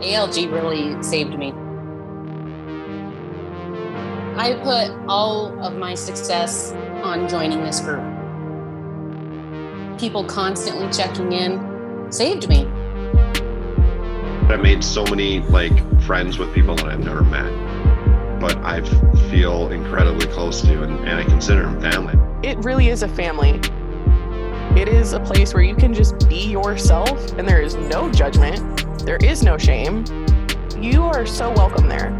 ALG 0.00 0.52
really 0.52 1.02
saved 1.02 1.38
me. 1.38 1.52
I 4.36 4.54
put 4.62 4.90
all 5.08 5.58
of 5.64 5.76
my 5.76 5.94
success 5.94 6.72
on 7.02 7.26
joining 7.26 7.64
this 7.64 7.80
group. 7.80 8.04
People 9.98 10.24
constantly 10.24 10.90
checking 10.92 11.32
in 11.32 12.12
saved 12.12 12.46
me. 12.48 12.66
I 14.48 14.56
made 14.56 14.84
so 14.84 15.02
many 15.04 15.40
like 15.40 15.72
friends 16.02 16.36
with 16.38 16.52
people 16.54 16.76
that 16.76 16.86
I've 16.86 17.00
never 17.02 17.22
met, 17.24 17.50
but 18.38 18.58
I 18.58 18.82
feel 19.30 19.70
incredibly 19.70 20.26
close 20.26 20.60
to 20.60 20.82
and, 20.82 20.98
and 21.08 21.18
I 21.18 21.24
consider 21.24 21.62
them 21.62 21.80
family. 21.80 22.14
It 22.46 22.58
really 22.58 22.88
is 22.88 23.02
a 23.02 23.08
family. 23.08 23.60
It 24.76 24.88
is 24.88 25.14
a 25.14 25.20
place 25.20 25.54
where 25.54 25.62
you 25.62 25.74
can 25.74 25.94
just 25.94 26.28
be 26.28 26.50
yourself 26.50 27.32
and 27.38 27.48
there 27.48 27.62
is 27.62 27.76
no 27.76 28.12
judgment, 28.12 28.84
there 29.06 29.16
is 29.16 29.42
no 29.42 29.56
shame. 29.56 30.04
You 30.78 31.02
are 31.04 31.24
so 31.24 31.50
welcome 31.52 31.88
there. 31.88 32.10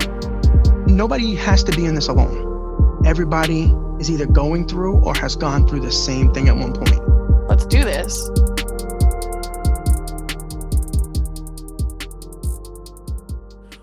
Nobody 0.86 1.34
has 1.34 1.62
to 1.64 1.76
be 1.76 1.84
in 1.84 1.94
this 1.94 2.08
alone. 2.08 3.02
Everybody 3.04 3.74
is 4.00 4.10
either 4.10 4.24
going 4.24 4.66
through 4.66 5.04
or 5.04 5.14
has 5.16 5.36
gone 5.36 5.68
through 5.68 5.80
the 5.80 5.92
same 5.92 6.32
thing 6.32 6.48
at 6.48 6.56
one 6.56 6.72
point. 6.72 6.98
Let's 7.46 7.66
do 7.66 7.84
this. 7.84 8.26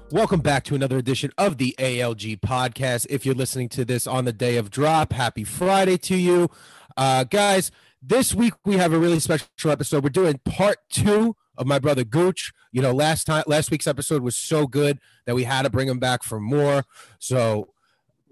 Welcome 0.09 0.39
back 0.39 0.63
to 0.63 0.73
another 0.73 0.97
edition 0.97 1.31
of 1.37 1.59
the 1.59 1.75
ALG 1.77 2.39
podcast. 2.39 3.05
If 3.11 3.23
you're 3.23 3.35
listening 3.35 3.69
to 3.69 3.85
this 3.85 4.07
on 4.07 4.25
the 4.25 4.33
day 4.33 4.57
of 4.57 4.71
drop, 4.71 5.13
happy 5.13 5.43
Friday 5.43 5.97
to 5.97 6.15
you. 6.15 6.49
Uh, 6.97 7.23
guys, 7.23 7.71
this 8.05 8.35
week 8.35 8.53
we 8.65 8.77
have 8.77 8.93
a 8.93 8.99
really 8.99 9.19
special 9.19 9.47
episode. 9.65 10.03
We're 10.03 10.09
doing 10.09 10.39
part 10.45 10.77
two 10.89 11.35
of 11.57 11.67
my 11.67 11.79
brother 11.79 12.03
Gooch. 12.03 12.51
You 12.71 12.81
know, 12.81 12.91
last 12.91 13.25
time 13.25 13.43
last 13.47 13.71
week's 13.71 13.87
episode 13.87 14.21
was 14.21 14.35
so 14.35 14.67
good 14.67 14.99
that 15.25 15.35
we 15.35 15.43
had 15.43 15.63
to 15.63 15.69
bring 15.69 15.87
him 15.87 15.99
back 15.99 16.23
for 16.23 16.39
more. 16.39 16.83
So 17.19 17.72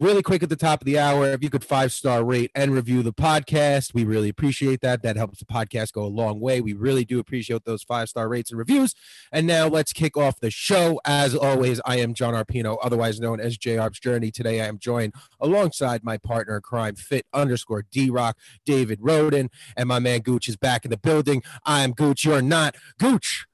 really 0.01 0.23
quick 0.23 0.41
at 0.41 0.49
the 0.49 0.55
top 0.55 0.81
of 0.81 0.85
the 0.85 0.97
hour, 0.97 1.27
if 1.27 1.43
you 1.43 1.49
could 1.49 1.63
five 1.63 1.93
star 1.93 2.23
rate 2.23 2.51
and 2.55 2.73
review 2.73 3.03
the 3.03 3.13
podcast, 3.13 3.93
we 3.93 4.03
really 4.03 4.29
appreciate 4.29 4.81
that. 4.81 5.03
That 5.03 5.15
helps 5.15 5.39
the 5.39 5.45
podcast 5.45 5.93
go 5.93 6.03
a 6.03 6.07
long 6.07 6.39
way. 6.39 6.59
We 6.59 6.73
really 6.73 7.05
do 7.05 7.19
appreciate 7.19 7.63
those 7.63 7.83
five 7.83 8.09
star 8.09 8.27
rates 8.27 8.49
and 8.49 8.57
reviews. 8.57 8.95
And 9.31 9.45
now 9.45 9.67
let's 9.67 9.93
kick 9.93 10.17
off 10.17 10.39
the 10.39 10.49
show. 10.49 10.99
As 11.05 11.35
always, 11.35 11.79
I 11.85 11.97
am 11.97 12.13
John 12.15 12.33
Arpino, 12.33 12.77
otherwise 12.81 13.19
known 13.19 13.39
as 13.39 13.57
J 13.57 13.77
Arp's 13.77 13.99
Journey. 13.99 14.31
Today 14.31 14.61
I 14.61 14.65
am 14.65 14.79
joined 14.79 15.13
alongside 15.39 16.03
my 16.03 16.17
partner 16.17 16.55
in 16.55 16.61
crime, 16.61 16.95
Fit 16.95 17.27
underscore 17.31 17.85
D 17.91 18.09
Rock, 18.09 18.37
David 18.65 18.99
Roden, 19.01 19.49
and 19.77 19.87
my 19.87 19.99
man 19.99 20.21
Gooch 20.21 20.49
is 20.49 20.57
back 20.57 20.83
in 20.83 20.91
the 20.91 20.97
building. 20.97 21.43
I 21.63 21.83
am 21.83 21.91
Gooch. 21.91 22.25
You're 22.25 22.41
not 22.41 22.75
Gooch. 22.99 23.45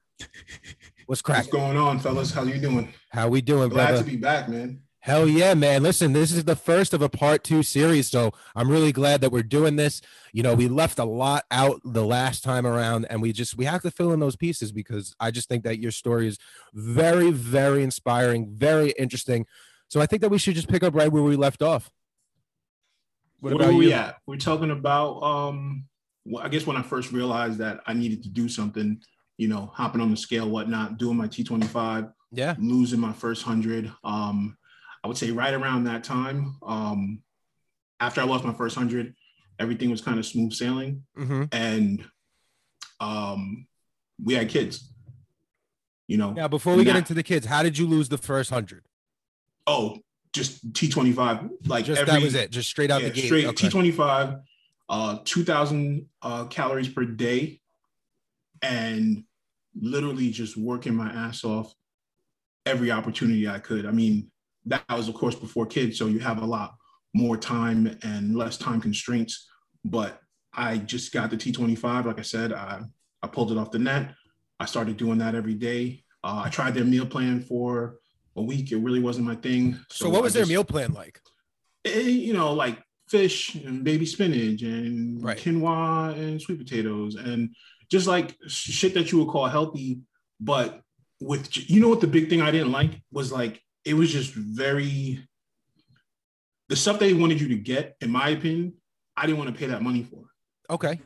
What's 1.06 1.22
cracking? 1.22 1.50
What's 1.50 1.64
going 1.64 1.76
on, 1.76 1.98
fellas? 2.00 2.32
How 2.32 2.42
you 2.42 2.58
doing? 2.58 2.92
How 3.10 3.28
we 3.28 3.40
doing, 3.40 3.68
Glad 3.68 3.88
brother? 3.88 4.04
to 4.04 4.10
be 4.10 4.16
back, 4.16 4.48
man. 4.48 4.80
Hell 5.00 5.28
yeah, 5.28 5.54
man. 5.54 5.82
Listen, 5.82 6.12
this 6.12 6.32
is 6.32 6.44
the 6.44 6.56
first 6.56 6.92
of 6.92 7.02
a 7.02 7.08
part 7.08 7.44
two 7.44 7.62
series. 7.62 8.10
So 8.10 8.32
I'm 8.56 8.70
really 8.70 8.90
glad 8.92 9.20
that 9.20 9.30
we're 9.30 9.44
doing 9.44 9.76
this. 9.76 10.00
You 10.32 10.42
know, 10.42 10.54
we 10.54 10.66
left 10.68 10.98
a 10.98 11.04
lot 11.04 11.44
out 11.50 11.80
the 11.84 12.04
last 12.04 12.42
time 12.42 12.66
around, 12.66 13.06
and 13.08 13.22
we 13.22 13.32
just 13.32 13.56
we 13.56 13.64
have 13.64 13.82
to 13.82 13.90
fill 13.90 14.12
in 14.12 14.20
those 14.20 14.36
pieces 14.36 14.72
because 14.72 15.14
I 15.20 15.30
just 15.30 15.48
think 15.48 15.62
that 15.64 15.78
your 15.78 15.92
story 15.92 16.26
is 16.26 16.38
very, 16.74 17.30
very 17.30 17.84
inspiring, 17.84 18.50
very 18.50 18.90
interesting. 18.98 19.46
So 19.88 20.00
I 20.00 20.06
think 20.06 20.20
that 20.22 20.30
we 20.30 20.38
should 20.38 20.56
just 20.56 20.68
pick 20.68 20.82
up 20.82 20.94
right 20.94 21.10
where 21.10 21.22
we 21.22 21.36
left 21.36 21.62
off. 21.62 21.90
What, 23.40 23.62
are 23.62 23.72
we 23.72 23.92
at? 23.92 24.16
We're 24.26 24.36
talking 24.36 24.72
about 24.72 25.22
um 25.22 25.84
well, 26.24 26.44
I 26.44 26.48
guess 26.48 26.66
when 26.66 26.76
I 26.76 26.82
first 26.82 27.12
realized 27.12 27.58
that 27.58 27.80
I 27.86 27.94
needed 27.94 28.22
to 28.24 28.28
do 28.28 28.48
something, 28.48 29.00
you 29.38 29.48
know, 29.48 29.70
hopping 29.72 30.00
on 30.00 30.10
the 30.10 30.16
scale, 30.16 30.50
whatnot, 30.50 30.98
doing 30.98 31.16
my 31.16 31.28
T25, 31.28 32.12
Yeah. 32.32 32.54
losing 32.58 33.00
my 33.00 33.12
first 33.12 33.44
hundred. 33.44 33.90
Um, 34.04 34.57
I 35.04 35.08
would 35.08 35.16
say 35.16 35.30
right 35.30 35.54
around 35.54 35.84
that 35.84 36.04
time, 36.04 36.56
um, 36.62 37.22
after 38.00 38.20
I 38.20 38.24
lost 38.24 38.44
my 38.44 38.52
first 38.54 38.76
hundred, 38.76 39.14
everything 39.58 39.90
was 39.90 40.00
kind 40.00 40.18
of 40.18 40.26
smooth 40.26 40.52
sailing. 40.52 41.04
Mm-hmm. 41.16 41.44
And 41.52 42.04
um 43.00 43.66
we 44.22 44.34
had 44.34 44.48
kids. 44.48 44.92
You 46.08 46.16
know, 46.16 46.32
Now, 46.32 46.48
before 46.48 46.74
we 46.74 46.84
get 46.84 46.92
Nah. 46.94 46.98
into 47.00 47.12
the 47.14 47.22
kids, 47.22 47.44
how 47.46 47.62
did 47.62 47.76
you 47.76 47.86
lose 47.86 48.08
the 48.08 48.18
first 48.18 48.50
hundred? 48.50 48.84
oh, 49.66 49.98
just 50.32 50.72
T25. 50.72 51.50
Like 51.66 51.84
Just 51.84 52.00
every, 52.00 52.12
that 52.14 52.22
was 52.22 52.34
it, 52.34 52.50
just 52.50 52.70
straight 52.70 52.90
out 52.90 53.02
yeah, 53.02 53.08
the 53.08 53.14
gate. 53.14 53.24
straight 53.26 53.46
Okay. 53.46 53.68
T25, 53.68 54.40
uh, 54.88 55.18
2,000 55.24 56.06
uh, 56.22 56.44
calories 56.46 56.88
per 56.88 57.04
day, 57.04 57.60
and 58.62 59.24
literally 59.78 60.30
just 60.30 60.56
working 60.56 60.94
my 60.94 61.10
ass 61.10 61.44
off 61.44 61.74
every 62.64 62.90
opportunity 62.90 63.46
I 63.46 63.58
could. 63.58 63.84
I 63.84 63.90
mean, 63.90 64.30
that 64.68 64.84
was 64.90 65.08
of 65.08 65.14
course 65.14 65.34
before 65.34 65.66
kids, 65.66 65.98
so 65.98 66.06
you 66.06 66.18
have 66.20 66.42
a 66.42 66.46
lot 66.46 66.74
more 67.14 67.36
time 67.36 67.98
and 68.02 68.36
less 68.36 68.56
time 68.56 68.80
constraints. 68.80 69.48
But 69.84 70.20
I 70.52 70.78
just 70.78 71.12
got 71.12 71.30
the 71.30 71.36
T25. 71.36 72.04
Like 72.06 72.18
I 72.18 72.22
said, 72.22 72.52
I 72.52 72.82
I 73.22 73.26
pulled 73.26 73.50
it 73.52 73.58
off 73.58 73.70
the 73.70 73.78
net. 73.78 74.14
I 74.60 74.66
started 74.66 74.96
doing 74.96 75.18
that 75.18 75.34
every 75.34 75.54
day. 75.54 76.04
Uh, 76.24 76.42
I 76.46 76.48
tried 76.50 76.74
their 76.74 76.84
meal 76.84 77.06
plan 77.06 77.40
for 77.42 77.96
a 78.36 78.42
week. 78.42 78.72
It 78.72 78.78
really 78.78 79.00
wasn't 79.00 79.26
my 79.26 79.36
thing. 79.36 79.78
So, 79.90 80.08
what 80.10 80.18
I 80.18 80.22
was 80.22 80.34
their 80.34 80.46
meal 80.46 80.64
plan 80.64 80.92
like? 80.92 81.20
eh, 81.84 82.00
you 82.00 82.32
know, 82.32 82.52
like 82.52 82.78
fish 83.08 83.54
and 83.54 83.84
baby 83.84 84.04
spinach 84.04 84.62
and 84.62 85.22
Right. 85.24 85.38
quinoa 85.38 86.12
and 86.18 86.40
sweet 86.42 86.58
potatoes 86.58 87.14
and 87.14 87.54
just 87.90 88.06
like 88.06 88.36
shit 88.48 88.94
that 88.94 89.10
you 89.10 89.18
would 89.18 89.28
call 89.28 89.46
healthy. 89.46 90.00
But 90.40 90.82
with, 91.20 91.56
you 91.70 91.80
know, 91.80 91.88
what 91.88 92.00
the 92.00 92.06
big 92.06 92.28
thing 92.28 92.42
I 92.42 92.50
didn't 92.50 92.72
like 92.72 93.00
was 93.10 93.32
like, 93.32 93.62
it 93.84 93.94
was 93.94 94.12
just 94.12 94.32
very, 94.34 95.26
the 96.68 96.76
stuff 96.76 96.98
they 96.98 97.14
wanted 97.14 97.40
you 97.40 97.48
to 97.48 97.56
get, 97.56 97.96
in 98.00 98.10
my 98.10 98.30
opinion, 98.30 98.74
I 99.16 99.26
didn't 99.26 99.38
want 99.38 99.52
to 99.52 99.58
pay 99.58 99.66
that 99.66 99.82
money 99.82 100.02
for. 100.04 100.24
Okay. 100.70 101.00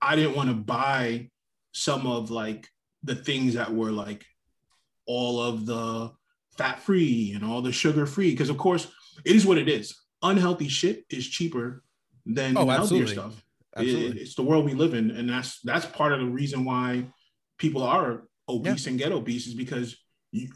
I 0.00 0.16
didn't 0.16 0.36
want 0.36 0.48
to 0.48 0.54
buy 0.54 1.30
some 1.72 2.06
of 2.06 2.30
like 2.30 2.68
the 3.02 3.14
things 3.14 3.54
that 3.54 3.72
were 3.72 3.90
like 3.90 4.24
all 5.06 5.40
of 5.42 5.66
the 5.66 6.10
fat 6.56 6.80
free 6.80 7.32
and 7.34 7.44
all 7.44 7.62
the 7.62 7.72
sugar 7.72 8.06
free. 8.06 8.30
Because 8.30 8.50
of 8.50 8.58
course, 8.58 8.86
it 9.24 9.34
is 9.36 9.44
what 9.44 9.58
it 9.58 9.68
is. 9.68 9.94
Unhealthy 10.22 10.68
shit 10.68 11.04
is 11.10 11.28
cheaper 11.28 11.82
than 12.26 12.56
Oh, 12.56 12.66
healthier 12.66 13.06
stuff. 13.06 13.32
It- 13.76 13.80
Absolutely. 13.80 14.20
it's 14.20 14.34
the 14.34 14.42
world 14.42 14.64
we 14.64 14.74
live 14.74 14.94
in, 14.94 15.10
and 15.12 15.28
that's 15.28 15.60
that's 15.60 15.86
part 15.86 16.12
of 16.12 16.18
the 16.20 16.26
reason 16.26 16.64
why 16.64 17.06
people 17.56 17.82
are 17.82 18.24
obese 18.48 18.86
and 18.88 18.98
get 18.98 19.12
obese 19.12 19.46
is 19.46 19.54
because 19.54 19.96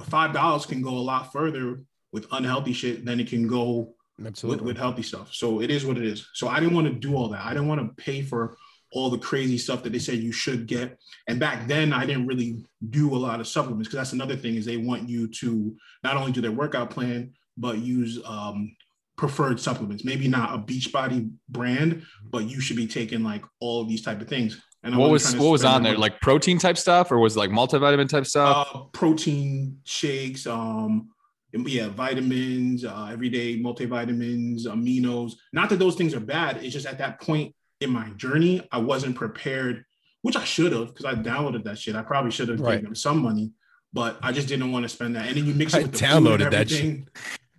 five 0.04 0.32
dollars 0.32 0.66
can 0.66 0.82
go 0.82 0.90
a 0.90 1.00
lot 1.00 1.32
further 1.32 1.80
with 2.12 2.26
unhealthy 2.32 2.72
shit 2.72 3.04
than 3.04 3.20
it 3.20 3.28
can 3.28 3.46
go 3.46 3.94
with, 4.42 4.60
with 4.60 4.76
healthy 4.76 5.02
stuff. 5.02 5.34
So 5.34 5.60
it 5.60 5.70
is 5.70 5.84
what 5.84 5.96
it 5.96 6.04
is. 6.04 6.28
So 6.34 6.48
I 6.48 6.60
didn't 6.60 6.74
want 6.74 6.86
to 6.86 6.94
do 6.94 7.16
all 7.16 7.28
that. 7.28 7.44
I 7.44 7.50
didn't 7.50 7.68
want 7.68 7.80
to 7.80 8.02
pay 8.02 8.22
for 8.22 8.56
all 8.92 9.10
the 9.10 9.18
crazy 9.18 9.58
stuff 9.58 9.82
that 9.82 9.92
they 9.92 9.98
said 9.98 10.18
you 10.18 10.30
should 10.30 10.66
get. 10.66 10.96
And 11.26 11.40
back 11.40 11.66
then 11.66 11.92
I 11.92 12.06
didn't 12.06 12.28
really 12.28 12.64
do 12.90 13.14
a 13.14 13.18
lot 13.18 13.40
of 13.40 13.48
supplements 13.48 13.88
because 13.88 13.98
that's 13.98 14.12
another 14.12 14.36
thing 14.36 14.54
is 14.54 14.64
they 14.64 14.76
want 14.76 15.08
you 15.08 15.26
to 15.28 15.76
not 16.04 16.16
only 16.16 16.30
do 16.30 16.40
their 16.40 16.52
workout 16.52 16.90
plan, 16.90 17.32
but 17.56 17.78
use 17.78 18.20
um, 18.24 18.76
preferred 19.16 19.58
supplements. 19.60 20.04
Maybe 20.04 20.28
not 20.28 20.54
a 20.54 20.58
Beachbody 20.58 21.30
brand, 21.48 22.04
but 22.30 22.48
you 22.48 22.60
should 22.60 22.76
be 22.76 22.86
taking 22.86 23.24
like 23.24 23.44
all 23.60 23.82
of 23.82 23.88
these 23.88 24.02
type 24.02 24.20
of 24.20 24.28
things. 24.28 24.62
And 24.84 24.96
what 24.98 25.08
wasn't 25.08 25.12
was 25.12 25.22
trying 25.22 25.32
to 25.34 25.42
what 25.44 25.50
was 25.52 25.64
on 25.64 25.82
there? 25.82 25.92
money. 25.92 26.00
Like 26.00 26.20
protein 26.20 26.58
type 26.58 26.76
stuff, 26.76 27.10
or 27.10 27.18
was 27.18 27.36
it 27.36 27.38
like 27.38 27.50
multivitamin 27.50 28.08
type 28.08 28.26
stuff? 28.26 28.68
uh, 28.74 28.80
protein 28.92 29.78
shakes, 29.84 30.46
um, 30.46 31.08
yeah, 31.52 31.88
vitamins, 31.88 32.84
uh, 32.84 33.08
everyday 33.10 33.58
multivitamins, 33.58 34.66
aminos. 34.66 35.32
Not 35.54 35.70
that 35.70 35.78
those 35.78 35.94
things 35.94 36.14
are 36.14 36.20
bad. 36.20 36.58
It's 36.62 36.72
just 36.74 36.86
at 36.86 36.98
that 36.98 37.20
point 37.20 37.54
in 37.80 37.90
my 37.90 38.10
journey, 38.10 38.66
I 38.70 38.78
wasn't 38.78 39.16
prepared, 39.16 39.84
which 40.22 40.36
I 40.36 40.44
should 40.44 40.72
have 40.72 40.88
because 40.88 41.06
I 41.06 41.14
downloaded 41.14 41.64
that 41.64 41.78
shit. 41.78 41.96
I 41.96 42.02
probably 42.02 42.30
should 42.30 42.48
have 42.48 42.60
Right. 42.60 42.72
given 42.72 42.84
them 42.84 42.94
some 42.94 43.20
money, 43.22 43.52
but 43.92 44.18
I 44.22 44.32
just 44.32 44.48
didn't 44.48 44.70
want 44.70 44.82
to 44.82 44.88
spend 44.90 45.16
that. 45.16 45.28
And 45.28 45.36
then 45.36 45.46
you 45.46 45.54
mix 45.54 45.72
it 45.74 45.82
with 45.82 45.92
the 45.92 45.98
downloaded 45.98 46.22
food 46.38 46.40
and 46.42 46.52
that 46.52 46.68
shit. 46.70 46.78
everything. 46.80 47.08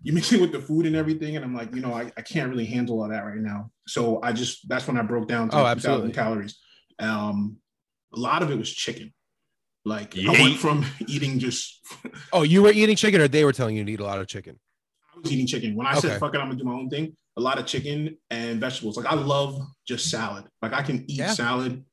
You 0.03 0.13
mix 0.13 0.31
it 0.31 0.39
with 0.39 0.51
the 0.51 0.59
food 0.61 0.85
and 0.85 0.95
everything, 0.95 1.35
and 1.35 1.43
I'm 1.43 1.55
like, 1.55 1.73
you 1.73 1.81
know, 1.81 1.91
I, 1.91 2.11
I 2.15 2.21
can't 2.21 2.49
really 2.51 2.65
handle 2.65 3.01
all 3.01 3.09
that 3.09 3.25
right 3.25 3.37
now. 3.39 3.71
So 3.87 4.19
I 4.21 4.31
just 4.33 4.69
that's 4.69 4.85
when 4.87 4.97
I 4.97 5.01
broke 5.01 5.27
down 5.27 5.49
to 5.49 5.57
Oh, 5.57 5.65
absolutely. 5.65 6.09
2,000 6.11 6.23
calories. 6.23 6.57
Um, 6.99 7.57
a 8.13 8.19
lot 8.19 8.43
of 8.43 8.51
it 8.51 8.57
was 8.57 8.71
chicken. 8.71 9.13
Like 9.83 10.15
I 10.15 10.21
Yeet. 10.21 10.41
went 10.41 10.57
from 10.57 10.85
eating 11.07 11.39
just 11.39 11.79
Oh, 12.33 12.41
you 12.43 12.63
were 12.63 12.71
eating 12.71 12.95
chicken, 12.95 13.21
or 13.21 13.27
they 13.27 13.45
were 13.45 13.53
telling 13.53 13.75
you 13.77 13.83
to 13.85 13.91
eat 13.91 13.99
a 13.99 14.03
lot 14.03 14.19
of 14.19 14.27
chicken? 14.27 14.59
I 15.15 15.19
was 15.19 15.31
eating 15.31 15.47
chicken. 15.47 15.75
When 15.75 15.87
I 15.87 15.91
Okay. 15.91 15.99
said 16.09 16.19
fuck 16.19 16.33
it, 16.33 16.39
I'm 16.39 16.47
gonna 16.47 16.59
do 16.59 16.65
my 16.65 16.73
own 16.73 16.89
thing. 16.89 17.15
A 17.37 17.41
lot 17.41 17.59
of 17.59 17.65
chicken 17.65 18.17
and 18.29 18.59
vegetables. 18.59 18.97
Like 18.97 19.05
I 19.05 19.15
love 19.15 19.59
just 19.87 20.09
salad. 20.09 20.45
Like 20.61 20.73
I 20.73 20.81
can 20.81 21.03
eat 21.09 21.19
Yeah. 21.19 21.27
salad 21.27 21.83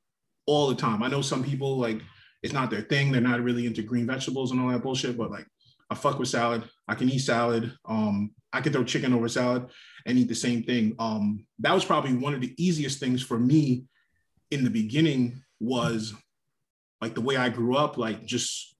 all 0.46 0.68
the 0.68 0.74
time. 0.74 1.02
I 1.02 1.08
know 1.08 1.22
some 1.22 1.44
people 1.44 1.78
like 1.78 2.00
it's 2.42 2.52
not 2.52 2.70
their 2.70 2.82
thing. 2.82 3.12
They're 3.12 3.20
not 3.20 3.42
really 3.42 3.66
into 3.66 3.82
green 3.82 4.06
vegetables 4.06 4.50
and 4.50 4.60
all 4.60 4.68
that 4.70 4.82
bullshit. 4.82 5.16
But 5.18 5.30
like 5.30 5.46
I 5.90 5.94
fuck 5.94 6.18
with 6.18 6.28
salad. 6.28 6.64
I 6.88 6.94
can 6.94 7.08
eat 7.10 7.18
salad. 7.20 7.72
Um, 7.84 8.32
I 8.52 8.60
could 8.60 8.72
throw 8.72 8.84
chicken 8.84 9.12
over 9.12 9.28
salad 9.28 9.66
and 10.06 10.18
eat 10.18 10.28
the 10.28 10.34
same 10.34 10.62
thing. 10.62 10.94
Um, 10.98 11.46
that 11.60 11.74
was 11.74 11.84
probably 11.84 12.14
one 12.14 12.34
of 12.34 12.40
the 12.40 12.54
easiest 12.58 12.98
things 12.98 13.22
for 13.22 13.38
me 13.38 13.84
in 14.52 14.64
the 14.64 14.70
beginning 14.70 15.42
was 15.60 16.14
like 17.00 17.14
the 17.14 17.20
way 17.20 17.36
I 17.36 17.48
grew 17.48 17.76
up, 17.76 17.98
like 17.98 18.24
just 18.24 18.72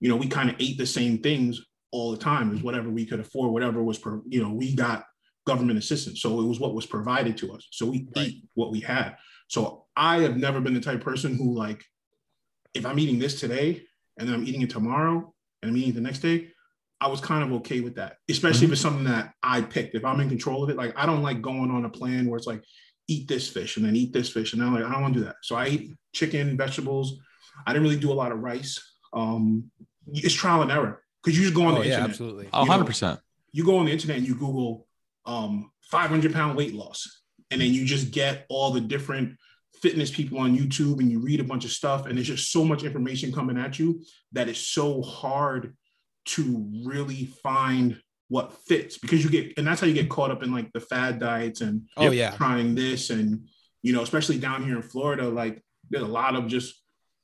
you 0.00 0.08
know, 0.08 0.16
we 0.16 0.26
kind 0.26 0.50
of 0.50 0.56
ate 0.58 0.78
the 0.78 0.86
same 0.86 1.18
things 1.18 1.60
all 1.92 2.10
the 2.10 2.16
time 2.16 2.54
is 2.54 2.62
whatever 2.62 2.88
we 2.88 3.04
could 3.04 3.20
afford, 3.20 3.52
whatever 3.52 3.82
was, 3.82 3.98
per, 3.98 4.20
you 4.26 4.42
know, 4.42 4.52
we 4.52 4.74
got 4.74 5.04
government 5.46 5.78
assistance. 5.78 6.22
So 6.22 6.40
it 6.40 6.46
was 6.46 6.58
what 6.58 6.74
was 6.74 6.86
provided 6.86 7.36
to 7.38 7.52
us. 7.52 7.68
So 7.70 7.86
we 7.86 8.08
right. 8.16 8.28
ate 8.28 8.44
what 8.54 8.70
we 8.70 8.80
had. 8.80 9.16
So 9.48 9.86
I 9.96 10.20
have 10.20 10.36
never 10.36 10.60
been 10.60 10.74
the 10.74 10.80
type 10.80 11.02
person 11.02 11.36
who 11.36 11.54
like, 11.56 11.84
if 12.72 12.86
I'm 12.86 12.98
eating 12.98 13.18
this 13.18 13.38
today 13.40 13.82
and 14.18 14.28
then 14.28 14.34
I'm 14.34 14.46
eating 14.46 14.62
it 14.62 14.70
tomorrow 14.70 15.34
and 15.62 15.70
I'm 15.70 15.76
eating 15.76 15.94
the 15.94 16.00
next 16.00 16.20
day, 16.20 16.48
I 17.00 17.08
was 17.08 17.20
kind 17.20 17.42
of 17.42 17.52
okay 17.60 17.80
with 17.80 17.96
that, 17.96 18.16
especially 18.30 18.58
mm-hmm. 18.58 18.64
if 18.66 18.72
it's 18.72 18.80
something 18.80 19.04
that 19.04 19.32
I 19.42 19.62
picked. 19.62 19.94
If 19.94 20.04
I'm 20.04 20.20
in 20.20 20.28
control 20.28 20.62
of 20.62 20.70
it, 20.70 20.76
like 20.76 20.92
I 20.96 21.06
don't 21.06 21.22
like 21.22 21.42
going 21.42 21.70
on 21.70 21.84
a 21.84 21.90
plan 21.90 22.26
where 22.26 22.36
it's 22.36 22.46
like 22.46 22.62
eat 23.10 23.26
this 23.28 23.48
fish 23.48 23.76
and 23.76 23.84
then 23.84 23.96
eat 23.96 24.12
this 24.12 24.30
fish, 24.30 24.52
and 24.52 24.62
then 24.62 24.72
like 24.72 24.84
I 24.84 24.92
don't 24.92 25.02
want 25.02 25.14
to 25.14 25.20
do 25.20 25.26
that. 25.26 25.36
So 25.42 25.56
I 25.56 25.66
eat 25.66 25.96
chicken, 26.12 26.56
vegetables. 26.56 27.18
I 27.66 27.72
didn't 27.72 27.84
really 27.84 28.00
do 28.00 28.12
a 28.12 28.14
lot 28.14 28.32
of 28.32 28.38
rice. 28.38 28.78
Um, 29.12 29.70
it's 30.06 30.34
trial 30.34 30.62
and 30.62 30.70
error 30.70 31.02
because 31.22 31.36
you 31.36 31.44
just 31.44 31.54
go 31.54 31.64
on 31.64 31.74
oh, 31.74 31.82
the 31.82 31.88
yeah, 31.88 31.94
internet. 31.94 32.10
absolutely. 32.10 32.46
100 32.46 32.84
percent. 32.84 33.20
You 33.52 33.64
go 33.64 33.78
on 33.78 33.86
the 33.86 33.92
internet 33.92 34.18
and 34.18 34.26
you 34.26 34.34
Google 34.34 34.86
um, 35.26 35.70
500 35.90 36.32
pound 36.32 36.56
weight 36.56 36.74
loss, 36.74 37.22
and 37.50 37.60
then 37.60 37.72
you 37.72 37.84
just 37.84 38.12
get 38.12 38.46
all 38.48 38.70
the 38.70 38.80
different 38.80 39.36
fitness 39.82 40.10
people 40.10 40.38
on 40.38 40.56
YouTube 40.56 41.00
and 41.00 41.10
you 41.10 41.20
read 41.20 41.40
a 41.40 41.44
bunch 41.44 41.64
of 41.64 41.72
stuff, 41.72 42.06
and 42.06 42.16
there's 42.16 42.28
just 42.28 42.52
so 42.52 42.64
much 42.64 42.84
information 42.84 43.32
coming 43.32 43.58
at 43.58 43.78
you 43.78 44.02
that 44.32 44.48
it's 44.48 44.60
so 44.60 45.02
hard 45.02 45.74
to 46.26 46.66
really 46.84 47.26
find 47.42 48.00
what 48.30 48.54
fits 48.66 48.96
because 48.96 49.22
you 49.22 49.28
get 49.28 49.52
and 49.58 49.66
that's 49.66 49.82
how 49.82 49.86
you 49.86 49.92
get 49.92 50.08
caught 50.08 50.30
up 50.30 50.42
in 50.42 50.50
like 50.52 50.72
the 50.72 50.80
fad 50.80 51.18
diets 51.18 51.60
and 51.60 51.82
oh 51.98 52.10
yeah 52.10 52.30
trying 52.30 52.74
this 52.74 53.10
and 53.10 53.46
you 53.82 53.92
know 53.92 54.02
especially 54.02 54.38
down 54.38 54.64
here 54.64 54.76
in 54.76 54.82
Florida 54.82 55.28
like 55.28 55.62
there's 55.90 56.04
a 56.04 56.06
lot 56.06 56.34
of 56.34 56.46
just 56.46 56.82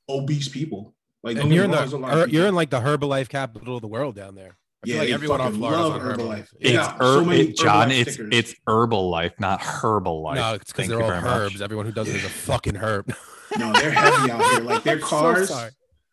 obese 0.09 0.49
people 0.49 0.93
like 1.23 1.37
and 1.37 1.53
you're 1.53 1.65
in 1.65 1.71
the 1.71 2.27
you're 2.29 2.47
in 2.47 2.55
like 2.55 2.69
the 2.69 2.79
Herbalife 2.79 3.27
capital 3.27 3.75
of 3.75 3.81
the 3.81 3.87
world 3.87 4.15
down 4.15 4.35
there. 4.35 4.57
I 4.85 4.89
yeah, 4.89 4.99
like 4.99 5.09
everyone 5.09 5.41
on 5.41 5.53
Florida 5.55 5.81
love 5.81 6.01
Herbalife. 6.01 6.17
Herbalife. 6.17 6.47
It's 6.59 6.71
yeah, 6.71 6.97
so 6.97 7.29
it, 7.31 7.57
John. 7.57 7.89
Herbalife 7.89 7.99
it's 7.99 8.13
stickers. 8.13 8.29
it's 8.31 8.55
Herbalife, 8.67 9.39
not 9.39 9.59
Herbalife. 9.59 10.35
No, 10.35 10.53
it's 10.53 10.71
because 10.71 10.87
they're 10.87 11.01
all 11.01 11.09
herbs. 11.09 11.55
Much. 11.55 11.63
Everyone 11.63 11.85
who 11.85 11.91
does 11.91 12.07
it 12.09 12.17
is 12.17 12.23
a 12.23 12.29
fucking 12.47 12.75
herb. 12.75 13.13
no, 13.57 13.73
they're 13.73 13.91
heavy 13.91 14.31
out 14.31 14.41
here. 14.41 14.59
Like 14.61 14.83
their 14.83 14.99
cars. 14.99 15.49
So 15.49 15.69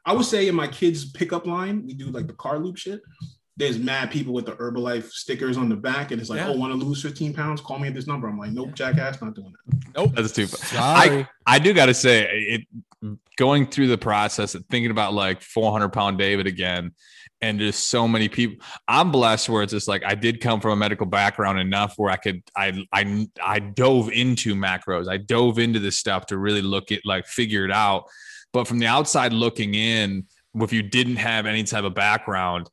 I 0.06 0.12
would 0.14 0.24
say 0.24 0.48
in 0.48 0.54
my 0.54 0.66
kids' 0.66 1.10
pickup 1.12 1.46
line, 1.46 1.86
we 1.86 1.94
do 1.94 2.06
like 2.06 2.26
the 2.26 2.32
car 2.32 2.58
loop 2.58 2.76
shit. 2.76 3.02
There's 3.56 3.78
mad 3.78 4.10
people 4.10 4.34
with 4.34 4.46
the 4.46 4.52
Herbalife 4.52 5.10
stickers 5.10 5.56
on 5.56 5.68
the 5.68 5.76
back, 5.76 6.10
and 6.10 6.20
it's 6.20 6.30
like, 6.30 6.40
yeah. 6.40 6.48
oh, 6.48 6.56
want 6.56 6.72
to 6.72 6.86
lose 6.86 7.02
15 7.02 7.34
pounds? 7.34 7.60
Call 7.60 7.78
me 7.78 7.88
at 7.88 7.94
this 7.94 8.06
number. 8.06 8.28
I'm 8.28 8.38
like, 8.38 8.50
nope, 8.50 8.74
jackass, 8.74 9.22
not 9.22 9.34
doing 9.34 9.52
that. 9.52 9.78
Nope, 9.96 10.12
that's 10.14 10.32
too. 10.32 10.48
I 10.76 11.26
I 11.46 11.58
do 11.58 11.72
got 11.72 11.86
to 11.86 11.94
say, 11.94 12.28
it 12.30 12.62
going 13.36 13.66
through 13.66 13.88
the 13.88 13.98
process 13.98 14.54
of 14.54 14.64
thinking 14.70 14.90
about 14.90 15.12
like 15.12 15.42
400 15.42 15.90
pound 15.90 16.18
David 16.18 16.46
again, 16.46 16.92
and 17.40 17.58
just 17.60 17.88
so 17.88 18.08
many 18.08 18.28
people. 18.28 18.64
I'm 18.88 19.12
blessed 19.12 19.48
where 19.48 19.62
it's 19.62 19.72
just 19.72 19.88
like 19.88 20.02
I 20.04 20.14
did 20.14 20.40
come 20.40 20.60
from 20.60 20.72
a 20.72 20.76
medical 20.76 21.06
background 21.06 21.60
enough 21.60 21.94
where 21.96 22.10
I 22.10 22.16
could 22.16 22.42
I 22.56 22.84
I 22.92 23.28
I 23.42 23.58
dove 23.60 24.10
into 24.10 24.54
macros. 24.54 25.08
I 25.08 25.18
dove 25.18 25.58
into 25.58 25.78
this 25.78 25.98
stuff 25.98 26.26
to 26.26 26.38
really 26.38 26.62
look 26.62 26.90
at 26.90 27.00
like 27.04 27.26
figure 27.26 27.64
it 27.64 27.72
out 27.72 28.06
but 28.54 28.68
from 28.68 28.78
the 28.78 28.86
outside 28.86 29.32
looking 29.32 29.74
in, 29.74 30.26
if 30.54 30.72
you 30.72 30.80
didn't 30.82 31.16
have 31.16 31.44
any 31.44 31.64
type 31.64 31.82
of 31.82 31.94
background, 31.94 32.70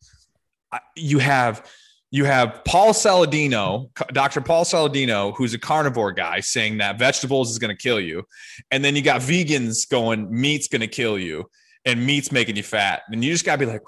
you 0.96 1.20
have 1.20 1.66
you 2.14 2.26
have 2.26 2.62
Paul 2.66 2.92
Saladino, 2.92 3.90
Dr. 4.12 4.42
Paul 4.42 4.66
Saladino, 4.66 5.34
who's 5.36 5.54
a 5.54 5.60
carnivore 5.60 6.12
guy, 6.12 6.42
saying 6.42 6.80
that 6.80 7.00
vegetables 7.00 7.50
is 7.50 7.58
going 7.58 7.76
to 7.76 7.82
kill 7.82 8.02
you, 8.02 8.26
and 8.70 8.84
then 8.84 8.96
you 8.96 9.02
got 9.02 9.22
vegans 9.22 9.90
going 9.90 10.28
meat's 10.30 10.68
going 10.68 10.82
to 10.82 10.88
kill 10.88 11.18
you, 11.18 11.50
and 11.86 12.06
meat's 12.06 12.32
making 12.32 12.58
you 12.58 12.64
fat, 12.64 13.04
and 13.10 13.24
you 13.24 13.32
just 13.32 13.46
got 13.46 13.54
to 13.54 13.60
be 13.60 13.66
like, 13.66 13.82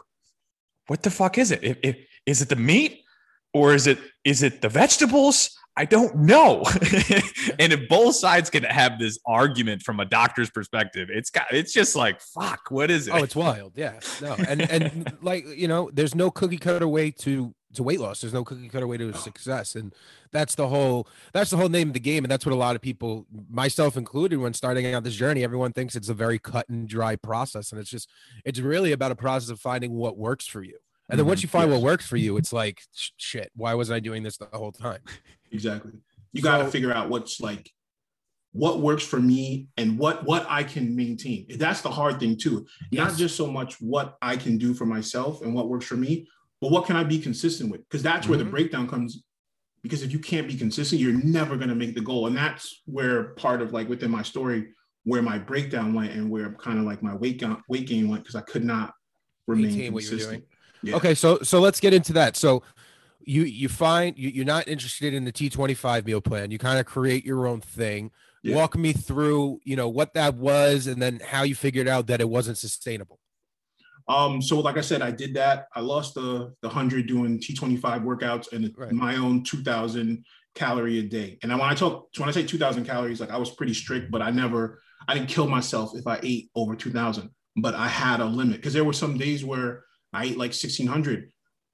what 0.88 1.04
the 1.04 1.12
fuck 1.12 1.38
is 1.38 1.52
it? 1.52 1.64
It 1.64 2.08
the 2.50 2.56
meat, 2.56 3.02
or 3.54 3.74
is 3.74 3.88
it 3.88 4.00
is 4.24 4.44
it 4.44 4.62
the 4.62 4.70
vegetables? 4.70 5.58
I 5.76 5.86
don't 5.86 6.16
know. 6.16 6.64
and 7.60 7.74
if 7.74 7.90
both 7.90 8.16
sides 8.16 8.50
can 8.50 8.64
have 8.64 9.00
this 9.00 9.18
argument 9.26 9.82
from 9.82 10.00
a 10.00 10.06
doctor's 10.06 10.52
perspective, 10.52 11.10
it's 11.12 11.32
got 11.32 11.48
it's 11.52 11.74
just 11.74 11.96
like 11.96 12.22
fuck, 12.22 12.70
what 12.70 12.92
is 12.92 13.08
it? 13.08 13.14
Oh, 13.14 13.24
it's 13.24 13.36
wild. 13.36 13.74
Yeah. 13.76 14.00
No. 14.22 14.36
And 14.48 14.62
and 14.62 15.18
like, 15.22 15.48
you 15.48 15.68
know, 15.68 15.90
there's 15.92 16.14
no 16.14 16.30
cookie 16.30 16.58
cutter 16.58 16.88
way 16.88 17.10
to 17.12 17.56
to 17.74 17.84
weight 17.84 18.00
loss. 18.00 18.22
There's 18.22 18.34
no 18.34 18.44
cookie 18.44 18.70
cutter 18.70 18.86
way 18.86 18.98
to 18.98 19.14
success. 19.14 19.76
And 19.76 19.94
that's 20.32 20.56
the 20.56 20.68
whole 20.68 21.08
that's 21.34 21.50
the 21.50 21.58
whole 21.58 21.70
name 21.70 21.90
of 21.90 21.94
the 21.94 22.00
game. 22.00 22.24
And 22.24 22.32
that's 22.32 22.46
what 22.46 22.54
a 22.54 22.58
lot 22.58 22.76
of 22.76 22.82
people, 22.82 23.26
myself 23.50 23.98
included, 23.98 24.38
when 24.38 24.54
starting 24.54 24.94
out 24.94 25.04
this 25.04 25.16
journey, 25.16 25.44
everyone 25.44 25.74
thinks 25.74 25.96
it's 25.96 26.10
a 26.10 26.14
very 26.14 26.38
cut 26.38 26.70
and 26.70 26.88
dry 26.88 27.16
process. 27.16 27.72
And 27.72 27.82
it's 27.82 27.90
just 27.90 28.10
it's 28.46 28.60
really 28.60 28.92
about 28.92 29.12
a 29.12 29.16
process 29.16 29.50
of 29.50 29.60
finding 29.60 29.94
what 29.94 30.18
works 30.18 30.46
for 30.46 30.62
you. 30.62 30.78
And 31.10 31.20
then 31.20 31.26
once 31.26 31.40
mm-hmm. 31.40 31.46
you 31.46 31.50
find 31.50 31.72
what 31.72 31.82
works 31.82 32.08
for 32.08 32.18
you, 32.18 32.38
it's 32.38 32.54
like 32.54 32.82
shit. 33.18 33.52
Why 33.56 33.74
wasn't 33.74 33.98
I 33.98 34.00
doing 34.00 34.24
this 34.24 34.38
the 34.38 34.48
whole 34.54 34.72
time? 34.72 35.02
Exactly. 35.54 35.92
You 36.34 36.42
got 36.42 36.58
to 36.58 36.68
figure 36.68 36.92
out 36.92 37.10
what's 37.10 37.40
like 37.40 37.72
what 38.54 38.82
works 38.82 39.04
for 39.04 39.20
me 39.20 39.68
and 39.78 39.98
what 39.98 40.26
what 40.26 40.46
I 40.50 40.64
can 40.64 40.96
maintain. 40.96 41.46
That's 41.58 41.82
the 41.82 41.90
hard 41.90 42.20
thing 42.20 42.38
too. 42.38 42.66
Yes. 42.92 43.10
Not 43.10 43.18
just 43.18 43.36
so 43.36 43.48
much 43.48 43.82
what 43.82 44.18
I 44.22 44.36
can 44.36 44.58
do 44.58 44.74
for 44.74 44.86
myself 44.86 45.42
and 45.42 45.54
what 45.54 45.70
works 45.70 45.86
for 45.86 45.96
me, 45.96 46.28
but 46.62 46.72
what 46.72 46.86
can 46.86 46.96
I 46.96 47.04
be 47.04 47.20
consistent 47.20 47.72
with? 47.72 47.82
Because 47.88 48.04
that's 48.04 48.22
mm-hmm. 48.22 48.30
where 48.30 48.38
the 48.38 48.44
mm-hmm. 48.46 48.52
breakdown 48.52 48.88
comes. 48.88 49.24
Because 49.82 50.02
if 50.02 50.14
you 50.14 50.20
can't 50.20 50.48
be 50.48 50.56
consistent, 50.56 51.02
you're 51.02 51.12
never 51.26 51.58
going 51.58 51.68
to 51.68 51.76
make 51.76 51.94
the 51.94 52.02
goal. 52.02 52.28
And 52.28 52.38
that's 52.38 52.84
where 52.86 53.34
part 53.34 53.62
of 53.62 53.74
like 53.74 53.90
within 53.90 54.12
my 54.12 54.22
story, 54.22 54.70
where 55.04 55.22
my 55.22 55.38
breakdown 55.38 55.94
went 55.94 56.14
and 56.14 56.30
where 56.30 56.54
kind 56.54 56.80
of 56.80 56.86
like 56.86 57.04
my 57.04 57.14
weight 57.14 57.40
gain, 57.40 57.58
weight 57.68 57.86
gain 57.86 58.08
went 58.08 58.24
because 58.24 58.36
I 58.36 58.42
could 58.42 58.64
not 58.64 58.94
remain 59.46 59.92
consistent. 59.92 60.46
Yeah. 60.84 60.96
Okay, 60.96 61.16
so 61.16 61.40
so 61.40 61.60
let's 61.60 61.80
get 61.80 61.94
into 61.94 62.14
that. 62.14 62.38
So 62.38 62.64
you 63.26 63.44
you 63.44 63.70
find 63.70 64.18
you, 64.18 64.30
you're 64.30 64.46
not 64.46 64.68
interested 64.68 65.14
in 65.14 65.26
the 65.26 65.32
T25 65.32 66.06
meal 66.06 66.22
plan. 66.22 66.52
You 66.52 66.58
kind 66.58 66.80
of 66.80 66.86
create 66.86 67.26
your 67.26 67.48
own 67.48 67.62
thing. 67.62 68.12
Yeah. 68.42 68.56
Walk 68.56 68.76
me 68.76 68.92
through, 68.92 69.60
you 69.64 69.76
know, 69.76 69.88
what 69.88 70.14
that 70.16 70.36
was 70.36 70.88
and 70.88 71.02
then 71.02 71.22
how 71.26 71.44
you 71.44 71.56
figured 71.56 71.88
out 71.88 72.08
that 72.08 72.20
it 72.20 72.28
wasn't 72.28 72.58
sustainable. 72.58 73.20
Um, 74.10 74.42
so 74.42 74.60
like 74.60 74.78
I 74.78 74.82
said, 74.82 75.02
I 75.02 75.12
did 75.12 75.34
that. 75.36 75.68
I 75.74 75.80
lost 75.80 76.14
the 76.14 76.54
the 76.62 76.70
hundred 76.70 77.08
doing 77.08 77.40
T25 77.40 78.04
workouts 78.04 78.52
and 78.52 78.74
right. 78.78 78.92
my 78.92 79.16
own 79.16 79.44
2000 79.44 80.26
calorie 80.56 81.00
a 81.00 81.04
day. 81.04 81.38
And 81.42 81.52
when 81.52 81.62
I 81.62 81.74
talk 81.74 82.10
when 82.18 82.30
I 82.30 82.32
say 82.32 82.44
2000 82.44 82.86
calories, 82.86 83.22
like 83.22 83.32
I 83.32 83.38
was 83.38 83.52
pretty 83.52 83.74
strict, 83.74 84.12
but 84.12 84.22
I 84.22 84.30
never 84.32 84.82
I 85.08 85.14
didn't 85.14 85.30
kill 85.30 85.48
myself 85.48 85.92
if 85.96 86.06
I 86.08 86.20
ate 86.22 86.50
over 86.56 86.76
2000, 86.76 87.30
but 87.58 87.76
I 87.76 87.88
had 87.88 88.20
a 88.20 88.26
limit 88.26 88.58
because 88.58 88.74
there 88.74 88.84
were 88.84 88.94
some 88.94 89.18
days 89.18 89.44
where 89.44 89.84
I 90.12 90.26
ate 90.26 90.38
like 90.38 90.52
1600 90.52 91.32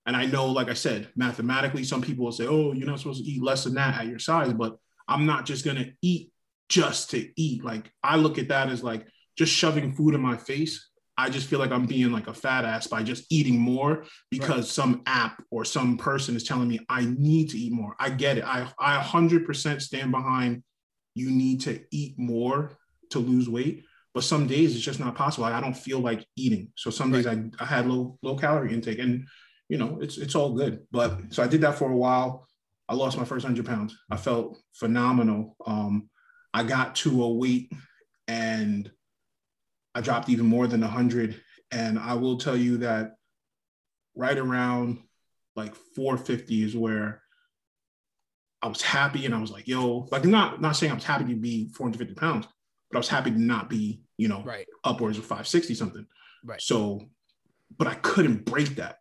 and 0.10 0.18
I 0.18 0.26
know, 0.26 0.48
like 0.48 0.70
I 0.70 0.74
said, 0.74 1.08
mathematically, 1.16 1.84
some 1.84 2.02
people 2.02 2.26
will 2.26 2.32
say, 2.32 2.48
oh, 2.48 2.74
you're 2.74 2.88
not 2.88 2.98
supposed 2.98 3.24
to 3.24 3.30
eat 3.30 3.44
less 3.44 3.66
than 3.66 3.76
that 3.76 3.94
at 3.94 4.08
your 4.08 4.18
size, 4.18 4.52
but 4.52 4.76
I'm 5.08 5.28
not 5.28 5.46
just 5.46 5.64
going 5.64 5.78
to 5.78 5.92
eat 6.02 6.32
just 6.68 7.12
to 7.12 7.30
eat. 7.40 7.64
Like, 7.64 7.92
I 8.04 8.16
look 8.16 8.40
at 8.40 8.48
that 8.48 8.70
as 8.70 8.82
like 8.82 9.06
just 9.38 9.54
shoving 9.54 9.94
food 9.94 10.16
in 10.16 10.22
my 10.22 10.36
face. 10.36 10.90
I 11.16 11.30
just 11.30 11.48
feel 11.48 11.60
like 11.60 11.70
I'm 11.70 11.86
being 11.86 12.12
like 12.12 12.26
a 12.26 12.34
fat 12.34 12.66
ass 12.66 12.88
by 12.88 13.04
just 13.04 13.32
eating 13.32 13.60
more 13.60 14.04
because 14.32 14.56
right. 14.56 14.66
some 14.66 15.04
app 15.06 15.44
or 15.52 15.64
some 15.64 15.96
person 15.96 16.36
is 16.36 16.44
telling 16.44 16.70
me 16.70 16.80
I 16.90 17.06
need 17.06 17.52
to 17.52 17.60
eat 17.60 17.72
more. 17.72 17.96
I 18.00 18.10
get 18.10 18.40
it. 18.40 18.44
I, 18.44 18.68
I 18.80 19.04
100% 19.04 19.80
stand 19.80 20.10
behind 20.10 20.64
you 21.14 21.30
need 21.30 21.62
to 21.62 21.82
eat 21.92 22.18
more 22.18 22.80
to 23.12 23.20
lose 23.20 23.48
weight. 23.48 23.86
But 24.16 24.24
some 24.24 24.48
days 24.48 24.76
it's 24.76 24.84
just 24.84 25.00
not 25.00 25.14
possible. 25.14 25.46
I, 25.46 25.60
I 25.60 25.62
don't 25.62 25.78
feel 25.78 26.00
like 26.00 26.26
eating. 26.36 26.70
So 26.76 26.90
some 26.90 27.12
days 27.12 27.28
I, 27.28 27.44
I 27.60 27.66
had 27.66 27.86
low 27.86 28.18
low 28.24 28.36
calorie 28.36 28.74
intake. 28.74 28.98
And 28.98 29.28
you 29.70 29.78
know, 29.78 30.00
it's 30.02 30.18
it's 30.18 30.36
all 30.36 30.54
good. 30.54 30.86
But 30.92 31.18
so 31.30 31.42
I 31.44 31.48
did 31.48 31.62
that 31.62 31.76
for 31.76 31.92
a 31.92 31.96
while. 31.96 32.48
I 32.90 32.96
lost 32.96 33.18
my 33.18 33.26
first 33.26 33.46
hundred 33.46 33.66
pounds. 33.66 33.96
I 34.10 34.18
felt 34.18 34.60
phenomenal. 34.74 35.56
Um, 35.66 36.10
I 36.54 36.64
got 36.64 36.96
to 36.96 37.24
a 37.24 37.34
weight 37.34 37.72
and 38.28 38.92
I 39.94 40.02
dropped 40.02 40.30
even 40.30 40.48
more 40.48 40.68
than 40.68 40.84
a 40.84 40.88
hundred. 40.88 41.42
And 41.72 42.00
I 42.00 42.16
will 42.16 42.38
tell 42.38 42.58
you 42.58 42.78
that 42.78 43.14
right 44.16 44.38
around 44.38 44.98
like 45.56 45.76
450 45.96 46.64
is 46.64 46.76
where 46.76 47.22
I 48.62 48.68
was 48.68 48.82
happy 48.82 49.26
and 49.26 49.36
I 49.36 49.40
was 49.40 49.52
like, 49.52 49.68
yo, 49.68 50.08
like 50.12 50.26
not 50.26 50.60
not 50.60 50.76
saying 50.76 50.92
I 50.92 50.96
was 50.96 51.04
happy 51.04 51.26
to 51.26 51.36
be 51.36 51.70
450 51.76 52.16
pounds, 52.16 52.48
but 52.90 52.98
I 52.98 53.00
was 53.00 53.08
happy 53.08 53.32
to 53.32 53.40
not 53.40 53.70
be, 53.70 54.02
you 54.18 54.28
know, 54.28 54.44
right. 54.44 54.66
upwards 54.84 55.18
of 55.18 55.26
560 55.26 55.76
something. 55.76 56.08
Right. 56.44 56.62
So, 56.62 57.10
but 57.78 57.88
I 57.88 57.96
couldn't 57.96 58.46
break 58.46 58.76
that. 58.78 58.99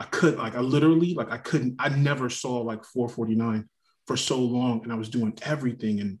I 0.00 0.04
could 0.04 0.38
like 0.38 0.56
I 0.56 0.60
literally 0.60 1.12
like 1.12 1.30
I 1.30 1.36
couldn't 1.36 1.76
I 1.78 1.90
never 1.90 2.30
saw 2.30 2.62
like 2.62 2.84
449 2.84 3.68
for 4.06 4.16
so 4.16 4.38
long 4.38 4.82
and 4.82 4.90
I 4.90 4.96
was 4.96 5.10
doing 5.10 5.38
everything 5.42 6.00
and 6.00 6.18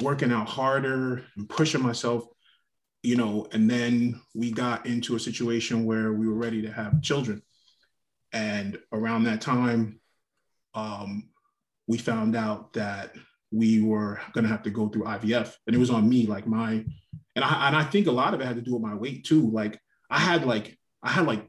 working 0.00 0.30
out 0.30 0.48
harder 0.48 1.24
and 1.36 1.48
pushing 1.48 1.82
myself 1.82 2.24
you 3.02 3.16
know 3.16 3.48
and 3.52 3.68
then 3.68 4.20
we 4.34 4.52
got 4.52 4.86
into 4.86 5.16
a 5.16 5.20
situation 5.20 5.84
where 5.84 6.12
we 6.12 6.28
were 6.28 6.34
ready 6.34 6.62
to 6.62 6.72
have 6.72 7.02
children. 7.02 7.42
And 8.32 8.78
around 8.92 9.24
that 9.24 9.40
time 9.40 10.00
um, 10.74 11.30
we 11.88 11.98
found 11.98 12.36
out 12.36 12.74
that 12.74 13.14
we 13.50 13.82
were 13.82 14.20
going 14.32 14.44
to 14.44 14.50
have 14.50 14.62
to 14.62 14.70
go 14.70 14.88
through 14.88 15.04
IVF 15.04 15.54
and 15.66 15.74
it 15.74 15.78
was 15.78 15.90
on 15.90 16.08
me 16.08 16.26
like 16.26 16.46
my 16.46 16.84
and 17.34 17.44
I 17.44 17.66
and 17.66 17.76
I 17.76 17.82
think 17.82 18.06
a 18.06 18.12
lot 18.12 18.34
of 18.34 18.40
it 18.40 18.46
had 18.46 18.56
to 18.56 18.62
do 18.62 18.74
with 18.74 18.82
my 18.82 18.94
weight 18.94 19.24
too. 19.24 19.50
Like 19.50 19.80
I 20.08 20.20
had 20.20 20.44
like 20.44 20.78
I 21.02 21.10
had 21.10 21.26
like 21.26 21.44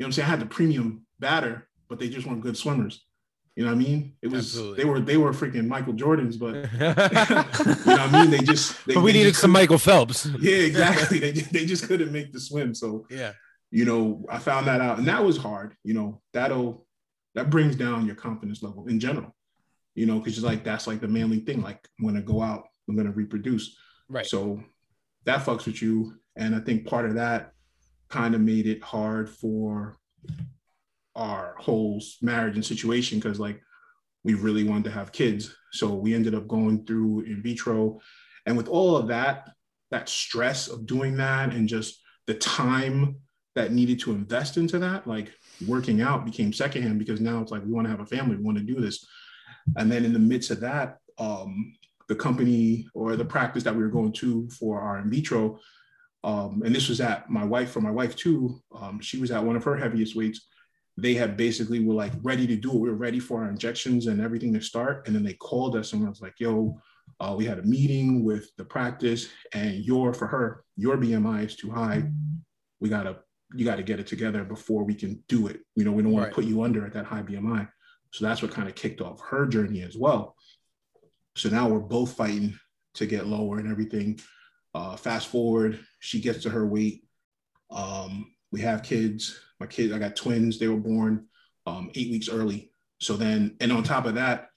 know 0.00 0.04
what 0.04 0.06
I'm 0.06 0.12
saying? 0.12 0.26
I 0.26 0.30
had 0.30 0.40
the 0.40 0.46
premium 0.46 1.06
batter, 1.18 1.68
but 1.88 1.98
they 1.98 2.08
just 2.08 2.26
weren't 2.26 2.40
good 2.40 2.56
swimmers. 2.56 3.04
You 3.56 3.64
know 3.66 3.72
what 3.74 3.80
I 3.80 3.84
mean? 3.84 4.14
It 4.22 4.28
was 4.28 4.46
Absolutely. 4.54 4.76
they 4.84 4.88
were 4.88 5.00
they 5.00 5.16
were 5.16 5.32
freaking 5.32 5.66
Michael 5.66 5.92
Jordans, 5.92 6.38
but 6.38 6.54
you 6.72 6.78
know 6.78 7.74
what 7.84 8.00
I 8.00 8.22
mean? 8.22 8.30
They 8.30 8.38
just 8.38 8.86
they, 8.86 8.94
but 8.94 9.02
we 9.02 9.12
they 9.12 9.18
needed 9.18 9.36
some 9.36 9.50
Michael 9.50 9.76
Phelps. 9.78 10.26
Yeah, 10.40 10.56
exactly. 10.56 11.18
they 11.18 11.32
just, 11.32 11.52
they 11.52 11.66
just 11.66 11.86
couldn't 11.86 12.12
make 12.12 12.32
the 12.32 12.40
swim. 12.40 12.74
So 12.74 13.06
Yeah. 13.10 13.32
you 13.70 13.84
know, 13.84 14.24
I 14.30 14.38
found 14.38 14.66
that 14.68 14.80
out, 14.80 14.98
and 14.98 15.06
that 15.08 15.22
was 15.24 15.36
hard. 15.36 15.74
You 15.84 15.94
know, 15.94 16.22
that'll 16.32 16.86
that 17.34 17.50
brings 17.50 17.76
down 17.76 18.06
your 18.06 18.14
confidence 18.16 18.62
level 18.62 18.86
in 18.86 18.98
general. 19.00 19.34
You 19.94 20.06
know, 20.06 20.18
because 20.20 20.42
like 20.42 20.64
that's 20.64 20.86
like 20.86 21.00
the 21.00 21.08
manly 21.08 21.40
thing. 21.40 21.60
Like 21.60 21.86
I'm 21.98 22.06
gonna 22.06 22.22
go 22.22 22.40
out, 22.40 22.64
I'm 22.88 22.96
gonna 22.96 23.10
reproduce. 23.10 23.76
Right. 24.08 24.24
So 24.26 24.62
that 25.24 25.44
fucks 25.44 25.66
with 25.66 25.82
you, 25.82 26.14
and 26.36 26.54
I 26.54 26.60
think 26.60 26.86
part 26.86 27.04
of 27.04 27.16
that 27.16 27.52
kind 28.10 28.34
of 28.34 28.40
made 28.40 28.66
it 28.66 28.82
hard 28.82 29.28
for 29.28 29.96
our 31.14 31.54
whole 31.58 32.02
marriage 32.22 32.56
and 32.56 32.64
situation 32.64 33.18
because 33.18 33.40
like 33.40 33.60
we 34.24 34.34
really 34.34 34.64
wanted 34.64 34.84
to 34.84 34.90
have 34.90 35.12
kids. 35.12 35.54
So 35.72 35.94
we 35.94 36.14
ended 36.14 36.34
up 36.34 36.48
going 36.48 36.84
through 36.84 37.20
in 37.20 37.42
vitro, 37.42 38.00
and 38.46 38.56
with 38.56 38.68
all 38.68 38.96
of 38.96 39.08
that, 39.08 39.50
that 39.90 40.08
stress 40.08 40.68
of 40.68 40.86
doing 40.86 41.16
that, 41.16 41.52
and 41.52 41.68
just 41.68 42.02
the 42.26 42.34
time 42.34 43.16
that 43.54 43.72
needed 43.72 43.98
to 44.00 44.12
invest 44.12 44.56
into 44.56 44.78
that, 44.78 45.06
like 45.06 45.32
working 45.66 46.00
out 46.00 46.24
became 46.24 46.52
secondhand 46.52 46.98
because 46.98 47.20
now 47.20 47.40
it's 47.40 47.50
like 47.50 47.64
we 47.64 47.72
want 47.72 47.86
to 47.86 47.90
have 47.90 48.00
a 48.00 48.06
family, 48.06 48.36
we 48.36 48.42
want 48.42 48.58
to 48.58 48.64
do 48.64 48.80
this. 48.80 49.06
And 49.76 49.90
then 49.90 50.04
in 50.04 50.12
the 50.12 50.18
midst 50.18 50.50
of 50.50 50.60
that, 50.60 50.98
um, 51.18 51.72
the 52.08 52.14
company 52.14 52.88
or 52.94 53.16
the 53.16 53.24
practice 53.24 53.62
that 53.64 53.74
we 53.74 53.82
were 53.82 53.88
going 53.88 54.12
to 54.12 54.48
for 54.50 54.80
our 54.80 54.98
in 54.98 55.10
vitro, 55.10 55.58
um, 56.22 56.62
and 56.64 56.74
this 56.74 56.88
was 56.88 57.00
at 57.00 57.30
my 57.30 57.44
wife 57.44 57.70
for 57.70 57.80
my 57.80 57.90
wife 57.90 58.14
too. 58.16 58.60
Um, 58.74 59.00
she 59.00 59.18
was 59.18 59.30
at 59.30 59.44
one 59.44 59.56
of 59.56 59.64
her 59.64 59.76
heaviest 59.76 60.14
weights. 60.16 60.46
They 60.96 61.14
had 61.14 61.36
basically 61.36 61.82
were 61.82 61.94
like 61.94 62.12
ready 62.22 62.46
to 62.46 62.56
do 62.56 62.70
it. 62.70 62.78
We 62.78 62.90
were 62.90 62.94
ready 62.96 63.20
for 63.20 63.42
our 63.42 63.48
injections 63.48 64.06
and 64.06 64.20
everything 64.20 64.52
to 64.54 64.60
start. 64.60 65.06
And 65.06 65.16
then 65.16 65.22
they 65.24 65.34
called 65.34 65.76
us 65.76 65.92
and 65.92 66.04
I 66.04 66.08
was 66.10 66.20
like, 66.20 66.34
yo, 66.38 66.78
uh, 67.20 67.34
we 67.36 67.46
had 67.46 67.58
a 67.58 67.62
meeting 67.62 68.24
with 68.24 68.54
the 68.56 68.64
practice 68.64 69.28
and 69.54 69.76
your 69.76 70.12
for 70.12 70.26
her, 70.26 70.64
your 70.76 70.96
BMI 70.98 71.46
is 71.46 71.56
too 71.56 71.70
high. 71.70 72.04
We 72.80 72.88
gotta 72.88 73.20
you 73.54 73.64
got 73.64 73.76
to 73.76 73.82
get 73.82 73.98
it 73.98 74.06
together 74.06 74.44
before 74.44 74.84
we 74.84 74.94
can 74.94 75.22
do 75.28 75.48
it. 75.48 75.60
You 75.74 75.84
know, 75.84 75.92
we 75.92 76.02
don't 76.02 76.12
want 76.12 76.24
Right. 76.26 76.30
to 76.30 76.34
put 76.34 76.44
you 76.44 76.62
under 76.62 76.86
at 76.86 76.92
that 76.92 77.04
high 77.04 77.22
BMI. 77.22 77.68
So 78.12 78.24
that's 78.24 78.42
what 78.42 78.52
kind 78.52 78.68
of 78.68 78.74
kicked 78.74 79.00
off 79.00 79.20
her 79.22 79.46
journey 79.46 79.82
as 79.82 79.96
well. 79.96 80.36
So 81.36 81.48
now 81.48 81.68
we're 81.68 81.80
both 81.80 82.12
fighting 82.12 82.58
to 82.94 83.06
get 83.06 83.26
lower 83.26 83.58
and 83.58 83.70
everything. 83.70 84.20
Uh, 84.74 84.96
fast 84.96 85.28
forward, 85.28 85.80
she 86.00 86.20
gets 86.20 86.42
to 86.42 86.50
her 86.50 86.66
weight. 86.66 87.04
Um, 87.70 88.32
we 88.50 88.60
have 88.62 88.82
kids. 88.82 89.38
My 89.60 89.66
kids, 89.66 89.92
I 89.92 89.98
got 89.98 90.16
twins. 90.16 90.58
They 90.58 90.66
were 90.68 90.76
born 90.80 91.26
um, 91.66 91.90
eight 91.94 92.10
weeks 92.10 92.28
early. 92.28 92.72
So 92.98 93.16
then, 93.16 93.56
and 93.60 93.70
on 93.72 93.84
top 93.84 94.06
of 94.06 94.14
that, 94.16 94.48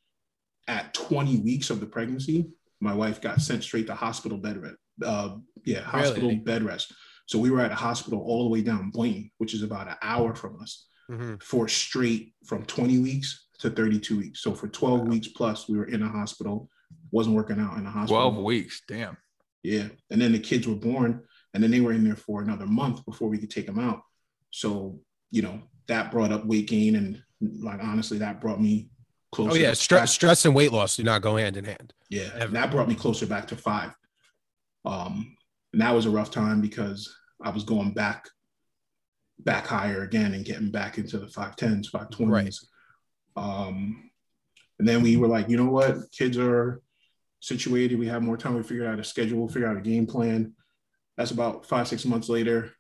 at 0.67 0.93
20 0.93 1.37
weeks 1.41 1.69
of 1.69 1.79
the 1.79 1.85
pregnancy, 1.85 2.49
my 2.79 2.93
wife 2.93 3.21
got 3.21 3.41
sent 3.41 3.63
straight 3.63 3.87
to 3.87 3.93
hospital 3.95 4.37
bed 4.37 4.57
rest. 4.61 4.75
Uh, 5.05 5.35
yeah, 5.65 5.81
hospital 5.81 6.29
Really? 6.29 6.39
bed 6.41 6.63
rest. 6.63 6.93
So 7.27 7.37
we 7.39 7.51
were 7.51 7.61
at 7.61 7.71
a 7.71 7.75
hospital 7.75 8.19
all 8.21 8.43
the 8.45 8.49
way 8.49 8.61
down 8.61 8.89
Boynton, 8.89 9.29
which 9.37 9.53
is 9.53 9.61
about 9.63 9.87
an 9.87 9.95
hour 10.01 10.33
from 10.35 10.61
us, 10.61 10.87
Mhm. 11.09 11.41
for 11.43 11.67
straight 11.67 12.33
from 12.45 12.65
20 12.65 12.99
weeks 12.99 13.47
to 13.59 13.69
32 13.69 14.17
weeks. 14.17 14.41
So 14.41 14.53
for 14.53 14.67
12 14.67 15.01
Wow. 15.01 15.07
weeks 15.07 15.27
plus, 15.29 15.67
we 15.69 15.77
were 15.77 15.85
in 15.85 16.01
a 16.01 16.09
hospital. 16.09 16.69
Wasn't 17.11 17.35
working 17.35 17.59
out 17.59 17.77
in 17.77 17.85
a 17.85 17.91
hospital. 17.91 18.31
12 18.31 18.43
weeks. 18.43 18.81
Damn. 18.87 19.17
Yeah. 19.63 19.89
And 20.09 20.21
then 20.21 20.31
the 20.33 20.39
kids 20.39 20.67
were 20.67 20.75
born 20.75 21.23
and 21.53 21.61
then 21.61 21.71
they 21.71 21.81
were 21.81 21.93
in 21.93 22.03
there 22.03 22.15
for 22.15 22.41
another 22.41 22.65
month 22.65 23.05
before 23.05 23.29
we 23.29 23.37
could 23.37 23.51
take 23.51 23.65
them 23.65 23.79
out. 23.79 24.01
So, 24.51 24.99
you 25.31 25.41
know, 25.41 25.61
that 25.87 26.11
brought 26.11 26.31
up 26.31 26.45
weight 26.45 26.67
gain. 26.67 26.95
And 26.95 27.21
like, 27.41 27.83
honestly, 27.83 28.17
that 28.19 28.41
brought 28.41 28.61
me 28.61 28.89
closer. 29.31 29.51
Oh 29.51 29.55
yeah, 29.55 29.73
stress, 29.73 30.11
stress 30.11 30.45
and 30.45 30.55
weight 30.55 30.71
loss 30.71 30.95
do 30.95 31.03
not 31.03 31.21
go 31.21 31.37
hand 31.37 31.57
in 31.57 31.65
hand. 31.65 31.93
Yeah. 32.09 32.29
Ever. 32.35 32.53
That 32.53 32.71
brought 32.71 32.87
me 32.87 32.95
closer 32.95 33.25
back 33.25 33.47
to 33.49 33.55
five. 33.55 33.93
Um, 34.85 35.35
and 35.73 35.81
that 35.81 35.93
was 35.93 36.05
a 36.05 36.11
rough 36.11 36.31
time 36.31 36.61
because 36.61 37.13
I 37.41 37.49
was 37.49 37.63
going 37.63 37.93
back, 37.93 38.29
back 39.39 39.67
higher 39.67 40.03
again 40.03 40.33
and 40.33 40.45
getting 40.45 40.71
back 40.71 40.97
into 40.97 41.17
the 41.17 41.27
510s, 41.27 41.91
520s. 41.91 42.29
Right. 42.29 42.55
Um, 43.35 44.11
and 44.79 44.87
then 44.87 45.01
we 45.01 45.17
were 45.17 45.27
like, 45.27 45.49
you 45.49 45.57
know 45.57 45.69
what? 45.69 45.97
Kids 46.11 46.37
are 46.37 46.81
situated. 47.39 47.99
We 47.99 48.07
have 48.07 48.23
more 48.23 48.37
time. 48.37 48.55
We 48.55 48.63
figured 48.63 48.87
out 48.87 48.99
a 48.99 49.03
schedule, 49.03 49.47
figure 49.47 49.67
out 49.67 49.77
a 49.77 49.81
game 49.81 50.05
plan. 50.05 50.53
That's 51.17 51.31
about 51.31 51.65
five, 51.65 51.87
six 51.87 52.05
months 52.05 52.29
later. 52.29 52.71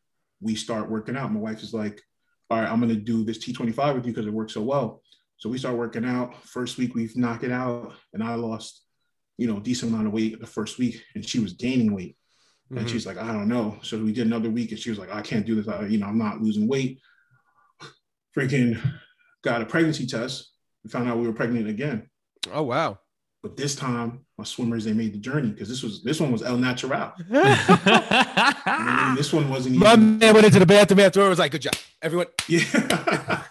We 0.41 0.55
start 0.55 0.89
working 0.89 1.15
out. 1.15 1.31
My 1.31 1.39
wife 1.39 1.61
is 1.63 1.73
like, 1.73 2.01
all 2.49 2.59
right, 2.59 2.69
I'm 2.69 2.79
going 2.79 2.93
to 2.93 2.99
do 3.01 3.23
this 3.23 3.43
T25 3.45 3.95
with 3.95 4.05
you 4.05 4.11
because 4.11 4.25
it 4.27 4.33
works 4.33 4.53
so 4.53 4.61
well. 4.61 5.01
So 5.37 5.49
we 5.49 5.57
start 5.57 5.77
working 5.77 6.05
out. 6.05 6.43
First 6.45 6.77
week, 6.77 6.95
we've 6.95 7.15
knocked 7.15 7.43
it 7.43 7.51
out. 7.51 7.93
And 8.13 8.23
I 8.23 8.35
lost, 8.35 8.81
you 9.37 9.47
know, 9.47 9.57
a 9.57 9.61
decent 9.61 9.91
amount 9.91 10.07
of 10.07 10.13
weight 10.13 10.39
the 10.39 10.47
first 10.47 10.77
week. 10.79 11.03
And 11.15 11.25
she 11.27 11.39
was 11.39 11.53
gaining 11.53 11.93
weight. 11.93 12.17
And 12.71 12.79
Mhm. 12.79 12.89
she's 12.89 13.05
like, 13.05 13.17
I 13.17 13.31
don't 13.31 13.47
know. 13.47 13.77
So 13.83 14.01
we 14.03 14.11
did 14.13 14.25
another 14.27 14.49
week 14.49 14.71
and 14.71 14.79
she 14.79 14.89
was 14.89 14.97
like, 14.99 15.11
I 15.13 15.21
can't 15.21 15.45
do 15.45 15.55
this. 15.55 15.67
I, 15.67 15.85
you 15.85 15.99
know, 15.99 16.07
I'm 16.07 16.17
not 16.17 16.41
losing 16.41 16.67
weight. 16.67 16.99
Freaking 18.35 18.81
got 19.43 19.61
a 19.61 19.65
pregnancy 19.65 20.07
test. 20.07 20.51
We 20.83 20.89
found 20.89 21.07
out 21.07 21.17
we 21.17 21.27
were 21.27 21.33
pregnant 21.33 21.67
again. 21.67 22.09
Oh 22.51 22.63
wow. 22.63 22.99
But 23.41 23.57
this 23.57 23.75
time, 23.75 24.22
my 24.37 24.43
swimmers 24.43 24.83
they 24.83 24.93
made 24.93 25.13
the 25.13 25.19
journey 25.19 25.49
because 25.49 25.69
this 25.69 25.83
was 25.83 26.03
this 26.03 26.19
one 26.19 26.31
was 26.31 26.41
El 26.41 26.57
Natural. 26.57 27.13
And 28.65 29.17
this 29.17 29.31
one 29.31 29.49
wasn't 29.49 29.75
My 29.77 29.93
even. 29.93 30.17
man 30.17 30.33
went 30.33 30.45
into 30.45 30.59
the 30.59 30.65
bathroom 30.65 30.99
after. 31.01 31.21
it 31.25 31.29
Was 31.29 31.39
like, 31.39 31.51
"Good 31.51 31.61
job, 31.61 31.75
everyone." 32.01 32.27
Yeah, 32.47 33.43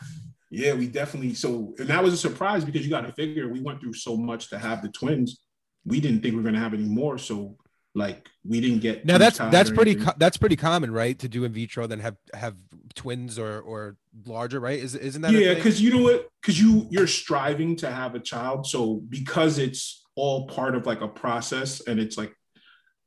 yeah, 0.51 0.75
we 0.75 0.87
definitely. 0.87 1.33
So, 1.35 1.75
and 1.79 1.89
that 1.89 2.03
was 2.03 2.13
a 2.13 2.17
surprise 2.17 2.63
because 2.65 2.85
you 2.85 2.91
got 2.91 3.03
to 3.03 3.13
figure 3.13 3.49
we 3.49 3.61
went 3.61 3.81
through 3.81 3.95
so 3.95 4.17
much 4.17 4.51
to 4.51 4.59
have 4.59 4.83
the 4.83 4.89
twins. 4.91 5.41
We 5.87 5.99
didn't 6.01 6.21
think 6.21 6.35
we 6.35 6.39
were 6.43 6.45
gonna 6.45 6.59
have 6.61 6.75
any 6.75 6.85
more. 6.85 7.17
So, 7.17 7.57
like, 7.95 8.29
we 8.45 8.61
didn't 8.61 8.81
get 8.81 9.07
Now 9.07 9.17
that's 9.19 9.39
that's 9.39 9.71
pretty 9.71 9.95
co- 9.95 10.13
that's 10.19 10.37
pretty 10.37 10.57
common, 10.57 10.91
right? 10.91 11.19
To 11.21 11.29
do 11.29 11.45
in 11.45 11.53
vitro, 11.53 11.87
then 11.87 12.01
have 12.01 12.17
have 12.35 12.57
twins 12.95 13.39
or 13.39 13.61
or 13.61 13.97
larger, 14.27 14.61
right? 14.61 14.79
Is 14.79 14.95
isn't 14.95 15.23
that 15.23 15.33
yeah 15.33 15.55
because 15.55 15.81
you 15.81 15.91
know 15.97 16.03
what 16.03 16.29
because 16.43 16.61
you 16.61 16.87
you're 16.91 17.07
striving 17.07 17.77
to 17.77 17.91
have 17.91 18.15
a 18.15 18.21
child 18.21 18.67
so 18.67 18.97
because 19.09 19.59
it's 19.59 20.02
all 20.15 20.47
part 20.47 20.75
of 20.75 20.87
like 20.87 21.01
a 21.01 21.09
process 21.09 21.81
and 21.87 21.99
it's 21.99 22.17
like 22.19 22.35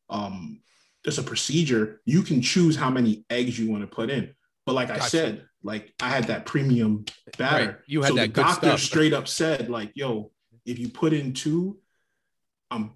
um 0.09 0.59
there's 1.03 1.19
a 1.19 1.23
procedure 1.23 2.01
you 2.05 2.21
can 2.23 2.41
choose 2.41 2.75
how 2.75 2.89
many 2.89 3.25
eggs 3.29 3.57
you 3.59 3.69
want 3.69 3.81
to 3.83 3.87
put 3.87 4.09
in 4.09 4.33
but 4.65 4.73
like 4.73 4.89
i 4.89 4.99
said 4.99 5.45
like 5.63 5.93
i 6.01 6.09
had 6.09 6.25
that 6.25 6.45
premium 6.45 7.05
batter 7.37 7.65
Right. 7.67 7.75
You 7.87 8.01
had 8.01 8.09
so 8.09 8.15
that 8.15 8.21
the 8.21 8.27
good 8.29 8.41
doctor 8.41 8.67
stuff. 8.69 8.79
straight 8.79 9.13
up 9.13 9.27
said 9.27 9.69
like 9.69 9.91
yo 9.95 10.31
if 10.65 10.79
you 10.79 10.89
put 10.89 11.13
in 11.13 11.33
two 11.33 11.77
i'm 12.71 12.91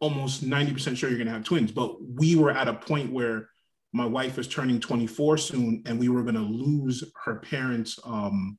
almost 0.00 0.42
90% 0.42 0.96
sure 0.96 1.10
you're 1.10 1.18
going 1.18 1.26
to 1.26 1.32
have 1.34 1.44
twins 1.44 1.70
but 1.72 2.02
we 2.02 2.34
were 2.34 2.50
at 2.50 2.68
a 2.68 2.72
point 2.74 3.12
where 3.12 3.50
my 3.92 4.06
wife 4.06 4.38
was 4.38 4.48
turning 4.48 4.80
24 4.80 5.36
soon 5.36 5.82
and 5.84 5.98
we 6.00 6.08
were 6.08 6.22
going 6.22 6.34
to 6.36 6.40
lose 6.40 7.04
her 7.24 7.36
parents 7.40 7.98
um 8.04 8.58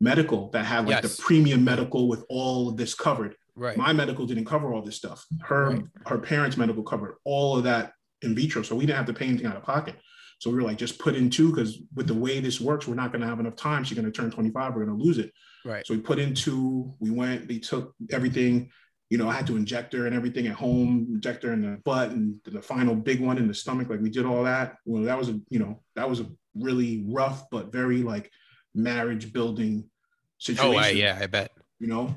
medical 0.00 0.48
that 0.50 0.64
had 0.64 0.86
like 0.86 1.02
Yes. 1.02 1.16
the 1.16 1.22
premium 1.22 1.64
medical 1.64 2.06
with 2.06 2.24
all 2.28 2.68
of 2.68 2.76
this 2.76 2.94
covered 2.94 3.34
right. 3.58 3.76
my 3.76 3.92
medical 3.92 4.24
didn't 4.26 4.44
cover 4.46 4.72
all 4.72 4.82
this 4.82 4.96
stuff 4.96 5.24
her 5.42 5.70
Right. 5.70 5.84
her 6.06 6.18
parents 6.18 6.56
medical 6.56 6.82
covered 6.82 7.16
all 7.24 7.56
of 7.58 7.64
that 7.64 7.92
in 8.22 8.34
vitro 8.34 8.62
so 8.62 8.74
we 8.74 8.86
didn't 8.86 8.96
have 8.96 9.06
to 9.06 9.12
pay 9.12 9.26
anything 9.26 9.46
out 9.46 9.56
of 9.56 9.62
pocket 9.62 9.96
so 10.38 10.50
we 10.50 10.56
were 10.56 10.62
like 10.62 10.78
just 10.78 10.98
put 10.98 11.14
in 11.14 11.28
two 11.28 11.50
because 11.50 11.78
with 11.94 12.06
the 12.06 12.14
way 12.14 12.40
this 12.40 12.60
works 12.60 12.86
we're 12.86 12.94
not 12.94 13.10
going 13.12 13.20
to 13.20 13.26
have 13.26 13.40
enough 13.40 13.56
time 13.56 13.84
she's 13.84 13.98
going 13.98 14.10
to 14.10 14.16
turn 14.18 14.30
25 14.30 14.74
we're 14.74 14.84
going 14.84 14.98
to 14.98 15.04
lose 15.04 15.18
it 15.18 15.32
right. 15.64 15.86
so 15.86 15.94
we 15.94 16.00
put 16.00 16.18
in 16.18 16.34
two. 16.34 16.94
We 17.00 17.10
went. 17.10 17.48
They 17.48 17.58
took 17.58 17.94
everything. 18.10 18.70
You 19.10 19.18
know, 19.18 19.28
I 19.28 19.34
had 19.34 19.46
to 19.48 19.56
inject 19.56 19.92
her 19.94 20.06
and 20.06 20.14
everything 20.14 20.46
at 20.46 20.54
home. 20.54 21.06
Inject 21.14 21.42
her 21.42 21.52
in 21.52 21.62
the 21.62 21.78
butt 21.84 22.10
and 22.10 22.36
the 22.44 22.62
final 22.62 22.94
big 22.94 23.20
one 23.20 23.38
in 23.38 23.48
the 23.48 23.54
stomach. 23.54 23.88
Like 23.88 24.00
we 24.00 24.10
did 24.10 24.26
all 24.26 24.44
that. 24.44 24.76
Well, 24.84 25.02
that 25.04 25.18
was 25.18 25.28
a 25.28 25.40
you 25.48 25.58
know 25.58 25.82
that 25.96 26.08
was 26.08 26.20
a 26.20 26.26
really 26.54 27.04
rough 27.08 27.50
but 27.50 27.72
very 27.72 28.02
like 28.02 28.30
marriage 28.74 29.32
building 29.32 29.90
situation. 30.38 30.74
Oh 30.74 30.78
I, 30.78 30.90
yeah, 30.90 31.18
I 31.20 31.26
bet. 31.26 31.50
You 31.80 31.88
know. 31.88 32.16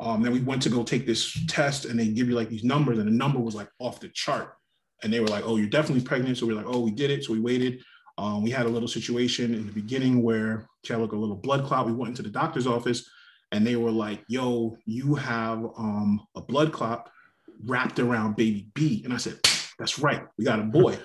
Um, 0.00 0.22
then 0.22 0.32
we 0.32 0.40
went 0.40 0.62
to 0.62 0.70
go 0.70 0.82
take 0.82 1.06
this 1.06 1.38
test 1.46 1.84
and 1.84 1.98
they 2.00 2.08
give 2.08 2.28
you 2.28 2.34
like 2.34 2.48
these 2.48 2.64
numbers 2.64 2.98
and 2.98 3.06
the 3.06 3.12
number 3.12 3.38
was 3.38 3.54
like 3.54 3.68
off 3.78 4.00
the 4.00 4.08
chart. 4.08 4.54
And 5.02 5.12
they 5.12 5.20
were 5.20 5.28
like, 5.28 5.44
oh, 5.46 5.56
you're 5.56 5.68
definitely 5.68 6.04
pregnant. 6.04 6.38
So 6.38 6.46
we 6.46 6.52
are 6.52 6.56
like, 6.56 6.66
oh, 6.66 6.80
we 6.80 6.90
did 6.90 7.10
it. 7.10 7.24
So 7.24 7.32
we 7.32 7.40
waited. 7.40 7.82
Um, 8.18 8.42
we 8.42 8.50
had 8.50 8.66
a 8.66 8.68
little 8.68 8.88
situation 8.88 9.54
in 9.54 9.66
the 9.66 9.72
beginning 9.72 10.22
where 10.22 10.66
she 10.84 10.92
had 10.92 11.00
like 11.00 11.12
a 11.12 11.16
little 11.16 11.36
blood 11.36 11.64
clot. 11.64 11.86
We 11.86 11.92
went 11.92 12.10
into 12.10 12.22
the 12.22 12.30
doctor's 12.30 12.66
office 12.66 13.08
and 13.52 13.66
they 13.66 13.76
were 13.76 13.90
like, 13.90 14.22
yo, 14.28 14.76
you 14.86 15.14
have 15.14 15.58
um, 15.76 16.26
a 16.34 16.40
blood 16.40 16.72
clot 16.72 17.10
wrapped 17.64 17.98
around 17.98 18.36
baby 18.36 18.68
B. 18.74 19.02
And 19.04 19.12
I 19.12 19.16
said, 19.18 19.38
that's 19.78 19.98
right. 19.98 20.22
We 20.38 20.44
got 20.44 20.60
a 20.60 20.64
boy. 20.64 20.98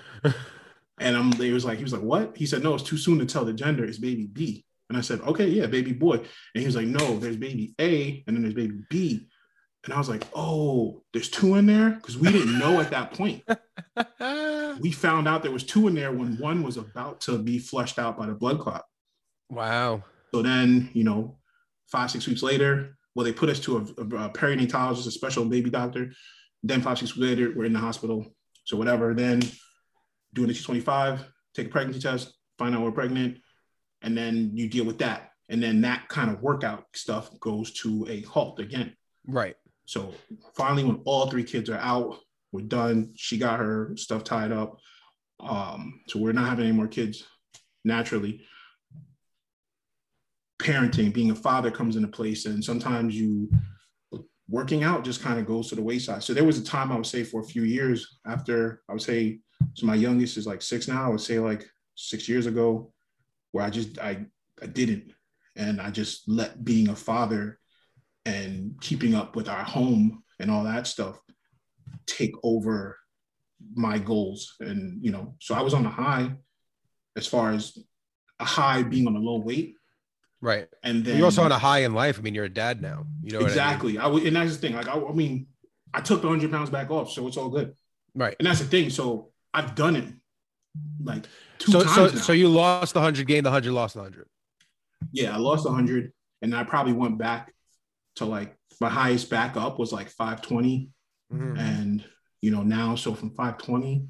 and 1.00 1.16
um, 1.16 1.30
they 1.32 1.50
was 1.50 1.64
like, 1.64 1.78
he 1.78 1.84
was 1.84 1.92
like, 1.92 2.02
what? 2.02 2.36
He 2.36 2.46
said, 2.46 2.62
no, 2.62 2.74
it's 2.74 2.82
too 2.82 2.98
soon 2.98 3.18
to 3.18 3.26
tell 3.26 3.44
the 3.44 3.52
gender. 3.52 3.84
It's 3.84 3.98
baby 3.98 4.26
B. 4.26 4.64
And 4.88 4.96
I 4.96 5.00
said, 5.00 5.20
okay, 5.22 5.46
yeah, 5.46 5.66
baby 5.66 5.92
boy. 5.92 6.14
And 6.16 6.26
he 6.54 6.64
was 6.64 6.76
like, 6.76 6.86
no, 6.86 7.18
there's 7.18 7.36
baby 7.36 7.74
A 7.80 8.22
and 8.26 8.36
then 8.36 8.42
there's 8.42 8.54
baby 8.54 8.80
B. 8.88 9.28
And 9.84 9.94
I 9.94 9.98
was 9.98 10.08
like, 10.08 10.24
oh, 10.34 11.02
there's 11.12 11.28
two 11.28 11.54
in 11.54 11.66
there? 11.66 11.90
Because 11.90 12.18
we 12.18 12.30
didn't 12.30 12.58
know 12.58 12.80
at 12.80 12.90
that 12.90 13.12
point. 13.12 13.42
We 14.78 14.92
found 14.92 15.26
out 15.26 15.42
there 15.42 15.52
was 15.52 15.64
two 15.64 15.88
in 15.88 15.94
there 15.94 16.12
when 16.12 16.36
one 16.36 16.62
was 16.62 16.76
about 16.76 17.22
to 17.22 17.38
be 17.38 17.58
flushed 17.58 17.98
out 17.98 18.18
by 18.18 18.26
the 18.26 18.34
blood 18.34 18.60
clot. 18.60 18.84
Wow. 19.48 20.02
So 20.34 20.42
then, 20.42 20.90
you 20.92 21.02
know, 21.02 21.38
five, 21.90 22.10
six 22.10 22.26
weeks 22.26 22.42
later, 22.42 22.98
well, 23.14 23.24
they 23.24 23.32
put 23.32 23.48
us 23.48 23.60
to 23.60 23.78
a, 23.78 23.80
a, 23.80 24.26
a 24.26 24.30
perinatologist, 24.30 25.06
a 25.06 25.10
special 25.10 25.46
baby 25.46 25.70
doctor. 25.70 26.12
Then 26.62 26.82
five, 26.82 26.98
six 26.98 27.16
weeks 27.16 27.26
later, 27.26 27.54
we're 27.56 27.64
in 27.64 27.72
the 27.72 27.78
hospital. 27.78 28.26
So 28.64 28.76
whatever. 28.76 29.14
Then 29.14 29.40
doing 30.34 30.48
the 30.48 30.54
T25, 30.54 31.20
take 31.54 31.68
a 31.68 31.70
pregnancy 31.70 32.00
test, 32.00 32.34
find 32.58 32.74
out 32.74 32.82
we're 32.82 32.92
pregnant, 32.92 33.38
and 34.02 34.16
then 34.16 34.50
you 34.54 34.68
deal 34.68 34.84
with 34.84 34.98
that. 34.98 35.30
And 35.48 35.62
then 35.62 35.80
that 35.82 36.08
kind 36.08 36.30
of 36.30 36.42
workout 36.42 36.84
stuff 36.94 37.38
goes 37.40 37.72
to 37.80 38.06
a 38.08 38.22
halt 38.22 38.58
again. 38.58 38.96
Right. 39.26 39.54
So 39.86 40.12
finally, 40.56 40.84
when 40.84 41.00
all 41.04 41.30
three 41.30 41.44
kids 41.44 41.70
are 41.70 41.78
out, 41.78 42.18
we're 42.52 42.62
done. 42.62 43.12
She 43.16 43.38
got 43.38 43.60
her 43.60 43.92
stuff 43.96 44.24
tied 44.24 44.52
up. 44.52 44.78
Um, 45.40 46.00
so 46.08 46.18
we're 46.18 46.32
not 46.32 46.48
having 46.48 46.66
any 46.66 46.76
more 46.76 46.88
kids 46.88 47.24
naturally. 47.84 48.44
Parenting, 50.60 51.12
being 51.12 51.30
a 51.30 51.34
father 51.34 51.70
comes 51.70 51.96
into 51.96 52.08
place, 52.08 52.46
and 52.46 52.64
sometimes 52.64 53.14
you 53.14 53.50
working 54.48 54.84
out 54.84 55.04
just 55.04 55.22
kind 55.22 55.38
of 55.38 55.46
goes 55.46 55.68
to 55.68 55.74
the 55.74 55.82
wayside. 55.82 56.22
So 56.22 56.32
there 56.32 56.44
was 56.44 56.58
a 56.58 56.64
time 56.64 56.90
I 56.90 56.96
would 56.96 57.06
say 57.06 57.24
for 57.24 57.40
a 57.40 57.44
few 57.44 57.62
years 57.62 58.18
after 58.26 58.82
I 58.88 58.92
would 58.92 59.02
say 59.02 59.40
so 59.74 59.86
my 59.86 59.94
youngest 59.94 60.36
is 60.36 60.46
like 60.46 60.62
six 60.62 60.88
now. 60.88 61.04
I 61.04 61.08
would 61.08 61.20
say 61.20 61.38
like 61.38 61.64
six 61.94 62.28
years 62.28 62.46
ago, 62.46 62.92
where 63.56 63.64
I 63.64 63.70
just 63.70 63.98
I 63.98 64.26
I 64.62 64.66
didn't, 64.66 65.12
and 65.56 65.80
I 65.80 65.90
just 65.90 66.28
let 66.28 66.62
being 66.62 66.90
a 66.90 66.94
father 66.94 67.58
and 68.26 68.78
keeping 68.82 69.14
up 69.14 69.34
with 69.34 69.48
our 69.48 69.64
home 69.64 70.22
and 70.38 70.50
all 70.50 70.64
that 70.64 70.86
stuff 70.86 71.18
take 72.06 72.34
over 72.42 72.98
my 73.74 73.98
goals. 73.98 74.56
And 74.60 75.02
you 75.02 75.10
know 75.10 75.36
so 75.40 75.54
i 75.54 75.62
was 75.62 75.72
on 75.72 75.86
a 75.86 75.90
high 75.90 76.32
as 77.16 77.26
far 77.26 77.52
as 77.52 77.78
a 78.38 78.44
high 78.44 78.82
being 78.82 79.06
on 79.06 79.16
a 79.16 79.18
low 79.18 79.38
weight. 79.38 79.74
Right. 80.42 80.68
And 80.82 81.02
then 81.02 81.16
you're 81.16 81.24
also 81.24 81.42
on 81.42 81.50
a 81.50 81.58
high 81.58 81.78
in 81.78 81.94
life. 81.94 82.18
I 82.18 82.22
mean 82.22 82.34
you're 82.34 82.44
a 82.44 82.50
dad 82.50 82.82
now. 82.82 83.06
You 83.22 83.38
know 83.38 83.46
exactly 83.46 83.98
I, 83.98 84.10
mean? 84.10 84.24
I 84.24 84.26
and 84.26 84.36
that's 84.36 84.56
the 84.56 84.58
thing. 84.58 84.76
Like 84.76 84.88
I, 84.88 85.00
I 85.00 85.12
mean 85.12 85.46
i 85.94 86.00
took 86.02 86.20
the 86.20 86.28
100 86.28 86.50
pounds 86.50 86.68
back 86.68 86.90
off 86.90 87.10
so 87.10 87.26
it's 87.26 87.38
all 87.38 87.48
good. 87.48 87.74
Right. 88.14 88.36
And 88.38 88.46
that's 88.46 88.60
the 88.60 88.66
thing. 88.66 88.90
So 88.90 89.30
i've 89.54 89.74
done 89.74 89.96
it 89.96 90.12
like 91.02 91.26
two 91.58 91.72
so 91.72 91.82
times 91.82 91.94
so 91.94 92.06
now. 92.06 92.22
so 92.22 92.32
you 92.32 92.48
lost 92.48 92.94
the 92.94 93.00
100 93.00 93.26
gained 93.26 93.46
the 93.46 93.50
100 93.50 93.72
lost 93.72 93.94
the 93.94 94.00
100 94.00 94.26
yeah 95.12 95.34
i 95.34 95.38
lost 95.38 95.64
100 95.64 96.12
and 96.42 96.54
i 96.54 96.64
probably 96.64 96.92
went 96.92 97.18
back 97.18 97.52
to 98.16 98.24
like 98.24 98.56
my 98.80 98.88
highest 98.88 99.30
back 99.30 99.56
up 99.56 99.78
was 99.78 99.92
like 99.92 100.08
520 100.08 100.90
Mhm. 101.32 101.58
and 101.58 102.04
you 102.40 102.50
know 102.52 102.62
now 102.62 102.94
so 102.94 103.14
from 103.14 103.30
520 103.30 104.06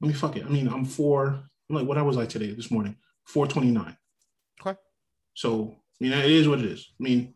let 0.00 0.08
me 0.08 0.14
fuck 0.14 0.36
it 0.36 0.44
i 0.44 0.48
mean 0.48 0.68
i'm 0.68 0.84
four 0.84 1.26
i'm 1.70 1.76
like 1.76 1.86
what 1.86 1.96
i 1.98 2.02
was 2.02 2.16
like 2.16 2.28
today 2.28 2.50
this 2.52 2.70
morning 2.70 2.96
429 3.26 3.96
Okay. 4.60 4.78
so 5.34 5.76
you 5.98 6.10
know 6.10 6.18
it 6.18 6.30
is 6.30 6.46
what 6.48 6.58
it 6.58 6.66
is 6.66 6.92
i 7.00 7.02
mean 7.02 7.34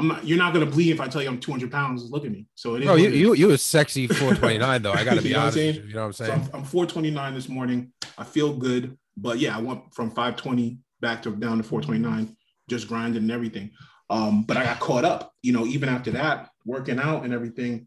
i'm 0.00 0.08
not 0.08 0.26
you're 0.26 0.38
not 0.38 0.52
gonna 0.52 0.66
believe 0.66 0.94
if 0.94 1.00
i 1.00 1.06
tell 1.06 1.22
you 1.22 1.28
i'm 1.28 1.38
200 1.38 1.70
pounds 1.70 2.10
look 2.10 2.24
at 2.24 2.32
me. 2.32 2.46
So 2.54 2.74
it 2.74 2.80
is 2.80 2.86
Bro, 2.86 2.96
you, 2.96 3.10
you 3.10 3.34
you 3.34 3.50
a 3.50 3.58
sexy 3.58 4.06
429 4.06 4.82
though. 4.82 4.92
I 4.92 5.04
gotta 5.04 5.22
be 5.22 5.28
You 5.28 5.34
know 5.34 5.40
honest. 5.42 5.56
you, 5.58 5.72
you 5.72 5.94
know 5.94 6.00
what 6.00 6.06
I'm 6.06 6.12
so 6.14 6.24
saying? 6.24 6.40
I'm, 6.54 6.60
I'm 6.60 6.64
429 6.64 7.34
this 7.34 7.48
morning 7.48 7.92
i 8.18 8.24
feel 8.24 8.52
good 8.54 8.96
but 9.16 9.38
yeah 9.38 9.56
i 9.56 9.60
went 9.60 9.94
from 9.94 10.08
520 10.10 10.78
back 11.00 11.22
to 11.22 11.30
down 11.30 11.58
to 11.58 11.62
429 11.62 12.36
just 12.68 12.88
grinding 12.88 13.22
and 13.22 13.30
everything. 13.32 13.70
Um, 14.08 14.42
but 14.44 14.56
i 14.56 14.64
got 14.64 14.80
caught 14.80 15.04
up 15.04 15.34
you 15.42 15.52
know 15.52 15.66
even 15.66 15.88
after 15.88 16.10
that 16.12 16.48
working 16.64 16.98
out 16.98 17.24
and 17.24 17.32
everything 17.32 17.86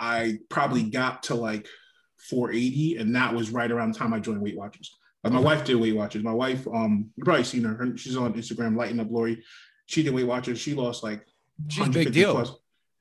i 0.00 0.38
probably 0.48 0.82
got 0.84 1.24
to 1.24 1.34
like 1.34 1.66
480 2.28 2.96
and 2.96 3.14
that 3.16 3.34
was 3.34 3.50
right 3.50 3.70
around 3.70 3.92
the 3.92 3.98
time 3.98 4.12
i 4.12 4.18
joined 4.18 4.40
weight 4.40 4.56
watchers. 4.56 4.96
Like 5.24 5.32
my 5.32 5.40
wife 5.40 5.64
did 5.64 5.74
weight 5.76 5.96
watchers. 5.96 6.22
My 6.22 6.32
wife 6.32 6.66
um 6.68 7.10
you 7.16 7.24
probably 7.24 7.44
seen 7.44 7.64
her, 7.64 7.74
her 7.74 7.96
she's 7.96 8.16
on 8.16 8.34
instagram 8.34 8.76
lighting 8.76 9.00
up 9.00 9.08
lori 9.10 9.42
she 9.88 10.02
did 10.04 10.14
weight 10.14 10.24
watchers 10.24 10.58
she 10.60 10.74
lost 10.74 11.02
like 11.02 11.26
She's 11.68 11.86
a 11.86 11.90
big 11.90 12.12
deal. 12.12 12.32
plus 12.34 12.48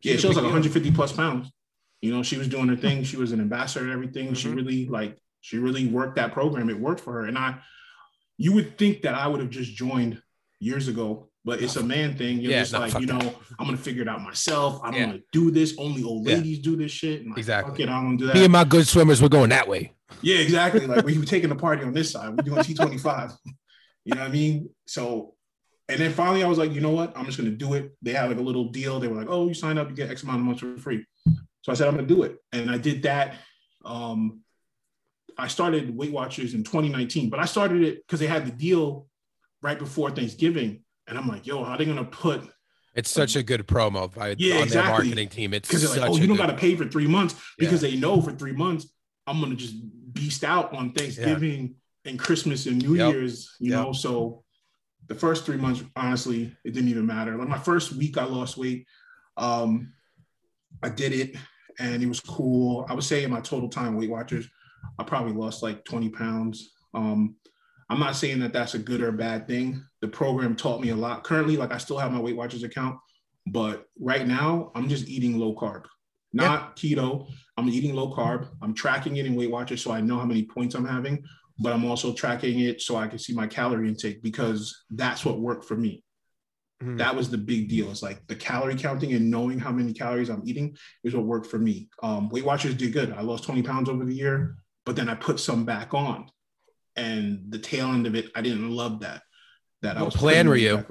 She's 0.02 0.14
yeah 0.14 0.18
she 0.18 0.28
was 0.28 0.36
like 0.38 0.44
deal. 0.44 0.52
150 0.54 0.92
plus 0.92 1.12
pounds 1.14 1.52
you 2.02 2.12
know 2.14 2.24
she 2.24 2.38
was 2.38 2.48
doing 2.48 2.68
her 2.68 2.76
thing 2.76 3.04
she 3.04 3.18
was 3.18 3.32
an 3.32 3.40
ambassador 3.40 3.86
and 3.86 3.94
everything 3.94 4.34
she 4.34 4.48
Mhm. 4.48 4.56
really 4.56 4.86
like 4.88 5.18
she 5.42 5.58
really 5.60 5.88
worked 5.88 6.16
that 6.16 6.32
program 6.34 6.70
it 6.70 6.80
worked 6.80 7.02
for 7.02 7.14
her 7.14 7.26
and 7.26 7.38
i 7.38 7.60
you 8.38 8.54
would 8.54 8.78
think 8.78 9.02
that 9.04 9.14
i 9.16 9.28
would 9.28 9.40
have 9.40 9.50
just 9.50 9.74
joined 9.76 10.22
years 10.60 10.88
ago 10.88 11.30
but 11.46 11.62
it's 11.62 11.76
a 11.78 11.84
man 11.84 12.18
thing 12.18 12.40
you're 12.40 12.52
Yeah, 12.52 12.62
just 12.62 12.74
like 12.74 13.00
you 13.00 13.06
know 13.08 13.20
that. 13.20 13.36
i'm 13.60 13.66
gonna 13.66 13.78
figure 13.78 14.02
it 14.02 14.08
out 14.08 14.22
myself 14.22 14.82
i 14.84 14.92
don't 14.92 15.00
Yeah. 15.00 15.08
want 15.08 15.18
to 15.20 15.24
do 15.40 15.52
this 15.52 15.76
only 15.78 16.04
old 16.04 16.28
Yeah. 16.28 16.36
ladies 16.38 16.60
do 16.60 16.76
this 16.76 16.92
shit 16.92 17.22
and 17.22 17.30
like, 17.32 17.38
Exactly. 17.38 17.72
fuck 17.74 17.80
it, 17.82 17.90
i 17.90 17.94
don't 17.96 18.06
wanna 18.06 18.18
do 18.18 18.26
that 18.28 18.36
Me 18.36 18.44
and 18.46 18.52
my 18.52 18.64
good 18.64 18.88
swimmers 18.88 19.22
were 19.22 19.30
going 19.30 19.50
that 19.52 19.68
way. 19.68 19.94
yeah, 20.22 20.38
exactly. 20.38 20.86
Like 20.88 21.06
we 21.06 21.18
were 21.18 21.26
taking 21.26 21.50
the 21.50 21.56
party 21.56 21.84
on 21.84 21.94
this 21.94 22.12
side. 22.12 22.30
We're 22.30 22.44
doing 22.44 22.64
T25. 22.64 23.34
You 24.06 24.16
know 24.16 24.22
what 24.22 24.30
I 24.30 24.32
mean? 24.32 24.70
So, 24.86 25.34
and 25.90 26.00
then 26.00 26.12
finally 26.12 26.44
I 26.44 26.48
was 26.48 26.58
like, 26.58 26.74
you 26.74 26.82
know 26.82 26.90
what? 26.92 27.18
I'm 27.18 27.26
just 27.26 27.38
gonna 27.38 27.52
do 27.52 27.74
it. 27.74 27.96
They 28.02 28.12
had 28.14 28.30
like 28.30 28.38
a 28.40 28.42
little 28.42 28.66
deal. 28.70 29.00
They 29.00 29.08
were 29.08 29.16
like, 29.16 29.30
oh, 29.30 29.48
you 29.48 29.54
sign 29.54 29.78
up, 29.78 29.90
you 29.90 29.96
get 29.96 30.10
X 30.10 30.24
amount 30.24 30.40
of 30.40 30.46
months 30.46 30.62
for 30.62 30.78
free. 30.78 31.06
So 31.62 31.72
I 31.72 31.76
said, 31.76 31.88
I'm 31.88 31.96
gonna 31.96 32.08
do 32.08 32.24
it. 32.24 32.38
And 32.52 32.70
I 32.70 32.78
did 32.78 33.04
that. 33.04 33.36
Um, 33.86 34.42
I 35.38 35.48
started 35.48 35.96
Weight 35.96 36.12
Watchers 36.12 36.54
in 36.54 36.64
2019, 36.64 37.30
but 37.30 37.40
I 37.40 37.46
started 37.46 37.84
it 37.84 38.06
because 38.06 38.20
they 38.20 38.28
had 38.28 38.46
the 38.46 38.52
deal 38.52 39.08
right 39.62 39.78
before 39.78 40.10
Thanksgiving. 40.12 40.84
And 41.08 41.18
I'm 41.18 41.28
like, 41.28 41.46
yo, 41.48 41.64
how 41.64 41.74
are 41.74 41.78
they 41.78 41.86
gonna 41.86 42.04
put 42.04 42.42
It's 42.96 43.12
such 43.12 43.36
a 43.36 43.44
good 43.44 43.68
promo 43.68 44.14
by 44.14 44.36
Yeah, 44.38 44.56
on 44.56 44.58
their 44.60 44.64
exactly. 44.64 44.92
marketing 44.92 45.30
team. 45.30 45.54
It's 45.54 45.70
because 45.70 45.84
they're 45.84 46.02
like, 46.02 46.10
oh, 46.10 46.18
you 46.18 46.28
don't 46.28 46.38
got 46.38 46.48
to 46.48 46.56
pay 46.56 46.76
for 46.76 46.86
three 46.86 47.08
months 47.08 47.36
because 47.58 47.82
they 47.82 47.96
know 47.96 48.22
for 48.22 48.32
three 48.32 48.54
months 48.54 48.92
I'm 49.26 49.40
gonna 49.42 49.56
just 49.56 49.76
beast 50.14 50.44
out 50.44 50.74
on 50.74 50.92
Thanksgiving 50.94 51.76
and 52.06 52.18
Christmas 52.18 52.66
and 52.66 52.78
New 52.82 52.96
Yep. 52.96 53.14
Year's, 53.14 53.56
you 53.60 53.72
Yep. 53.72 53.80
know. 53.80 53.92
So 53.94 54.44
the 55.08 55.16
first 55.16 55.46
three 55.46 55.58
months, 55.58 55.84
honestly, 55.96 56.56
it 56.64 56.74
didn't 56.74 56.90
even 56.90 57.06
matter. 57.06 57.36
Like 57.36 57.48
my 57.48 57.58
first 57.58 57.94
week, 57.94 58.18
I 58.18 58.26
lost 58.26 58.58
weight. 58.58 58.86
Um, 59.38 59.94
I 60.84 60.90
did 60.90 61.14
it, 61.14 61.36
and 61.80 62.04
it 62.04 62.08
was 62.08 62.20
cool. 62.20 62.86
I 62.90 62.94
would 62.94 63.04
say 63.04 63.24
in 63.24 63.32
my 63.32 63.42
total 63.42 63.70
time 63.70 63.96
Weight 63.96 64.10
Watchers, 64.10 64.48
I 65.00 65.04
probably 65.04 65.34
lost 65.34 65.64
like 65.64 65.86
20 65.86 66.10
pounds. 66.10 66.72
Um, 66.94 67.36
I'm 67.90 68.00
not 68.00 68.16
saying 68.16 68.40
that 68.40 68.54
that's 68.54 68.74
a 68.74 68.80
good 68.80 69.02
or 69.02 69.12
bad 69.12 69.48
thing. 69.48 69.84
The 70.02 70.08
program 70.08 70.56
taught 70.56 70.82
me 70.82 70.90
a 70.90 70.96
lot. 70.96 71.24
Currently, 71.24 71.58
like 71.58 71.72
I 71.72 71.78
still 71.78 71.98
have 71.98 72.12
my 72.12 72.20
Weight 72.20 72.36
Watchers 72.36 72.64
account, 72.64 72.98
but 73.48 73.86
right 74.00 74.28
now 74.28 74.72
I'm 74.76 74.90
just 74.90 75.08
eating 75.08 75.40
low 75.40 75.56
carb, 75.56 75.86
not 76.34 76.76
keto. 76.76 77.28
I'm 77.56 77.70
eating 77.70 77.96
low 77.96 78.14
carb. 78.14 78.50
I'm 78.62 78.74
tracking 78.74 79.18
it 79.18 79.26
in 79.26 79.36
Weight 79.36 79.52
Watchers 79.52 79.82
so 79.82 79.92
I 79.92 80.02
know 80.02 80.20
how 80.20 80.26
many 80.26 80.44
points 80.44 80.76
I'm 80.76 80.86
having, 80.86 81.24
but 81.60 81.74
I'm 81.74 81.86
also 81.86 82.14
tracking 82.14 82.60
it 82.60 82.82
so 82.82 82.96
I 82.96 83.08
can 83.08 83.20
see 83.20 83.34
my 83.34 83.48
calorie 83.48 83.88
intake 83.88 84.22
because 84.22 84.84
that's 84.90 85.26
what 85.26 85.40
worked 85.40 85.66
for 85.66 85.76
me. 85.76 86.04
Mhm. 86.82 86.98
That 87.00 87.16
was 87.16 87.30
the 87.30 87.38
big 87.38 87.70
deal. 87.70 87.90
It's 87.90 88.04
like 88.04 88.26
the 88.28 88.36
calorie 88.36 88.76
counting 88.76 89.14
and 89.14 89.32
knowing 89.32 89.58
how 89.60 89.72
many 89.72 89.94
calories 89.94 90.30
I'm 90.30 90.44
eating 90.46 90.78
is 91.04 91.16
what 91.16 91.26
worked 91.26 91.48
for 91.48 91.58
me. 91.58 91.90
Um, 92.04 92.30
Weight 92.30 92.46
Watchers 92.46 92.76
did 92.76 92.94
good. 92.94 93.12
I 93.12 93.22
lost 93.22 93.46
20 93.46 93.64
pounds 93.64 93.90
over 93.90 94.06
the 94.06 94.14
year, 94.14 94.58
but 94.86 94.96
then 94.96 95.10
I 95.10 95.16
put 95.16 95.40
some 95.40 95.66
back 95.66 95.94
on. 95.94 96.30
And 96.96 97.52
the 97.52 97.60
tail 97.60 97.88
end 97.88 98.06
of 98.08 98.16
it, 98.16 98.32
I 98.36 98.42
didn't 98.42 98.70
love 98.70 99.00
that. 99.02 99.24
That 99.82 99.98
I 99.98 100.02
What 100.02 100.14
was 100.14 100.16
plan 100.16 100.48
were 100.48 100.56
you? 100.56 100.84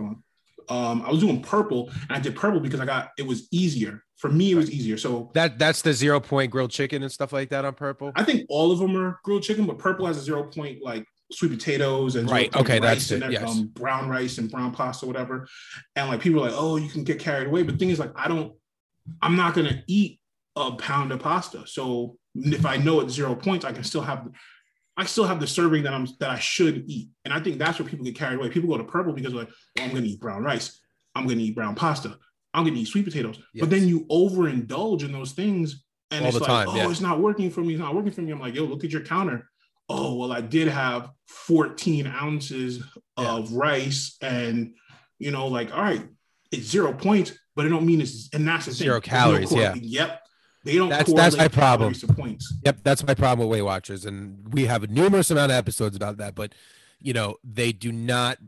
Um, 0.69 1.03
I 1.03 1.11
was 1.11 1.21
doing 1.21 1.43
purple, 1.43 1.91
and 2.09 2.13
I 2.13 2.21
did 2.21 2.37
purple 2.37 2.61
because 2.61 2.81
I 2.81 2.87
got 2.87 3.11
it 3.19 3.27
was 3.27 3.49
easier 3.51 4.05
for 4.17 4.31
me. 4.31 4.53
It 4.53 4.57
was 4.57 4.71
easier. 4.71 4.97
So 4.97 5.31
that 5.35 5.59
that's 5.59 5.83
the 5.83 5.93
zero 5.93 6.21
point 6.21 6.51
grilled 6.51 6.71
chicken 6.71 7.03
and 7.03 7.13
stuff 7.13 7.33
like 7.33 7.51
that 7.51 7.65
on 7.65 7.75
purple. 7.75 8.13
I 8.17 8.25
think 8.25 8.47
all 8.49 8.73
of 8.73 8.79
them 8.79 8.97
are 8.97 9.21
grilled 9.25 9.43
chicken, 9.43 9.67
but 9.67 9.79
purple 9.79 10.07
has 10.07 10.17
a 10.17 10.23
zero 10.23 10.45
point 10.45 10.83
like 10.83 11.07
sweet 11.33 11.51
potatoes 11.51 12.17
and 12.17 12.31
Right, 12.31 12.55
okay, 12.55 12.79
rice 12.79 13.09
that's 13.09 13.11
it, 13.11 13.23
and 13.23 13.33
yes. 13.33 13.49
um, 13.49 13.67
brown 13.69 14.09
rice 14.09 14.39
and 14.39 14.51
brown 14.51 14.73
pasta, 14.73 15.07
whatever. 15.07 15.47
And 15.95 16.09
like 16.09 16.21
people 16.21 16.41
are 16.41 16.51
like, 16.51 16.59
oh, 16.59 16.77
you 16.77 16.89
can 16.89 17.05
get 17.05 17.19
carried 17.19 17.49
away. 17.49 17.63
But 17.63 17.73
the 17.73 17.79
thing 17.79 17.91
is, 17.91 17.99
like, 17.99 18.13
I 18.17 18.29
don't, 18.29 18.55
I'm 19.23 19.37
not 19.37 19.55
gonna 19.55 19.83
eat 19.87 20.21
a 20.57 20.73
pound 20.73 21.13
of 21.13 21.21
pasta. 21.21 21.67
So 21.67 22.17
if 22.35 22.67
I 22.67 22.77
know 22.77 23.01
it's 23.01 23.15
zero 23.15 23.35
points, 23.35 23.65
I 23.65 23.73
can 23.73 23.85
still 23.85 24.03
have 24.03 24.29
I 24.97 25.05
still 25.05 25.25
have 25.25 25.41
the 25.41 25.47
serving 25.47 25.83
that 25.83 25.93
I'm 25.93 26.07
that 26.21 26.31
I 26.31 26.39
should 26.39 26.85
eat. 26.89 27.11
And 27.25 27.35
I 27.35 27.41
think 27.41 27.59
that's 27.59 27.79
where 27.79 27.89
people 27.89 28.05
get 28.05 28.17
carried 28.17 28.39
away. 28.39 28.49
People 28.49 28.69
go 28.71 28.79
to 28.79 28.85
purple 28.85 29.13
because 29.13 29.33
they're 29.33 29.43
like, 29.43 29.53
well, 29.77 29.87
I'm 29.87 29.93
gonna 29.95 30.07
eat 30.07 30.21
brown 30.21 30.43
rice, 30.43 30.81
I'm 31.15 31.27
gonna 31.27 31.41
eat 31.41 31.55
brown 31.55 31.75
pasta, 31.75 32.17
I'm 32.55 32.65
gonna 32.65 32.77
eat 32.77 32.89
sweet 32.89 33.05
potatoes. 33.05 33.39
But 33.59 33.71
then 33.71 33.87
you 33.87 34.07
overindulge 34.07 35.05
in 35.05 35.13
those 35.13 35.33
things 35.33 35.85
and 36.11 36.25
All 36.25 36.31
it's 36.31 36.41
like, 36.41 36.47
time, 36.49 36.69
oh, 36.71 36.77
yeah. 36.77 36.89
it's 36.91 37.01
not 37.01 37.21
working 37.21 37.51
for 37.51 37.61
me, 37.63 37.75
it's 37.75 37.81
not 37.81 37.95
working 37.95 38.13
for 38.13 38.21
me. 38.23 38.31
I'm 38.33 38.41
like, 38.41 38.55
yo, 38.55 38.65
look 38.65 38.85
at 38.85 38.91
your 38.91 39.03
counter. 39.03 39.49
Oh, 39.89 40.17
well, 40.17 40.33
I 40.33 40.41
did 40.41 40.69
have 40.69 41.11
14 41.29 42.07
ounces 42.07 42.79
Yeah. 43.19 43.33
of 43.33 43.53
rice, 43.53 44.17
and 44.21 44.75
you 45.19 45.31
know, 45.31 45.47
like, 45.47 45.73
all 45.75 45.83
right, 45.83 46.07
it's 46.53 46.67
zero 46.67 46.93
points, 46.93 47.33
but 47.55 47.67
it 47.67 47.71
don't 47.71 47.87
mean 47.87 48.01
it's 48.01 48.29
and 48.33 48.47
that's 48.47 48.67
the 48.67 48.73
thing. 48.73 48.79
Zero 48.87 48.97
no 48.97 49.01
calories, 49.01 49.53
yeah. 49.53 49.75
Yep. 49.75 50.23
They 50.67 50.77
don't 50.77 50.89
That's- 50.89 51.13
that's 51.15 51.37
my 51.37 51.49
problem. 51.49 51.95
points. 51.95 52.53
Yep, 52.65 52.79
that's 52.83 53.07
my 53.07 53.15
problem 53.15 53.49
with 53.49 53.55
Weight 53.57 53.63
Watchers, 53.63 54.05
and 54.05 54.53
we 54.53 54.67
have 54.67 54.83
a 54.83 54.89
numerous 54.89 55.31
amount 55.31 55.53
of 55.53 55.57
episodes 55.59 55.95
about 55.97 56.17
that. 56.19 56.35
But 56.35 56.55
you 57.01 57.13
know, 57.13 57.37
they 57.45 57.73
do 57.73 57.93
not 57.93 58.39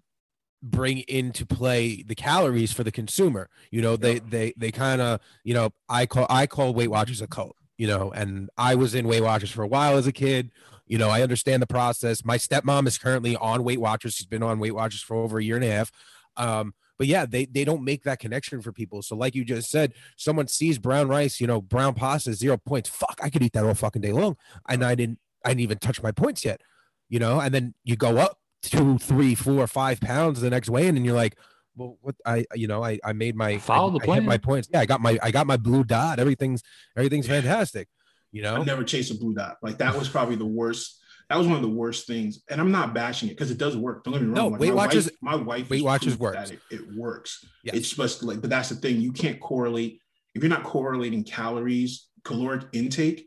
bring 0.63 0.99
into 1.07 1.47
play 1.47 2.03
the 2.03 2.15
calories 2.17 2.73
for 2.73 2.83
the 2.83 2.91
consumer. 2.91 3.49
You 3.71 3.81
know, 3.83 3.97
they 3.97 4.15
Yeah. 4.15 4.21
they 4.29 4.53
they 4.57 4.71
kind 4.73 5.01
of 5.01 5.21
you 5.45 5.55
know 5.55 5.71
I 5.89 6.07
call 6.07 6.27
I 6.29 6.47
call 6.47 6.75
Weight 6.75 6.91
Watchers 6.91 7.21
a 7.23 7.27
cult. 7.27 7.57
You 7.77 7.87
know, 7.87 8.11
and 8.11 8.51
I 8.59 8.75
was 8.75 8.93
in 8.97 9.07
Weight 9.07 9.23
Watchers 9.23 9.53
for 9.53 9.63
a 9.63 9.69
while 9.69 9.97
as 9.97 10.09
a 10.09 10.13
kid. 10.13 10.51
You 10.89 10.99
know, 10.99 11.11
I 11.11 11.23
understand 11.23 11.63
the 11.63 11.67
process. 11.69 12.25
My 12.25 12.37
stepmom 12.37 12.89
is 12.89 12.99
currently 12.99 13.37
on 13.37 13.63
Weight 13.63 13.81
Watchers. 13.81 14.15
She's 14.15 14.27
been 14.27 14.43
on 14.43 14.59
Weight 14.59 14.75
Watchers 14.75 15.01
for 15.03 15.17
over 15.17 15.39
a 15.39 15.45
year 15.45 15.55
and 15.55 15.65
a 15.65 15.71
half. 15.71 15.93
Um, 16.37 16.75
but 16.99 17.07
yeah, 17.07 17.25
they 17.25 17.45
they 17.45 17.65
don't 17.65 17.85
make 17.85 18.03
that 18.05 18.19
connection 18.19 18.61
for 18.61 18.73
people. 18.73 19.03
So 19.03 19.17
like 19.17 19.35
you 19.35 19.45
just 19.45 19.71
said, 19.71 19.95
someone 20.17 20.49
sees 20.49 20.79
brown 20.79 21.09
rice, 21.09 21.41
you 21.41 21.47
know, 21.47 21.61
brown 21.61 21.95
pasta, 21.95 22.35
zero 22.35 22.57
points. 22.57 22.89
Fuck, 22.89 23.19
I 23.23 23.31
could 23.31 23.43
eat 23.43 23.53
that 23.53 23.65
all 23.65 23.75
fucking 23.75 24.03
day 24.03 24.13
long, 24.13 24.37
and 24.69 24.85
I 24.85 24.95
didn't 24.95 25.19
I 25.45 25.51
didn't 25.51 25.61
even 25.61 25.79
touch 25.79 26.03
my 26.03 26.11
points 26.13 26.45
yet, 26.45 26.61
you 27.09 27.19
know. 27.19 27.41
And 27.41 27.55
then 27.55 27.75
you 27.85 27.97
go 27.97 28.19
up 28.19 28.39
two, 28.63 28.99
three, 28.99 29.35
four, 29.35 29.67
five 29.67 30.01
pounds 30.01 30.41
the 30.41 30.51
next 30.51 30.69
weigh 30.69 30.89
in, 30.89 30.97
and 30.97 31.07
you're 31.07 31.15
like, 31.15 31.37
well, 31.77 31.97
what 32.01 32.17
I 32.27 32.45
you 32.55 32.67
know 32.67 32.85
I 32.85 32.99
I 33.05 33.13
made 33.13 33.37
my 33.37 33.59
Follow 33.59 33.91
I, 33.91 33.93
the 33.93 33.99
I 33.99 34.01
hit 34.01 34.07
plan. 34.07 34.25
my 34.25 34.39
points. 34.39 34.69
Yeah, 34.73 34.81
I 34.81 34.87
got 34.87 35.01
my 35.01 35.19
I 35.23 35.31
got 35.31 35.47
my 35.47 35.57
blue 35.57 35.85
dot. 35.85 36.19
Everything's 36.19 36.63
everything's 36.97 37.29
fantastic. 37.29 37.89
You 38.33 38.43
know, 38.43 38.57
I've 38.57 38.67
never 38.67 38.85
chased 38.85 39.11
a 39.11 39.15
blue 39.15 39.35
dot. 39.35 39.57
Like 39.63 39.79
that 39.79 39.97
was 39.97 40.09
probably 40.09 40.37
the 40.37 40.45
worst. 40.47 41.01
That 41.29 41.37
was 41.37 41.47
one 41.47 41.57
of 41.57 41.63
the 41.63 41.69
worst 41.69 42.07
things. 42.07 42.43
And 42.49 42.61
I'm 42.61 42.73
not 42.73 42.95
bashing 42.95 43.29
it 43.29 43.33
because 43.33 43.51
it 43.51 43.59
does 43.59 43.77
work. 43.77 44.03
Don't 44.05 44.15
get 44.15 44.23
me 44.23 44.29
wrong. 44.29 44.35
No, 44.35 44.49
like 44.49 44.61
Weight 44.61 44.69
my 44.71 44.75
Watchers- 44.77 45.07
Wife, 45.07 45.17
my 45.21 45.35
wife. 45.37 45.71
Weight 45.71 45.85
Watchers 45.85 46.19
works. 46.19 46.51
It, 46.51 46.61
it 46.71 46.81
works. 46.97 47.45
Yes. 47.65 47.77
It's 47.77 47.91
just 47.91 48.23
like, 48.23 48.41
but 48.41 48.49
that's 48.51 48.71
the 48.71 48.77
thing. 48.77 49.01
You 49.01 49.13
can't 49.13 49.39
correlate 49.41 50.01
if 50.35 50.43
you're 50.43 50.51
not 50.51 50.63
correlating 50.65 51.25
calories, 51.25 52.09
caloric 52.25 52.65
intake. 52.73 53.27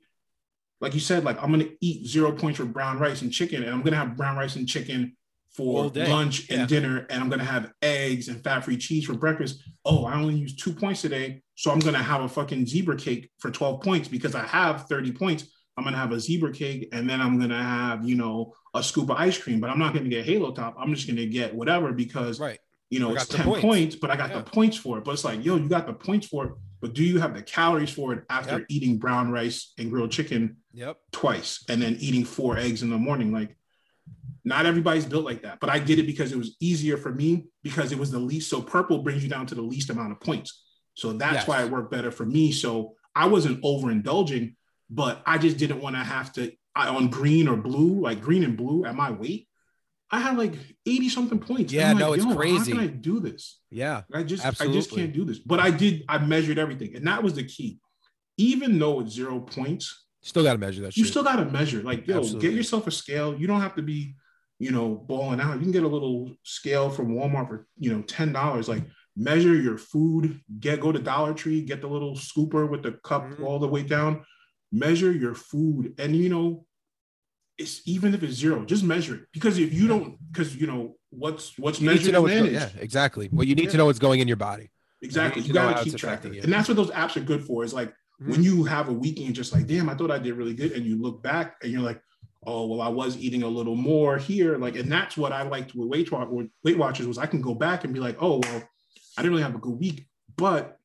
Like 0.80 0.96
you 0.96 1.00
said, 1.00 1.24
like 1.24 1.42
I'm 1.44 1.52
gonna 1.52 1.70
eat 1.80 2.08
zero 2.08 2.32
points 2.32 2.58
for 2.58 2.66
brown 2.66 2.98
rice 2.98 3.22
and 3.22 3.32
chicken, 3.32 3.62
and 3.64 3.72
I'm 3.72 3.84
gonna 3.84 3.98
have 3.98 4.18
brown 4.18 4.36
rice 4.36 4.56
and 4.56 4.68
chicken 4.68 5.16
for 5.56 5.90
lunch 5.90 6.50
and 6.50 6.62
Yeah. 6.62 6.66
dinner, 6.66 7.06
and 7.10 7.22
I'm 7.22 7.30
gonna 7.30 7.44
have 7.44 7.72
eggs 7.84 8.30
and 8.30 8.44
fat-free 8.44 8.78
cheese 8.78 9.06
for 9.06 9.14
breakfast. 9.14 9.62
Oh, 9.86 10.06
I 10.06 10.16
only 10.16 10.36
use 10.36 10.56
two 10.56 10.74
points 10.74 11.02
today, 11.02 11.44
so 11.56 11.70
I'm 11.72 11.80
gonna 11.80 12.02
have 12.02 12.22
a 12.24 12.30
fucking 12.30 12.66
zebra 12.66 12.96
cake 12.96 13.30
for 13.38 13.52
12 13.52 13.82
points 13.84 14.08
because 14.08 14.34
I 14.34 14.44
have 14.46 14.88
30 14.88 15.12
points. 15.12 15.46
I'm 15.82 15.86
gonna 15.86 15.98
have 15.98 16.12
a 16.12 16.20
zebra 16.20 16.54
cake, 16.54 16.90
and 16.94 17.10
then 17.10 17.20
I'm 17.20 17.40
gonna 17.40 17.62
have, 17.62 18.08
you 18.08 18.16
know, 18.16 18.54
a 18.76 18.84
scoop 18.84 19.10
of 19.10 19.18
ice 19.18 19.38
cream, 19.38 19.60
but 19.60 19.72
I'm 19.72 19.80
not 19.80 19.96
gonna 19.96 20.10
get 20.10 20.26
Halo 20.26 20.52
Top. 20.52 20.76
I'm 20.78 20.94
just 20.94 21.08
gonna 21.08 21.26
get 21.26 21.56
whatever 21.56 21.92
because 21.92 22.40
right? 22.40 22.60
you 22.92 23.00
know, 23.00 23.10
I 23.10 23.14
it's 23.14 23.28
10 23.28 23.46
points. 23.46 23.62
points. 23.62 23.96
but 23.96 24.12
I 24.12 24.16
got 24.16 24.30
Yeah. 24.30 24.38
the 24.40 24.44
points 24.44 24.78
for 24.78 24.98
it. 25.00 25.04
But 25.06 25.14
it's 25.14 25.24
like, 25.24 25.44
yo, 25.44 25.56
you 25.56 25.68
got 25.68 25.88
the 25.88 25.94
points 25.94 26.28
for 26.28 26.46
it, 26.46 26.52
but 26.82 26.94
do 26.94 27.04
you 27.04 27.20
have 27.20 27.34
the 27.34 27.42
calories 27.42 27.90
for 27.90 28.14
it 28.14 28.24
after 28.30 28.60
Yep. 28.60 28.66
eating 28.70 29.00
brown 29.00 29.32
rice 29.32 29.74
and 29.80 29.90
grilled 29.90 30.12
chicken 30.12 30.58
Yep. 30.74 30.98
twice 31.12 31.64
and 31.68 31.82
then 31.82 31.98
eating 32.00 32.26
four 32.26 32.58
eggs 32.58 32.84
in 32.84 32.90
the 32.92 32.98
morning? 33.00 33.32
Like, 33.32 33.58
not 34.46 34.66
everybody's 34.68 35.06
built 35.06 35.26
like 35.26 35.42
that, 35.44 35.60
but 35.60 35.70
I 35.72 35.80
did 35.80 35.98
it 36.00 36.06
because 36.06 36.32
it 36.32 36.38
was 36.38 36.56
easier 36.60 36.98
for 36.98 37.12
me 37.12 37.46
because 37.64 37.92
it 37.92 37.98
was 37.98 38.12
the 38.12 38.20
least. 38.20 38.50
So 38.52 38.62
purple 38.62 39.00
brings 39.02 39.24
you 39.24 39.30
down 39.30 39.48
to 39.48 39.56
the 39.56 39.62
least 39.64 39.90
amount 39.90 40.12
of 40.12 40.20
points. 40.20 40.64
So 40.94 41.14
that's 41.14 41.34
Yes. 41.34 41.48
why 41.48 41.64
it 41.64 41.72
worked 41.72 41.92
better 41.92 42.12
for 42.12 42.26
me. 42.26 42.52
So 42.52 42.96
I 43.16 43.28
wasn't 43.28 43.62
overindulging, 43.64 44.56
but 44.92 45.24
I 45.26 45.38
just 45.38 45.58
didn't 45.58 45.82
want 45.82 45.96
to 45.96 46.04
have 46.04 46.32
to 46.34 46.52
I, 46.76 46.90
on 46.90 47.08
green 47.10 47.48
or 47.48 47.56
blue, 47.58 48.02
like 48.02 48.22
green 48.22 48.44
and 48.44 48.56
blue 48.56 48.86
at 48.86 48.94
my 48.96 49.10
weight. 49.12 49.48
I 50.12 50.20
had 50.20 50.38
like 50.38 50.54
80 50.86 51.10
something 51.10 51.40
points. 51.40 51.72
Yeah, 51.74 51.92
I'm 51.92 51.98
no, 51.98 52.14
it's 52.14 52.26
crazy." 52.26 52.72
How 52.72 52.78
can 52.78 52.80
I 52.80 52.88
do 52.88 53.20
this? 53.22 53.60
Yeah. 53.70 54.02
I 54.14 54.24
just 54.24 54.46
I 54.46 54.68
just 54.68 54.92
can't 54.94 55.14
do 55.14 55.24
this. 55.26 55.40
But 55.40 55.60
I 55.60 55.72
did, 55.72 56.04
I 56.10 56.18
measured 56.20 56.60
everything. 56.60 56.96
And 56.96 57.08
that 57.08 57.24
was 57.24 57.34
the 57.34 57.44
key. 57.44 57.80
Even 58.38 58.78
though 58.78 59.00
it's 59.02 59.14
zero 59.14 59.40
points, 59.40 60.06
Still 60.24 60.44
got 60.44 60.54
to 60.54 60.60
measure 60.60 60.82
that 60.84 60.96
you 60.96 61.04
shit. 61.04 61.12
still 61.12 61.24
gotta 61.24 61.46
measure. 61.46 61.82
Like, 61.82 62.06
yo, 62.08 62.18
Absolutely. 62.20 62.48
get 62.50 62.56
yourself 62.56 62.86
a 62.86 62.92
scale. 62.92 63.36
You 63.36 63.48
don't 63.48 63.62
have 63.62 63.74
to 63.76 63.82
be, 63.82 64.16
you 64.60 64.70
know, 64.72 64.94
balling 64.96 65.40
out. 65.42 65.56
You 65.56 65.62
can 65.62 65.72
get 65.72 65.82
a 65.82 65.88
little 65.88 66.32
scale 66.44 66.92
from 66.92 67.16
Walmart 67.16 67.48
for, 67.48 67.68
you 67.80 67.92
know, 67.92 68.04
ten 68.04 68.32
dollars. 68.32 68.68
Like 68.70 68.84
measure 69.16 69.56
your 69.56 69.78
food, 69.80 70.40
get 70.60 70.80
go 70.80 70.92
to 70.92 71.00
Dollar 71.00 71.34
Tree, 71.34 71.62
get 71.64 71.82
the 71.82 71.88
little 71.88 72.16
scooper 72.16 72.70
with 72.70 72.84
the 72.84 72.92
cup 73.04 73.24
Mhm. 73.32 73.44
all 73.44 73.58
the 73.60 73.68
way 73.68 73.82
down. 73.84 74.24
Measure 74.72 75.12
your 75.12 75.36
food. 75.36 75.96
And 75.98 76.16
you 76.16 76.30
know, 76.30 76.66
it's 77.58 77.82
even 77.86 78.14
if 78.14 78.24
it's 78.24 78.34
zero, 78.34 78.66
just 78.66 78.84
measure 78.84 79.16
it. 79.16 79.22
Because 79.34 79.58
if 79.58 79.74
you 79.74 79.88
don't, 79.88 80.18
because 80.32 80.56
you 80.56 80.68
know, 80.68 80.96
what's 81.10 81.58
what's 81.58 81.80
you 81.80 81.88
measured 81.90 82.14
know 82.14 82.22
what's 82.22 82.34
going, 82.34 82.54
yeah, 82.54 82.70
exactly. 82.80 83.30
Well, 83.32 83.46
you 83.46 83.56
need 83.56 83.66
Yeah. 83.66 83.72
to 83.72 83.78
know 83.78 83.86
what's 83.86 84.00
going 84.00 84.20
in 84.20 84.28
your 84.28 84.38
body. 84.38 84.72
Exactly. 85.02 85.42
You 85.42 85.48
You, 85.48 85.54
need 85.54 85.60
to 85.60 85.66
know 85.66 85.74
gotta 85.74 85.84
keep 85.84 85.98
track 85.98 86.26
of 86.26 86.34
it. 86.34 86.44
And 86.44 86.54
that's 86.54 86.68
what 86.68 86.78
those 86.78 86.92
apps 86.92 87.18
are 87.18 87.22
good 87.22 87.44
for. 87.44 87.64
Is 87.64 87.74
like 87.74 87.94
when 88.20 88.34
mm-hmm. 88.34 88.42
you 88.44 88.64
have 88.66 88.90
a 88.90 88.94
weekend, 88.94 89.36
just 89.36 89.54
like, 89.54 89.68
damn, 89.68 89.90
I 89.90 89.96
thought 89.96 90.12
I 90.12 90.20
did 90.20 90.36
really 90.36 90.54
good. 90.54 90.72
And 90.74 90.86
you 90.86 91.02
look 91.02 91.24
back 91.24 91.56
and 91.64 91.72
you're 91.72 91.82
like, 91.82 92.02
oh, 92.46 92.68
well, 92.68 92.82
I 92.82 92.88
was 92.88 93.18
eating 93.18 93.44
a 93.44 93.48
little 93.48 93.76
more 93.76 94.18
here. 94.18 94.58
Like, 94.58 94.76
and 94.76 94.92
that's 94.92 95.18
what 95.18 95.32
I 95.32 95.44
liked 95.44 95.76
with 95.76 95.88
Weight, 95.90 96.12
Watch- 96.12 96.30
with 96.30 96.48
Weight 96.64 96.78
Watchers 96.78 97.08
was 97.08 97.18
I 97.18 97.26
can 97.26 97.42
go 97.42 97.54
back 97.54 97.84
and 97.84 97.94
be 97.94 98.00
like, 98.00 98.18
oh, 98.22 98.40
well, 98.44 98.64
I 99.18 99.22
didn't 99.22 99.32
really 99.32 99.44
have 99.44 99.56
a 99.56 99.60
good 99.60 99.80
week, 99.80 100.08
but 100.38 100.78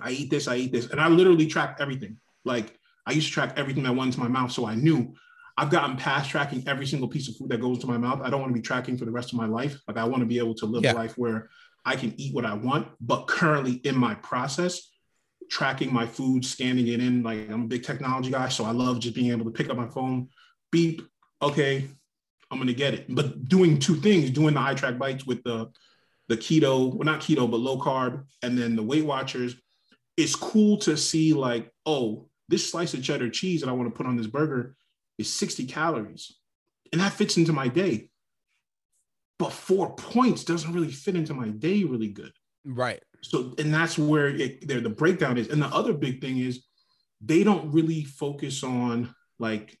I 0.00 0.10
eat 0.10 0.30
this, 0.30 0.48
I 0.48 0.56
eat 0.56 0.72
this. 0.72 0.88
And 0.90 1.00
I 1.00 1.08
literally 1.08 1.46
track 1.46 1.76
everything. 1.80 2.18
Like 2.44 2.78
I 3.06 3.12
used 3.12 3.28
to 3.28 3.32
track 3.32 3.54
everything 3.56 3.84
that 3.84 3.94
went 3.94 4.08
into 4.08 4.20
my 4.20 4.28
mouth. 4.28 4.52
So 4.52 4.66
I 4.66 4.74
knew 4.74 5.14
I've 5.56 5.70
gotten 5.70 5.96
past 5.96 6.30
tracking 6.30 6.64
every 6.66 6.86
single 6.86 7.08
piece 7.08 7.28
of 7.28 7.36
food 7.36 7.48
that 7.50 7.60
goes 7.60 7.76
into 7.76 7.86
my 7.86 7.98
mouth. 7.98 8.20
I 8.22 8.30
don't 8.30 8.40
want 8.40 8.50
to 8.52 8.60
be 8.60 8.66
tracking 8.66 8.98
for 8.98 9.04
the 9.04 9.10
rest 9.10 9.32
of 9.32 9.38
my 9.38 9.46
life. 9.46 9.78
Like 9.88 9.96
I 9.96 10.04
want 10.04 10.20
to 10.20 10.26
be 10.26 10.38
able 10.38 10.54
to 10.56 10.66
live 10.66 10.84
Yeah. 10.84 10.92
a 10.92 10.94
life 10.94 11.16
where 11.16 11.48
I 11.84 11.96
can 11.96 12.12
eat 12.20 12.34
what 12.34 12.44
I 12.44 12.54
want, 12.54 12.88
but 13.00 13.26
currently 13.28 13.74
in 13.74 13.96
my 13.96 14.14
process, 14.16 14.90
tracking 15.48 15.92
my 15.92 16.04
food, 16.06 16.44
scanning 16.44 16.88
it 16.88 17.00
in. 17.00 17.22
Like 17.22 17.48
I'm 17.48 17.62
a 17.62 17.68
big 17.68 17.84
technology 17.84 18.30
guy, 18.32 18.48
so 18.48 18.64
I 18.64 18.72
love 18.72 18.98
just 18.98 19.14
being 19.14 19.30
able 19.30 19.44
to 19.44 19.52
pick 19.52 19.70
up 19.70 19.76
my 19.76 19.86
phone, 19.88 20.28
beep, 20.72 21.02
okay, 21.40 21.88
I'm 22.50 22.58
gonna 22.58 22.72
get 22.72 22.94
it. 22.94 23.06
But 23.08 23.48
doing 23.48 23.78
two 23.78 23.96
things, 23.96 24.30
doing 24.30 24.54
the 24.54 24.60
eye 24.60 24.74
track 24.74 24.98
bites 24.98 25.24
with 25.26 25.42
the 25.44 25.70
the 26.28 26.36
keto, 26.36 26.92
well 26.92 27.04
not 27.04 27.20
keto, 27.20 27.48
but 27.48 27.60
low 27.60 27.78
carb, 27.78 28.24
and 28.42 28.58
then 28.58 28.74
the 28.74 28.82
Weight 28.82 29.04
Watchers. 29.04 29.54
It's 30.16 30.34
cool 30.34 30.78
to 30.78 30.96
see 30.96 31.34
like, 31.34 31.70
oh, 31.84 32.28
this 32.48 32.70
slice 32.70 32.94
of 32.94 33.02
cheddar 33.02 33.30
cheese 33.30 33.60
that 33.60 33.68
I 33.68 33.72
want 33.72 33.92
to 33.92 33.96
put 33.96 34.06
on 34.06 34.16
this 34.16 34.26
burger 34.26 34.76
is 35.18 35.32
60 35.32 35.66
calories, 35.66 36.36
and 36.92 37.00
that 37.00 37.12
fits 37.12 37.36
into 37.36 37.52
my 37.52 37.68
day. 37.68 38.10
But 39.38 39.52
four 39.52 39.94
points 39.94 40.44
doesn't 40.44 40.72
really 40.72 40.92
fit 40.92 41.14
into 41.14 41.34
my 41.34 41.48
day 41.48 41.84
really 41.84 42.08
good. 42.08 42.32
Right. 42.64 43.02
So, 43.20 43.54
and 43.58 43.72
that's 43.72 43.98
where 43.98 44.28
it, 44.28 44.66
there 44.66 44.80
the 44.80 44.88
breakdown 44.88 45.36
is. 45.36 45.48
And 45.48 45.60
the 45.60 45.66
other 45.66 45.92
big 45.92 46.20
thing 46.20 46.38
is 46.38 46.64
they 47.20 47.44
don't 47.44 47.72
really 47.72 48.04
focus 48.04 48.62
on 48.62 49.14
like 49.38 49.78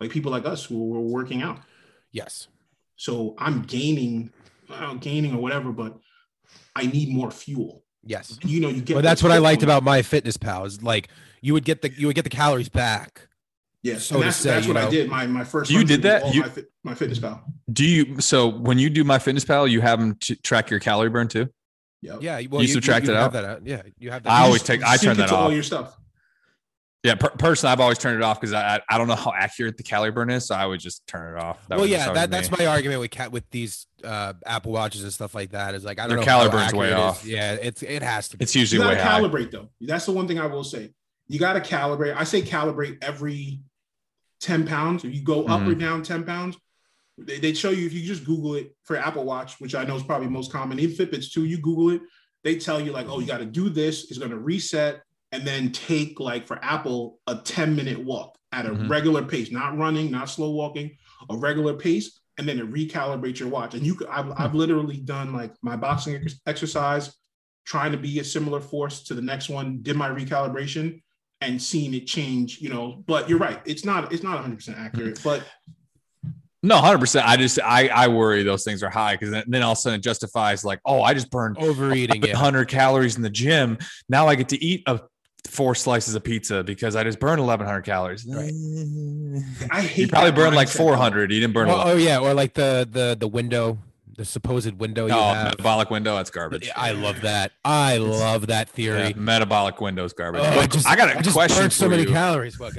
like 0.00 0.10
people 0.10 0.32
like 0.32 0.46
us 0.46 0.64
who 0.64 0.96
are 0.96 1.00
working 1.00 1.42
out. 1.42 1.60
Yes. 2.10 2.48
So 2.96 3.34
I'm 3.38 3.62
gaining, 3.62 4.32
uh, 4.68 4.94
gaining 4.94 5.34
or 5.34 5.40
whatever, 5.40 5.72
but 5.72 5.96
I 6.74 6.86
need 6.86 7.08
more 7.08 7.30
fuel. 7.30 7.84
Yes. 8.04 8.38
You 8.44 8.60
know, 8.60 8.68
you 8.68 8.82
get. 8.82 8.94
Well, 8.94 9.02
that's 9.02 9.22
what 9.22 9.32
I 9.32 9.38
liked 9.38 9.62
about 9.62 9.84
MyFitnessPal 9.84 10.66
is 10.66 10.82
like 10.82 11.08
you 11.40 11.52
would 11.52 11.64
get 11.64 11.82
the 11.82 11.90
you 11.90 12.06
would 12.08 12.16
get 12.16 12.24
the 12.24 12.30
calories 12.30 12.68
back. 12.68 13.28
Yes, 13.82 14.04
so 14.04 14.16
and 14.16 14.24
that's 14.24 14.36
say, 14.36 14.50
that's 14.50 14.66
you 14.66 14.74
what 14.74 14.84
I 14.84 14.88
did. 14.90 15.08
My 15.10 15.26
my 15.26 15.44
first. 15.44 15.70
You 15.70 15.84
did 15.84 16.02
that? 16.02 16.32
You- 16.34 16.42
my, 16.42 16.48
fit, 16.48 16.70
MyFitnessPal. 16.86 17.40
Do 17.72 17.84
you 17.84 18.20
so 18.20 18.48
when 18.48 18.78
you 18.78 18.90
do 18.90 19.04
MyFitnessPal, 19.04 19.70
you 19.70 19.80
have 19.80 19.98
them 19.98 20.14
to 20.20 20.36
track 20.36 20.70
your 20.70 20.78
calorie 20.80 21.10
burn 21.10 21.28
too? 21.28 21.48
Yeah. 22.00 22.16
Yeah. 22.20 22.40
Well, 22.50 22.62
You 22.62 22.68
subtract 22.68 23.06
it 23.06 23.14
have 23.14 23.26
out? 23.26 23.32
That 23.32 23.44
out. 23.44 23.66
Yeah. 23.66 23.82
You 23.98 24.10
have 24.10 24.22
that. 24.24 24.30
I 24.30 24.40
You 24.40 24.46
always 24.46 24.62
take- 24.62 24.82
I 24.84 24.96
sync 24.96 25.02
turn 25.02 25.16
that 25.18 25.28
to 25.28 25.36
all 25.36 25.52
your 25.52 25.62
stuff. 25.62 25.96
Yeah, 27.04 27.16
per- 27.16 27.30
personally, 27.30 27.72
I've 27.72 27.80
always 27.80 27.98
turned 27.98 28.16
it 28.16 28.22
off 28.22 28.40
because 28.40 28.52
I 28.52 28.76
I- 28.76 28.80
I 28.90 28.98
don't 28.98 29.08
know 29.08 29.16
how 29.16 29.32
accurate 29.36 29.76
the 29.76 29.82
calorie 29.82 30.12
burn 30.12 30.30
is, 30.30 30.46
so 30.46 30.54
I 30.54 30.66
would 30.66 30.78
just 30.80 31.04
turn 31.08 31.36
it 31.36 31.42
off. 31.42 31.66
That 31.68 31.78
well, 31.78 31.86
yeah, 31.86 32.12
that, 32.12 32.30
that's 32.30 32.50
my 32.56 32.66
argument 32.66 33.00
with 33.00 33.10
cat 33.10 33.32
with 33.32 33.48
these 33.50 33.86
uh, 34.04 34.32
Apple 34.46 34.72
watches 34.72 35.02
and 35.02 35.12
stuff 35.12 35.34
like 35.34 35.50
that. 35.50 35.74
Is 35.74 35.84
like 35.84 35.98
I 35.98 36.02
don't 36.02 36.10
Their 36.10 36.18
know. 36.18 36.24
calorie 36.24 36.50
how 36.50 36.56
way 36.78 36.86
accurate 36.88 36.92
off. 36.92 37.24
Yeah, 37.24 37.52
it's 37.54 37.82
it 37.82 38.02
has 38.02 38.28
to 38.28 38.36
be. 38.36 38.42
It's 38.44 38.54
You 38.54 38.60
usually 38.60 38.80
got 38.82 38.88
way 38.90 38.94
to 38.96 39.02
high. 39.04 39.20
calibrate 39.20 39.50
though. 39.50 39.68
That's 39.80 40.06
the 40.06 40.12
one 40.12 40.26
thing 40.28 40.38
I 40.38 40.46
will 40.46 40.64
say. 40.64 40.92
You 41.28 41.38
got 41.38 41.52
to 41.54 41.60
calibrate. 41.60 42.14
I 42.16 42.24
say 42.24 42.42
calibrate 42.42 43.02
every 43.02 43.60
10 44.40 44.66
pounds. 44.66 45.04
If 45.04 45.14
you 45.14 45.22
go 45.22 45.44
up 45.46 45.60
Mm-hmm. 45.60 45.70
or 45.70 45.74
down 45.74 46.02
10 46.02 46.24
pounds, 46.24 46.56
they, 47.18 47.38
they 47.38 47.54
show 47.54 47.70
you 47.70 47.86
if 47.86 47.92
you 47.92 48.02
just 48.02 48.24
Google 48.24 48.54
it 48.56 48.74
for 48.84 48.96
Apple 48.96 49.24
Watch, 49.24 49.60
which 49.60 49.74
I 49.74 49.84
know 49.84 49.96
is 49.96 50.02
probably 50.02 50.28
most 50.28 50.52
common. 50.52 50.78
Even 50.80 50.96
Fitbits 51.06 51.30
too, 51.32 51.44
you 51.44 51.58
Google 51.58 51.90
it, 51.90 52.02
they 52.44 52.56
tell 52.56 52.80
you 52.80 52.92
like, 52.92 53.06
oh, 53.08 53.20
you 53.20 53.26
got 53.26 53.38
to 53.38 53.44
do 53.46 53.68
this. 53.68 54.10
It's 54.10 54.18
going 54.18 54.30
to 54.32 54.38
reset 54.38 55.02
and 55.30 55.46
then 55.46 55.70
take 55.72 56.18
like 56.20 56.46
for 56.46 56.58
Apple 56.62 57.18
a 57.26 57.36
10 57.36 57.74
minute 57.76 57.98
walk 57.98 58.36
at 58.50 58.66
a 58.66 58.70
Mhm. 58.70 58.90
regular 58.90 59.22
pace, 59.24 59.50
not 59.50 59.78
running, 59.78 60.10
not 60.10 60.28
slow 60.28 60.50
walking, 60.50 60.96
a 61.30 61.36
regular 61.36 61.74
pace, 61.74 62.20
and 62.38 62.48
then 62.48 62.58
it 62.58 62.70
recalibrates 62.72 63.38
your 63.38 63.48
watch. 63.48 63.74
And 63.74 63.84
you, 63.84 63.94
could, 63.94 64.08
I've, 64.08 64.30
I've 64.36 64.50
hmm. 64.52 64.58
literally 64.58 64.96
done 64.98 65.32
like 65.32 65.54
my 65.62 65.76
boxing 65.76 66.16
ex- 66.16 66.40
exercise, 66.46 67.14
trying 67.64 67.92
to 67.92 67.98
be 67.98 68.18
a 68.20 68.24
similar 68.24 68.60
force 68.60 69.02
to 69.04 69.14
the 69.14 69.22
next 69.22 69.48
one, 69.48 69.80
did 69.82 69.96
my 69.96 70.08
recalibration 70.08 71.02
and 71.40 71.60
seen 71.60 71.92
it 71.94 72.06
change, 72.06 72.60
you 72.60 72.68
know, 72.68 73.02
but 73.06 73.28
you're 73.28 73.38
right. 73.38 73.60
It's 73.64 73.84
not, 73.84 74.12
it's 74.12 74.22
not 74.22 74.44
100% 74.44 74.74
hmm. 74.74 74.80
accurate, 74.80 75.20
but 75.22 75.42
No, 76.64 76.76
hundred 76.76 76.98
percent. 76.98 77.26
I 77.26 77.36
just 77.36 77.58
I 77.60 77.88
I 77.88 78.06
worry 78.06 78.44
those 78.44 78.62
things 78.62 78.84
are 78.84 78.90
high 78.90 79.14
because 79.14 79.30
then, 79.30 79.42
then 79.48 79.62
all 79.62 79.72
of 79.72 79.78
a 79.78 79.80
sudden 79.80 79.98
it 79.98 80.02
justifies 80.02 80.64
like, 80.64 80.78
oh, 80.84 81.02
I 81.02 81.12
just 81.12 81.28
burned 81.28 81.58
overeating. 81.58 82.22
Yeah. 82.22 82.36
hundred 82.36 82.68
calories 82.68 83.16
in 83.16 83.22
the 83.22 83.30
gym. 83.30 83.78
Now 84.08 84.28
I 84.28 84.36
get 84.36 84.48
to 84.50 84.64
eat 84.64 84.84
a 84.86 85.00
four 85.44 85.74
slices 85.74 86.14
of 86.14 86.24
pizza 86.24 86.62
because 86.62 86.96
I 86.96 87.04
just 87.04 87.18
burned 87.20 87.40
eleven 87.40 87.66
hundred 87.66 87.82
calories. 87.82 88.24
Right. 88.26 88.52
Mm. 88.52 89.42
I 89.70 89.82
hate 89.82 90.02
You 90.02 90.08
probably 90.08 90.30
that 90.30 90.36
burned 90.36 90.56
like 90.56 90.68
four 90.68 90.96
hundred. 90.96 91.30
You 91.32 91.40
didn't 91.40 91.54
burn. 91.54 91.68
Well, 91.68 91.80
a 91.80 91.92
oh 91.92 91.96
yeah, 91.96 92.18
or 92.18 92.34
like 92.34 92.54
the 92.54 92.88
the 92.90 93.16
the 93.18 93.28
window 93.28 93.78
the 94.22 94.26
supposed 94.26 94.72
window 94.78 95.06
you 95.06 95.12
Oh, 95.12 95.34
have. 95.34 95.44
metabolic 95.46 95.90
window. 95.90 96.14
That's 96.14 96.30
garbage. 96.30 96.66
Yeah, 96.68 96.74
I 96.76 96.92
love 96.92 97.20
that. 97.22 97.50
I 97.64 97.96
love 97.96 98.46
that 98.46 98.68
theory. 98.68 99.08
Yeah, 99.08 99.12
metabolic 99.16 99.80
window 99.80 100.04
is 100.04 100.12
garbage. 100.12 100.42
Oh, 100.44 100.60
I 100.60 100.66
just, 100.66 100.86
I 100.86 100.94
got 100.94 101.08
a 101.08 101.18
I 101.18 101.22
question 101.32 101.70
so 101.70 101.86
for 101.86 101.90
many 101.90 102.02
you. 102.04 102.08
calories. 102.08 102.60
Uh, 102.60 102.70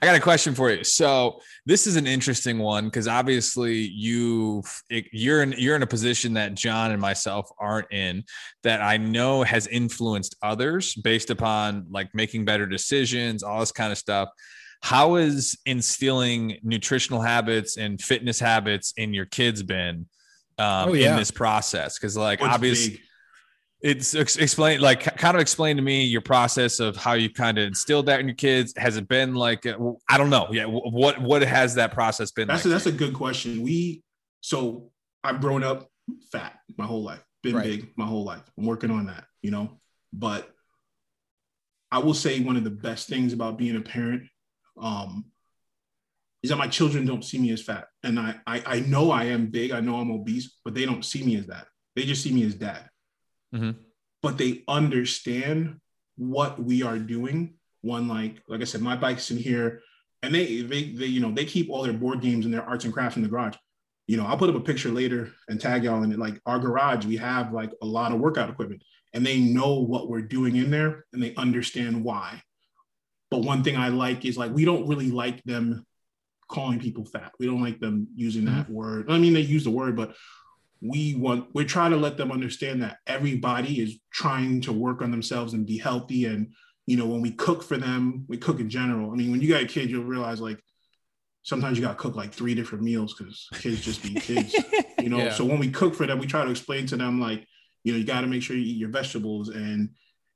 I 0.00 0.06
got 0.06 0.16
a 0.16 0.20
question 0.20 0.54
for 0.54 0.70
you. 0.70 0.82
So 0.82 1.40
this 1.66 1.86
is 1.86 1.96
an 1.96 2.06
interesting 2.06 2.58
one 2.58 2.86
because 2.86 3.06
obviously 3.06 3.76
you 3.76 4.62
you're 4.88 5.42
in 5.42 5.54
you're 5.58 5.76
in 5.76 5.82
a 5.82 5.86
position 5.86 6.32
that 6.34 6.54
John 6.54 6.92
and 6.92 7.00
myself 7.00 7.50
aren't 7.58 7.92
in 7.92 8.24
that 8.62 8.80
I 8.80 8.96
know 8.96 9.42
has 9.42 9.66
influenced 9.66 10.34
others 10.42 10.94
based 10.94 11.28
upon 11.28 11.86
like 11.90 12.14
making 12.14 12.46
better 12.46 12.64
decisions, 12.66 13.42
all 13.42 13.60
this 13.60 13.72
kind 13.72 13.92
of 13.92 13.98
stuff. 13.98 14.30
How 14.82 15.16
is 15.16 15.58
instilling 15.66 16.56
nutritional 16.62 17.20
habits 17.20 17.76
and 17.76 18.00
fitness 18.00 18.40
habits 18.40 18.94
in 18.96 19.12
your 19.12 19.26
kids 19.26 19.62
been 19.62 20.06
um, 20.58 20.90
Oh, 20.90 20.92
yeah. 20.94 21.12
in 21.12 21.16
this 21.16 21.30
process? 21.30 21.98
Because 21.98 22.16
like 22.16 22.40
What's 22.40 22.54
obviously 22.54 22.90
big? 22.96 23.00
it's 23.82 24.14
ex- 24.14 24.36
explain 24.36 24.80
like 24.80 25.00
kind 25.16 25.34
of 25.36 25.40
explain 25.40 25.76
to 25.76 25.82
me 25.82 26.04
your 26.04 26.20
process 26.20 26.80
of 26.80 26.96
how 26.96 27.14
you 27.14 27.30
kind 27.32 27.56
of 27.56 27.64
instilled 27.66 28.04
that 28.06 28.20
in 28.20 28.26
your 28.28 28.34
kids 28.36 28.74
has 28.76 28.98
it 28.98 29.08
been 29.08 29.34
like 29.34 29.64
i 29.66 30.18
don't 30.18 30.28
know 30.28 30.48
yeah 30.52 30.66
what 30.66 31.18
what 31.22 31.40
has 31.40 31.76
that 31.76 31.90
process 31.90 32.30
been 32.30 32.46
That's 32.46 32.60
like 32.62 32.66
a, 32.66 32.68
that's 32.68 32.84
a 32.84 32.92
good 32.92 33.14
question. 33.14 33.62
We 33.62 34.02
so 34.42 34.90
I've 35.24 35.40
grown 35.40 35.64
up 35.64 35.88
fat 36.30 36.58
my 36.76 36.84
whole 36.84 37.02
life, 37.02 37.24
been 37.42 37.54
Right. 37.56 37.64
big 37.64 37.92
my 37.96 38.04
whole 38.04 38.24
life. 38.24 38.42
I'm 38.58 38.66
working 38.66 38.90
on 38.90 39.06
that, 39.06 39.24
you 39.40 39.50
know. 39.50 39.80
But 40.12 40.50
I 41.90 41.98
will 42.00 42.14
say 42.14 42.40
one 42.40 42.56
of 42.56 42.64
the 42.64 42.70
best 42.70 43.08
things 43.08 43.32
about 43.32 43.56
being 43.56 43.76
a 43.76 43.80
parent 43.80 44.24
um, 44.80 45.24
is 46.42 46.50
that 46.50 46.56
my 46.56 46.68
children 46.68 47.04
don't 47.04 47.24
see 47.24 47.38
me 47.38 47.50
as 47.52 47.62
fat, 47.62 47.86
and 48.02 48.18
I, 48.18 48.36
I 48.46 48.62
I 48.66 48.80
know 48.80 49.10
I 49.10 49.24
am 49.24 49.46
big. 49.46 49.72
I 49.72 49.80
know 49.80 49.96
I'm 49.96 50.10
obese, 50.10 50.58
but 50.64 50.74
they 50.74 50.86
don't 50.86 51.04
see 51.04 51.22
me 51.22 51.36
as 51.36 51.46
that. 51.46 51.66
They 51.96 52.04
just 52.04 52.22
see 52.22 52.32
me 52.32 52.44
as 52.44 52.54
dad. 52.54 52.88
Mhm. 53.54 53.76
But 54.22 54.38
they 54.38 54.64
understand 54.68 55.80
what 56.16 56.62
we 56.62 56.82
are 56.82 56.98
doing. 56.98 57.54
One 57.82 58.08
like 58.08 58.42
like 58.48 58.60
I 58.60 58.64
said, 58.64 58.82
my 58.82 58.96
bike's 58.96 59.30
in 59.30 59.38
here 59.38 59.82
and 60.22 60.34
they 60.34 60.62
they 60.62 60.90
they 60.90 61.06
you 61.06 61.20
know 61.20 61.32
they 61.32 61.44
keep 61.44 61.70
all 61.70 61.82
their 61.82 61.92
board 61.92 62.20
games 62.20 62.44
and 62.44 62.52
their 62.52 62.64
arts 62.64 62.84
and 62.84 62.92
crafts 62.92 63.16
in 63.16 63.22
the 63.22 63.28
garage 63.28 63.56
you 64.06 64.16
know 64.16 64.26
i'll 64.26 64.36
put 64.36 64.50
up 64.50 64.56
a 64.56 64.60
picture 64.60 64.90
later 64.90 65.32
and 65.48 65.60
tag 65.60 65.84
y'all 65.84 66.02
in 66.02 66.12
it 66.12 66.18
like 66.18 66.40
our 66.46 66.58
garage 66.58 67.04
we 67.04 67.16
have 67.16 67.52
like 67.52 67.70
a 67.82 67.86
lot 67.86 68.12
of 68.12 68.20
workout 68.20 68.50
equipment 68.50 68.82
and 69.14 69.26
they 69.26 69.38
know 69.38 69.74
what 69.74 70.08
we're 70.08 70.20
doing 70.20 70.56
in 70.56 70.70
there 70.70 71.04
and 71.12 71.22
they 71.22 71.34
understand 71.36 72.04
why 72.04 72.40
but 73.30 73.38
one 73.38 73.62
thing 73.62 73.76
i 73.76 73.88
like 73.88 74.24
is 74.24 74.36
like 74.36 74.52
we 74.52 74.64
don't 74.64 74.88
really 74.88 75.10
like 75.10 75.42
them 75.44 75.86
calling 76.50 76.78
people 76.78 77.04
fat 77.04 77.32
we 77.38 77.46
don't 77.46 77.62
like 77.62 77.78
them 77.78 78.08
using 78.14 78.44
that 78.44 78.64
mm-hmm. 78.64 78.74
word 78.74 79.10
i 79.10 79.18
mean 79.18 79.32
they 79.32 79.40
use 79.40 79.64
the 79.64 79.70
word 79.70 79.96
but 79.96 80.14
we 80.82 81.14
want 81.14 81.46
we're 81.54 81.64
trying 81.64 81.90
to 81.90 81.96
let 81.96 82.16
them 82.16 82.32
understand 82.32 82.82
that 82.82 82.98
everybody 83.06 83.80
is 83.80 83.98
trying 84.12 84.60
to 84.60 84.72
work 84.72 85.02
on 85.02 85.10
themselves 85.10 85.52
and 85.52 85.66
be 85.66 85.78
healthy 85.78 86.24
and 86.24 86.52
you 86.90 86.96
know, 86.96 87.06
when 87.06 87.20
we 87.20 87.30
cook 87.30 87.62
for 87.62 87.76
them, 87.76 88.24
we 88.26 88.36
cook 88.36 88.58
in 88.58 88.68
general. 88.68 89.12
I 89.12 89.14
mean, 89.14 89.30
when 89.30 89.40
you 89.40 89.48
got 89.48 89.62
a 89.62 89.66
kid, 89.66 89.88
you'll 89.88 90.02
realize 90.02 90.40
like 90.40 90.58
sometimes 91.44 91.78
you 91.78 91.84
got 91.84 91.96
to 91.96 92.02
cook 92.02 92.16
like 92.16 92.32
three 92.32 92.52
different 92.52 92.82
meals 92.82 93.14
because 93.14 93.46
kids 93.60 93.80
just 93.80 94.02
be 94.02 94.14
kids, 94.14 94.56
you 94.98 95.08
know. 95.08 95.18
Yeah. 95.18 95.32
So 95.32 95.44
when 95.44 95.60
we 95.60 95.70
cook 95.70 95.94
for 95.94 96.04
them, 96.04 96.18
we 96.18 96.26
try 96.26 96.44
to 96.44 96.50
explain 96.50 96.86
to 96.86 96.96
them 96.96 97.20
like, 97.20 97.46
you 97.84 97.92
know, 97.92 97.98
you 97.98 98.04
got 98.04 98.22
to 98.22 98.26
make 98.26 98.42
sure 98.42 98.56
you 98.56 98.64
eat 98.64 98.76
your 98.76 98.88
vegetables, 98.88 99.50
and 99.50 99.90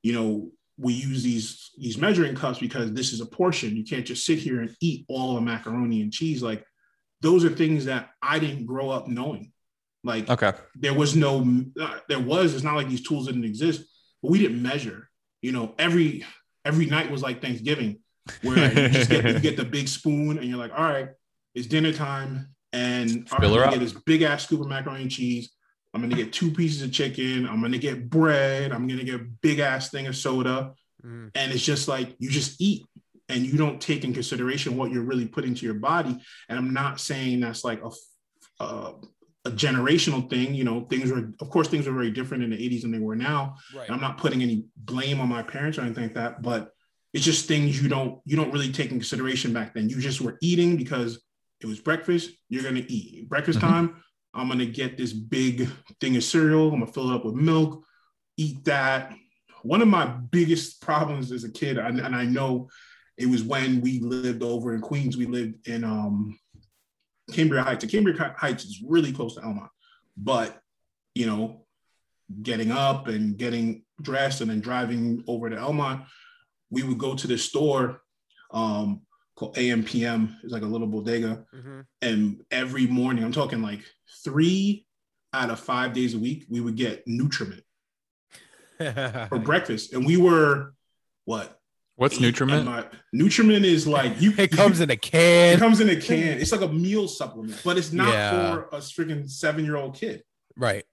you 0.04 0.12
know, 0.12 0.52
we 0.78 0.92
use 0.92 1.22
these 1.22 1.70
these 1.78 1.98
measuring 1.98 2.34
cups 2.34 2.58
because 2.58 2.92
this 2.92 3.12
is 3.12 3.20
a 3.20 3.26
portion. 3.26 3.76
You 3.76 3.84
can't 3.84 4.06
just 4.06 4.26
sit 4.26 4.38
here 4.38 4.60
and 4.60 4.74
eat 4.80 5.04
all 5.08 5.34
the 5.34 5.40
macaroni 5.40 6.02
and 6.02 6.12
cheese. 6.12 6.42
Like 6.42 6.64
those 7.20 7.44
are 7.44 7.50
things 7.50 7.84
that 7.86 8.10
I 8.20 8.38
didn't 8.38 8.66
grow 8.66 8.90
up 8.90 9.08
knowing. 9.08 9.52
Like 10.04 10.28
okay 10.28 10.52
there 10.76 10.92
was 10.92 11.16
no 11.16 11.64
uh, 11.80 11.98
there 12.08 12.20
was 12.20 12.54
it's 12.54 12.62
not 12.62 12.76
like 12.76 12.88
these 12.88 13.02
tools 13.02 13.26
didn't 13.26 13.44
exist 13.44 13.82
but 14.22 14.30
we 14.30 14.38
didn't 14.38 14.62
measure 14.62 15.08
you 15.40 15.50
know 15.50 15.74
every 15.78 16.24
every 16.64 16.86
night 16.86 17.10
was 17.10 17.22
like 17.22 17.40
thanksgiving 17.40 17.98
where 18.42 18.72
you 18.72 18.88
just 18.90 19.10
get, 19.10 19.24
you 19.24 19.40
get 19.40 19.56
the 19.56 19.64
big 19.64 19.88
spoon 19.88 20.38
and 20.38 20.46
you're 20.46 20.58
like 20.58 20.72
all 20.72 20.84
right 20.84 21.08
it's 21.54 21.66
dinner 21.66 21.92
time 21.92 22.54
and 22.74 23.26
I'm 23.32 23.40
gonna 23.40 23.70
get 23.70 23.80
this 23.80 23.92
big 23.92 24.22
ass 24.22 24.44
scoop 24.44 24.60
of 24.60 24.68
macaroni 24.68 25.02
and 25.02 25.10
cheese 25.10 25.50
i'm 25.94 26.00
gonna 26.02 26.14
get 26.16 26.32
two 26.32 26.50
pieces 26.50 26.82
of 26.82 26.92
chicken 26.92 27.46
i'm 27.48 27.60
gonna 27.62 27.78
get 27.78 28.10
bread 28.10 28.72
i'm 28.72 28.86
gonna 28.88 29.04
get 29.04 29.14
a 29.20 29.26
big 29.42 29.58
ass 29.60 29.90
thing 29.90 30.06
of 30.06 30.16
soda 30.16 30.74
Mm. 31.04 31.30
and 31.34 31.52
it's 31.52 31.62
just 31.62 31.86
like 31.86 32.16
you 32.18 32.30
just 32.30 32.58
eat 32.62 32.86
and 33.28 33.44
you 33.44 33.58
don't 33.58 33.78
take 33.78 34.04
in 34.04 34.14
consideration 34.14 34.74
what 34.78 34.90
you're 34.90 35.02
really 35.02 35.26
putting 35.26 35.54
to 35.54 35.66
your 35.66 35.74
body 35.74 36.18
and 36.48 36.58
i'm 36.58 36.72
not 36.72 36.98
saying 36.98 37.40
that's 37.40 37.62
like 37.62 37.82
a, 37.84 37.90
a 38.64 38.92
a 39.44 39.50
generational 39.50 40.28
thing 40.30 40.54
you 40.54 40.64
know 40.64 40.80
things 40.88 41.10
were 41.12 41.30
of 41.40 41.50
course 41.50 41.68
things 41.68 41.86
were 41.86 41.92
very 41.92 42.10
different 42.10 42.42
in 42.42 42.48
the 42.48 42.56
80s 42.56 42.80
than 42.82 42.90
they 42.90 42.98
were 43.00 43.16
now 43.16 43.56
Right. 43.76 43.86
and 43.86 43.94
i'm 43.94 44.00
not 44.00 44.16
putting 44.16 44.40
any 44.42 44.64
blame 44.76 45.20
on 45.20 45.28
my 45.28 45.42
parents 45.42 45.76
or 45.76 45.82
anything 45.82 46.04
like 46.04 46.14
that 46.14 46.40
but 46.40 46.70
it's 47.12 47.24
just 47.24 47.46
things 47.46 47.82
you 47.82 47.88
don't 47.90 48.20
you 48.24 48.34
don't 48.36 48.50
really 48.52 48.72
take 48.72 48.90
in 48.90 48.98
consideration 48.98 49.52
back 49.52 49.74
then 49.74 49.90
you 49.90 50.00
just 50.00 50.22
were 50.22 50.38
eating 50.40 50.76
because 50.78 51.20
it 51.60 51.66
was 51.66 51.80
breakfast 51.80 52.30
you're 52.48 52.62
to 52.62 52.90
eat 52.90 53.28
breakfast 53.28 53.58
Mhm. 53.58 53.68
time 53.68 53.96
i'm 54.34 54.46
going 54.48 54.58
to 54.58 54.66
get 54.66 54.96
this 54.96 55.12
big 55.12 55.68
thing 56.00 56.16
of 56.16 56.24
cereal. 56.24 56.64
I'm 56.72 56.80
going 56.80 56.86
to 56.86 56.92
fill 56.92 57.10
it 57.10 57.14
up 57.14 57.24
with 57.24 57.34
milk 57.34 57.84
eat 58.36 58.64
that. 58.64 59.14
One 59.62 59.80
of 59.80 59.86
my 59.88 60.06
biggest 60.06 60.80
problems 60.82 61.30
as 61.32 61.44
a 61.44 61.50
kid 61.50 61.78
and, 61.78 62.00
and 62.00 62.14
i 62.14 62.24
know 62.24 62.68
it 63.16 63.26
was 63.26 63.42
when 63.44 63.80
we 63.80 64.00
lived 64.00 64.42
over 64.42 64.74
in 64.74 64.80
queens 64.80 65.16
we 65.16 65.26
lived 65.26 65.66
in 65.68 65.84
um 65.84 66.38
cambria 67.32 67.62
heights. 67.62 67.84
And 67.84 67.90
cambria 67.92 68.34
heights 68.36 68.64
is 68.64 68.82
really 68.86 69.12
close 69.12 69.34
to 69.36 69.40
elmont 69.40 69.68
but 70.16 70.60
you 71.14 71.26
know 71.26 71.64
getting 72.42 72.70
up 72.70 73.06
and 73.08 73.36
getting 73.38 73.84
dressed 74.02 74.40
and 74.40 74.50
then 74.50 74.60
driving 74.60 75.22
over 75.26 75.48
to 75.48 75.56
elmont 75.56 76.04
we 76.70 76.82
would 76.82 76.98
go 76.98 77.14
to 77.14 77.26
this 77.26 77.44
store 77.44 78.02
um 78.50 79.00
called 79.36 79.54
ampm 79.56 80.34
it's 80.42 80.52
like 80.52 80.62
a 80.62 80.66
little 80.66 80.86
bodega. 80.86 81.44
Mhm. 81.54 81.84
and 82.02 82.42
every 82.50 82.86
morning 82.86 83.24
i'm 83.24 83.32
talking 83.32 83.62
like 83.62 83.82
three 84.22 84.86
out 85.32 85.50
of 85.50 85.58
five 85.58 85.92
days 85.92 86.14
a 86.14 86.18
week 86.18 86.44
we 86.48 86.60
would 86.60 86.76
get 86.76 87.06
Nutrament 87.06 87.62
for 89.28 89.38
breakfast 89.38 89.92
and 89.92 90.04
we 90.04 90.16
were 90.16 90.72
what 91.24 91.58
what's 91.96 92.18
Nutrament 92.18 92.64
my- 92.64 92.86
Nutrament 93.14 93.64
is 93.64 93.86
like 93.86 94.20
you 94.20 94.32
it 94.38 94.50
comes 94.50 94.80
in 94.80 94.90
a 94.90 94.96
can. 94.96 95.54
it 95.56 95.58
comes 95.58 95.80
in 95.80 95.88
a 95.88 95.96
can 95.96 96.38
it's 96.38 96.52
like 96.52 96.60
a 96.60 96.68
meal 96.68 97.06
supplement 97.08 97.60
but 97.64 97.78
it's 97.78 97.92
not 97.92 98.12
Yeah. 98.12 98.54
for 98.54 98.62
a 98.72 98.78
freaking 98.78 99.28
seven-year-old 99.28 99.94
kid 99.94 100.22
Right. 100.56 100.84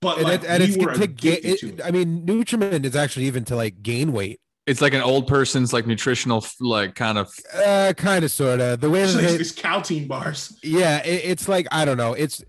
but 0.00 0.18
And, 0.18 0.24
like, 0.28 0.42
it, 0.44 0.48
and 0.48 0.62
we 0.62 0.68
it's 0.68 0.76
were 0.84 0.94
to 0.94 1.06
get 1.06 1.38
addicted 1.40 1.58
to 1.60 1.68
it, 1.68 1.80
it. 1.80 1.84
I 1.84 1.90
mean, 1.90 2.24
Nutrament 2.26 2.84
is 2.84 2.94
actually 2.96 3.26
even 3.26 3.44
to 3.46 3.56
like 3.56 3.82
gain 3.82 4.12
weight. 4.12 4.40
it's 4.66 4.80
like 4.80 4.92
an 4.94 5.00
old 5.02 5.26
person's 5.26 5.72
like 5.72 5.86
nutritional 5.86 6.44
like 6.60 6.94
kind 6.94 7.18
of 7.18 7.32
Uh, 7.54 7.92
kind 7.96 8.24
of, 8.24 8.30
sort 8.30 8.60
of. 8.60 8.80
The 8.80 8.90
way 8.90 9.02
It's 9.02 9.14
that 9.14 9.22
like 9.22 9.30
they, 9.32 9.36
these 9.38 9.52
Caltine 9.52 10.06
bars 10.06 10.56
yeah, 10.62 10.98
it, 11.04 11.22
it's 11.24 11.48
like 11.48 11.66
I 11.72 11.84
don't 11.84 11.96
know. 11.96 12.12
It's 12.14 12.44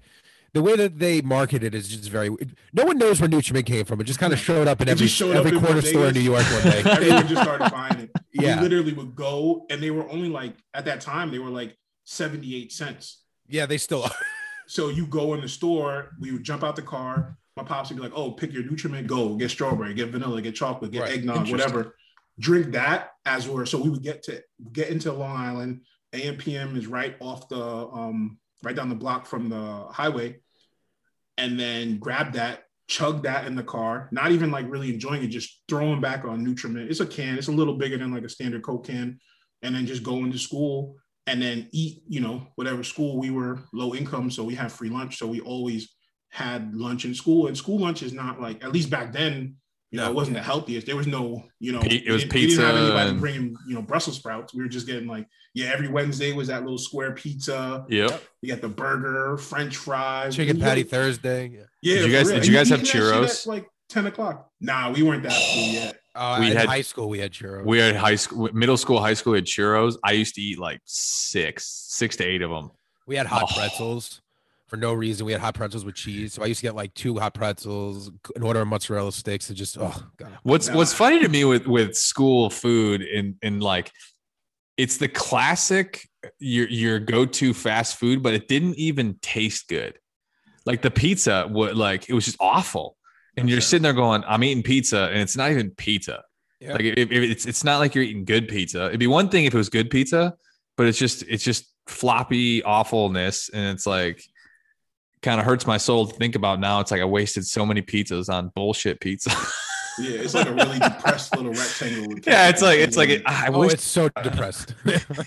the 0.53 0.61
way 0.61 0.75
that 0.75 0.99
they 0.99 1.21
market 1.21 1.63
it 1.63 1.75
is 1.75 1.87
just 1.89 2.09
very. 2.09 2.29
No 2.73 2.85
one 2.85 2.97
knows 2.97 3.19
where 3.21 3.29
Nutrament 3.29 3.65
came 3.65 3.85
from. 3.85 4.01
It 4.01 4.05
just 4.05 4.19
kind 4.19 4.33
of 4.33 4.39
showed 4.39 4.67
up 4.67 4.81
in 4.81 4.89
every 4.89 5.07
showed 5.07 5.35
up 5.35 5.45
every 5.45 5.57
in 5.57 5.63
corner 5.63 5.81
store 5.81 6.07
in. 6.07 6.13
New 6.13 6.19
York 6.21 6.43
one 6.45 6.63
day. 6.63 6.81
everyone 6.85 7.27
just 7.27 7.41
started 7.41 7.71
buying 7.71 7.99
it 7.99 8.11
Yeah. 8.33 8.57
we 8.57 8.63
literally 8.63 8.93
would 8.93 9.15
go 9.15 9.65
and 9.69 9.81
they 9.81 9.91
were 9.91 10.07
only 10.09 10.29
like 10.29 10.55
at 10.73 10.85
that 10.85 11.01
time 11.01 11.31
they 11.31 11.39
were 11.39 11.49
like 11.49 11.77
78 12.05 12.71
cents 12.71 13.23
yeah, 13.51 13.65
they 13.65 13.77
still 13.77 14.03
are. 14.03 14.11
so 14.67 14.89
you 14.89 15.05
go 15.07 15.33
in 15.33 15.41
the 15.41 15.47
store 15.47 16.11
we 16.19 16.31
would 16.31 16.43
jump 16.43 16.63
out 16.63 16.75
the 16.75 16.81
car 16.81 17.37
my 17.57 17.63
pops 17.63 17.89
would 17.89 17.97
be 17.97 18.01
like 18.03 18.13
oh 18.15 18.31
pick 18.31 18.53
your 18.53 18.63
Nutrament 18.63 19.07
go 19.07 19.35
get 19.35 19.49
strawberry 19.51 19.93
get 19.93 20.09
vanilla 20.09 20.41
get 20.41 20.55
chocolate 20.55 20.91
get 20.91 21.01
Right. 21.01 21.13
eggnog 21.13 21.49
whatever 21.51 21.95
drink 22.39 22.71
that 22.73 23.11
as 23.25 23.47
we're 23.47 23.65
so 23.65 23.77
we 23.81 23.89
would 23.89 24.03
get 24.03 24.23
to 24.23 24.41
get 24.71 24.89
into 24.89 25.11
long 25.11 25.35
island 25.35 25.81
ampm 26.13 26.77
is 26.77 26.87
right 26.87 27.15
off 27.19 27.47
the 27.49 27.61
um 27.61 28.37
right 28.63 28.75
down 28.75 28.89
the 28.89 28.95
block 28.95 29.25
from 29.25 29.49
the 29.49 29.85
highway 29.91 30.37
and 31.37 31.59
then 31.59 31.97
grab 31.97 32.33
that 32.33 32.63
chug 32.87 33.23
that 33.23 33.45
in 33.45 33.55
the 33.55 33.63
car 33.63 34.09
not 34.11 34.31
even 34.31 34.51
like 34.51 34.69
really 34.69 34.91
enjoying 34.91 35.23
it 35.23 35.27
just 35.27 35.61
throwing 35.69 36.01
back 36.01 36.25
on 36.25 36.45
Nutrament. 36.45 36.89
It's 36.89 36.99
a 36.99 37.05
can 37.05 37.37
it's 37.37 37.47
a 37.47 37.51
little 37.51 37.75
bigger 37.75 37.97
than 37.97 38.11
like 38.11 38.23
a 38.23 38.29
standard 38.29 38.63
coke 38.63 38.87
can 38.87 39.19
and 39.61 39.75
then 39.75 39.85
just 39.85 40.03
go 40.03 40.17
into 40.17 40.37
school 40.37 40.95
and 41.27 41.41
then 41.41 41.69
eat 41.71 42.01
you 42.07 42.19
know 42.19 42.47
whatever 42.55 42.83
school 42.83 43.19
we 43.19 43.29
were 43.29 43.59
low 43.73 43.93
income 43.93 44.31
so 44.31 44.43
we 44.43 44.55
have 44.55 44.73
free 44.73 44.89
lunch 44.89 45.17
so 45.17 45.27
we 45.27 45.39
always 45.41 45.95
had 46.31 46.73
lunch 46.75 47.05
in 47.05 47.13
school 47.13 47.47
and 47.47 47.57
school 47.57 47.79
lunch 47.79 48.01
is 48.01 48.13
not 48.13 48.41
like 48.41 48.63
at 48.63 48.71
least 48.71 48.89
back 48.89 49.13
then 49.13 49.55
you 49.91 49.97
know 49.99 50.07
it 50.09 50.13
wasn't 50.13 50.35
the 50.35 50.43
healthiest 50.43 50.85
there 50.85 50.95
was 50.95 51.07
no 51.07 51.43
you 51.59 51.71
know 51.71 51.79
Pe- 51.79 51.89
it 52.05 52.11
was 52.11 52.23
we 52.23 52.29
didn't- 52.29 52.33
we 52.33 52.47
didn't 52.47 52.61
have 52.63 52.73
pizza 52.75 52.81
anybody 52.83 53.09
and- 53.09 53.19
bringing 53.19 53.55
you 53.67 53.73
know 53.75 53.81
brussels 53.81 54.17
sprouts 54.17 54.53
we 54.53 54.61
were 54.61 54.69
just 54.69 54.85
getting 54.87 55.07
like 55.07 55.27
yeah 55.55 55.71
every 55.73 55.87
wednesday 55.87 56.31
was 56.33 56.47
that 56.47 56.61
little 56.63 56.77
square 56.77 57.13
pizza 57.13 57.85
yep 57.89 58.21
you 58.41 58.49
got 58.49 58.61
the 58.61 58.67
burger 58.69 59.37
french 59.37 59.75
fries 59.77 60.35
Chicken 60.35 60.57
You 60.57 60.63
patty 60.63 60.83
got- 60.83 60.91
Thursday. 60.91 61.47
Yeah. 61.49 61.59
yeah 61.81 61.95
Did 61.95 62.05
you 62.05 62.11
guys- 62.17 62.27
real. 62.27 62.35
did 62.39 62.47
you 62.47 62.53
guys 62.53 62.69
have 62.69 62.83
eating 62.83 63.01
that 63.01 63.13
churros? 63.13 63.47
like 63.47 63.67
10 63.89 64.05
o'clock 64.05 64.49
nah 64.61 64.91
we 64.91 65.01
weren't 65.01 65.23
that 65.23 65.31
cool 65.53 65.63
yet 65.73 65.95
Uh, 66.15 66.37
We 66.41 66.51
in 66.51 66.57
had- 66.57 66.67
high 66.67 66.81
school. 66.81 67.07
We 67.07 67.19
had 67.19 67.31
churros. 67.31 67.65
we 67.65 67.77
had 67.79 67.95
high 67.95 68.15
school 68.15 68.49
middle 68.53 68.77
school 68.77 68.99
high 68.99 69.13
school 69.15 69.33
we 69.33 69.37
had 69.39 69.45
churros 69.45 69.95
i 70.03 70.11
used 70.11 70.35
to 70.35 70.41
eat 70.41 70.59
like 70.59 70.81
six 70.85 71.65
six 71.65 72.15
to 72.17 72.23
eight 72.25 72.41
of 72.41 72.51
them 72.51 72.69
We 73.07 73.15
had 73.15 73.25
hot 73.25 73.45
Oh. 73.49 73.55
pretzels. 73.57 74.21
For 74.69 74.77
no 74.77 74.93
reason. 74.93 75.25
We 75.25 75.31
had 75.31 75.41
hot 75.41 75.55
pretzels 75.55 75.83
with 75.83 75.95
cheese, 75.95 76.33
so 76.33 76.43
I 76.43 76.45
used 76.45 76.59
to 76.59 76.67
get 76.67 76.75
like 76.75 76.93
two 76.93 77.17
hot 77.17 77.33
pretzels, 77.33 78.11
an 78.35 78.43
order 78.43 78.61
of 78.61 78.67
mozzarella 78.67 79.11
sticks, 79.11 79.49
and 79.49 79.57
just 79.57 79.77
oh 79.79 80.03
god. 80.17 80.37
What's 80.43 80.69
What's 80.69 80.93
funny 80.93 81.19
to 81.19 81.27
me 81.27 81.43
with 81.43 81.67
with 81.67 81.97
school 81.97 82.49
food 82.49 83.01
and 83.01 83.35
and 83.41 83.61
like, 83.61 83.91
it's 84.77 84.97
the 84.97 85.07
classic 85.07 86.07
your 86.37 86.67
your 86.67 86.99
go 86.99 87.25
to 87.25 87.53
fast 87.53 87.97
food, 87.97 88.21
but 88.21 88.33
it 88.33 88.47
didn't 88.47 88.75
even 88.75 89.15
taste 89.21 89.67
good. 89.67 89.97
Like 90.65 90.81
the 90.83 90.91
pizza, 90.91 91.47
would 91.49 91.75
like 91.75 92.07
it 92.07 92.13
was 92.13 92.25
just 92.25 92.37
awful, 92.39 92.95
and 93.35 93.49
you're 93.49 93.61
sitting 93.61 93.83
there 93.83 93.93
going, 93.93 94.23
"I'm 94.27 94.43
eating 94.43 94.63
pizza," 94.63 95.09
and 95.11 95.19
it's 95.19 95.35
not 95.35 95.49
even 95.49 95.71
pizza. 95.71 96.23
Yeah. 96.59 96.73
Like 96.73 96.81
if, 96.81 97.11
if 97.11 97.23
it's 97.23 97.45
it's 97.47 97.63
not 97.63 97.79
like 97.79 97.95
you're 97.95 98.03
eating 98.03 98.25
good 98.25 98.47
pizza. 98.47 98.87
It'd 98.87 98.99
be 98.99 99.07
one 99.07 99.29
thing 99.29 99.45
if 99.45 99.53
it 99.53 99.57
was 99.57 99.69
good 99.69 99.89
pizza, 99.89 100.35
but 100.77 100.85
it's 100.85 100.97
just 100.97 101.23
it's 101.23 101.43
just 101.43 101.65
floppy 101.87 102.61
awfulness, 102.63 103.49
and 103.49 103.75
it's 103.75 103.87
like 103.87 104.23
kind 105.21 105.39
of 105.39 105.45
hurts 105.45 105.67
my 105.67 105.77
soul 105.77 106.07
to 106.07 106.15
think 106.15 106.35
about 106.35 106.59
now. 106.59 106.79
It's 106.79 106.91
like 106.91 107.01
I 107.01 107.05
wasted 107.05 107.45
so 107.45 107.65
many 107.65 107.81
pizzas 107.81 108.29
on 108.29 108.51
bullshit 108.55 108.99
pizza. 108.99 109.29
yeah, 109.99 110.21
it's 110.21 110.33
like 110.33 110.47
a 110.47 110.53
really 110.53 110.79
depressed 110.79 111.35
little 111.35 111.53
rectangle. 111.53 112.19
yeah, 112.25 112.49
it's 112.49 112.61
like 112.61 112.79
it's 112.79 112.97
like 112.97 113.09
it, 113.09 113.23
I 113.25 113.47
oh, 113.47 113.59
wish 113.59 113.73
it's 113.73 113.83
so 113.83 114.09
depressed. 114.23 114.73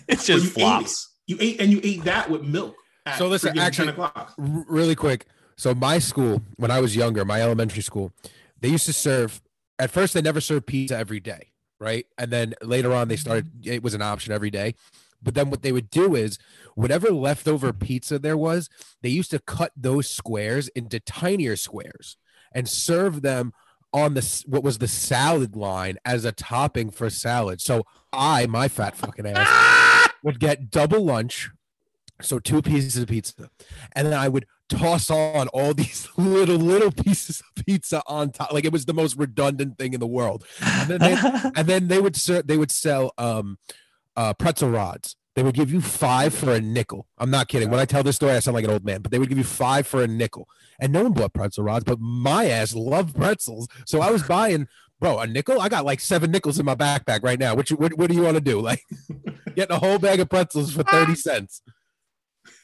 it's 0.09 0.27
just 0.27 0.45
you 0.45 0.51
flops. 0.51 1.11
Ate, 1.29 1.33
you 1.33 1.37
ate 1.41 1.61
and 1.61 1.73
you 1.73 1.81
ate 1.83 2.05
that 2.05 2.31
with 2.31 2.43
milk. 2.43 2.75
So 3.19 3.29
listen, 3.29 3.59
actually, 3.59 3.95
really 4.39 4.95
quick. 4.95 5.27
So 5.57 5.75
my 5.75 5.99
school, 5.99 6.43
when 6.57 6.71
I 6.71 6.81
was 6.81 6.97
younger, 6.97 7.25
my 7.25 7.43
elementary 7.43 7.83
school, 7.83 8.13
they 8.61 8.69
used 8.69 8.87
to 8.87 8.93
serve. 8.93 9.41
At 9.79 9.91
first, 9.91 10.15
they 10.15 10.23
never 10.23 10.41
served 10.41 10.67
pizza 10.67 10.97
every 10.97 11.19
day, 11.19 11.51
right? 11.81 12.07
And 12.17 12.31
then 12.31 12.55
later 12.63 12.93
on, 12.93 13.09
they 13.09 13.17
started. 13.17 13.67
It 13.67 13.83
was 13.83 13.95
an 13.95 14.03
option 14.03 14.33
every 14.33 14.51
day. 14.51 14.75
But 15.23 15.35
then 15.35 15.51
what 15.51 15.63
they 15.63 15.73
would 15.73 15.91
do 15.91 16.15
is 16.15 16.39
whatever 16.75 17.11
leftover 17.11 17.73
pizza 17.73 18.19
there 18.19 18.37
was, 18.37 18.69
they 19.03 19.09
used 19.09 19.31
to 19.31 19.39
cut 19.39 19.73
those 19.77 20.11
squares 20.11 20.69
into 20.69 21.01
tinier 21.01 21.57
squares 21.57 22.17
and 22.53 22.69
serve 22.69 23.23
them 23.23 23.53
on 23.93 24.15
the 24.15 24.45
what 24.47 24.65
was 24.65 24.79
the 24.79 24.89
salad 24.89 25.55
line 25.55 25.99
as 26.05 26.25
a 26.25 26.33
topping 26.33 26.91
for 26.91 27.11
salad. 27.11 27.61
So 27.61 27.85
I, 28.13 28.47
my 28.47 28.69
fat 28.69 28.97
fucking 28.97 29.27
ass, 29.27 30.09
would 30.23 30.41
get 30.41 30.71
double 30.71 31.05
lunch, 31.05 31.51
so 32.21 32.39
two 32.39 32.63
pieces 32.63 32.97
of 32.97 33.09
pizza, 33.09 33.51
and 33.95 34.07
then 34.07 34.15
I 34.15 34.29
would 34.29 34.47
toss 34.69 35.11
on 35.11 35.49
all 35.49 35.75
these 35.75 36.09
little 36.17 36.57
little 36.57 36.91
pieces 36.91 37.41
of 37.41 37.65
pizza 37.65 38.03
on 38.07 38.31
top. 38.31 38.53
Like 38.53 38.65
it 38.65 38.73
was 38.73 38.87
the 38.87 38.95
most 38.95 39.17
redundant 39.17 39.79
thing 39.79 39.95
in 39.95 40.01
the 40.01 40.07
world. 40.07 40.45
And 40.61 40.89
then 40.89 41.01
they, 41.01 41.51
and 41.57 41.67
then 41.69 41.89
they 41.89 42.01
would 42.01 42.17
ser- 42.17 42.43
they 42.43 42.57
would 42.57 42.71
sell 42.71 43.13
um 43.19 43.59
uh, 44.17 44.35
pretzel 44.35 44.71
rods. 44.71 45.17
They 45.35 45.43
would 45.43 45.55
give 45.55 45.73
you 45.73 45.81
five 45.81 46.35
for 46.35 46.53
a 46.53 46.61
nickel. 46.61 47.07
I'm 47.17 47.31
not 47.31 47.49
kidding. 47.49 47.71
When 47.71 47.81
I 47.81 47.87
tell 47.87 48.03
this 48.03 48.17
story, 48.17 48.33
I 48.33 48.41
sound 48.41 48.55
like 48.55 48.65
an 48.65 48.71
old 48.71 48.85
man, 48.85 49.01
but 49.01 49.11
they 49.11 49.19
would 49.19 49.31
give 49.31 49.39
you 49.39 49.45
five 49.45 49.87
for 49.87 50.03
a 50.03 50.07
nickel. 50.07 50.47
And 50.79 50.93
no 50.93 51.05
one 51.05 51.13
bought 51.13 51.33
pretzel 51.33 51.65
rods, 51.65 51.85
but 51.85 51.99
my 52.01 52.47
ass 52.47 52.75
loved 52.75 53.17
pretzels. 53.17 53.67
So 53.87 54.03
I 54.03 54.11
was 54.11 54.23
buying, 54.23 54.69
bro, 55.01 55.21
a 55.21 55.27
nickel. 55.27 55.59
I 55.61 55.71
got 55.71 55.87
like 55.87 56.01
seven 56.01 56.31
nickels 56.31 56.59
in 56.59 56.67
my 56.67 56.75
backpack 56.75 57.23
right 57.23 57.39
now. 57.39 57.55
Which 57.55 57.71
what, 57.71 57.97
what 57.97 58.11
do 58.11 58.15
you 58.15 58.23
want 58.23 58.37
to 58.37 58.43
do? 58.43 58.61
Like 58.63 58.83
getting 59.55 59.75
a 59.75 59.79
whole 59.79 59.99
bag 59.99 60.21
of 60.21 60.29
pretzels 60.29 60.75
for 60.75 60.83
30 60.83 61.15
cents. 61.15 61.63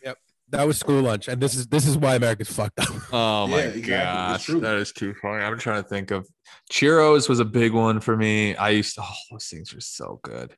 Yep. 0.05 0.19
That 0.51 0.67
was 0.67 0.79
school 0.79 1.03
lunch. 1.03 1.29
And 1.29 1.41
this 1.41 1.55
is 1.55 1.67
this 1.69 1.87
is 1.87 1.97
why 1.97 2.17
America's 2.17 2.51
fucked 2.53 2.81
up. 2.81 2.89
Oh 3.13 3.47
my 3.47 3.59
yeah, 3.59 3.65
exactly. 3.65 4.55
gosh. 4.55 4.63
That 4.63 4.77
is 4.77 4.93
too 4.93 5.15
funny. 5.15 5.43
I'm 5.43 5.59
trying 5.59 5.83
to 5.83 5.89
think 5.89 6.11
of 6.11 6.29
churros 6.71 7.29
was 7.31 7.41
a 7.41 7.45
big 7.47 7.73
one 7.73 8.01
for 8.01 8.17
me. 8.17 8.55
I 8.57 8.71
used 8.71 8.95
to, 8.97 9.03
oh, 9.03 9.15
those 9.31 9.47
things 9.47 9.75
are 9.75 9.81
so 9.81 10.21
good. 10.23 10.55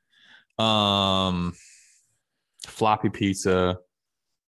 Um, 0.60 1.54
floppy 2.66 3.08
pizza, 3.08 3.78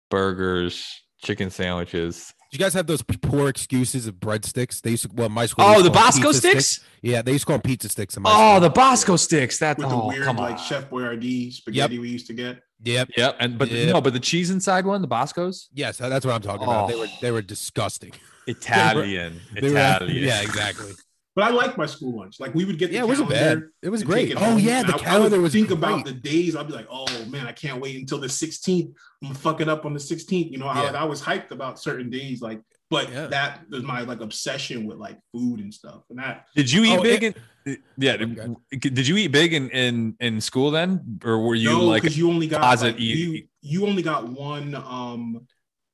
burgers, 0.09 1.01
chicken 1.21 1.49
sandwiches. 1.49 2.33
Did 2.51 2.59
you 2.59 2.65
guys 2.65 2.75
have 2.75 2.85
those 2.85 3.01
poor 3.01 3.49
excuses 3.49 4.05
of 4.05 4.15
breadsticks? 4.15 4.79
They 4.81 4.91
used 4.91 5.09
to 5.09 5.09
well, 5.15 5.29
my 5.29 5.47
school. 5.47 5.65
Oh, 5.65 5.81
the 5.81 5.89
Bosco 5.89 6.31
sticks? 6.31 6.67
sticks? 6.67 6.87
Yeah, 7.01 7.23
they 7.23 7.31
used 7.31 7.43
to 7.43 7.45
call 7.47 7.55
them 7.55 7.63
pizza 7.63 7.89
sticks. 7.89 8.15
In 8.15 8.21
my 8.21 8.29
oh, 8.31 8.51
school. 8.51 8.59
the 8.59 8.69
Bosco 8.69 9.15
sticks. 9.15 9.57
That 9.57 9.79
with 9.79 9.87
oh, 9.87 10.01
the 10.01 10.07
weird 10.07 10.35
like 10.35 10.59
Chef 10.59 10.87
Boyardee 10.87 11.51
spaghetti 11.51 11.95
yep. 11.95 12.01
we 12.01 12.09
used 12.09 12.27
to 12.27 12.33
get. 12.33 12.61
Yep. 12.83 13.09
Yep. 13.17 13.37
And 13.39 13.57
but 13.57 13.71
yep. 13.71 13.91
no, 13.91 14.01
but 14.01 14.13
the 14.13 14.19
cheese 14.19 14.51
inside 14.51 14.85
one, 14.85 15.01
the 15.01 15.07
Boscos. 15.07 15.69
Yes, 15.73 15.97
that's 15.97 16.25
what 16.25 16.35
I'm 16.35 16.41
talking 16.41 16.67
oh. 16.67 16.71
about. 16.71 16.89
They 16.89 16.95
were 16.95 17.07
they 17.21 17.31
were 17.31 17.41
disgusting. 17.41 18.13
Italian. 18.45 19.41
they 19.55 19.61
were, 19.61 19.67
Italian. 19.69 20.13
They 20.13 20.21
were, 20.21 20.27
yeah, 20.27 20.41
exactly. 20.41 20.91
But 21.35 21.45
I 21.45 21.49
like 21.49 21.77
my 21.77 21.87
school 21.87 22.19
lunch. 22.19 22.39
Like 22.39 22.53
we 22.53 22.63
would 22.63 22.77
get 22.77 22.91
yeah, 22.91 23.01
it 23.01 23.07
wasn't 23.07 23.29
bad. 23.29 23.63
It 23.81 23.89
was 23.89 24.03
great. 24.03 24.35
Oh 24.37 24.57
yeah, 24.57 24.83
the 24.83 24.93
I, 24.93 24.97
calendar 24.99 25.37
I 25.37 25.39
was. 25.39 25.53
Think 25.53 25.69
great. 25.69 25.77
about 25.77 26.05
the 26.05 26.11
days. 26.11 26.55
I'd 26.55 26.67
be 26.67 26.73
like, 26.73 26.87
oh 26.91 27.07
man, 27.25 27.47
I 27.47 27.51
can't 27.51 27.81
wait 27.81 27.99
until 27.99 28.19
the 28.19 28.27
16th. 28.27 28.87
I'm 28.87 29.29
gonna 29.29 29.35
fuck 29.35 29.59
it 29.59 29.67
up 29.67 29.85
on 29.85 29.93
the 29.93 29.99
16th. 29.99 30.51
You 30.51 30.59
know, 30.59 30.65
yeah. 30.65 30.91
I, 30.93 31.01
I, 31.01 31.03
was 31.05 31.21
hyped 31.21 31.49
about 31.49 31.79
certain 31.79 32.11
days. 32.11 32.41
Like, 32.41 32.61
but 32.91 33.11
yeah. 33.11 33.27
that 33.27 33.61
was 33.69 33.81
my 33.81 34.01
like 34.01 34.21
obsession 34.21 34.85
with 34.85 34.97
like 34.97 35.17
food 35.31 35.59
and 35.59 35.73
stuff. 35.73 36.03
And 36.11 36.19
that. 36.19 36.45
Did 36.55 36.71
you 36.71 36.83
eat 36.83 36.99
oh, 36.99 37.01
big? 37.01 37.23
It, 37.23 37.37
in, 37.65 37.77
yeah. 37.97 38.17
Did, 38.17 38.57
did, 38.69 39.07
you 39.07 39.17
eat 39.17 39.29
big 39.29 39.53
in, 39.53 39.71
in 39.71 40.15
in 40.19 40.39
school 40.39 40.69
then, 40.69 41.19
or 41.23 41.39
were 41.39 41.55
you 41.55 41.69
no, 41.69 41.85
like 41.85 42.15
you 42.15 42.29
only 42.29 42.47
got 42.47 42.79
like, 42.79 42.99
you, 42.99 43.47
you 43.61 43.87
only 43.87 44.03
got 44.03 44.27
one 44.27 44.75
um 44.75 45.47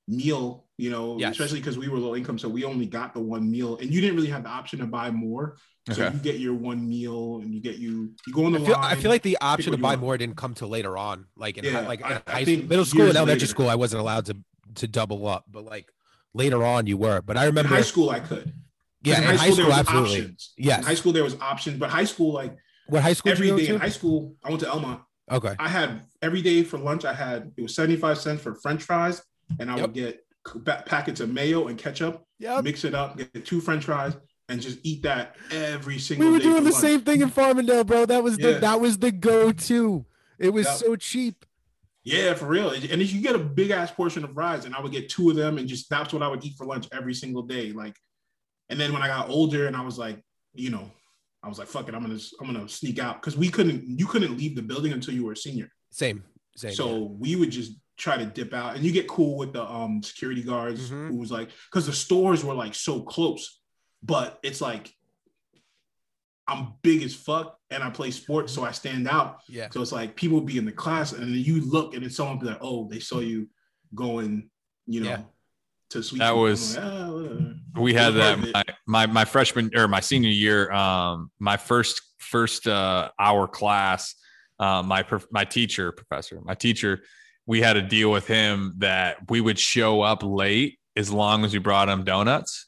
meal 0.09 0.65
you 0.79 0.89
know, 0.89 1.17
yes. 1.19 1.33
especially 1.33 1.59
because 1.59 1.77
we 1.77 1.89
were 1.89 1.97
low 1.97 2.15
income. 2.15 2.39
So 2.39 2.47
we 2.47 2.63
only 2.63 2.85
got 2.85 3.13
the 3.13 3.19
one 3.19 3.51
meal 3.51 3.77
and 3.79 3.93
you 3.93 3.99
didn't 3.99 4.15
really 4.15 4.29
have 4.29 4.43
the 4.43 4.49
option 4.49 4.79
to 4.79 4.85
buy 4.85 5.11
more. 5.11 5.57
So 5.91 6.05
okay. 6.05 6.15
you 6.15 6.21
get 6.21 6.39
your 6.39 6.53
one 6.53 6.87
meal 6.87 7.41
and 7.41 7.53
you 7.53 7.59
get 7.59 7.79
you, 7.79 8.13
you 8.25 8.33
go 8.33 8.45
on 8.45 8.53
the 8.53 8.61
I 8.61 8.63
feel, 8.63 8.73
line, 8.75 8.93
I 8.93 8.95
feel 8.95 9.11
like 9.11 9.23
the 9.23 9.37
option 9.41 9.73
to 9.73 9.77
buy 9.77 9.97
more 9.97 10.17
didn't 10.17 10.37
come 10.37 10.53
till 10.53 10.69
later 10.69 10.97
on. 10.97 11.25
Like 11.35 11.57
in, 11.57 11.65
yeah, 11.65 11.81
like 11.81 11.99
in 11.99 12.21
high, 12.25 12.45
middle 12.45 12.85
school 12.85 13.07
and 13.07 13.17
elementary 13.17 13.41
later. 13.41 13.47
school, 13.47 13.69
I 13.69 13.75
wasn't 13.75 13.99
allowed 13.99 14.27
to, 14.27 14.37
to 14.75 14.87
double 14.87 15.27
up, 15.27 15.43
but 15.51 15.65
like 15.65 15.91
later 16.33 16.63
on 16.63 16.87
you 16.87 16.95
were, 16.95 17.21
but 17.21 17.35
I 17.35 17.43
remember 17.43 17.71
in 17.71 17.75
high 17.75 17.81
school 17.81 18.09
I 18.09 18.21
could. 18.21 18.53
Yeah. 19.03 19.17
In 19.17 19.23
high, 19.23 19.35
high 19.35 19.49
school, 19.49 19.55
school 19.65 19.73
absolutely. 19.73 20.19
Options. 20.21 20.53
Yes. 20.57 20.79
In 20.79 20.85
high 20.85 20.95
school 20.95 21.11
there 21.11 21.25
was 21.25 21.35
options, 21.41 21.77
but 21.77 21.89
high 21.89 22.05
school, 22.05 22.31
like 22.31 22.55
what 22.87 23.01
high 23.01 23.13
school 23.13 23.33
every 23.33 23.51
day 23.51 23.67
in 23.67 23.81
high 23.81 23.89
school, 23.89 24.33
I 24.45 24.49
went 24.49 24.61
to 24.61 24.67
Elmont. 24.67 25.01
Okay. 25.29 25.55
I 25.59 25.67
had 25.67 26.03
every 26.21 26.41
day 26.41 26.63
for 26.63 26.77
lunch, 26.77 27.03
I 27.03 27.13
had, 27.13 27.51
it 27.57 27.61
was 27.63 27.75
75 27.75 28.17
cents 28.17 28.41
for 28.41 28.55
French 28.55 28.81
fries 28.81 29.21
and 29.59 29.69
I 29.69 29.75
yep. 29.75 29.81
would 29.81 29.93
get 29.93 30.23
packets 30.85 31.19
of 31.19 31.29
mayo 31.29 31.67
and 31.67 31.77
ketchup, 31.77 32.23
yep. 32.39 32.63
mix 32.63 32.83
it 32.83 32.93
up, 32.93 33.17
get 33.17 33.45
two 33.45 33.61
French 33.61 33.85
fries, 33.85 34.15
and 34.49 34.61
just 34.61 34.79
eat 34.83 35.03
that 35.03 35.35
every 35.51 35.99
single. 35.99 36.25
Day. 36.25 36.31
We 36.31 36.37
were 36.37 36.43
doing 36.43 36.63
the 36.63 36.71
lunch. 36.71 36.81
same 36.81 37.01
thing 37.01 37.21
in 37.21 37.29
Farmingdale, 37.29 37.85
bro. 37.85 38.05
That 38.05 38.23
was 38.23 38.37
the 38.37 38.53
yeah. 38.53 38.59
that 38.59 38.81
was 38.81 38.97
the 38.97 39.11
go-to. 39.11 40.05
It 40.37 40.51
was 40.51 40.65
yep. 40.65 40.75
so 40.75 40.95
cheap. 40.95 41.45
Yeah, 42.03 42.33
for 42.33 42.45
real. 42.45 42.71
And 42.71 43.01
if 43.01 43.13
you 43.13 43.21
get 43.21 43.35
a 43.35 43.39
big 43.39 43.71
ass 43.71 43.91
portion 43.91 44.23
of 44.23 44.33
fries, 44.33 44.65
and 44.65 44.73
I 44.73 44.81
would 44.81 44.91
get 44.91 45.09
two 45.09 45.29
of 45.29 45.35
them, 45.35 45.57
and 45.57 45.67
just 45.67 45.89
that's 45.89 46.13
what 46.13 46.23
I 46.23 46.27
would 46.27 46.43
eat 46.43 46.55
for 46.57 46.65
lunch 46.65 46.87
every 46.91 47.13
single 47.13 47.43
day. 47.43 47.71
Like, 47.71 47.95
and 48.69 48.79
then 48.79 48.93
when 48.93 49.01
I 49.01 49.07
got 49.07 49.29
older, 49.29 49.67
and 49.67 49.75
I 49.75 49.81
was 49.81 49.97
like, 49.97 50.19
you 50.53 50.69
know, 50.69 50.89
I 51.43 51.47
was 51.47 51.59
like, 51.59 51.67
fuck 51.67 51.87
it, 51.87 51.93
I'm 51.93 52.01
gonna 52.01 52.19
I'm 52.39 52.47
gonna 52.51 52.67
sneak 52.67 52.99
out 52.99 53.21
because 53.21 53.37
we 53.37 53.49
couldn't 53.49 53.99
you 53.99 54.07
couldn't 54.07 54.37
leave 54.37 54.55
the 54.55 54.61
building 54.61 54.91
until 54.91 55.13
you 55.13 55.25
were 55.25 55.33
a 55.33 55.37
senior. 55.37 55.69
Same, 55.91 56.23
same. 56.55 56.73
So 56.73 56.97
yeah. 56.97 57.07
we 57.17 57.35
would 57.35 57.51
just 57.51 57.73
try 57.99 58.17
to 58.17 58.25
dip 58.25 58.53
out. 58.53 58.75
And 58.75 58.83
you 58.83 58.91
get 58.91 59.07
cool 59.07 59.37
with 59.37 59.53
the 59.53 59.63
um 59.63 60.01
security 60.01 60.41
guards 60.41 60.89
mm-hmm. 60.89 61.09
who 61.09 61.17
was 61.17 61.31
like 61.31 61.49
because 61.71 61.85
the 61.85 61.93
stores 61.93 62.43
were 62.43 62.55
like 62.55 62.73
so 62.73 63.01
close 63.01 63.59
but 64.03 64.39
it's 64.43 64.61
like 64.61 64.93
i'm 66.47 66.73
big 66.81 67.03
as 67.03 67.13
fuck 67.13 67.57
and 67.69 67.83
i 67.83 67.89
play 67.89 68.11
sports 68.11 68.53
so 68.53 68.63
i 68.63 68.71
stand 68.71 69.07
out. 69.07 69.39
Yeah. 69.47 69.69
So 69.69 69.81
it's 69.81 69.91
like 69.91 70.15
people 70.15 70.41
be 70.41 70.57
in 70.57 70.65
the 70.65 70.71
class 70.71 71.11
and 71.11 71.21
then 71.21 71.33
you 71.33 71.61
look 71.61 71.93
and 71.93 72.03
then 72.03 72.09
someone 72.09 72.39
be 72.39 72.47
like 72.47 72.59
oh 72.61 72.87
they 72.89 72.99
saw 72.99 73.19
you 73.19 73.47
going 73.93 74.49
you 74.87 75.01
know 75.01 75.09
yeah. 75.09 75.21
to 75.91 76.03
sweet 76.03 76.19
that 76.19 76.35
was 76.35 76.75
like, 76.75 76.85
oh, 76.85 77.55
we 77.77 77.93
had 77.93 78.13
that 78.15 78.39
my, 78.39 78.63
my, 78.87 79.05
my 79.07 79.25
freshman 79.25 79.69
or 79.75 79.87
my 79.87 79.99
senior 79.99 80.29
year 80.29 80.71
um 80.71 81.29
my 81.39 81.57
first 81.57 82.01
first 82.17 82.67
uh 82.67 83.09
hour 83.19 83.47
class 83.47 84.15
uh, 84.59 84.83
my 84.83 85.05
my 85.31 85.45
teacher 85.45 85.91
professor 85.91 86.39
my 86.43 86.53
teacher 86.53 87.01
we 87.49 87.61
had 87.61 87.77
a 87.77 87.81
deal 87.81 88.11
with 88.11 88.27
him 88.27 88.75
that 88.77 89.17
we 89.27 89.41
would 89.41 89.57
show 89.57 90.01
up 90.01 90.21
late 90.21 90.77
as 90.95 91.11
long 91.11 91.43
as 91.43 91.51
we 91.51 91.57
brought 91.57 91.89
him 91.89 92.03
donuts. 92.03 92.67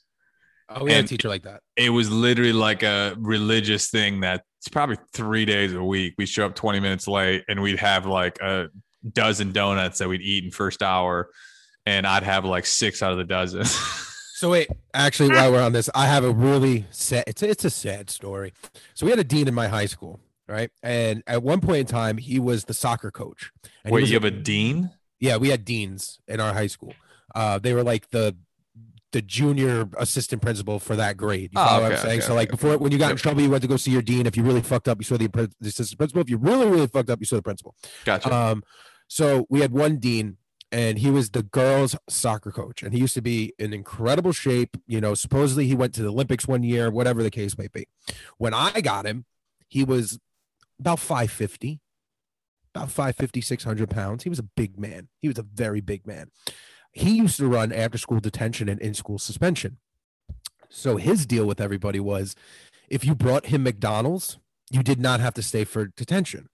Oh, 0.70 0.86
we 0.86 0.92
had 0.92 1.06
a 1.06 1.08
teacher 1.08 1.30
like 1.30 1.44
that. 1.44 1.62
It 1.76 1.92
was 1.92 2.10
literally 2.10 2.52
like 2.52 2.82
a 2.82 3.14
religious 3.20 3.92
thing 3.92 4.22
that 4.22 4.42
it's 4.58 4.70
probably 4.70 4.98
three 5.14 5.46
days 5.46 5.76
a 5.76 5.84
week. 5.84 6.16
We 6.18 6.26
show 6.26 6.48
up 6.48 6.56
20 6.56 6.80
minutes 6.80 7.08
late 7.08 7.44
and 7.48 7.62
we'd 7.62 7.78
have 7.78 8.08
like 8.08 8.40
a 8.42 8.70
dozen 9.08 9.52
donuts 9.52 10.00
that 10.00 10.10
we'd 10.10 10.22
eat 10.22 10.46
in 10.46 10.50
first 10.50 10.82
hour. 10.82 11.30
And 11.86 12.08
I'd 12.08 12.24
have 12.24 12.44
like 12.44 12.66
six 12.66 13.04
out 13.04 13.12
of 13.12 13.20
the 13.20 13.24
dozen. 13.24 13.66
so 14.34 14.50
wait, 14.50 14.68
actually, 14.96 15.30
while 15.30 15.52
we're 15.52 15.62
on 15.62 15.74
this, 15.74 15.92
I 15.94 16.08
have 16.08 16.24
a 16.24 16.32
really 16.32 16.88
sad, 16.90 17.26
it's 17.28 17.44
a, 17.44 17.50
it's 17.52 17.66
a 17.66 17.70
sad 17.70 18.10
story. 18.10 18.52
So 18.96 19.06
we 19.06 19.12
had 19.12 19.20
a 19.20 19.24
dean 19.24 19.48
in 19.48 19.54
my 19.54 19.68
high 19.68 19.86
school 19.86 20.20
right? 20.52 20.70
And 20.84 21.24
at 21.26 21.42
one 21.42 21.62
point 21.62 21.80
in 21.80 21.86
time, 21.86 22.18
he 22.18 22.40
was 22.40 22.66
the 22.66 22.74
soccer 22.74 23.10
coach. 23.10 23.52
And 23.84 23.94
Wait, 23.94 24.08
you 24.08 24.14
have 24.16 24.26
a 24.26 24.32
dean? 24.32 24.92
Yeah, 25.20 25.38
we 25.38 25.50
had 25.50 25.64
deans 25.64 26.20
in 26.28 26.40
our 26.40 26.54
high 26.54 26.68
school. 26.68 26.94
Uh, 27.34 27.58
they 27.58 27.74
were 27.74 27.84
like 27.84 28.10
the 28.10 28.36
the 29.12 29.22
junior 29.22 29.90
assistant 29.98 30.42
principal 30.42 30.80
for 30.80 30.96
that 30.96 31.18
grade. 31.18 31.52
You 31.54 31.60
oh, 31.60 31.64
okay, 31.64 31.84
what 31.84 31.92
I'm 31.92 31.98
saying? 31.98 32.20
Okay, 32.20 32.28
so 32.28 32.34
like 32.34 32.50
okay, 32.50 32.56
before, 32.56 32.78
when 32.78 32.92
you 32.92 32.98
got 32.98 33.08
yep. 33.08 33.12
in 33.12 33.18
trouble, 33.18 33.42
you 33.42 33.50
went 33.50 33.62
to 33.62 33.68
go 33.68 33.76
see 33.76 33.92
your 33.92 34.02
dean. 34.02 34.26
If 34.26 34.38
you 34.38 34.44
really 34.44 34.62
fucked 34.62 34.88
up, 34.88 35.00
you 35.00 35.04
saw 35.04 35.18
the, 35.18 35.28
the 35.28 35.68
assistant 35.68 35.98
principal. 35.98 36.22
If 36.22 36.30
you 36.30 36.38
really, 36.38 36.66
really 36.66 36.88
fucked 36.88 37.10
up, 37.10 37.20
you 37.20 37.26
saw 37.26 37.36
the 37.36 37.42
principal. 37.42 37.76
Gotcha. 38.06 38.34
Um, 38.34 38.64
so 39.08 39.46
we 39.50 39.60
had 39.60 39.74
one 39.74 39.98
dean 39.98 40.38
and 40.72 40.98
he 40.98 41.12
was 41.12 41.32
the 41.32 41.44
girls 41.44 41.96
soccer 42.10 42.52
coach 42.52 42.82
and 42.82 42.94
he 42.94 43.00
used 43.00 43.14
to 43.14 43.22
be 43.22 43.54
in 43.60 43.74
incredible 43.74 44.32
shape 44.32 44.78
you 44.88 45.02
know 45.02 45.14
supposedly 45.14 45.68
he 45.68 45.76
went 45.76 45.94
to 45.94 46.02
the 46.02 46.08
olympics 46.08 46.48
one 46.48 46.64
year 46.64 46.90
whatever 46.90 47.22
the 47.22 47.30
case 47.30 47.58
may 47.58 47.68
be 47.68 47.88
when 48.38 48.54
i 48.54 48.80
got 48.80 49.06
him 49.06 49.26
he 49.68 49.84
was 49.84 50.20
about 50.82 51.00
550 51.00 51.80
about 52.74 52.90
550 52.90 53.42
600 53.42 53.90
pounds 53.90 54.24
he 54.24 54.30
was 54.30 54.40
a 54.40 54.44
big 54.44 54.80
man 54.80 55.08
he 55.22 55.28
was 55.28 55.38
a 55.38 55.44
very 55.44 55.82
big 55.82 56.06
man 56.06 56.30
he 56.92 57.12
used 57.12 57.38
to 57.38 57.48
run 57.48 57.72
after 57.72 57.98
school 57.98 58.20
detention 58.20 58.68
and 58.68 58.82
in 58.82 58.94
school 58.94 59.20
suspension 59.20 59.78
so 60.70 60.98
his 60.98 61.26
deal 61.26 61.46
with 61.46 61.62
everybody 61.62 62.00
was 62.00 62.36
if 62.90 63.06
you 63.06 63.16
brought 63.16 63.48
him 63.48 63.64
mcdonald's 63.64 64.40
you 64.70 64.84
did 64.84 65.00
not 65.00 65.20
have 65.20 65.34
to 65.34 65.42
stay 65.42 65.64
for 65.64 65.88
detention 65.96 66.48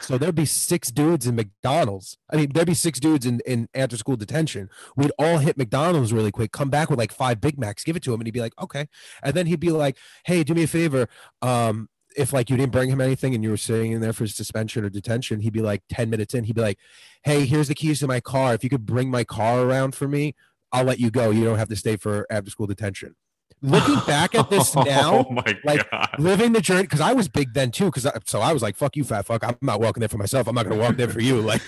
so 0.00 0.16
there'd 0.16 0.34
be 0.34 0.46
six 0.46 0.90
dudes 0.90 1.26
in 1.26 1.36
McDonald's. 1.36 2.16
I 2.30 2.36
mean, 2.36 2.52
there'd 2.52 2.66
be 2.66 2.74
six 2.74 2.98
dudes 2.98 3.26
in, 3.26 3.40
in 3.46 3.68
after 3.74 3.96
school 3.96 4.16
detention. 4.16 4.70
We'd 4.96 5.12
all 5.18 5.38
hit 5.38 5.58
McDonald's 5.58 6.12
really 6.12 6.30
quick, 6.30 6.52
come 6.52 6.70
back 6.70 6.90
with 6.90 6.98
like 6.98 7.12
five 7.12 7.40
Big 7.40 7.58
Macs, 7.58 7.84
give 7.84 7.96
it 7.96 8.02
to 8.04 8.14
him, 8.14 8.20
and 8.20 8.26
he'd 8.26 8.32
be 8.32 8.40
like, 8.40 8.54
okay. 8.60 8.88
And 9.22 9.34
then 9.34 9.46
he'd 9.46 9.60
be 9.60 9.70
like, 9.70 9.98
hey, 10.24 10.42
do 10.42 10.54
me 10.54 10.62
a 10.62 10.66
favor. 10.66 11.08
Um, 11.42 11.88
if 12.16 12.32
like 12.32 12.50
you 12.50 12.56
didn't 12.56 12.72
bring 12.72 12.90
him 12.90 13.00
anything 13.00 13.34
and 13.34 13.44
you 13.44 13.50
were 13.50 13.56
sitting 13.56 13.92
in 13.92 14.00
there 14.00 14.12
for 14.12 14.26
suspension 14.26 14.84
or 14.84 14.88
detention, 14.88 15.40
he'd 15.40 15.52
be 15.52 15.62
like 15.62 15.82
10 15.88 16.10
minutes 16.10 16.34
in, 16.34 16.44
he'd 16.44 16.56
be 16.56 16.60
like, 16.60 16.78
Hey, 17.22 17.46
here's 17.46 17.68
the 17.68 17.74
keys 17.74 18.00
to 18.00 18.06
my 18.06 18.20
car. 18.20 18.54
If 18.54 18.64
you 18.64 18.70
could 18.70 18.86
bring 18.86 19.10
my 19.10 19.24
car 19.24 19.60
around 19.60 19.94
for 19.94 20.08
me, 20.08 20.34
I'll 20.72 20.84
let 20.84 21.00
you 21.00 21.10
go. 21.10 21.30
You 21.30 21.44
don't 21.44 21.58
have 21.58 21.68
to 21.68 21.76
stay 21.76 21.96
for 21.96 22.26
after 22.30 22.50
school 22.50 22.66
detention 22.66 23.14
looking 23.62 23.96
back 24.06 24.34
at 24.34 24.48
this 24.50 24.74
now, 24.74 25.26
oh 25.28 25.42
like 25.64 25.90
God. 25.90 26.08
living 26.18 26.52
the 26.52 26.60
journey, 26.60 26.82
because 26.82 27.00
I 27.00 27.12
was 27.12 27.28
big 27.28 27.52
then 27.54 27.70
too. 27.70 27.86
Because 27.86 28.06
so 28.26 28.40
I 28.40 28.52
was 28.52 28.62
like, 28.62 28.76
"Fuck 28.76 28.96
you, 28.96 29.04
fat 29.04 29.26
fuck." 29.26 29.44
I'm 29.44 29.56
not 29.60 29.80
walking 29.80 30.00
there 30.00 30.08
for 30.08 30.18
myself. 30.18 30.46
I'm 30.46 30.54
not 30.54 30.66
going 30.66 30.78
to 30.78 30.82
walk 30.82 30.96
there 30.96 31.08
for 31.08 31.20
you. 31.20 31.40
Like, 31.40 31.62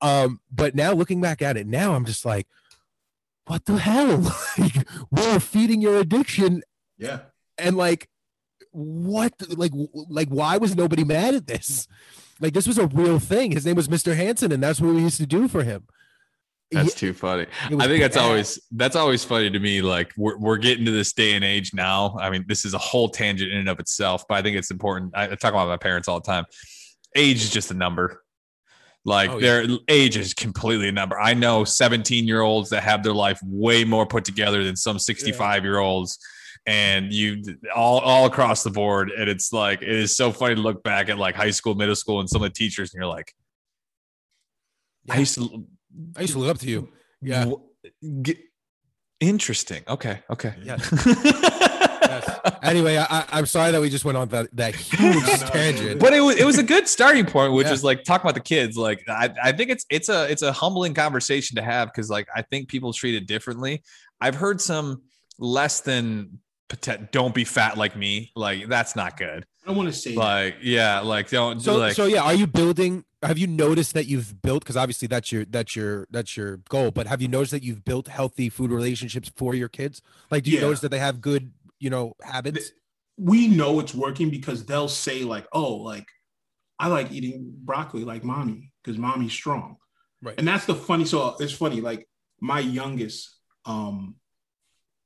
um, 0.00 0.40
but 0.50 0.74
now 0.74 0.92
looking 0.92 1.20
back 1.20 1.42
at 1.42 1.56
it, 1.56 1.66
now 1.66 1.94
I'm 1.94 2.04
just 2.04 2.24
like, 2.24 2.46
what 3.46 3.64
the 3.64 3.78
hell? 3.78 4.34
like, 4.58 4.86
we're 5.10 5.40
feeding 5.40 5.80
your 5.80 5.98
addiction. 5.98 6.62
Yeah. 6.98 7.20
And 7.58 7.76
like, 7.76 8.08
what? 8.72 9.32
Like, 9.56 9.72
like, 10.08 10.28
why 10.28 10.56
was 10.56 10.76
nobody 10.76 11.04
mad 11.04 11.34
at 11.34 11.46
this? 11.46 11.86
Like, 12.40 12.52
this 12.54 12.66
was 12.66 12.78
a 12.78 12.88
real 12.88 13.18
thing. 13.18 13.52
His 13.52 13.64
name 13.64 13.76
was 13.76 13.88
Mr. 13.88 14.16
Hanson, 14.16 14.52
and 14.52 14.62
that's 14.62 14.80
what 14.80 14.94
we 14.94 15.02
used 15.02 15.18
to 15.18 15.26
do 15.26 15.48
for 15.48 15.62
him. 15.62 15.86
That's 16.72 16.94
too 16.94 17.12
funny. 17.12 17.46
I 17.64 17.86
think 17.86 18.00
that's 18.00 18.16
bad. 18.16 18.24
always 18.24 18.60
that's 18.72 18.96
always 18.96 19.24
funny 19.24 19.50
to 19.50 19.58
me. 19.58 19.82
Like 19.82 20.12
we're 20.16 20.38
we're 20.38 20.56
getting 20.56 20.84
to 20.86 20.90
this 20.90 21.12
day 21.12 21.34
and 21.34 21.44
age 21.44 21.74
now. 21.74 22.16
I 22.18 22.30
mean, 22.30 22.44
this 22.48 22.64
is 22.64 22.74
a 22.74 22.78
whole 22.78 23.08
tangent 23.08 23.52
in 23.52 23.58
and 23.58 23.68
of 23.68 23.78
itself, 23.78 24.24
but 24.28 24.36
I 24.36 24.42
think 24.42 24.56
it's 24.56 24.70
important. 24.70 25.12
I, 25.14 25.24
I 25.24 25.34
talk 25.34 25.52
about 25.52 25.68
my 25.68 25.76
parents 25.76 26.08
all 26.08 26.20
the 26.20 26.26
time. 26.26 26.44
Age 27.14 27.42
is 27.42 27.50
just 27.50 27.70
a 27.70 27.74
number. 27.74 28.22
Like 29.04 29.30
oh, 29.30 29.40
their 29.40 29.62
yeah. 29.64 29.78
age 29.88 30.16
is 30.16 30.32
completely 30.32 30.88
a 30.88 30.92
number. 30.92 31.18
I 31.20 31.34
know 31.34 31.64
17 31.64 32.26
year 32.26 32.40
olds 32.40 32.70
that 32.70 32.82
have 32.84 33.02
their 33.02 33.12
life 33.12 33.40
way 33.44 33.84
more 33.84 34.06
put 34.06 34.24
together 34.24 34.62
than 34.64 34.76
some 34.76 34.98
65 34.98 35.64
year 35.64 35.78
olds. 35.78 36.18
And 36.66 37.12
you 37.12 37.42
all 37.74 37.98
all 37.98 38.26
across 38.26 38.62
the 38.62 38.70
board. 38.70 39.10
And 39.10 39.28
it's 39.28 39.52
like 39.52 39.82
it 39.82 39.88
is 39.88 40.16
so 40.16 40.30
funny 40.30 40.54
to 40.54 40.60
look 40.60 40.82
back 40.82 41.08
at 41.08 41.18
like 41.18 41.34
high 41.34 41.50
school, 41.50 41.74
middle 41.74 41.96
school, 41.96 42.20
and 42.20 42.28
some 42.28 42.42
of 42.42 42.50
the 42.50 42.54
teachers, 42.54 42.94
and 42.94 43.00
you're 43.00 43.10
like, 43.10 43.34
yeah. 45.04 45.14
I 45.14 45.18
used 45.18 45.34
to 45.34 45.66
I 46.16 46.20
used 46.22 46.34
to 46.34 46.38
look 46.38 46.50
up 46.50 46.58
to 46.58 46.68
you. 46.68 46.88
Yeah. 47.20 47.52
Interesting. 49.20 49.82
Okay. 49.88 50.20
Okay. 50.30 50.54
Yeah. 50.62 50.78
yes. 51.06 52.40
Anyway, 52.62 52.96
I, 52.96 53.38
am 53.38 53.46
sorry 53.46 53.70
that 53.72 53.80
we 53.80 53.88
just 53.88 54.04
went 54.04 54.18
on 54.18 54.28
that 54.28 54.48
that 54.56 54.74
huge 54.76 55.24
tangent, 55.50 56.00
but 56.00 56.12
it 56.12 56.20
was 56.20 56.36
it 56.36 56.44
was 56.44 56.58
a 56.58 56.62
good 56.62 56.88
starting 56.88 57.26
point, 57.26 57.52
which 57.52 57.66
yeah. 57.66 57.72
is 57.72 57.84
like 57.84 58.04
talking 58.04 58.24
about 58.24 58.34
the 58.34 58.40
kids. 58.40 58.76
Like 58.76 59.02
I, 59.08 59.30
I 59.42 59.52
think 59.52 59.70
it's 59.70 59.86
it's 59.90 60.08
a 60.08 60.30
it's 60.30 60.42
a 60.42 60.52
humbling 60.52 60.94
conversation 60.94 61.56
to 61.56 61.62
have 61.62 61.88
because 61.88 62.10
like 62.10 62.28
I 62.34 62.42
think 62.42 62.68
people 62.68 62.92
treat 62.92 63.14
it 63.14 63.26
differently. 63.26 63.82
I've 64.20 64.34
heard 64.34 64.60
some 64.60 65.02
less 65.38 65.80
than 65.80 66.38
don't 67.10 67.34
be 67.34 67.44
fat 67.44 67.76
like 67.76 67.96
me. 67.96 68.32
Like 68.34 68.68
that's 68.68 68.96
not 68.96 69.16
good. 69.16 69.44
I 69.62 69.68
don't 69.68 69.76
want 69.76 69.88
to 69.88 69.92
say 69.92 70.14
like 70.14 70.54
that. 70.58 70.64
yeah, 70.64 71.00
like 71.00 71.30
don't 71.30 71.60
so 71.60 71.76
like, 71.76 71.94
so 71.94 72.06
yeah. 72.06 72.22
Are 72.22 72.34
you 72.34 72.46
building? 72.46 73.04
Have 73.22 73.38
you 73.38 73.46
noticed 73.46 73.94
that 73.94 74.06
you've 74.06 74.42
built? 74.42 74.62
Because 74.62 74.76
obviously 74.76 75.06
that's 75.06 75.30
your 75.30 75.44
that's 75.44 75.76
your 75.76 76.08
that's 76.10 76.36
your 76.36 76.56
goal. 76.68 76.90
But 76.90 77.06
have 77.06 77.22
you 77.22 77.28
noticed 77.28 77.52
that 77.52 77.62
you've 77.62 77.84
built 77.84 78.08
healthy 78.08 78.48
food 78.48 78.70
relationships 78.70 79.30
for 79.36 79.54
your 79.54 79.68
kids? 79.68 80.02
Like, 80.30 80.44
do 80.44 80.50
you 80.50 80.56
yeah. 80.56 80.64
notice 80.64 80.80
that 80.80 80.90
they 80.90 80.98
have 80.98 81.20
good 81.20 81.52
you 81.78 81.90
know 81.90 82.14
habits? 82.22 82.72
We 83.18 83.46
know 83.46 83.78
it's 83.78 83.94
working 83.94 84.30
because 84.30 84.64
they'll 84.64 84.88
say 84.88 85.22
like, 85.22 85.46
oh, 85.52 85.74
like 85.74 86.06
I 86.78 86.88
like 86.88 87.12
eating 87.12 87.52
broccoli 87.64 88.04
like 88.04 88.24
mommy 88.24 88.72
because 88.82 88.98
mommy's 88.98 89.32
strong. 89.32 89.76
Right. 90.20 90.34
And 90.38 90.46
that's 90.46 90.66
the 90.66 90.74
funny. 90.74 91.04
So 91.04 91.36
it's 91.38 91.52
funny. 91.52 91.80
Like 91.80 92.08
my 92.40 92.58
youngest, 92.58 93.36
um, 93.64 94.16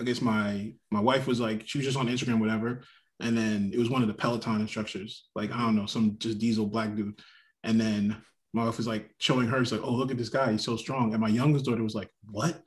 I 0.01 0.05
guess 0.05 0.21
my 0.21 0.75
my 0.91 1.01
wife 1.01 1.27
was 1.27 1.41
like 1.41 1.67
she 1.67 1.79
was 1.79 1.87
just 1.87 1.99
on 1.99 2.09
Instagram, 2.09 2.41
whatever 2.41 2.83
and 3.21 3.37
then 3.37 3.71
it 3.73 3.79
was 3.79 3.89
one 3.89 4.03
of 4.03 4.09
the 4.09 4.15
Peloton 4.15 4.61
instructors, 4.61 5.27
like 5.35 5.53
I 5.53 5.59
don't 5.59 5.77
know, 5.77 5.87
some 5.87 6.17
just 6.19 6.39
diesel 6.39 6.67
black 6.67 6.95
dude. 6.95 7.19
And 7.65 7.81
then 7.81 8.17
my 8.53 8.65
wife 8.65 8.77
was 8.77 8.87
like 8.87 9.11
showing 9.19 9.49
her, 9.49 9.59
she's 9.65 9.73
like, 9.73 9.83
"Oh, 9.83 9.93
look 9.93 10.11
at 10.11 10.19
this 10.19 10.29
guy, 10.29 10.53
he's 10.53 10.65
so 10.65 10.77
strong." 10.77 11.13
And 11.13 11.21
my 11.21 11.29
youngest 11.29 11.65
daughter 11.65 11.83
was 11.83 11.95
like, 11.95 12.11
"What? 12.31 12.61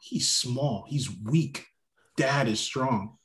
He's 0.00 0.28
small, 0.28 0.84
he's 0.88 1.10
weak. 1.24 1.66
Dad 2.16 2.48
is 2.48 2.60
strong." 2.60 3.16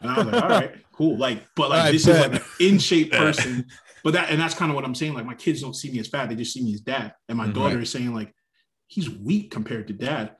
And 0.00 0.10
I 0.10 0.18
was 0.18 0.26
like, 0.26 0.42
"All 0.42 0.48
right, 0.48 0.74
cool." 0.92 1.16
Like, 1.16 1.44
but 1.56 1.70
like 1.70 1.82
I 1.82 1.92
this 1.92 2.04
bet. 2.04 2.16
is 2.16 2.32
like 2.32 2.42
an 2.42 2.48
in 2.60 2.78
shape 2.78 3.12
person. 3.12 3.66
But 4.04 4.12
that 4.12 4.30
and 4.30 4.40
that's 4.40 4.54
kind 4.54 4.70
of 4.70 4.76
what 4.76 4.84
I'm 4.84 4.94
saying. 4.94 5.14
Like 5.14 5.26
my 5.26 5.34
kids 5.34 5.60
don't 5.60 5.74
see 5.74 5.90
me 5.90 5.98
as 5.98 6.06
fat; 6.06 6.28
they 6.28 6.36
just 6.36 6.52
see 6.52 6.62
me 6.62 6.74
as 6.74 6.80
dad. 6.80 7.14
And 7.28 7.38
my 7.38 7.44
mm-hmm. 7.44 7.54
daughter 7.54 7.80
is 7.80 7.90
saying 7.90 8.14
like, 8.14 8.32
"He's 8.86 9.10
weak 9.10 9.50
compared 9.50 9.88
to 9.88 9.92
dad." 9.92 10.36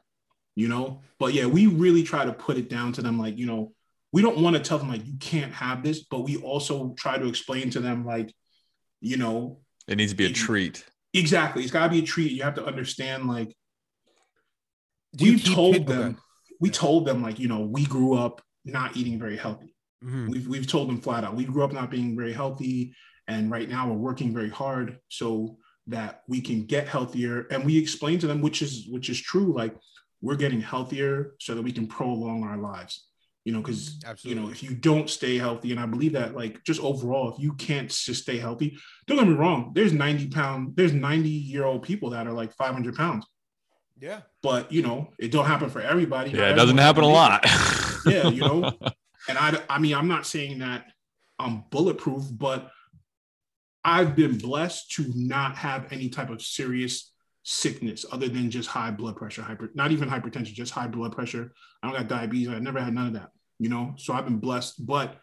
You 0.59 0.67
know. 0.67 1.03
But 1.21 1.35
yeah, 1.35 1.47
we 1.47 1.69
really 1.69 2.03
try 2.03 2.25
to 2.25 2.33
put 2.33 2.57
it 2.57 2.69
down 2.69 2.93
to 2.95 3.03
them, 3.03 3.19
like 3.19 3.39
you 3.39 3.47
know 3.47 3.73
we 4.13 4.23
don't 4.23 4.39
want 4.39 4.57
to 4.57 4.63
tell 4.63 4.79
them 4.79 4.89
like 4.89 5.07
you 5.07 5.17
can't 5.21 5.53
have 5.53 5.83
this, 5.83 6.05
but 6.05 6.21
we 6.21 6.37
also 6.37 6.95
try 6.99 7.19
to 7.19 7.29
explain 7.29 7.71
to 7.71 7.81
them 7.81 8.05
like, 8.05 8.33
you 9.01 9.17
know, 9.17 9.61
it 9.87 9.97
needs 9.97 10.13
to 10.13 10.17
be 10.17 10.27
a 10.27 10.33
treat. 10.33 10.85
Exactly, 11.15 11.63
it's 11.63 11.73
got 11.73 11.85
to 11.85 11.91
be 11.91 12.01
a 12.01 12.07
treat. 12.07 12.33
You 12.33 12.43
have 12.43 12.55
to 12.55 12.65
understand 12.65 13.29
like 13.29 13.55
we've 15.21 15.45
told 15.45 15.87
them, 15.87 16.19
we 16.61 16.71
told 16.71 17.07
them 17.07 17.23
like 17.23 17.39
you 17.39 17.49
know 17.49 17.61
we 17.61 17.87
grew 17.87 18.15
up 18.15 18.43
not 18.65 18.97
eating 18.97 19.19
very 19.19 19.37
healthy. 19.37 19.75
Mm-hmm. 20.05 20.29
We've 20.29 20.49
we've 20.49 20.67
told 20.67 20.89
them 20.89 21.01
flat 21.01 21.25
out 21.25 21.37
we 21.37 21.45
grew 21.45 21.63
up 21.63 21.73
not 21.73 21.91
being 21.91 22.17
very 22.17 22.33
healthy, 22.33 22.95
and 23.29 23.51
right 23.51 23.69
now 23.69 23.89
we're 23.89 23.97
working 23.97 24.35
very 24.35 24.51
hard 24.51 24.99
so 25.09 25.57
that 25.87 26.23
we 26.29 26.41
can 26.41 26.65
get 26.65 26.89
healthier. 26.89 27.47
And 27.51 27.65
we 27.65 27.79
explain 27.79 28.19
to 28.19 28.27
them, 28.27 28.43
which 28.43 28.61
is 28.61 28.87
which 28.89 29.09
is 29.09 29.21
true, 29.21 29.55
like 29.55 29.75
we're 30.21 30.37
getting 30.37 30.61
healthier 30.61 31.35
so 31.39 31.55
that 31.55 31.63
we 31.63 31.73
can 31.73 31.87
prolong 31.87 32.45
our 32.45 32.57
lives. 32.57 33.07
You 33.45 33.55
know 33.55 33.63
because 33.63 33.99
you 34.25 34.35
know 34.35 34.51
if 34.51 34.63
you 34.63 34.75
don't 34.75 35.09
stay 35.09 35.39
healthy 35.39 35.71
and 35.71 35.81
i 35.81 35.87
believe 35.87 36.13
that 36.13 36.37
like 36.37 36.63
just 36.65 36.83
overall 36.83 37.33
if 37.33 37.41
you 37.41 37.55
can't 37.55 37.89
just 37.89 38.21
stay 38.21 38.37
healthy 38.37 38.77
don't 39.07 39.17
get 39.17 39.27
me 39.27 39.33
wrong 39.33 39.73
there's 39.75 39.95
90 39.95 40.29
pound 40.29 40.77
there's 40.77 40.93
90 40.93 41.31
year 41.31 41.65
old 41.65 41.83
people 41.83 42.11
that 42.11 42.27
are 42.27 42.33
like 42.35 42.53
500 42.53 42.95
pounds. 42.95 43.25
Yeah. 43.99 44.21
But 44.43 44.71
you 44.71 44.83
know 44.83 45.15
it 45.19 45.31
don't 45.31 45.47
happen 45.47 45.71
for 45.71 45.81
everybody. 45.81 46.33
Yeah 46.33 46.51
it 46.51 46.57
doesn't 46.57 46.77
happen 46.77 47.05
a 47.05 47.09
lot. 47.09 47.47
yeah 48.07 48.29
you 48.29 48.43
know? 48.43 48.71
And 49.29 49.39
i 49.39 49.59
i 49.71 49.79
mean 49.79 49.95
i'm 49.95 50.09
not 50.09 50.27
saying 50.27 50.59
that 50.59 50.85
i'm 51.39 51.65
bulletproof 51.71 52.25
but 52.31 52.71
i've 53.83 54.15
been 54.15 54.37
blessed 54.37 54.91
to 54.97 55.11
not 55.15 55.57
have 55.57 55.91
any 55.91 56.11
type 56.11 56.29
of 56.29 56.43
serious 56.43 57.15
sickness 57.51 58.05
other 58.13 58.29
than 58.29 58.51
just 58.51 58.69
high 58.69 58.91
blood 58.91 59.17
pressure 59.17 59.41
hyper 59.41 59.71
not 59.75 59.91
even 59.91 60.07
hypertension 60.07 60.53
just 60.53 60.73
high 60.73 60.87
blood 60.87 61.13
pressure. 61.13 61.51
I 61.83 61.87
don't 61.87 61.97
got 61.97 62.09
diabetes. 62.09 62.49
I 62.49 62.59
never 62.59 62.79
had 62.79 62.93
none 62.93 63.07
of 63.07 63.13
that 63.15 63.31
you 63.59 63.71
know? 63.71 63.95
So 63.97 64.13
i've 64.13 64.25
been 64.25 64.39
blessed 64.39 64.87
but 64.87 65.17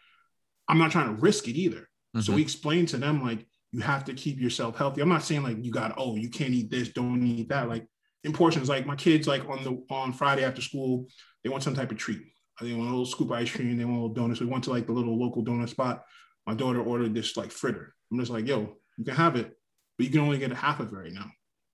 i'm 0.68 0.78
not 0.78 0.90
trying 0.90 1.14
to 1.14 1.20
risk 1.22 1.46
it 1.46 1.56
either. 1.56 1.88
Mm-hmm. 2.16 2.20
so 2.20 2.32
we 2.32 2.42
explain 2.42 2.84
to 2.86 2.96
them 2.96 3.22
like 3.22 3.46
you 3.70 3.80
have 3.80 4.04
to 4.06 4.14
keep 4.14 4.40
yourself 4.40 4.76
healthy. 4.76 5.02
I'm 5.02 5.08
not 5.08 5.22
saying 5.22 5.44
like 5.44 5.58
you 5.62 5.70
got 5.70 5.94
oh 5.96 6.16
you 6.16 6.28
can't 6.28 6.52
eat 6.52 6.70
this 6.70 6.88
don't 6.88 7.24
eat 7.24 7.48
that. 7.50 7.68
Like 7.68 7.86
in 8.24 8.32
portions 8.32 8.68
like 8.68 8.86
my 8.86 8.96
kids 8.96 9.28
like 9.28 9.48
on 9.48 9.62
the 9.62 9.94
on 9.94 10.12
friday 10.12 10.44
after 10.44 10.62
school 10.62 11.06
they 11.44 11.50
want 11.50 11.62
some 11.62 11.74
type 11.74 11.92
of 11.92 11.96
treat. 11.96 12.22
They 12.60 12.72
want 12.72 12.88
a 12.88 12.90
little 12.90 13.06
scoop 13.06 13.30
ice 13.30 13.50
cream. 13.50 13.76
They 13.76 13.84
want 13.84 13.98
a 13.98 14.00
little 14.00 14.14
donuts. 14.14 14.40
We 14.40 14.46
went 14.46 14.64
to 14.64 14.70
like 14.70 14.86
the 14.86 14.92
little 14.92 15.16
local 15.16 15.44
donut 15.44 15.68
spot. 15.68 16.04
My 16.46 16.54
daughter 16.54 16.82
ordered 16.82 17.14
this 17.14 17.36
like 17.36 17.52
fritter. 17.52 17.94
I'm 18.10 18.18
just 18.18 18.32
like 18.32 18.46
yo 18.48 18.76
you 18.96 19.04
can 19.04 19.14
have 19.14 19.36
it 19.36 19.52
but 19.96 20.06
you 20.06 20.10
can 20.10 20.20
only 20.20 20.38
get 20.38 20.52
a 20.52 20.56
half 20.56 20.80
of 20.80 20.92
it 20.92 20.96
right 20.96 21.12
now 21.12 21.30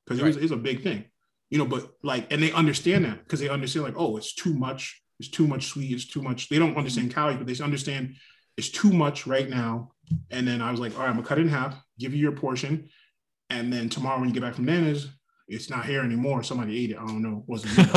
because 0.07 0.21
right. 0.21 0.29
it 0.29 0.35
was, 0.35 0.45
it's 0.45 0.53
a 0.53 0.57
big 0.57 0.83
thing 0.83 1.05
you 1.51 1.59
know 1.59 1.67
but 1.67 1.91
like 2.03 2.31
and 2.33 2.43
they 2.43 2.53
understand 2.53 3.05
that 3.05 3.19
because 3.19 3.41
they 3.41 3.49
understand 3.49 3.85
like 3.85 3.95
oh 3.97 4.17
it's 4.17 4.35
too 4.35 4.55
much 4.55 5.03
it's 5.23 5.31
too 5.31 5.47
much 5.47 5.67
sweet. 5.69 5.93
It's 5.93 6.05
too 6.05 6.21
much. 6.21 6.49
They 6.49 6.59
don't 6.59 6.77
understand 6.77 7.15
calories, 7.15 7.39
but 7.39 7.47
they 7.47 7.63
understand 7.63 8.17
it's 8.57 8.71
too 8.71 8.93
much 8.93 9.25
right 9.25 9.49
now. 9.49 9.93
And 10.33 10.49
then 10.49 10.61
I 10.61 10.73
was 10.73 10.81
like, 10.81 10.95
all 10.95 11.03
right, 11.03 11.11
I'm 11.11 11.15
gonna 11.15 11.27
cut 11.27 11.39
it 11.39 11.43
in 11.43 11.49
half, 11.49 11.77
give 11.97 12.13
you 12.13 12.19
your 12.19 12.33
portion. 12.33 12.89
And 13.49 13.73
then 13.73 13.89
tomorrow 13.89 14.19
when 14.19 14.29
you 14.29 14.35
get 14.35 14.43
back 14.43 14.55
from 14.55 14.65
Nana's, 14.65 15.09
it's 15.47 15.71
not 15.71 15.87
here 15.87 16.01
anymore. 16.01 16.43
Somebody 16.43 16.77
ate 16.83 16.91
it. 16.91 16.97
I 16.97 17.07
don't 17.07 17.23
know. 17.23 17.39
It 17.39 17.49
wasn't 17.49 17.89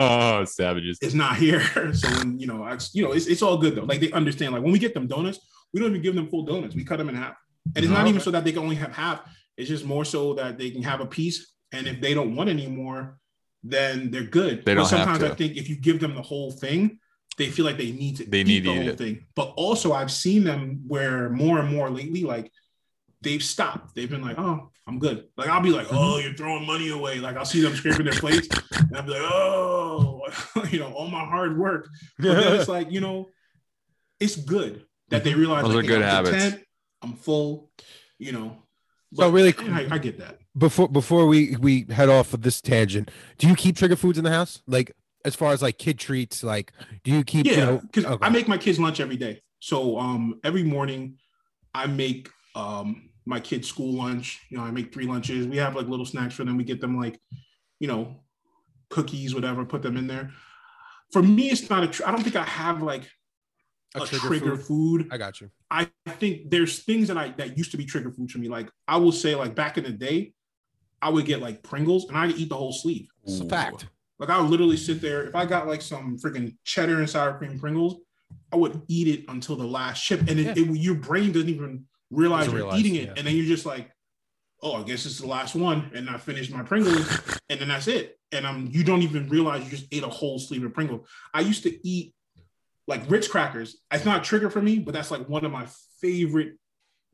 oh, 0.00 0.44
savages. 0.46 0.98
It's 1.02 1.12
not 1.12 1.36
here. 1.36 1.62
so 1.92 2.08
when, 2.16 2.38
you 2.38 2.46
know, 2.46 2.62
I, 2.62 2.78
you 2.94 3.04
know, 3.04 3.12
it's, 3.12 3.26
it's 3.26 3.42
all 3.42 3.58
good 3.58 3.74
though. 3.74 3.84
Like 3.84 4.00
they 4.00 4.10
understand. 4.12 4.54
Like 4.54 4.62
when 4.62 4.72
we 4.72 4.78
get 4.78 4.94
them 4.94 5.06
donuts, 5.06 5.38
we 5.74 5.80
don't 5.80 5.90
even 5.90 6.00
give 6.00 6.14
them 6.14 6.28
full 6.28 6.46
donuts. 6.46 6.74
We 6.74 6.82
cut 6.82 6.96
them 6.96 7.10
in 7.10 7.14
half. 7.14 7.36
And 7.76 7.84
it's 7.84 7.92
not 7.92 8.06
even 8.08 8.22
so 8.22 8.30
that 8.30 8.42
they 8.44 8.52
can 8.52 8.62
only 8.62 8.76
have 8.76 8.94
half. 8.94 9.20
It's 9.62 9.70
just 9.70 9.84
more 9.86 10.04
so 10.04 10.34
that 10.34 10.58
they 10.58 10.70
can 10.70 10.82
have 10.82 11.00
a 11.00 11.06
piece 11.06 11.54
and 11.72 11.86
if 11.86 12.00
they 12.00 12.12
don't 12.14 12.34
want 12.36 12.50
anymore, 12.50 13.18
then 13.62 14.10
they're 14.10 14.24
good. 14.24 14.64
They 14.64 14.74
but 14.74 14.82
don't 14.82 14.90
have 14.90 15.06
sometimes. 15.06 15.22
I 15.22 15.34
think 15.34 15.56
if 15.56 15.68
you 15.70 15.76
give 15.76 16.00
them 16.00 16.14
the 16.14 16.22
whole 16.22 16.50
thing, 16.50 16.98
they 17.38 17.48
feel 17.48 17.64
like 17.64 17.78
they 17.78 17.92
need 17.92 18.16
to 18.16 18.24
They 18.26 18.44
need 18.44 18.64
the 18.64 18.74
whole 18.74 18.88
it. 18.88 18.98
thing. 18.98 19.26
But 19.34 19.52
also, 19.56 19.92
I've 19.92 20.10
seen 20.10 20.44
them 20.44 20.82
where 20.86 21.30
more 21.30 21.60
and 21.60 21.68
more 21.74 21.88
lately, 21.88 22.24
like 22.24 22.50
they've 23.22 23.42
stopped. 23.42 23.94
They've 23.94 24.10
been 24.10 24.20
like, 24.20 24.36
"Oh, 24.38 24.70
I'm 24.86 24.98
good." 24.98 25.28
Like 25.36 25.48
I'll 25.48 25.62
be 25.62 25.70
like, 25.70 25.86
Mm-hmm. 25.86 25.96
"Oh, 25.96 26.18
you're 26.18 26.34
throwing 26.34 26.66
money 26.66 26.90
away." 26.90 27.20
Like 27.20 27.36
I'll 27.36 27.44
see 27.46 27.60
them 27.62 27.74
scraping 27.74 28.04
their 28.04 28.20
plates, 28.20 28.48
and 28.76 28.96
I'll 28.96 29.02
be 29.04 29.12
like, 29.12 29.22
"Oh, 29.22 30.22
you 30.70 30.80
know, 30.80 30.92
all 30.92 31.08
my 31.08 31.24
hard 31.24 31.56
work." 31.56 31.88
But 32.18 32.34
then 32.34 32.56
it's 32.60 32.68
like, 32.68 32.90
you 32.90 33.00
know, 33.00 33.28
it's 34.20 34.36
good 34.36 34.84
that 35.08 35.22
they 35.24 35.34
realize 35.34 35.62
Those 35.64 35.76
like, 35.76 35.84
are 35.84 35.88
hey, 35.88 35.94
good 35.94 36.02
I'm 36.02 36.08
habits. 36.10 36.30
content, 36.42 36.64
I'm 37.00 37.14
full, 37.14 37.70
you 38.18 38.32
know. 38.32 38.61
So 39.14 39.28
really- 39.30 39.54
I, 39.58 39.86
I 39.92 39.98
get 39.98 40.18
that. 40.18 40.38
before 40.56 40.88
before 40.88 41.26
we 41.26 41.56
we 41.56 41.86
head 41.90 42.08
off 42.08 42.32
of 42.34 42.42
this 42.42 42.60
tangent, 42.60 43.10
do 43.38 43.46
you 43.48 43.54
keep 43.54 43.76
trigger 43.76 43.96
foods 43.96 44.18
in 44.18 44.24
the 44.24 44.30
house? 44.30 44.62
Like 44.66 44.92
as 45.24 45.34
far 45.34 45.52
as 45.52 45.62
like 45.62 45.78
kid 45.78 45.98
treats, 45.98 46.42
like 46.42 46.72
do 47.04 47.10
you 47.12 47.22
keep 47.24 47.46
you 47.46 47.52
Yeah, 47.52 47.64
know 47.64 47.78
because 47.78 48.04
okay. 48.04 48.24
I 48.26 48.30
make 48.30 48.48
my 48.48 48.58
kids 48.58 48.78
lunch 48.78 49.00
every 49.00 49.16
day. 49.16 49.42
So 49.60 49.98
um 49.98 50.40
every 50.44 50.62
morning 50.62 51.18
I 51.74 51.86
make 51.86 52.30
um 52.54 53.10
my 53.24 53.38
kids 53.38 53.68
school 53.68 53.92
lunch. 53.94 54.40
You 54.50 54.58
know, 54.58 54.64
I 54.64 54.70
make 54.70 54.92
three 54.92 55.06
lunches. 55.06 55.46
We 55.46 55.56
have 55.58 55.76
like 55.76 55.86
little 55.86 56.06
snacks 56.06 56.34
for 56.34 56.44
them. 56.44 56.56
We 56.56 56.64
get 56.64 56.80
them 56.80 56.98
like, 56.98 57.20
you 57.78 57.86
know, 57.88 58.16
cookies, 58.90 59.34
whatever, 59.34 59.64
put 59.64 59.82
them 59.82 59.96
in 59.96 60.06
there. 60.06 60.32
For 61.12 61.22
me, 61.22 61.50
it's 61.50 61.68
not 61.70 61.84
a 61.84 61.86
tr- 61.86 62.06
I 62.06 62.10
don't 62.10 62.22
think 62.22 62.36
I 62.36 62.42
have 62.44 62.82
like 62.82 63.08
a, 63.94 64.06
trigger, 64.06 64.56
food. 64.56 65.08
I 65.12 65.18
got 65.18 65.40
you. 65.40 65.50
I 65.72 65.88
think 66.06 66.50
there's 66.50 66.80
things 66.80 67.08
that 67.08 67.16
I 67.16 67.28
that 67.38 67.56
used 67.56 67.70
to 67.70 67.78
be 67.78 67.86
trigger 67.86 68.10
foods 68.10 68.32
for 68.32 68.38
me. 68.38 68.48
Like 68.48 68.70
I 68.86 68.98
will 68.98 69.10
say, 69.10 69.34
like 69.34 69.54
back 69.54 69.78
in 69.78 69.84
the 69.84 69.90
day, 69.90 70.32
I 71.00 71.08
would 71.08 71.24
get 71.24 71.40
like 71.40 71.62
Pringles 71.62 72.08
and 72.08 72.16
I 72.16 72.26
would 72.26 72.36
eat 72.36 72.50
the 72.50 72.56
whole 72.56 72.72
sleeve. 72.72 73.08
It's 73.24 73.40
a 73.40 73.46
fact. 73.46 73.86
Like 74.18 74.28
I 74.28 74.38
would 74.38 74.50
literally 74.50 74.76
sit 74.76 75.00
there. 75.00 75.24
If 75.24 75.34
I 75.34 75.46
got 75.46 75.66
like 75.66 75.80
some 75.82 76.18
freaking 76.18 76.56
cheddar 76.64 76.98
and 77.00 77.08
sour 77.08 77.38
cream 77.38 77.58
Pringles, 77.58 77.96
I 78.52 78.56
would 78.56 78.82
eat 78.88 79.08
it 79.08 79.24
until 79.28 79.56
the 79.56 79.66
last 79.66 80.04
chip, 80.04 80.20
and 80.20 80.38
it, 80.38 80.58
it- 80.58 80.76
your 80.76 80.94
brain 80.94 81.32
doesn't 81.32 81.48
even 81.48 81.86
realize 82.10 82.44
Doesn't 82.44 82.58
you're 82.58 82.66
realize, 82.66 82.80
eating 82.80 82.94
it, 82.96 83.06
yeah. 83.06 83.14
and 83.16 83.26
then 83.26 83.34
you're 83.34 83.46
just 83.46 83.64
like, 83.64 83.90
"Oh, 84.62 84.74
I 84.74 84.82
guess 84.82 85.06
it's 85.06 85.18
the 85.18 85.26
last 85.26 85.54
one," 85.54 85.90
and 85.94 86.08
I 86.10 86.18
finished 86.18 86.52
my 86.52 86.62
Pringles, 86.62 87.08
and 87.48 87.58
then 87.60 87.68
that's 87.68 87.88
it. 87.88 88.18
And 88.30 88.46
um, 88.46 88.68
you 88.70 88.84
don't 88.84 89.02
even 89.02 89.28
realize 89.30 89.64
you 89.64 89.70
just 89.70 89.86
ate 89.90 90.02
a 90.04 90.08
whole 90.08 90.38
sleeve 90.38 90.64
of 90.64 90.74
Pringles. 90.74 91.08
I 91.34 91.40
used 91.40 91.62
to 91.64 91.88
eat 91.88 92.14
like 92.86 93.08
Ritz 93.10 93.28
crackers. 93.28 93.76
It's 93.92 94.04
not 94.04 94.20
a 94.20 94.24
trigger 94.24 94.50
for 94.50 94.60
me, 94.62 94.78
but 94.78 94.92
that's 94.94 95.10
like 95.10 95.28
one 95.28 95.44
of 95.44 95.52
my 95.52 95.66
favorite 96.00 96.54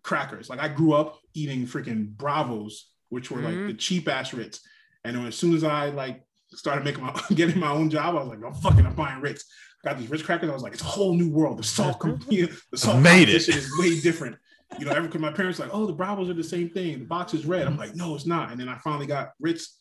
crackers. 0.02 0.48
Like 0.48 0.60
I 0.60 0.68
grew 0.68 0.92
up 0.94 1.18
eating 1.34 1.66
freaking 1.66 2.08
Bravos, 2.08 2.90
which 3.10 3.30
were 3.30 3.40
like 3.40 3.54
Mhm. 3.54 3.66
the 3.68 3.74
cheap 3.74 4.08
ass 4.08 4.32
Ritz. 4.32 4.60
And 5.04 5.16
then 5.16 5.26
as 5.26 5.36
soon 5.36 5.54
as 5.54 5.64
I 5.64 5.90
like 5.90 6.22
started 6.52 6.84
making 6.84 7.04
my 7.04 7.14
getting 7.34 7.58
my 7.60 7.70
own 7.70 7.90
job, 7.90 8.14
I 8.16 8.20
was 8.20 8.28
like, 8.28 8.38
I'm 8.44 8.54
fucking 8.54 8.86
I'm 8.86 8.94
buying 8.94 9.20
Ritz. 9.20 9.44
Got 9.84 9.98
these 9.98 10.10
Ritz 10.10 10.22
crackers. 10.24 10.50
I 10.50 10.54
was 10.54 10.62
like, 10.62 10.72
it's 10.72 10.82
a 10.82 10.86
whole 10.86 11.14
new 11.14 11.30
world. 11.30 11.58
The 11.58 11.62
salt, 11.62 12.00
com- 12.00 12.18
the 12.28 12.50
salt 12.74 13.00
made 13.00 13.28
it. 13.28 13.32
competition 13.44 13.58
is 13.58 13.70
way 13.78 14.00
different. 14.00 14.36
You 14.78 14.84
know, 14.84 14.92
every 14.92 15.18
my 15.20 15.32
parents 15.32 15.58
like, 15.58 15.70
oh, 15.72 15.86
the 15.86 15.92
Bravos 15.92 16.28
are 16.28 16.34
the 16.34 16.42
same 16.44 16.68
thing. 16.68 16.98
The 16.98 17.04
box 17.04 17.32
is 17.32 17.46
red. 17.46 17.66
I'm 17.66 17.76
like, 17.78 17.94
no, 17.94 18.14
it's 18.14 18.26
not. 18.26 18.50
And 18.50 18.60
then 18.60 18.68
I 18.68 18.76
finally 18.78 19.06
got 19.06 19.30
Ritz, 19.40 19.78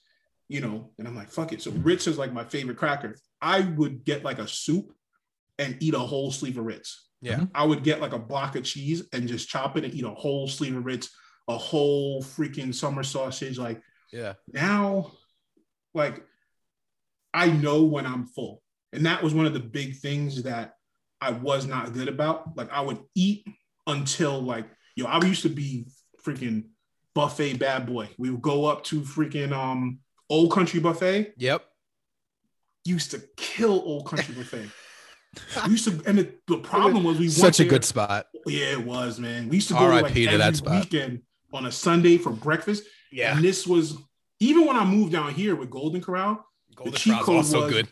you 0.47 0.61
know, 0.61 0.91
and 0.97 1.07
I'm 1.07 1.15
like, 1.15 1.29
fuck 1.29 1.51
it. 1.51 1.61
So 1.61 1.71
Ritz 1.71 2.07
is 2.07 2.17
like 2.17 2.31
my 2.31 2.43
favorite 2.45 2.77
cracker. 2.77 3.15
I 3.41 3.61
would 3.61 4.05
get 4.05 4.23
like 4.23 4.39
a 4.39 4.47
soup 4.47 4.93
and 5.60 5.78
eat 5.80 5.93
a 5.93 5.99
whole 5.99 6.32
sleeve 6.32 6.58
of 6.58 6.66
Ritz. 6.66 7.08
Yeah. 7.22 7.45
I 7.55 7.66
would 7.66 7.84
get 7.84 7.99
like 8.01 8.14
a 8.14 8.20
block 8.20 8.55
of 8.55 8.64
cheese 8.64 9.03
and 9.12 9.28
just 9.28 9.49
chop 9.49 9.76
it 9.78 9.84
and 9.84 9.93
eat 9.93 10.03
a 10.03 10.10
whole 10.10 10.47
sleeve 10.47 10.76
of 10.76 10.86
Ritz, 10.86 11.10
a 11.47 11.58
whole 11.58 12.22
freaking 12.22 12.74
summer 12.74 13.03
sausage. 13.03 13.58
Like 13.58 13.82
Yeah. 14.12 14.34
now, 14.53 15.12
like 15.93 16.24
I 17.34 17.49
know 17.49 17.84
when 17.84 18.05
I'm 18.05 18.26
full. 18.28 18.62
And 18.93 19.05
that 19.05 19.22
was 19.22 19.34
one 19.34 19.45
of 19.45 19.53
the 19.53 19.60
big 19.60 19.97
things 19.97 20.43
that 20.43 20.76
I 21.20 21.32
was 21.32 21.66
not 21.66 21.93
good 21.93 22.08
about. 22.08 22.55
Like 22.55 22.72
I 22.72 22.82
would 22.82 22.99
eat 23.16 23.45
until 23.88 24.39
like, 24.39 24.66
yo, 24.95 25.05
I 25.05 25.24
used 25.26 25.41
to 25.43 25.49
be 25.49 25.88
freaking 26.24 26.66
buffet 27.16 27.55
bad 27.55 27.88
boy. 27.88 28.10
We 28.20 28.30
would 28.30 28.41
go 28.41 28.66
up 28.66 28.84
to 28.86 29.01
freaking 29.01 29.51
um 29.51 29.99
old 30.30 30.51
country 30.51 30.80
buffet. 30.80 31.34
Yep. 31.38 31.64
Used 32.86 33.12
to 33.12 33.22
kill 33.38 33.72
old 33.86 34.05
country 34.05 34.36
buffet. 34.36 34.70
We 35.65 35.71
used 35.71 35.86
to, 35.86 36.01
and 36.07 36.17
the, 36.19 36.34
the 36.47 36.57
problem 36.57 37.03
was 37.03 37.19
we 37.19 37.30
Such 37.30 37.59
a 37.59 37.63
there- 37.63 37.69
good 37.69 37.86
spot. 37.86 38.28
yeah, 38.45 38.71
it 38.71 38.84
was, 38.86 39.19
man. 39.19 39.49
We 39.49 39.57
used 39.57 39.67
to 39.69 39.73
go 39.75 39.88
like 39.88 40.13
to 40.13 40.25
every 40.25 40.38
that 40.38 40.55
spot. 40.55 40.84
weekend 40.86 41.21
on 41.53 41.65
a 41.65 41.71
Sunday 41.71 42.17
for 42.17 42.32
breakfast. 42.32 42.84
Yeah, 43.11 43.36
And 43.36 43.43
this 43.43 43.65
was 43.67 43.97
even 44.39 44.65
when 44.65 44.75
I 44.75 44.84
moved 44.86 45.11
down 45.13 45.34
here 45.34 45.55
with 45.55 45.69
Golden 45.69 46.01
Corral, 46.01 46.43
Golden 46.75 46.93
cheat 46.93 47.13
Corral's 47.21 47.25
code 47.25 47.36
also 47.38 47.61
was- 47.65 47.71
good. 47.73 47.88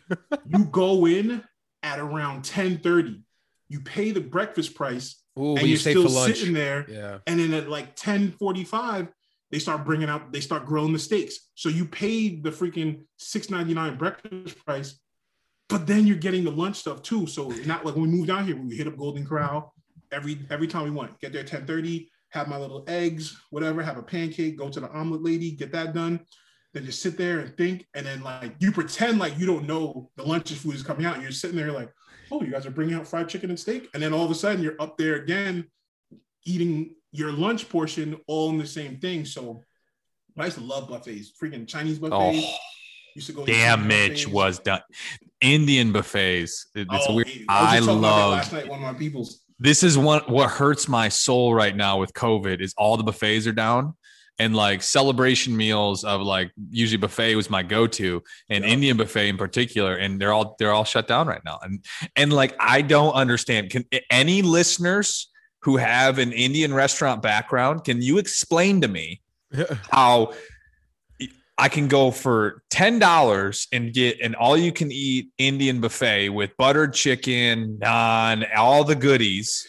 you 0.46 0.64
go 0.66 1.06
in 1.06 1.42
at 1.82 1.98
around 1.98 2.42
10:30. 2.44 3.22
You 3.68 3.80
pay 3.80 4.10
the 4.12 4.20
breakfast 4.20 4.74
price, 4.74 5.16
Ooh, 5.38 5.50
and 5.56 5.62
you 5.62 5.68
you're 5.68 5.76
still 5.78 6.02
for 6.04 6.08
lunch. 6.08 6.36
sitting 6.38 6.54
there. 6.54 6.86
Yeah. 6.88 7.18
And 7.26 7.38
then 7.40 7.52
at 7.54 7.68
like 7.68 7.96
10:45, 7.96 9.08
they 9.50 9.58
start 9.58 9.84
bringing 9.84 10.08
out, 10.08 10.32
they 10.32 10.40
start 10.40 10.66
grilling 10.66 10.92
the 10.92 10.98
steaks. 10.98 11.38
So 11.54 11.68
you 11.68 11.84
paid 11.86 12.42
the 12.44 12.50
freaking 12.50 13.02
6.99 13.20 13.98
breakfast 13.98 14.64
price, 14.64 14.98
but 15.68 15.86
then 15.86 16.06
you're 16.06 16.16
getting 16.16 16.44
the 16.44 16.50
lunch 16.50 16.76
stuff 16.76 17.02
too. 17.02 17.26
So 17.26 17.48
not 17.64 17.84
like 17.84 17.94
when 17.94 18.04
we 18.04 18.16
moved 18.16 18.28
down 18.28 18.46
here, 18.46 18.56
we 18.56 18.76
hit 18.76 18.86
up 18.86 18.96
Golden 18.96 19.26
Corral 19.26 19.74
every 20.12 20.38
every 20.50 20.68
time 20.68 20.84
we 20.84 20.90
went. 20.90 21.18
Get 21.20 21.32
there 21.32 21.44
10:30, 21.44 22.08
have 22.30 22.48
my 22.48 22.56
little 22.56 22.84
eggs, 22.86 23.40
whatever, 23.50 23.82
have 23.82 23.98
a 23.98 24.02
pancake, 24.02 24.56
go 24.56 24.68
to 24.68 24.80
the 24.80 24.90
omelet 24.90 25.22
lady, 25.22 25.50
get 25.50 25.72
that 25.72 25.94
done. 25.94 26.20
Then 26.74 26.84
just 26.84 27.00
sit 27.00 27.16
there 27.16 27.40
and 27.40 27.56
think, 27.56 27.86
and 27.94 28.04
then 28.04 28.22
like 28.22 28.54
you 28.58 28.70
pretend 28.70 29.18
like 29.18 29.38
you 29.38 29.46
don't 29.46 29.66
know 29.66 30.10
the 30.16 30.22
lunch 30.22 30.52
food 30.52 30.74
is 30.74 30.82
coming 30.82 31.06
out, 31.06 31.14
and 31.14 31.22
you're 31.22 31.32
sitting 31.32 31.56
there 31.56 31.72
like, 31.72 31.90
oh, 32.30 32.42
you 32.42 32.50
guys 32.50 32.66
are 32.66 32.70
bringing 32.70 32.94
out 32.94 33.08
fried 33.08 33.28
chicken 33.28 33.48
and 33.50 33.58
steak, 33.58 33.88
and 33.94 34.02
then 34.02 34.12
all 34.12 34.24
of 34.24 34.30
a 34.30 34.34
sudden 34.34 34.62
you're 34.62 34.80
up 34.80 34.98
there 34.98 35.14
again, 35.14 35.64
eating 36.44 36.94
your 37.12 37.32
lunch 37.32 37.68
portion 37.70 38.18
all 38.26 38.50
in 38.50 38.58
the 38.58 38.66
same 38.66 38.98
thing. 38.98 39.24
So 39.24 39.62
I 40.38 40.44
used 40.44 40.58
to 40.58 40.64
love 40.64 40.88
buffets, 40.90 41.32
freaking 41.42 41.66
Chinese 41.66 41.98
buffets. 41.98 42.44
Oh, 42.44 42.56
used 43.16 43.26
to 43.28 43.32
go. 43.32 43.44
damn, 43.46 43.86
Mitch 43.88 44.24
buffets. 44.24 44.26
was 44.28 44.58
done. 44.60 44.80
Indian 45.40 45.92
buffets. 45.92 46.66
It's 46.74 46.88
Oh, 47.08 47.14
weird. 47.14 47.26
was 47.26 47.36
I 47.48 47.76
just 47.76 47.86
talking 47.86 47.98
about 47.98 48.16
that 48.16 48.22
love. 48.22 48.32
last 48.32 48.52
night. 48.52 48.68
One 48.68 48.78
of 48.84 48.92
my 48.92 48.98
people's. 48.98 49.40
This 49.58 49.82
is 49.82 49.96
one 49.98 50.20
what 50.26 50.50
hurts 50.50 50.86
my 50.88 51.08
soul 51.08 51.54
right 51.54 51.74
now 51.74 51.98
with 51.98 52.12
COVID 52.12 52.60
is 52.60 52.74
all 52.76 52.96
the 52.96 53.02
buffets 53.02 53.46
are 53.46 53.52
down. 53.52 53.94
And 54.38 54.54
like 54.54 54.82
celebration 54.82 55.56
meals 55.56 56.04
of 56.04 56.20
like 56.20 56.50
usually 56.70 56.98
buffet 56.98 57.36
was 57.36 57.48
my 57.48 57.62
go-to 57.62 58.22
and 58.50 58.64
Yeah. 58.64 58.70
Indian 58.70 58.96
buffet 58.98 59.28
in 59.30 59.38
particular. 59.38 59.96
And 59.96 60.20
they're 60.20 60.32
all 60.32 60.56
they're 60.58 60.72
all 60.72 60.84
shut 60.84 61.08
down 61.08 61.26
right 61.26 61.40
now. 61.44 61.58
And 61.62 61.82
and 62.16 62.32
like 62.34 62.54
I 62.60 62.82
don't 62.82 63.14
understand. 63.14 63.70
Can 63.70 63.84
any 64.10 64.42
listeners 64.42 65.30
who 65.62 65.78
have 65.78 66.18
an 66.18 66.32
Indian 66.32 66.74
restaurant 66.74 67.22
background, 67.22 67.84
can 67.84 68.02
you 68.02 68.18
explain 68.18 68.82
to 68.82 68.88
me 68.88 69.22
how 69.90 70.32
I 71.58 71.68
can 71.68 71.88
go 71.88 72.10
for 72.10 72.62
ten 72.70 72.98
dollars 72.98 73.66
and 73.72 73.92
get 73.92 74.20
an 74.20 74.34
all-you-can-eat 74.34 75.30
Indian 75.38 75.80
buffet 75.80 76.28
with 76.28 76.56
buttered 76.58 76.92
chicken, 76.92 77.78
naan, 77.80 78.46
all 78.54 78.84
the 78.84 78.94
goodies, 78.94 79.66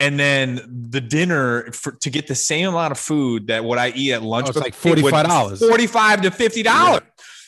and 0.00 0.18
then 0.18 0.60
the 0.90 1.00
dinner 1.02 1.70
for, 1.72 1.92
to 1.92 2.10
get 2.10 2.26
the 2.28 2.34
same 2.34 2.68
amount 2.68 2.92
of 2.92 2.98
food 2.98 3.48
that 3.48 3.62
what 3.64 3.78
I 3.78 3.90
eat 3.90 4.12
at 4.12 4.22
lunch. 4.22 4.46
Oh, 4.46 4.50
it's 4.50 4.58
like 4.58 4.74
$45. 4.74 5.58
Forty-five 5.58 6.22
to 6.22 6.30
fifty 6.30 6.62
dollars. 6.62 7.02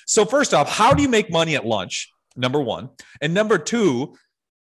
So 0.07 0.27
first 0.27 0.53
off, 0.53 0.69
how 0.69 0.93
do 0.93 1.03
you 1.03 1.09
make 1.09 1.31
money 1.31 1.57
at 1.57 1.65
lunch? 1.65 2.11
Number 2.37 2.61
one, 2.61 2.91
and 3.23 3.33
number 3.33 3.57
two, 3.59 4.17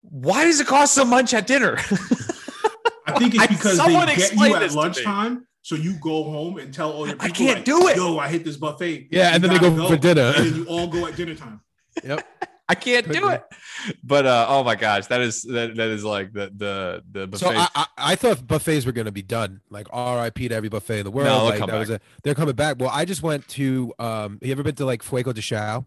why 0.02 0.44
does 0.44 0.60
it 0.60 0.66
cost 0.66 0.92
so 0.92 1.04
much 1.04 1.32
at 1.32 1.46
dinner? 1.46 1.76
I 3.06 3.18
think 3.18 3.34
it's 3.34 3.42
I- 3.44 3.46
because 3.46 3.78
they 3.78 4.16
get 4.16 4.34
you 4.36 4.54
at 4.54 4.72
lunchtime, 4.72 5.46
so 5.62 5.74
you 5.74 5.94
go 6.00 6.24
home 6.24 6.58
and 6.58 6.72
tell 6.72 6.92
all 6.92 7.06
your 7.06 7.16
people. 7.16 7.26
I 7.26 7.30
can't 7.30 7.56
like, 7.58 7.64
do 7.64 7.88
it. 7.88 7.96
Yo, 7.96 8.18
I 8.18 8.28
hit 8.28 8.44
this 8.44 8.56
buffet. 8.56 9.08
Yeah, 9.10 9.28
You 9.28 9.34
and 9.34 9.44
then 9.44 9.50
they 9.52 9.58
gotta 9.58 9.76
go 9.76 9.88
for 9.88 9.96
dinner. 9.96 10.32
and 10.36 10.46
then 10.46 10.54
you 10.56 10.64
all 10.66 10.86
go 10.86 11.06
at 11.06 11.16
dinner 11.16 11.34
time. 11.34 11.60
Yep. 12.04 12.24
I 12.68 12.76
can't 12.76 13.04
Could 13.04 13.14
do 13.14 13.26
be. 13.28 13.34
it. 13.34 13.44
But 14.04 14.26
uh, 14.26 14.46
oh 14.48 14.62
my 14.62 14.76
gosh, 14.76 15.08
that 15.08 15.20
is 15.20 15.42
that, 15.42 15.74
that 15.74 15.88
is 15.88 16.04
like 16.04 16.32
the 16.32 16.52
the 16.56 17.02
the 17.10 17.26
buffet. 17.26 17.44
So 17.44 17.50
I, 17.50 17.68
I, 17.74 17.86
I 17.98 18.14
thought 18.14 18.46
buffets 18.46 18.86
were 18.86 18.92
going 18.92 19.06
to 19.06 19.12
be 19.12 19.22
done, 19.22 19.60
like 19.70 19.88
R.I.P. 19.90 20.48
to 20.48 20.54
every 20.54 20.68
buffet 20.68 21.00
in 21.00 21.04
the 21.04 21.10
world. 21.10 21.26
they'll 21.26 21.44
like, 21.46 21.58
come 21.58 21.68
that 21.68 21.78
was 21.80 21.90
a, 21.90 22.00
they're 22.22 22.36
coming 22.36 22.54
back. 22.54 22.76
Well, 22.78 22.90
I 22.92 23.04
just 23.04 23.24
went 23.24 23.48
to. 23.48 23.92
Um, 23.98 24.38
you 24.40 24.52
ever 24.52 24.62
been 24.62 24.76
to 24.76 24.84
like 24.84 25.02
Fogo 25.02 25.32
de 25.32 25.40
Chão, 25.40 25.84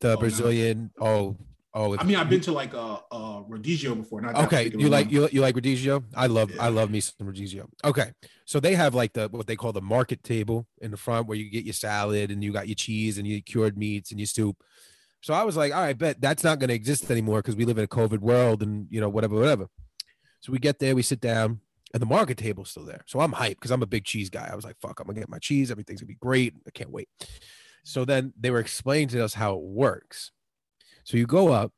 the 0.00 0.14
no. 0.14 0.16
Brazilian? 0.16 0.90
Oh, 0.98 1.36
oh. 1.76 1.96
I 1.98 2.04
mean, 2.04 2.16
I've 2.16 2.30
been 2.30 2.40
to 2.42 2.52
like 2.52 2.74
uh, 2.74 2.98
uh 3.10 3.42
Rodizio 3.42 3.96
before. 3.96 4.20
Not 4.20 4.34
Okay, 4.46 4.72
you 4.76 4.88
like 4.88 5.06
one. 5.06 5.14
you 5.14 5.28
you 5.30 5.40
like 5.40 5.54
Rodizio? 5.54 6.02
I 6.14 6.26
love 6.26 6.50
I 6.58 6.68
love 6.68 6.90
me 6.90 7.00
some 7.00 7.26
Rodizio. 7.26 7.66
Okay, 7.84 8.12
so 8.44 8.58
they 8.58 8.74
have 8.74 8.94
like 8.94 9.12
the 9.12 9.28
what 9.28 9.46
they 9.46 9.56
call 9.56 9.72
the 9.72 9.82
market 9.82 10.22
table 10.22 10.66
in 10.80 10.90
the 10.90 10.96
front 10.96 11.28
where 11.28 11.36
you 11.36 11.50
get 11.50 11.64
your 11.64 11.74
salad 11.74 12.30
and 12.30 12.42
you 12.42 12.52
got 12.52 12.66
your 12.66 12.74
cheese 12.74 13.18
and 13.18 13.26
your 13.26 13.40
cured 13.40 13.78
meats 13.78 14.10
and 14.10 14.18
your 14.18 14.26
soup. 14.26 14.56
So 15.20 15.34
I 15.34 15.42
was 15.42 15.56
like, 15.56 15.74
all 15.74 15.80
right, 15.80 15.96
bet 15.96 16.20
that's 16.20 16.44
not 16.44 16.58
going 16.58 16.68
to 16.68 16.74
exist 16.74 17.10
anymore 17.10 17.38
because 17.38 17.56
we 17.56 17.64
live 17.64 17.78
in 17.78 17.84
a 17.84 17.88
COVID 17.88 18.20
world 18.20 18.62
and 18.62 18.86
you 18.90 19.00
know 19.00 19.08
whatever 19.08 19.34
whatever. 19.36 19.68
So 20.40 20.52
we 20.52 20.58
get 20.58 20.78
there, 20.78 20.94
we 20.94 21.02
sit 21.02 21.20
down, 21.20 21.60
and 21.92 22.00
the 22.00 22.06
market 22.06 22.38
table's 22.38 22.70
still 22.70 22.84
there. 22.84 23.02
So 23.06 23.20
I'm 23.20 23.32
hyped 23.32 23.56
because 23.56 23.70
I'm 23.70 23.82
a 23.82 23.86
big 23.86 24.04
cheese 24.04 24.30
guy. 24.30 24.48
I 24.50 24.54
was 24.54 24.64
like, 24.64 24.76
fuck, 24.80 25.00
I'm 25.00 25.06
gonna 25.06 25.18
get 25.18 25.28
my 25.28 25.38
cheese. 25.38 25.70
Everything's 25.70 26.00
gonna 26.00 26.08
be 26.08 26.14
great. 26.14 26.54
I 26.66 26.70
can't 26.70 26.90
wait. 26.90 27.08
So 27.84 28.04
then 28.04 28.32
they 28.38 28.50
were 28.50 28.60
explaining 28.60 29.08
to 29.08 29.24
us 29.24 29.34
how 29.34 29.54
it 29.54 29.62
works. 29.62 30.32
So 31.06 31.16
you 31.16 31.24
go 31.24 31.52
up, 31.52 31.72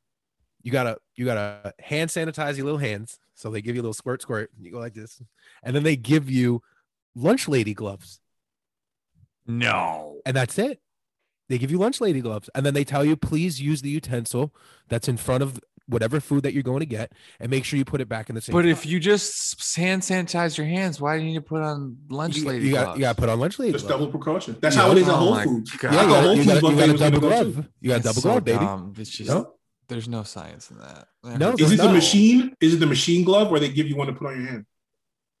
you 0.63 0.71
gotta 0.71 0.97
you 1.15 1.23
gotta 1.23 1.71
hand 1.77 2.09
sanitize 2.09 2.57
your 2.57 2.65
little 2.65 2.79
hands. 2.79 3.19
So 3.35 3.51
they 3.51 3.61
give 3.61 3.75
you 3.75 3.81
a 3.81 3.83
little 3.83 3.93
squirt 3.93 4.23
squirt. 4.23 4.49
And 4.57 4.65
you 4.65 4.71
go 4.71 4.79
like 4.79 4.95
this, 4.95 5.21
and 5.61 5.75
then 5.75 5.83
they 5.83 5.95
give 5.95 6.31
you 6.31 6.63
lunch 7.15 7.47
lady 7.47 7.75
gloves, 7.75 8.19
No. 9.45 10.19
and 10.25 10.35
that's 10.35 10.57
it. 10.57 10.81
They 11.47 11.59
give 11.59 11.69
you 11.69 11.77
lunch 11.77 12.01
lady 12.01 12.21
gloves, 12.21 12.49
and 12.55 12.65
then 12.65 12.73
they 12.73 12.83
tell 12.83 13.05
you 13.05 13.15
please 13.15 13.61
use 13.61 13.83
the 13.83 13.89
utensil 13.89 14.51
that's 14.87 15.07
in 15.07 15.17
front 15.17 15.43
of 15.43 15.59
whatever 15.89 16.19
food 16.19 16.43
that 16.43 16.53
you're 16.53 16.63
going 16.63 16.79
to 16.81 16.85
get, 16.85 17.11
and 17.39 17.49
make 17.49 17.65
sure 17.65 17.77
you 17.77 17.83
put 17.85 17.99
it 17.99 18.07
back 18.07 18.29
in 18.29 18.35
the 18.35 18.41
same. 18.41 18.53
But 18.53 18.65
if 18.65 18.85
you 18.85 18.99
just 18.99 19.75
hand 19.75 20.01
sanitize 20.01 20.57
your 20.57 20.67
hands, 20.67 21.01
why 21.01 21.17
do 21.17 21.23
you 21.23 21.29
need 21.31 21.35
to 21.35 21.41
put 21.41 21.61
on 21.61 21.97
lunch 22.09 22.37
you, 22.37 22.45
lady 22.47 22.67
you 22.67 22.73
got 22.73 22.95
you 22.95 23.01
got 23.01 23.15
to 23.15 23.19
put 23.21 23.29
on 23.29 23.39
lunch 23.39 23.59
lady 23.59 23.73
Just 23.73 23.87
gloves. 23.87 23.99
double 23.99 24.11
precaution. 24.11 24.55
That's 24.61 24.75
Yeah. 24.75 24.81
how 24.83 24.91
it 24.91 24.99
is 24.99 25.07
at 25.07 25.13
Oh 25.13 25.17
Whole 25.17 25.31
my 25.31 25.43
Foods. 25.43 25.71
God. 25.71 25.93
Yeah, 25.93 26.01
you 26.03 26.07
got, 26.07 26.21
you 26.23 26.25
got, 26.25 26.37
you 26.37 26.45
got 26.45 26.55
a 26.55 26.87
gonna 26.87 26.97
double 26.97 27.19
go 27.19 27.29
glove. 27.29 27.55
too. 27.55 27.65
You 27.81 27.89
got 27.89 27.99
a 27.99 28.03
double 28.03 28.21
so 28.21 28.29
glove, 28.29 28.43
baby. 28.45 28.59
dumb. 28.59 28.93
It's 28.97 29.09
just 29.09 29.29
No. 29.29 29.53
there's 29.87 30.07
no 30.07 30.23
science 30.23 30.69
in 30.71 30.77
that. 30.77 31.07
No, 31.39 31.51
Is 31.51 31.57
there's 31.57 31.71
it 31.73 31.77
the 31.77 31.89
machine? 31.91 32.53
Is 32.61 32.73
it 32.75 32.77
the 32.79 32.85
machine 32.85 33.23
glove 33.25 33.49
where 33.51 33.59
they 33.59 33.69
give 33.69 33.87
you 33.87 33.95
one 33.97 34.07
to 34.07 34.13
put 34.13 34.27
on 34.27 34.39
your 34.41 34.49
hand? 34.49 34.65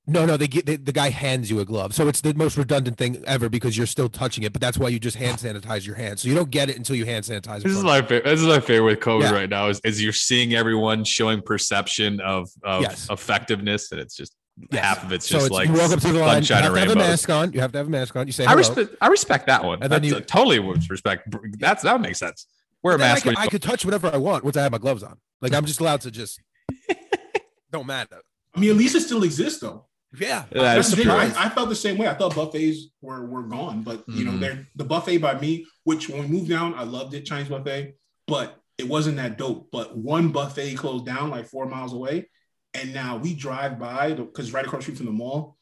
No, 0.09 0.25
no, 0.25 0.37
they 0.37 0.47
get 0.47 0.65
they, 0.65 0.75
the 0.75 0.91
guy 0.91 1.09
hands 1.09 1.49
you 1.51 1.59
a 1.59 1.65
glove, 1.65 1.93
so 1.93 2.07
it's 2.07 2.21
the 2.21 2.33
most 2.33 2.57
redundant 2.57 2.97
thing 2.97 3.23
ever 3.27 3.47
because 3.49 3.77
you're 3.77 3.85
still 3.87 4.09
touching 4.09 4.43
it. 4.43 4.51
But 4.53 4.61
that's 4.61 4.77
why 4.77 4.89
you 4.89 4.99
just 4.99 5.17
hand 5.17 5.37
sanitize 5.37 5.85
your 5.85 5.95
hands, 5.95 6.21
so 6.21 6.29
you 6.29 6.35
don't 6.35 6.49
get 6.49 6.69
it 6.69 6.77
until 6.77 6.95
you 6.95 7.05
hand 7.05 7.25
sanitize. 7.25 7.61
This 7.63 7.73
is 7.77 7.83
my 7.83 8.01
favorite. 8.01 8.25
This 8.25 8.41
is 8.41 8.47
my 8.47 8.59
favorite 8.59 8.95
with 8.95 8.99
COVID 9.01 9.21
Yeah. 9.23 9.31
right 9.31 9.49
now 9.49 9.67
is, 9.67 9.79
is 9.83 10.01
you're 10.01 10.11
seeing 10.13 10.55
everyone 10.55 11.03
showing 11.03 11.41
perception 11.41 12.19
of, 12.21 12.49
of 12.63 12.81
Yes. 12.81 13.07
effectiveness, 13.09 13.91
and 13.91 14.01
it's 14.01 14.15
just 14.15 14.35
Yes. 14.71 14.83
half 14.83 15.03
of 15.05 15.11
it's 15.13 15.25
so 15.27 15.35
just 15.35 15.45
it's, 15.45 15.53
like 15.53 15.67
you 15.69 15.73
walk 15.75 15.91
up 15.91 15.99
to 16.01 16.07
the 16.11 16.19
line. 16.19 16.43
You 16.43 16.55
have 16.55 16.65
and 16.65 16.73
to 16.75 16.79
have 16.81 16.91
a 16.91 16.95
mask 16.95 17.29
on. 17.29 17.53
You 17.53 17.61
have 17.61 17.71
to 17.71 17.77
have 17.77 17.87
a 17.87 17.89
mask 17.91 18.15
on. 18.17 18.27
You 18.27 18.33
say 18.33 18.45
I 18.45 18.53
respect. 18.53 18.93
I 18.99 19.07
respect 19.07 19.47
that 19.47 19.63
one. 19.63 19.81
And 19.81 19.91
then 19.91 20.01
That's 20.01 20.11
you- 20.11 20.17
a- 20.17 20.21
totally 20.21 20.59
would 20.59 20.89
respect. 20.89 21.33
That's 21.59 21.83
that 21.83 22.01
makes 22.01 22.19
sense. 22.19 22.45
Wear 22.83 22.95
a 22.95 22.97
Then 22.97 23.07
I 23.09 23.13
mask. 23.13 23.23
could, 23.23 23.35
when 23.35 23.37
I 23.37 23.47
could 23.47 23.61
touch 23.61 23.85
whatever 23.85 24.07
I 24.13 24.17
want 24.17 24.43
once 24.43 24.57
I 24.57 24.63
have 24.63 24.71
my 24.71 24.77
gloves 24.77 25.03
on. 25.03 25.17
Like 25.41 25.53
I'm 25.53 25.65
just 25.65 25.79
allowed 25.79 26.01
to 26.01 26.11
just. 26.11 26.41
don't 27.71 27.85
matter. 27.85 28.17
I 28.55 28.59
mean, 28.59 28.71
at 28.71 28.75
least 28.77 28.95
it 28.95 29.01
still 29.01 29.23
exists 29.23 29.59
though. 29.61 29.85
Yeah. 30.17 30.45
Yeah, 30.51 30.61
That's 30.75 30.79
it's 30.79 30.89
the 30.89 30.95
thing. 30.97 31.05
true. 31.05 31.13
I, 31.13 31.45
I 31.45 31.49
felt 31.49 31.69
the 31.69 31.75
same 31.75 31.97
way. 31.97 32.07
I 32.07 32.13
thought 32.15 32.35
buffets 32.35 32.87
were 33.01 33.25
were 33.27 33.43
gone, 33.43 33.83
but 33.83 34.03
you 34.07 34.25
know, 34.25 34.31
Mhm. 34.31 34.39
they're 34.39 34.67
the 34.75 34.83
buffet 34.85 35.17
by 35.19 35.39
me. 35.39 35.65
Which 35.83 36.09
when 36.09 36.21
we 36.21 36.27
moved 36.27 36.49
down, 36.49 36.73
I 36.73 36.83
loved 36.83 37.13
it, 37.13 37.25
Chinese 37.25 37.49
buffet, 37.49 37.93
but 38.27 38.57
it 38.77 38.87
wasn't 38.87 39.17
that 39.17 39.37
dope. 39.37 39.69
But 39.71 39.95
one 39.97 40.29
buffet 40.31 40.75
closed 40.75 41.05
down 41.05 41.29
like 41.29 41.47
four 41.47 41.67
miles 41.67 41.93
away, 41.93 42.29
and 42.73 42.93
now 42.93 43.17
we 43.17 43.33
drive 43.35 43.77
by 43.79 44.13
because 44.13 44.51
right 44.51 44.65
across 44.65 44.79
the 44.79 44.83
street 44.85 44.97
from 44.97 45.05
the 45.05 45.11
mall, 45.11 45.57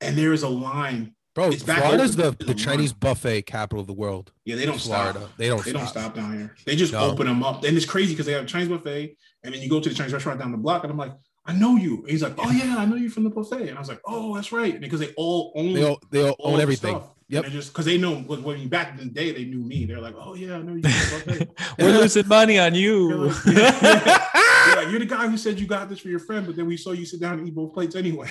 and 0.00 0.16
there 0.16 0.32
is 0.32 0.42
a 0.44 0.48
line. 0.48 1.14
Bro, 1.34 1.50
It's 1.50 1.62
back 1.62 1.78
Florida's 1.82 2.16
the, 2.16 2.32
the 2.32 2.54
Chinese 2.54 2.90
line. 2.90 2.98
buffet 3.00 3.42
capital 3.42 3.80
of 3.80 3.86
the 3.86 3.92
world. 3.92 4.32
Yeah, 4.44 4.56
they 4.56 4.66
don't 4.66 4.80
Florida. 4.80 5.20
stop. 5.20 5.36
They 5.36 5.46
don't 5.48 5.64
They 5.64 5.70
stop. 5.70 5.80
don't 5.82 5.88
stop 5.88 6.14
down 6.16 6.36
here. 6.36 6.56
They 6.66 6.74
just 6.74 6.92
No. 6.92 7.00
open 7.10 7.26
them 7.28 7.44
up, 7.44 7.62
and 7.64 7.76
it's 7.76 7.86
crazy 7.86 8.12
because 8.12 8.26
they 8.26 8.32
have 8.32 8.42
a 8.44 8.46
Chinese 8.46 8.68
buffet, 8.68 9.16
and 9.44 9.54
then 9.54 9.62
you 9.62 9.68
go 9.68 9.78
to 9.80 9.88
the 9.88 9.94
Chinese 9.94 10.12
restaurant 10.12 10.40
down 10.40 10.50
the 10.50 10.58
block, 10.58 10.82
and 10.82 10.90
I'm 10.90 10.98
like, 10.98 11.12
I 11.48 11.52
know 11.54 11.76
you. 11.76 11.98
And 12.02 12.10
he's 12.10 12.22
like, 12.22 12.34
Oh 12.38 12.50
yeah, 12.52 12.76
I 12.78 12.84
know 12.84 12.96
you 12.96 13.10
from 13.10 13.24
the 13.24 13.30
buffet, 13.30 13.68
and 13.68 13.76
I 13.76 13.80
was 13.80 13.88
like, 13.88 14.00
Oh, 14.06 14.34
that's 14.34 14.52
right, 14.52 14.80
because 14.80 15.00
they 15.00 15.12
all 15.16 15.52
own 15.56 15.72
They 15.72 15.82
all, 15.84 15.98
they 16.10 16.22
all 16.28 16.36
all 16.38 16.54
own 16.54 16.60
everything. 16.60 16.96
stuff. 16.96 17.10
Yep. 17.30 17.44
And 17.44 17.52
just 17.52 17.72
because 17.72 17.84
they 17.84 17.98
know 17.98 18.16
when 18.16 18.42
when 18.42 18.58
you 18.60 18.68
back 18.68 18.90
in 18.92 18.96
the 18.96 19.04
day, 19.12 19.32
they 19.32 19.44
knew 19.44 19.58
me. 19.58 19.84
They're 19.84 20.00
like, 20.00 20.14
oh 20.18 20.34
yeah, 20.34 20.54
I 20.56 20.62
know 20.62 20.74
you. 20.74 20.82
from 20.82 20.90
the 20.90 21.46
buffet." 21.46 21.50
We're 21.78 21.98
losing 21.98 22.26
money 22.28 22.58
on 22.58 22.72
They're 22.72 22.80
you. 22.80 23.14
like, 23.26 23.42
They're 23.44 24.76
like, 24.76 24.88
You're 24.90 24.98
the 25.00 25.06
guy 25.06 25.28
who 25.28 25.36
said 25.36 25.58
you 25.60 25.66
got 25.66 25.88
this 25.88 25.98
for 25.98 26.08
your 26.08 26.20
friend, 26.20 26.46
but 26.46 26.56
then 26.56 26.66
we 26.66 26.76
saw 26.76 26.92
you 26.92 27.04
sit 27.04 27.20
down 27.20 27.38
and 27.38 27.48
eat 27.48 27.54
both 27.54 27.74
plates 27.74 27.96
anyway. 27.96 28.30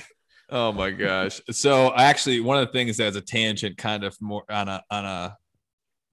Oh 0.50 0.72
my 0.72 0.92
gosh. 0.92 1.42
So 1.52 1.94
actually 1.94 2.40
one 2.40 2.58
of 2.58 2.68
the 2.68 2.72
things 2.72 2.98
that's 2.98 3.18
a 3.18 3.22
tangent 3.22 3.78
kind 3.78 4.04
of 4.06 4.16
more 4.22 4.44
on 4.50 4.68
a 4.70 4.82
on 4.90 5.04
a 5.06 5.38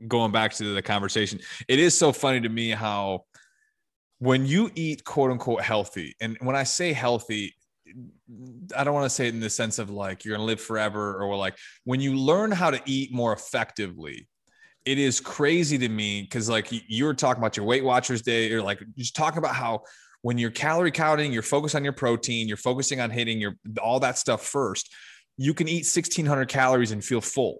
going 0.09 0.32
back 0.32 0.52
to 0.55 0.74
the 0.74 0.82
conversation. 0.82 1.38
It 1.68 1.78
is 1.78 1.96
so 1.96 2.12
funny 2.12 2.40
to 2.40 2.48
me 2.48 2.70
how 2.70 3.24
when 4.25 4.47
you 4.47 4.70
eat 4.75 5.05
quote 5.05 5.31
unquote 5.31 5.61
healthy, 5.61 6.16
and 6.18 6.39
when 6.41 6.57
I 6.57 6.62
say 6.62 6.95
healthy, 6.95 7.55
I 8.75 8.83
don't 8.83 8.95
want 8.95 9.05
to 9.05 9.11
say 9.11 9.27
it 9.29 9.35
in 9.35 9.41
the 9.41 9.51
sense 9.51 9.79
of 9.79 9.91
like 9.91 10.25
you're 10.25 10.35
gonna 10.35 10.47
live 10.47 10.62
forever 10.62 11.22
or 11.22 11.37
like 11.37 11.59
when 11.85 12.01
you 12.01 12.16
learn 12.16 12.51
how 12.51 12.70
to 12.70 12.81
eat 12.87 13.12
more 13.12 13.35
effectively, 13.35 14.27
it 14.87 14.99
is 14.99 15.20
crazy 15.20 15.77
to 15.77 15.89
me 15.91 16.22
because 16.22 16.49
like 16.49 16.72
you- 16.72 16.81
you 16.89 17.05
were 17.05 17.12
talking 17.12 17.43
about 17.43 17.59
your 17.59 17.66
Weight 17.66 17.85
Watchers 17.85 18.22
day, 18.22 18.51
or 18.51 18.62
like 18.62 18.81
just 18.97 19.14
talking 19.14 19.39
about 19.39 19.55
how 19.55 19.83
when 20.22 20.39
you're 20.39 20.51
calorie 20.51 20.91
counting, 20.91 21.31
you're 21.31 21.43
focused 21.43 21.75
on 21.75 21.85
your 21.85 21.93
protein, 21.93 22.49
you're 22.49 22.57
focusing 22.57 23.01
on 23.01 23.11
hitting 23.11 23.39
your 23.39 23.57
all 23.83 24.01
that 24.01 24.16
stuff 24.16 24.43
first. 24.47 24.91
You 25.37 25.53
can 25.53 25.68
eat 25.68 25.85
1600 25.85 26.49
calories 26.49 26.93
and 26.93 27.05
feel 27.05 27.20
full. 27.20 27.59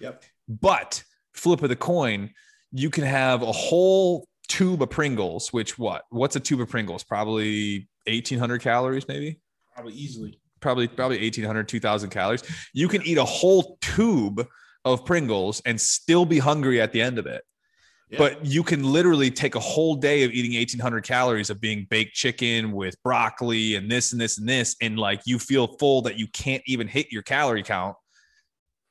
Yep. 0.00 0.24
But 0.48 1.04
flip 1.34 1.62
of 1.62 1.68
the 1.68 1.76
coin, 1.76 2.30
you 2.72 2.90
can 2.90 3.04
have 3.04 3.42
a 3.42 3.52
whole 3.52 4.26
tube 4.48 4.82
of 4.82 4.90
Pringles, 4.90 5.52
which 5.52 5.78
what? 5.78 6.04
What's 6.10 6.36
a 6.36 6.40
tube 6.40 6.60
of 6.60 6.68
Pringles? 6.68 7.04
Probably 7.04 7.88
1800 8.06 8.60
calories, 8.60 9.08
maybe 9.08 9.40
Probably 9.74 9.94
easily. 9.94 10.38
probably 10.60 10.86
probably 10.88 11.18
1800 11.20 11.66
2000 11.68 12.10
calories 12.10 12.42
you 12.72 12.86
can 12.88 13.02
eat 13.02 13.18
a 13.18 13.24
whole 13.24 13.76
tube 13.80 14.46
of 14.84 15.04
pringles 15.04 15.60
and 15.66 15.80
still 15.80 16.24
be 16.24 16.38
hungry 16.38 16.80
at 16.80 16.92
the 16.92 17.00
end 17.02 17.18
of 17.18 17.26
it 17.26 17.42
Yeah. 18.10 18.18
but 18.18 18.44
you 18.46 18.62
can 18.62 18.82
literally 18.84 19.30
take 19.30 19.54
a 19.56 19.60
whole 19.60 19.94
day 19.96 20.22
of 20.24 20.30
eating 20.30 20.54
1800 20.56 21.02
calories 21.04 21.50
of 21.50 21.60
being 21.60 21.86
baked 21.90 22.14
chicken 22.14 22.72
with 22.72 22.94
broccoli 23.02 23.74
and 23.74 23.90
this 23.90 24.12
and 24.12 24.20
this 24.20 24.38
and 24.38 24.48
this 24.48 24.76
and 24.80 24.98
like 24.98 25.20
you 25.26 25.38
feel 25.38 25.66
full 25.78 26.02
that 26.02 26.18
you 26.18 26.28
can't 26.28 26.62
even 26.66 26.86
hit 26.86 27.10
your 27.10 27.22
calorie 27.22 27.62
count 27.62 27.96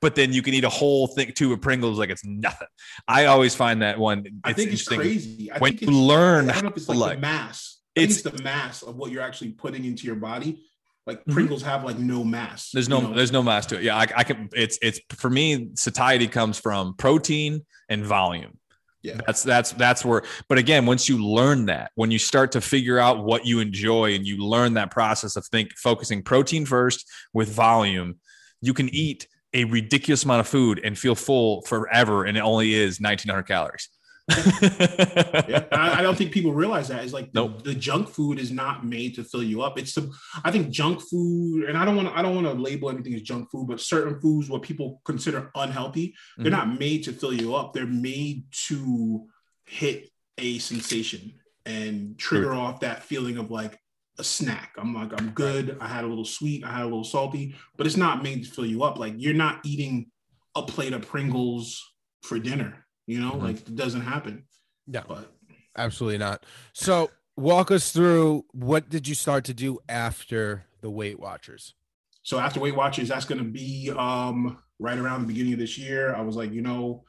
but 0.04 0.14
then 0.16 0.32
you 0.34 0.44
can 0.44 0.54
eat 0.54 0.64
a 0.64 0.70
whole 0.70 1.08
thing 1.08 1.32
tube 1.34 1.52
of 1.54 1.62
pringles 1.62 1.98
like 1.98 2.12
it's 2.12 2.24
nothing 2.26 2.68
i 3.08 3.26
always 3.26 3.56
find 3.56 3.82
that 3.82 3.98
one 3.98 4.24
I 4.44 4.54
think 4.54 4.72
it's 4.72 4.88
crazy. 4.88 5.52
I 5.52 5.58
when 5.58 5.72
think 5.78 5.90
you 5.90 5.98
learn 5.98 6.50
I 6.50 6.54
don't 6.54 6.64
know 6.66 6.70
if 6.70 6.78
it's 6.78 6.88
like, 6.90 6.98
like- 7.00 7.16
the 7.16 7.22
mass. 7.22 7.80
It's- 7.96 8.20
it's 8.20 8.30
the 8.38 8.44
mass 8.44 8.84
of 8.84 8.96
what 8.98 9.12
you're 9.12 9.22
actually 9.24 9.52
putting 9.52 9.86
into 9.86 10.06
your 10.06 10.16
body. 10.16 10.62
Like 11.06 11.24
Mhm. 11.26 11.34
Pringles 11.34 11.62
have 11.64 11.84
like 11.84 11.98
no 11.98 12.24
mass. 12.24 12.70
There's 12.72 12.88
you 12.88 12.96
no 12.96 13.02
know? 13.02 13.14
there's 13.14 13.32
no 13.32 13.44
mass 13.44 13.66
to 13.68 13.78
it. 13.78 13.84
Yeah, 13.84 13.98
I, 13.98 14.08
I 14.16 14.24
can. 14.24 14.50
It's 14.54 14.78
it's 14.82 15.00
for 15.10 15.30
me. 15.30 15.70
Satiety 15.76 16.28
comes 16.28 16.58
from 16.60 16.96
protein 16.96 17.66
and 17.90 18.06
volume. 18.06 18.58
Yeah. 19.04 19.20
that's 19.26 19.44
that's 19.44 19.74
that's 19.74 20.06
where. 20.06 20.24
But 20.48 20.58
again, 20.60 20.86
once 20.86 21.10
you 21.10 21.18
learn 21.24 21.66
that, 21.66 21.92
when 21.96 22.10
you 22.10 22.18
start 22.20 22.54
to 22.54 22.62
figure 22.62 23.00
out 23.00 23.24
what 23.26 23.46
you 23.46 23.60
enjoy, 23.60 24.16
and 24.16 24.26
you 24.26 24.38
learn 24.38 24.76
that 24.76 24.92
process 24.92 25.36
of 25.36 25.46
think 25.48 25.76
focusing 25.78 26.24
protein 26.24 26.66
first 26.66 27.06
with 27.34 27.50
volume, 27.50 28.16
you 28.62 28.74
can 28.74 28.88
eat 28.90 29.28
a 29.54 29.66
ridiculous 29.66 30.24
amount 30.24 30.40
of 30.42 30.48
food 30.48 30.80
and 30.84 30.98
feel 30.98 31.16
full 31.16 31.62
forever, 31.64 32.26
and 32.26 32.38
it 32.38 32.42
only 32.42 32.74
is 32.74 33.00
1,900 33.00 33.44
calories. 33.44 33.90
yeah, 34.30 35.66
I, 35.74 35.96
I 35.98 36.02
don't 36.02 36.18
think 36.18 36.32
people 36.32 36.54
realize 36.54 36.88
that. 36.88 37.04
It's 37.04 37.12
like 37.14 37.32
the, 37.34 37.42
Nope. 37.42 37.64
the 37.64 37.76
junk 37.76 38.08
food 38.10 38.40
is 38.40 38.52
not 38.52 38.86
made 38.86 39.16
to 39.16 39.24
fill 39.24 39.44
you 39.44 39.62
up. 39.62 39.78
It's 39.78 39.94
the 39.94 40.10
I 40.46 40.50
think 40.52 40.70
junk 40.70 41.02
food, 41.02 41.66
and 41.66 41.78
I 41.78 41.84
don't 41.84 41.96
want 41.98 42.08
to 42.08 42.18
I 42.18 42.22
don't 42.22 42.34
want 42.42 42.48
to 42.48 42.54
label 42.54 42.90
everything 42.90 43.14
as 43.16 43.22
junk 43.22 43.52
food, 43.52 43.68
but 43.68 43.82
certain 43.82 44.20
foods 44.22 44.50
what 44.50 44.62
people 44.62 45.02
consider 45.04 45.52
unhealthy, 45.56 46.16
they're 46.38 46.48
Mhm. 46.48 46.52
not 46.52 46.80
made 46.80 47.04
to 47.04 47.12
fill 47.12 47.34
you 47.34 47.54
up. 47.54 47.74
They're 47.74 47.86
made 47.86 48.46
to 48.68 49.28
hit 49.66 50.10
a 50.38 50.58
sensation 50.60 51.34
and 51.66 52.18
trigger 52.18 52.54
off 52.54 52.80
that 52.80 53.04
feeling 53.04 53.38
of 53.38 53.52
like 53.52 53.78
a 54.20 54.24
snack. 54.24 54.74
I'm 54.78 54.94
like, 54.94 55.12
I'm 55.20 55.30
good. 55.32 55.78
I 55.82 55.88
had 55.88 56.04
a 56.04 56.08
little 56.08 56.26
sweet, 56.26 56.64
I 56.64 56.72
had 56.72 56.82
a 56.82 56.86
little 56.86 57.04
salty, 57.04 57.56
but 57.78 57.88
it's 57.88 57.98
not 57.98 58.22
made 58.24 58.44
to 58.44 58.50
fill 58.52 58.66
you 58.66 58.84
up. 58.84 59.00
Like 59.00 59.14
you're 59.18 59.34
not 59.34 59.60
eating 59.66 60.12
a 60.56 60.62
plate 60.62 60.94
of 60.94 61.02
Pringles 61.02 61.82
for 62.22 62.38
dinner. 62.40 62.86
You 63.08 63.20
know, 63.20 63.32
Mhm. 63.32 63.42
like 63.42 63.56
it 63.58 63.76
doesn't 63.76 64.02
happen. 64.02 64.44
No. 64.88 65.04
But 65.08 65.32
Absolutely 65.76 66.20
not. 66.20 66.46
So 66.74 67.10
walk 67.36 67.72
us 67.72 67.92
through 67.92 68.46
what 68.52 68.90
did 68.90 69.08
you 69.08 69.16
start 69.16 69.44
to 69.46 69.54
do 69.54 69.80
after 69.90 70.66
the 70.82 70.90
Weight 70.92 71.20
Watchers? 71.20 71.74
So 72.22 72.38
after 72.40 72.60
Weight 72.60 72.76
Watchers, 72.76 73.08
that's 73.10 73.26
going 73.26 73.40
to 73.44 73.50
be 73.50 73.92
um, 73.98 74.60
right 74.80 74.98
around 74.98 75.22
the 75.22 75.28
beginning 75.28 75.54
of 75.54 75.60
this 75.60 75.78
year. 75.78 76.14
I 76.16 76.22
was 76.22 76.36
like, 76.36 76.54
you 76.54 76.62
know, 76.62 77.04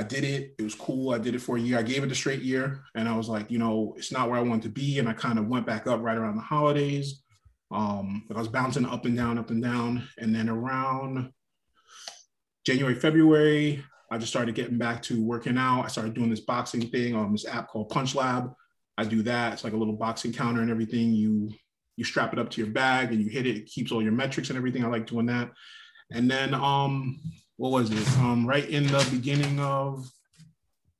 I 0.00 0.02
did 0.02 0.24
it. 0.24 0.54
It 0.58 0.62
was 0.62 0.74
cool. 0.74 1.12
I 1.12 1.18
did 1.18 1.34
it 1.34 1.42
for 1.42 1.58
a 1.58 1.60
year. 1.60 1.78
I 1.78 1.82
gave 1.82 2.02
it 2.02 2.10
a 2.10 2.14
straight 2.14 2.40
year, 2.40 2.84
and 2.94 3.06
I 3.06 3.14
was 3.14 3.28
like, 3.28 3.50
you 3.50 3.58
know, 3.58 3.92
it's 3.98 4.10
not 4.10 4.30
where 4.30 4.38
I 4.38 4.42
wanted 4.42 4.62
to 4.62 4.68
be. 4.70 4.98
And 4.98 5.06
I 5.06 5.12
kind 5.12 5.38
of 5.38 5.46
went 5.46 5.66
back 5.66 5.86
up 5.86 6.00
right 6.00 6.16
around 6.16 6.36
the 6.36 6.42
holidays. 6.42 7.22
Um, 7.70 8.24
but 8.26 8.38
I 8.38 8.40
was 8.40 8.48
bouncing 8.48 8.86
up 8.86 9.04
and 9.04 9.14
down, 9.14 9.36
up 9.36 9.50
and 9.50 9.62
down, 9.62 10.08
and 10.16 10.34
then 10.34 10.48
around 10.48 11.30
January, 12.64 12.94
February, 12.94 13.84
I 14.10 14.16
just 14.16 14.32
started 14.32 14.54
getting 14.54 14.78
back 14.78 15.02
to 15.02 15.22
working 15.22 15.58
out. 15.58 15.82
I 15.82 15.88
started 15.88 16.14
doing 16.14 16.30
this 16.30 16.40
boxing 16.40 16.88
thing 16.88 17.14
on 17.14 17.30
this 17.30 17.46
app 17.46 17.68
called 17.68 17.90
Punch 17.90 18.14
Lab. 18.14 18.54
I 18.96 19.04
do 19.04 19.22
that. 19.24 19.52
It's 19.52 19.64
like 19.64 19.74
a 19.74 19.76
little 19.76 19.96
boxing 19.96 20.32
counter 20.32 20.62
and 20.62 20.70
everything. 20.70 21.12
You 21.12 21.52
you 21.96 22.04
strap 22.04 22.32
it 22.32 22.38
up 22.38 22.48
to 22.52 22.62
your 22.62 22.70
bag 22.70 23.12
and 23.12 23.20
you 23.20 23.28
hit 23.28 23.46
it. 23.46 23.56
It 23.58 23.66
keeps 23.66 23.92
all 23.92 24.02
your 24.02 24.12
metrics 24.12 24.48
and 24.48 24.56
everything. 24.56 24.82
I 24.82 24.88
like 24.88 25.06
doing 25.06 25.26
that. 25.26 25.50
And 26.10 26.30
then 26.30 26.54
um, 26.54 27.20
what 27.60 27.72
was 27.72 27.90
it? 27.90 28.08
Um, 28.20 28.46
right 28.46 28.66
in 28.66 28.86
the 28.86 29.06
beginning 29.10 29.60
of 29.60 30.10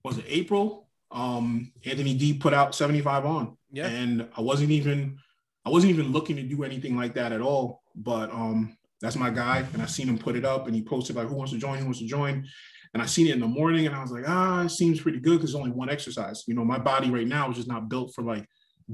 was 0.04 0.18
it 0.18 0.26
April? 0.28 0.90
Um, 1.10 1.72
Anthony 1.86 2.12
D 2.12 2.34
put 2.34 2.52
out 2.52 2.74
75 2.74 3.24
on. 3.24 3.56
Yeah. 3.72 3.86
And 3.86 4.28
I 4.36 4.42
wasn't 4.42 4.70
even 4.70 5.16
I 5.64 5.70
wasn't 5.70 5.92
even 5.92 6.12
looking 6.12 6.36
to 6.36 6.42
do 6.42 6.62
anything 6.62 6.98
like 6.98 7.14
that 7.14 7.32
at 7.32 7.40
all. 7.40 7.80
But 7.96 8.30
um, 8.30 8.76
that's 9.00 9.16
my 9.16 9.30
guy, 9.30 9.64
and 9.72 9.80
I 9.80 9.86
seen 9.86 10.06
him 10.06 10.18
put 10.18 10.36
it 10.36 10.44
up, 10.44 10.66
and 10.66 10.76
he 10.76 10.82
posted 10.82 11.16
like, 11.16 11.28
"Who 11.28 11.34
wants 11.34 11.52
to 11.52 11.58
join? 11.58 11.78
Who 11.78 11.86
wants 11.86 12.00
to 12.00 12.06
join?" 12.06 12.46
And 12.92 13.02
I 13.02 13.06
seen 13.06 13.28
it 13.28 13.34
in 13.34 13.40
the 13.40 13.46
morning 13.46 13.86
and 13.86 13.94
I 13.94 14.02
was 14.02 14.10
like, 14.10 14.24
ah, 14.26 14.64
it 14.64 14.70
seems 14.70 15.00
pretty 15.00 15.20
good 15.20 15.38
because 15.38 15.54
only 15.54 15.70
one 15.70 15.88
exercise. 15.88 16.42
You 16.48 16.54
know, 16.54 16.64
my 16.64 16.76
body 16.78 17.08
right 17.08 17.26
now 17.26 17.48
is 17.48 17.56
just 17.56 17.68
not 17.68 17.88
built 17.88 18.12
for 18.12 18.22
like 18.22 18.44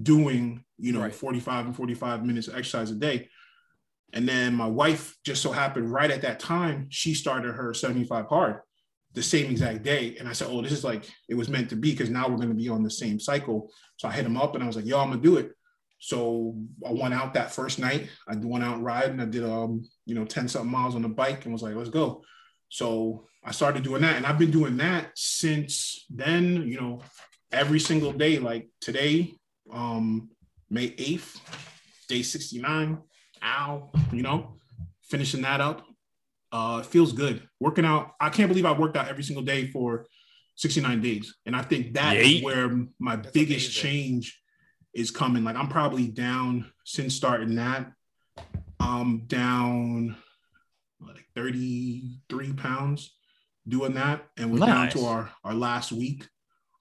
doing, 0.02 0.62
you 0.76 0.92
know, 0.92 1.00
right. 1.00 1.14
45 1.14 1.66
and 1.66 1.74
45 1.74 2.22
minutes 2.22 2.48
of 2.48 2.56
exercise 2.56 2.90
a 2.90 2.94
day. 2.94 3.30
And 4.12 4.28
then 4.28 4.54
my 4.54 4.66
wife 4.66 5.16
just 5.24 5.42
so 5.42 5.52
happened 5.52 5.92
right 5.92 6.10
at 6.10 6.22
that 6.22 6.40
time, 6.40 6.86
she 6.90 7.12
started 7.14 7.52
her 7.52 7.74
75 7.74 8.26
hard 8.26 8.60
the 9.12 9.22
same 9.22 9.50
exact 9.50 9.82
day. 9.82 10.16
And 10.18 10.28
I 10.28 10.32
said, 10.32 10.48
Oh, 10.50 10.60
this 10.62 10.72
is 10.72 10.84
like 10.84 11.08
it 11.28 11.34
was 11.34 11.48
meant 11.48 11.70
to 11.70 11.76
be 11.76 11.90
because 11.90 12.10
now 12.10 12.28
we're 12.28 12.36
going 12.36 12.50
to 12.50 12.54
be 12.54 12.68
on 12.68 12.82
the 12.82 12.90
same 12.90 13.18
cycle. 13.18 13.70
So 13.96 14.08
I 14.08 14.12
hit 14.12 14.26
him 14.26 14.36
up 14.36 14.54
and 14.54 14.62
I 14.62 14.66
was 14.66 14.76
like, 14.76 14.86
Yo, 14.86 14.98
I'm 14.98 15.10
gonna 15.10 15.22
do 15.22 15.38
it. 15.38 15.52
So 15.98 16.54
I 16.86 16.92
went 16.92 17.14
out 17.14 17.34
that 17.34 17.50
first 17.50 17.78
night. 17.78 18.08
I 18.28 18.36
went 18.36 18.64
out 18.64 18.82
riding. 18.82 19.20
I 19.20 19.24
did 19.24 19.44
um, 19.44 19.88
you 20.04 20.14
know, 20.14 20.24
10 20.24 20.48
something 20.48 20.70
miles 20.70 20.94
on 20.94 21.02
the 21.02 21.08
bike 21.08 21.44
and 21.44 21.52
was 21.52 21.62
like, 21.62 21.74
let's 21.74 21.90
go. 21.90 22.22
So 22.68 23.26
I 23.44 23.52
started 23.52 23.82
doing 23.82 24.02
that. 24.02 24.16
And 24.16 24.26
I've 24.26 24.38
been 24.38 24.50
doing 24.50 24.76
that 24.78 25.10
since 25.14 26.04
then, 26.10 26.68
you 26.68 26.80
know, 26.80 27.00
every 27.52 27.80
single 27.80 28.12
day. 28.12 28.38
Like 28.38 28.68
today, 28.80 29.34
um, 29.72 30.28
May 30.68 30.90
8th, 30.90 31.40
day 32.08 32.22
69. 32.22 32.98
Ow, 33.46 33.90
you 34.12 34.22
know, 34.22 34.56
finishing 35.02 35.42
that 35.42 35.60
up. 35.60 35.86
Uh, 36.52 36.80
it 36.80 36.86
feels 36.86 37.12
good. 37.12 37.48
Working 37.60 37.84
out. 37.84 38.12
I 38.20 38.28
can't 38.28 38.48
believe 38.48 38.66
I 38.66 38.72
worked 38.72 38.96
out 38.96 39.08
every 39.08 39.22
single 39.22 39.44
day 39.44 39.68
for 39.68 40.06
69 40.56 41.00
days. 41.00 41.34
And 41.46 41.54
I 41.54 41.62
think 41.62 41.94
that 41.94 42.16
is 42.16 42.42
where 42.42 42.70
my 42.98 43.16
That's 43.16 43.30
biggest 43.30 43.66
amazing. 43.66 43.82
change 43.82 44.40
is 44.94 45.10
coming. 45.10 45.44
Like 45.44 45.56
I'm 45.56 45.68
probably 45.68 46.08
down 46.08 46.70
since 46.84 47.14
starting 47.14 47.56
that. 47.56 47.92
I'm 48.80 49.26
down 49.26 50.16
like 51.00 51.26
33 51.34 52.52
pounds 52.54 53.14
doing 53.68 53.94
that. 53.94 54.26
And 54.36 54.52
we're 54.52 54.58
nice. 54.58 54.68
down 54.68 55.02
to 55.02 55.08
our, 55.08 55.30
our 55.44 55.54
last 55.54 55.92
week. 55.92 56.26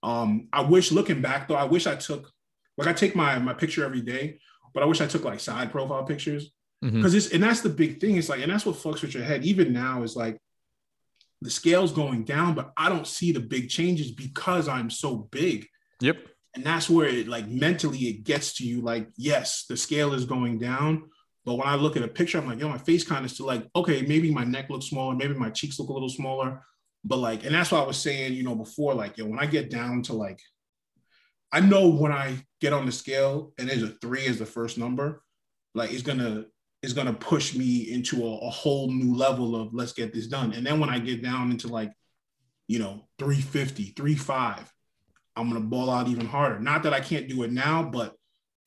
Um, 0.04 0.48
I 0.54 0.62
wish 0.62 0.92
looking 0.92 1.22
back 1.22 1.48
though, 1.48 1.56
I 1.56 1.66
wish 1.66 1.88
I 1.88 1.96
took 1.96 2.32
like 2.78 2.88
I 2.88 2.94
take 2.94 3.16
my 3.16 3.40
my 3.40 3.54
picture 3.54 3.84
every 3.84 4.02
day, 4.02 4.40
but 4.76 4.84
I 4.84 4.86
wish 4.86 5.02
I 5.02 5.08
took 5.08 5.24
like 5.24 5.40
side 5.40 5.72
profile 5.72 6.04
pictures. 6.04 6.52
Because 6.82 6.98
mm-hmm. 6.98 7.18
it's 7.18 7.32
and 7.32 7.42
that's 7.42 7.62
the 7.62 7.70
big 7.70 8.00
thing. 8.00 8.18
It's 8.18 8.30
like, 8.30 8.42
and 8.42 8.52
that's 8.52 8.66
what 8.66 8.76
fucks 8.76 9.02
with 9.02 9.16
your 9.16 9.24
head. 9.24 9.44
Even 9.44 9.74
now 9.74 10.04
is 10.04 10.16
like 10.16 10.38
the 11.42 11.50
scale's 11.50 11.92
going 11.92 12.26
down, 12.26 12.54
but 12.54 12.72
I 12.78 12.90
don't 12.90 13.08
see 13.08 13.32
the 13.32 13.40
big 13.40 13.70
changes 13.70 14.12
because 14.12 14.68
I'm 14.68 14.92
so 14.92 15.16
big. 15.32 15.66
Yep 16.02 16.18
and 16.56 16.64
that's 16.64 16.90
where 16.90 17.08
it 17.08 17.28
like 17.28 17.48
mentally 17.48 18.00
it 18.00 18.24
gets 18.24 18.54
to 18.54 18.66
you 18.66 18.82
like 18.82 19.10
yes 19.18 19.66
the 19.70 19.78
scale 19.78 20.14
is 20.14 20.26
going 20.26 20.58
down 20.58 21.04
but 21.44 21.56
when 21.56 21.68
i 21.68 21.76
look 21.76 21.96
at 21.96 22.04
a 22.04 22.08
picture 22.08 22.38
i'm 22.38 22.48
like 22.48 22.60
yo 22.60 22.70
my 22.70 22.78
face 22.78 23.04
kind 23.04 23.26
of 23.26 23.32
still 23.32 23.46
like 23.46 23.68
okay 23.76 24.02
maybe 24.02 24.32
my 24.32 24.44
neck 24.44 24.70
looks 24.70 24.88
smaller 24.88 25.16
maybe 25.16 25.34
my 25.34 25.50
cheeks 25.50 25.80
look 25.80 25.90
a 25.90 25.94
little 25.94 26.10
smaller 26.10 26.62
but 27.04 27.18
like 27.18 27.46
and 27.46 27.54
that's 27.54 27.72
what 27.72 27.84
i 27.84 27.88
was 27.88 27.98
saying 27.98 28.34
you 28.34 28.44
know 28.44 28.56
before 28.56 28.94
like 28.94 29.18
yo 29.18 29.26
when 29.26 29.40
i 29.40 29.46
get 29.46 29.70
down 29.70 30.02
to 30.02 30.14
like 30.14 30.40
i 31.56 31.60
know 31.60 31.88
when 31.88 32.12
i 32.12 32.38
get 32.62 32.74
on 32.74 32.86
the 32.86 32.92
scale 32.92 33.54
and 33.58 33.70
there's 33.70 33.84
a 33.84 33.96
three 34.02 34.28
as 34.28 34.40
the 34.40 34.46
first 34.46 34.78
number 34.78 35.22
like 35.74 35.92
it's 35.92 36.04
gonna 36.04 36.46
it's 36.84 36.94
gonna 36.94 37.14
push 37.14 37.56
me 37.56 37.92
into 37.92 38.24
a, 38.24 38.38
a 38.38 38.50
whole 38.50 38.92
new 38.92 39.16
level 39.16 39.60
of 39.60 39.74
let's 39.74 39.94
get 39.94 40.14
this 40.14 40.28
done 40.28 40.54
and 40.54 40.66
then 40.66 40.80
when 40.80 40.90
i 40.90 41.00
get 41.00 41.24
down 41.24 41.52
into 41.52 41.68
like 41.68 41.92
you 42.68 42.80
know 42.80 43.08
350 43.20 43.94
35 43.98 44.72
I'm 45.36 45.50
gonna 45.50 45.62
ball 45.62 45.90
out 45.90 46.08
even 46.08 46.26
harder. 46.26 46.60
Not 46.60 46.84
that 46.84 46.94
I 46.94 47.02
can't 47.02 47.28
do 47.28 47.44
it 47.44 47.52
now, 47.52 47.84
but 47.84 48.16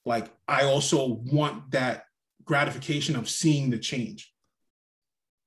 like 0.04 0.30
I 0.46 0.64
also 0.64 1.20
want 1.32 1.70
that 1.70 2.04
gratification 2.44 3.16
of 3.16 3.28
seeing 3.28 3.70
the 3.70 3.78
change. 3.78 4.32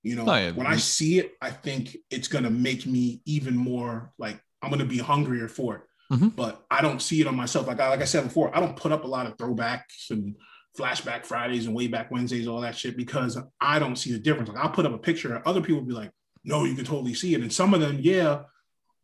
You 0.04 0.16
know, 0.16 0.28
oh, 0.28 0.54
when 0.54 0.66
I 0.66 0.78
see 0.78 1.20
it, 1.20 1.34
I 1.42 1.52
think 1.52 1.96
it's 2.10 2.28
gonna 2.28 2.50
make 2.50 2.88
me 2.88 3.22
even 3.26 3.56
more 3.56 4.12
like 4.18 4.42
I'm 4.62 4.72
gonna 4.72 4.86
be 4.86 4.98
hungrier 4.98 5.48
for 5.48 5.76
it. 5.76 5.82
Mm-hmm. 6.12 6.30
But 6.30 6.64
I 6.70 6.82
don't 6.82 7.02
see 7.02 7.22
it 7.22 7.28
on 7.28 7.36
myself. 7.36 7.68
Like 7.68 7.80
I, 7.80 7.90
like 7.90 8.02
I 8.02 8.06
said 8.06 8.26
before, 8.26 8.56
I 8.56 8.60
don't 8.60 8.76
put 8.76 8.92
up 8.92 9.06
a 9.06 9.08
lot 9.08 9.28
of 9.28 9.38
throwbacks 9.38 10.10
and 10.10 10.36
flashback 10.78 11.26
Fridays 11.26 11.66
and 11.66 11.76
way 11.76 11.88
back 11.88 12.12
Wednesdays, 12.12 12.48
all 12.48 12.62
that 12.62 12.78
shit, 12.78 12.98
because 12.98 13.38
I 13.60 13.80
don't 13.80 13.96
see 13.96 14.12
the 14.12 14.20
difference. 14.20 14.50
Like 14.50 14.58
I'll 14.58 14.72
put 14.72 14.86
up 14.86 14.94
a 14.94 14.98
picture, 14.98 15.34
and 15.34 15.44
other 15.46 15.62
people 15.62 15.82
will 15.82 15.88
be 15.88 15.94
like, 15.94 16.12
"No, 16.44 16.66
you 16.66 16.76
can 16.76 16.86
totally 16.86 17.14
see 17.14 17.34
it," 17.34 17.42
and 17.42 17.52
some 17.52 17.74
of 17.74 17.80
them, 17.80 18.00
yeah, 18.02 18.44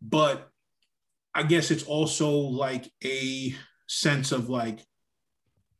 but 0.01 0.49
I 1.33 1.43
guess 1.43 1.71
it's 1.71 1.83
also 1.83 2.29
like 2.31 2.91
a 3.03 3.55
sense 3.87 4.31
of 4.31 4.49
like 4.49 4.85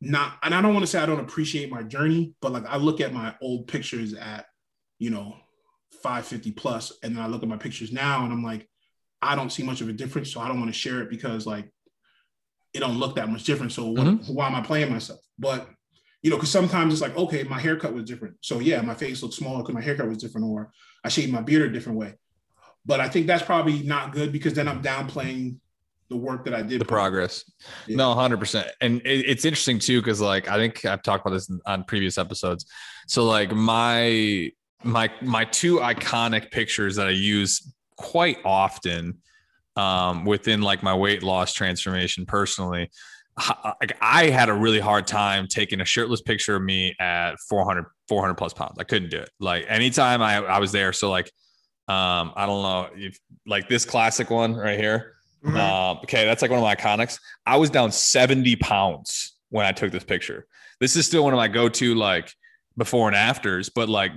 not, 0.00 0.34
and 0.42 0.54
I 0.54 0.62
don't 0.62 0.72
want 0.72 0.84
to 0.84 0.90
say 0.90 1.00
I 1.00 1.06
don't 1.06 1.20
appreciate 1.20 1.70
my 1.70 1.82
journey, 1.82 2.34
but 2.40 2.52
like 2.52 2.66
I 2.66 2.76
look 2.76 3.00
at 3.00 3.12
my 3.12 3.34
old 3.42 3.66
pictures 3.66 4.14
at, 4.14 4.46
you 4.98 5.10
know, 5.10 5.36
550 6.02 6.52
plus, 6.52 6.92
and 7.02 7.16
then 7.16 7.22
I 7.22 7.26
look 7.26 7.42
at 7.42 7.48
my 7.48 7.56
pictures 7.56 7.92
now 7.92 8.24
and 8.24 8.32
I'm 8.32 8.44
like, 8.44 8.68
I 9.20 9.34
don't 9.34 9.50
see 9.50 9.62
much 9.62 9.80
of 9.80 9.88
a 9.88 9.92
difference. 9.92 10.32
So 10.32 10.40
I 10.40 10.48
don't 10.48 10.58
want 10.58 10.72
to 10.72 10.78
share 10.78 11.00
it 11.02 11.10
because 11.10 11.46
like 11.46 11.70
it 12.74 12.80
don't 12.80 12.98
look 12.98 13.16
that 13.16 13.28
much 13.28 13.44
different. 13.44 13.72
So 13.72 13.86
what, 13.86 14.06
mm-hmm. 14.06 14.32
why 14.32 14.46
am 14.46 14.54
I 14.54 14.60
playing 14.60 14.92
myself? 14.92 15.20
But 15.38 15.68
you 16.22 16.30
know, 16.30 16.36
because 16.36 16.50
sometimes 16.50 16.92
it's 16.92 17.02
like, 17.02 17.16
okay, 17.16 17.44
my 17.44 17.60
haircut 17.60 17.92
was 17.92 18.04
different. 18.04 18.36
So 18.40 18.58
yeah, 18.58 18.80
my 18.80 18.94
face 18.94 19.22
looks 19.22 19.36
smaller 19.36 19.62
because 19.62 19.74
my 19.74 19.80
haircut 19.80 20.08
was 20.08 20.18
different, 20.18 20.46
or 20.46 20.70
I 21.04 21.08
shaved 21.08 21.32
my 21.32 21.42
beard 21.42 21.70
a 21.70 21.72
different 21.72 21.98
way. 21.98 22.14
But 22.84 23.00
I 23.00 23.08
think 23.08 23.26
that's 23.26 23.42
probably 23.42 23.82
not 23.82 24.12
good 24.12 24.32
because 24.32 24.54
then 24.54 24.66
I'm 24.66 24.82
downplaying 24.82 25.56
the 26.08 26.16
work 26.16 26.44
that 26.44 26.54
I 26.54 26.62
did. 26.62 26.80
The 26.80 26.86
progress. 26.86 27.44
Yeah. 27.86 27.96
No, 27.96 28.14
100%. 28.14 28.68
And 28.80 29.00
it, 29.02 29.26
it's 29.26 29.44
interesting 29.44 29.78
too, 29.78 30.00
because 30.00 30.20
like 30.20 30.48
I 30.48 30.56
think 30.56 30.84
I've 30.84 31.02
talked 31.02 31.26
about 31.26 31.34
this 31.34 31.50
on 31.66 31.84
previous 31.84 32.18
episodes. 32.18 32.66
So, 33.06 33.24
like, 33.24 33.52
my, 33.52 34.50
my, 34.82 35.10
my 35.22 35.44
two 35.44 35.78
iconic 35.78 36.50
pictures 36.50 36.96
that 36.96 37.08
I 37.08 37.10
use 37.10 37.72
quite 37.98 38.38
often 38.44 39.18
um, 39.76 40.24
within 40.24 40.62
like 40.62 40.82
my 40.82 40.94
weight 40.94 41.22
loss 41.22 41.52
transformation 41.52 42.24
personally. 42.24 42.90
Like 43.80 43.96
I 44.00 44.30
had 44.30 44.48
a 44.48 44.52
really 44.52 44.80
hard 44.80 45.06
time 45.06 45.46
taking 45.46 45.80
a 45.80 45.84
shirtless 45.84 46.20
picture 46.20 46.56
of 46.56 46.62
me 46.62 46.96
at 46.98 47.38
400, 47.48 47.84
400 48.08 48.34
plus 48.34 48.52
pounds. 48.52 48.76
I 48.80 48.84
couldn't 48.84 49.10
do 49.10 49.18
it. 49.18 49.30
Like 49.38 49.64
anytime 49.68 50.22
I, 50.22 50.38
I 50.38 50.58
was 50.58 50.72
there. 50.72 50.92
So 50.92 51.08
like, 51.08 51.26
um, 51.86 52.32
I 52.34 52.46
don't 52.46 52.62
know 52.62 52.88
if 52.96 53.16
like 53.46 53.68
this 53.68 53.84
classic 53.84 54.30
one 54.30 54.56
right 54.56 54.78
here. 54.78 55.14
Mm-hmm. 55.44 55.56
Uh, 55.56 55.92
okay, 56.02 56.24
that's 56.24 56.42
like 56.42 56.50
one 56.50 56.58
of 56.58 56.64
my 56.64 56.74
iconics. 56.74 57.20
I 57.46 57.56
was 57.56 57.70
down 57.70 57.92
70 57.92 58.56
pounds 58.56 59.36
when 59.50 59.64
I 59.64 59.72
took 59.72 59.92
this 59.92 60.04
picture. 60.04 60.46
This 60.80 60.96
is 60.96 61.06
still 61.06 61.22
one 61.22 61.32
of 61.32 61.36
my 61.36 61.48
go-to 61.48 61.94
like 61.94 62.32
before 62.76 63.06
and 63.06 63.16
afters, 63.16 63.68
but 63.68 63.88
like 63.88 64.12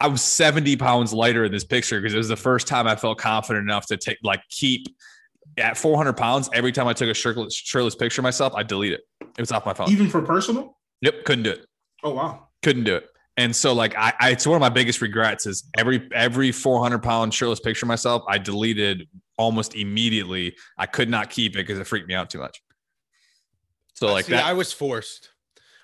I 0.00 0.08
was 0.08 0.22
70 0.22 0.76
pounds 0.76 1.12
lighter 1.12 1.44
in 1.44 1.52
this 1.52 1.64
picture 1.64 2.00
because 2.00 2.14
it 2.14 2.18
was 2.18 2.28
the 2.28 2.36
first 2.36 2.66
time 2.66 2.86
I 2.86 2.96
felt 2.96 3.18
confident 3.18 3.64
enough 3.64 3.86
to 3.86 3.96
take 3.98 4.18
like 4.22 4.40
keep 4.48 4.86
at 5.58 5.76
400 5.76 6.14
pounds. 6.14 6.48
Every 6.54 6.72
time 6.72 6.88
I 6.88 6.94
took 6.94 7.08
a 7.08 7.14
shirtless, 7.14 7.54
shirtless 7.54 7.94
picture 7.94 8.20
of 8.20 8.24
myself, 8.24 8.54
I 8.54 8.62
delete 8.62 8.94
it. 8.94 9.02
It 9.20 9.40
was 9.40 9.52
off 9.52 9.66
my 9.66 9.74
phone. 9.74 9.90
Even 9.90 10.08
for 10.08 10.22
personal? 10.22 10.78
Yep, 11.02 11.24
couldn't 11.24 11.44
do 11.44 11.50
it. 11.50 11.66
Oh 12.02 12.14
wow, 12.14 12.48
couldn't 12.62 12.84
do 12.84 12.96
it. 12.96 13.08
And 13.36 13.54
so 13.54 13.72
like 13.72 13.94
I, 13.96 14.12
I, 14.18 14.30
it's 14.30 14.46
one 14.46 14.56
of 14.56 14.60
my 14.60 14.68
biggest 14.70 15.00
regrets 15.00 15.46
is 15.46 15.68
every 15.76 16.08
every 16.14 16.50
400 16.50 16.98
pound 17.02 17.32
shirtless 17.34 17.60
picture 17.60 17.84
of 17.84 17.88
myself 17.88 18.22
I 18.26 18.38
deleted 18.38 19.06
almost 19.36 19.74
immediately. 19.74 20.56
I 20.78 20.86
could 20.86 21.08
not 21.08 21.30
keep 21.30 21.52
it 21.52 21.66
because 21.66 21.78
it 21.78 21.86
freaked 21.86 22.08
me 22.08 22.14
out 22.14 22.30
too 22.30 22.38
much. 22.38 22.62
So 23.94 24.12
like 24.12 24.26
See, 24.26 24.32
that, 24.32 24.44
I 24.44 24.54
was 24.54 24.72
forced. 24.72 25.30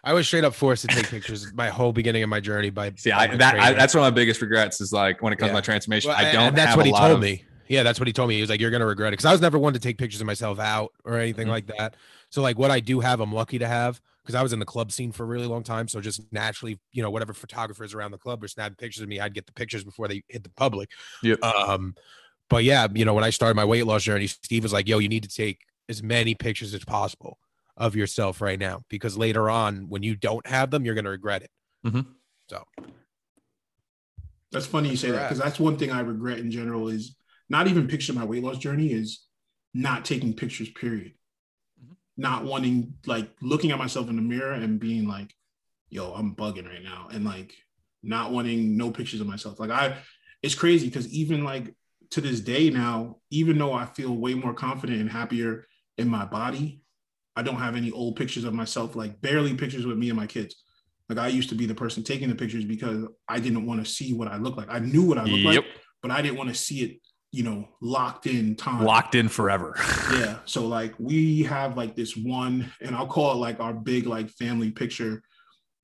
I 0.07 0.13
was 0.13 0.29
straight 0.29 0.45
up 0.45 0.55
forced 0.55 0.89
to 0.89 0.95
take 0.95 1.09
pictures 1.09 1.53
my 1.53 1.69
whole 1.69 1.93
beginning 1.93 2.23
of 2.23 2.29
my 2.29 2.39
journey 2.39 2.71
by. 2.71 2.93
See, 2.95 3.11
by 3.11 3.17
I, 3.17 3.37
that 3.39 3.59
I, 3.59 3.73
that's 3.73 3.93
one 3.93 4.07
of 4.07 4.13
my 4.13 4.15
biggest 4.15 4.41
regrets 4.41 4.81
is 4.81 4.93
like 4.93 5.21
when 5.21 5.33
it 5.33 5.37
comes 5.37 5.49
yeah. 5.49 5.53
to 5.53 5.55
my 5.55 5.61
transformation. 5.61 6.11
Well, 6.11 6.17
I 6.17 6.31
don't. 6.31 6.55
that's 6.55 6.77
what 6.77 6.87
he 6.87 6.93
told 6.93 7.11
of, 7.11 7.21
me. 7.21 7.45
Yeah, 7.67 7.83
that's 7.83 7.99
what 7.99 8.07
he 8.07 8.13
told 8.13 8.29
me. 8.29 8.37
He 8.37 8.41
was 8.41 8.49
like, 8.49 8.61
"You're 8.61 8.71
gonna 8.71 8.87
regret 8.87 9.09
it," 9.09 9.15
because 9.15 9.25
I 9.25 9.33
was 9.33 9.41
never 9.41 9.59
one 9.59 9.73
to 9.73 9.81
take 9.81 9.99
pictures 9.99 10.21
of 10.21 10.27
myself 10.29 10.61
out 10.61 10.93
or 11.05 11.19
anything 11.19 11.47
mm-hmm. 11.47 11.51
like 11.51 11.67
that. 11.77 11.97
So 12.31 12.41
like, 12.41 12.57
what 12.57 12.71
I 12.71 12.79
do 12.79 13.01
have, 13.01 13.21
I'm 13.21 13.33
lucky 13.33 13.59
to 13.59 13.67
have 13.67 14.01
because 14.23 14.37
I 14.37 14.45
was 14.45 14.53
in 14.53 14.61
the 14.61 14.65
club 14.65 14.93
scene 14.93 15.11
for 15.11 15.25
a 15.25 15.27
really 15.27 15.47
long 15.47 15.65
time. 15.65 15.89
So 15.89 16.01
just 16.01 16.21
naturally, 16.33 16.79
you 16.93 17.03
know, 17.03 17.11
whatever 17.11 17.33
photographers 17.33 17.93
around 17.93 18.13
the 18.13 18.19
club 18.19 18.43
were 18.43 18.49
snapping 18.49 18.77
pictures 18.77 19.03
of 19.03 19.09
me, 19.09 19.19
I'd 19.19 19.35
get 19.35 19.47
the 19.47 19.53
pictures 19.53 19.83
before 19.83 20.07
they 20.07 20.23
hit 20.29 20.45
the 20.45 20.51
public. 20.51 20.89
Yeah. 21.21 21.35
Um, 21.43 21.97
but 22.49 22.63
yeah, 22.63 22.87
you 22.95 23.05
know, 23.05 23.15
when 23.15 23.25
I 23.25 23.31
started 23.31 23.57
my 23.57 23.65
weight 23.65 23.87
loss 23.87 24.05
journey, 24.05 24.29
Steve 24.29 24.63
was 24.63 24.73
like, 24.73 24.87
"Yo, 24.87 24.99
you 24.99 25.09
need 25.09 25.25
to 25.25 25.29
take 25.29 25.63
as 25.89 26.01
many 26.01 26.37
pictures 26.37 26.75
as 26.75 26.85
possible 26.85 27.39
of 27.77 27.95
yourself 27.97 28.41
right 28.41 28.59
now 28.59 28.83
because 28.89 29.17
later 29.17 29.51
on, 29.51 29.89
when 29.89 30.03
you 30.03 30.17
don't 30.17 30.47
have 30.47 30.71
them, 30.71 30.85
you're 30.85 30.95
gonna 30.95 31.11
regret 31.11 31.43
it." 31.43 31.51
Mm-hmm. 31.87 32.01
So 32.49 32.65
that's 34.53 34.67
funny 34.67 34.91
you 34.91 34.97
say 34.97 35.11
that 35.11 35.29
because 35.29 35.43
that's 35.43 35.61
one 35.61 35.77
thing 35.77 35.91
I 35.91 36.01
regret 36.01 36.39
in 36.39 36.51
general 36.51 36.89
is 36.89 37.17
not 37.49 37.67
even 37.69 37.89
picture 37.89 38.13
my 38.13 38.25
weight 38.25 38.43
loss 38.43 38.59
journey 38.59 38.93
is 38.93 39.27
not 39.75 40.05
taking 40.05 40.35
pictures. 40.35 40.71
Period 40.71 41.13
not 42.17 42.45
wanting 42.45 42.95
like 43.07 43.31
looking 43.43 43.71
at 43.71 43.79
myself 43.79 44.09
in 44.09 44.17
the 44.17 44.23
mirror 44.23 44.53
and 44.53 44.81
being 44.81 45.07
like, 45.07 45.35
yo, 45.91 46.13
I'm 46.13 46.35
bugging 46.35 46.67
right 46.67 46.83
now. 46.83 47.09
And 47.13 47.25
like 47.25 47.55
not 48.03 48.33
wanting 48.33 48.77
no 48.77 48.91
pictures 48.91 49.21
of 49.21 49.27
myself. 49.27 49.61
Like 49.61 49.71
I 49.71 49.99
it's 50.43 50.55
crazy 50.55 50.87
because 50.87 51.09
even 51.09 51.45
like 51.45 51.75
to 52.11 52.21
this 52.21 52.41
day 52.41 52.71
now, 52.71 53.19
even 53.31 53.59
though 53.59 53.73
I 53.73 53.85
feel 53.87 54.15
way 54.15 54.35
more 54.35 54.55
confident 54.55 55.01
and 55.01 55.11
happier 55.11 55.67
in 55.99 56.09
my 56.09 56.25
body, 56.25 56.83
I 57.37 57.43
don't 57.43 57.57
have 57.57 57.77
any 57.77 57.91
old 57.91 58.17
pictures 58.17 58.45
of 58.45 58.55
myself, 58.55 58.97
like 58.97 59.21
barely 59.21 59.55
pictures 59.55 59.87
with 59.87 59.99
me 59.99 60.09
and 60.09 60.17
my 60.17 60.27
kids. 60.27 60.57
Like 61.09 61.19
I 61.19 61.29
used 61.29 61.51
to 61.51 61.55
be 61.55 61.67
the 61.67 61.75
person 61.75 62.03
taking 62.03 62.29
the 62.29 62.35
pictures 62.35 62.65
because 62.65 63.07
I 63.29 63.39
didn't 63.39 63.67
want 63.67 63.85
to 63.85 63.91
see 63.91 64.13
what 64.13 64.29
I 64.29 64.39
look 64.39 64.57
like. 64.57 64.69
I 64.71 64.81
knew 64.81 65.03
what 65.03 65.19
I 65.19 65.25
looked 65.25 65.55
yep. 65.55 65.65
like, 65.65 65.73
but 66.03 66.11
I 66.11 66.23
didn't 66.23 66.39
want 66.39 66.49
to 66.49 66.55
see 66.55 66.83
it 66.83 67.01
you 67.37 67.43
know, 67.43 67.69
locked 67.83 68.25
in 68.27 68.57
time. 68.57 68.83
Locked 68.83 69.15
in 69.15 69.29
forever. 69.29 69.75
yeah. 70.13 70.39
So 70.47 70.67
like 70.67 70.95
we 70.99 71.43
have 71.43 71.77
like 71.77 71.95
this 71.95 72.17
one, 72.17 72.73
and 72.81 72.97
I'll 72.97 73.07
call 73.07 73.33
it 73.33 73.37
like 73.37 73.61
our 73.61 73.75
big 73.75 74.07
like 74.07 74.31
family 74.31 74.71
picture 74.71 75.23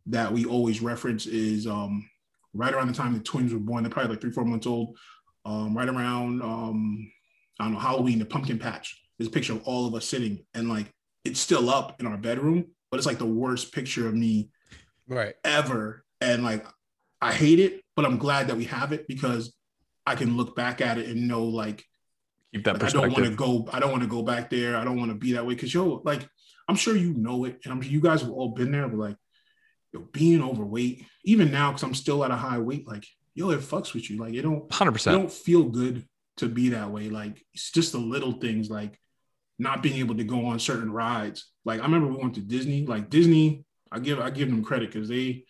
that 0.07 0.32
we 0.32 0.46
always 0.46 0.80
reference 0.80 1.26
is 1.26 1.66
um 1.66 2.09
right 2.55 2.72
around 2.72 2.88
the 2.88 2.94
time 2.94 3.12
the 3.12 3.20
twins 3.20 3.53
were 3.53 3.59
born. 3.59 3.82
They're 3.82 3.90
probably 3.90 4.12
like 4.12 4.22
three, 4.22 4.32
four 4.32 4.46
months 4.46 4.66
old. 4.66 4.96
Um, 5.44 5.76
right 5.76 5.88
around 5.88 6.40
um, 6.40 7.12
I 7.61 7.64
don't 7.64 7.74
know, 7.74 7.80
Halloween, 7.80 8.18
the 8.18 8.24
pumpkin 8.24 8.59
patch. 8.59 8.98
There's 9.18 9.28
a 9.28 9.32
picture 9.32 9.53
of 9.53 9.62
all 9.64 9.86
of 9.86 9.94
us 9.94 10.07
sitting 10.07 10.46
and 10.55 10.70
like 10.70 10.86
it's 11.25 11.41
still 11.41 11.70
up 11.70 12.01
in 12.01 12.07
our 12.07 12.16
bedroom, 12.16 12.66
but 12.91 12.99
it's 12.99 13.07
like 13.07 13.18
the 13.18 13.27
worst 13.27 13.73
picture 13.73 14.07
of 14.09 14.14
me 14.14 14.51
right 15.09 15.35
ever. 15.45 16.05
And 16.20 16.45
like 16.45 16.66
I 17.20 17.33
hate 17.33 17.59
it, 17.59 17.83
but 17.97 18.05
I'm 18.05 18.18
glad 18.18 18.49
that 18.49 18.57
we 18.57 18.64
have 18.64 18.93
it 18.93 19.07
because 19.09 19.55
I 20.07 20.14
can 20.14 20.37
look 20.37 20.57
back 20.57 20.81
at 20.81 20.99
it 20.99 21.09
and 21.09 21.29
know 21.29 21.45
like 21.45 21.85
keep 22.53 22.64
that 22.64 22.81
like, 22.81 22.85
I 22.85 22.91
don't 22.91 23.12
want 23.12 23.25
to 23.25 23.35
go, 23.35 23.68
I 23.73 23.81
don't 23.81 23.91
want 23.91 24.03
to 24.03 24.09
go 24.09 24.23
back 24.23 24.51
there. 24.51 24.77
I 24.77 24.85
don't 24.85 24.99
want 24.99 25.11
to 25.11 25.16
be 25.16 25.33
that 25.33 25.47
way. 25.47 25.55
Cause 25.55 25.73
yo, 25.73 26.03
like 26.05 26.29
I'm 26.68 26.77
sure 26.77 26.97
you 26.97 27.14
know 27.14 27.45
it, 27.45 27.61
and 27.64 27.73
I'm 27.73 27.83
you 27.83 28.01
guys 28.01 28.23
have 28.23 28.31
all 28.31 28.51
been 28.51 28.73
there, 28.73 28.89
but 28.89 28.99
like 28.99 29.16
yo, 29.93 30.01
being 30.12 30.43
overweight, 30.43 31.05
even 31.25 31.51
now, 31.51 31.70
because 31.70 31.83
I'm 31.83 31.95
still 31.95 32.25
at 32.25 32.31
a 32.31 32.37
high 32.37 32.59
weight, 32.59 32.87
like 32.87 33.07
yo, 33.35 33.51
it 33.51 33.61
fucks 33.61 33.95
with 33.95 34.11
you. 34.11 34.18
Like 34.18 34.35
it 34.35 34.43
don't 34.43 34.61
100 34.61 34.93
percent 34.93 35.18
don't 35.18 35.33
feel 35.33 35.64
good 35.64 36.07
to 36.39 36.49
be 36.49 36.70
that 36.70 36.91
way. 36.91 37.09
Like 37.09 37.45
it's 37.53 37.70
just 37.70 37.93
the 37.93 37.99
little 37.99 38.33
things 38.33 38.70
like 38.70 38.99
not 39.63 39.83
being 39.83 39.99
able 39.99 40.17
to 40.17 40.25
go 40.25 40.45
on 40.47 40.59
certain 40.59 40.93
rides. 40.93 41.53
Like 41.65 41.81
I 41.81 41.85
remember 41.85 42.09
we 42.09 42.17
went 42.17 42.35
to 42.35 42.41
Disney. 42.41 42.85
Like 42.85 43.09
Disney, 43.09 43.65
I 43.91 43.99
give 44.01 44.19
I 44.19 44.31
give 44.31 44.51
them 44.51 44.65
credit 44.65 44.93
because 44.93 45.09
they 45.09 45.45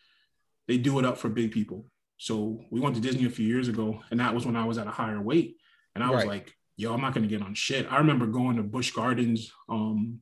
they 0.69 0.77
do 0.79 0.99
it 0.99 1.05
up 1.05 1.19
for 1.19 1.29
big 1.29 1.51
people. 1.51 1.87
So 2.19 2.61
we 2.71 2.79
went 2.81 2.95
to 2.95 3.01
Disney 3.01 3.25
a 3.27 3.31
few 3.31 3.47
years 3.47 3.69
ago, 3.69 4.01
and 4.11 4.21
that 4.21 4.35
was 4.35 4.47
when 4.47 4.55
I 4.55 4.65
was 4.65 4.79
at 4.79 4.87
a 4.87 4.91
higher 4.91 5.21
weight, 5.21 5.57
and 5.95 6.05
I 6.05 6.11
was 6.11 6.19
Right. 6.19 6.29
like, 6.29 6.55
"Yo, 6.77 6.93
I'm 6.93 7.01
not 7.01 7.15
gonna 7.15 7.27
get 7.27 7.43
on 7.43 7.55
shit." 7.55 7.91
I 7.91 7.99
remember 7.99 8.27
going 8.27 8.57
to 8.59 8.63
Busch 8.63 8.93
Gardens 8.93 9.51
um, 9.69 10.21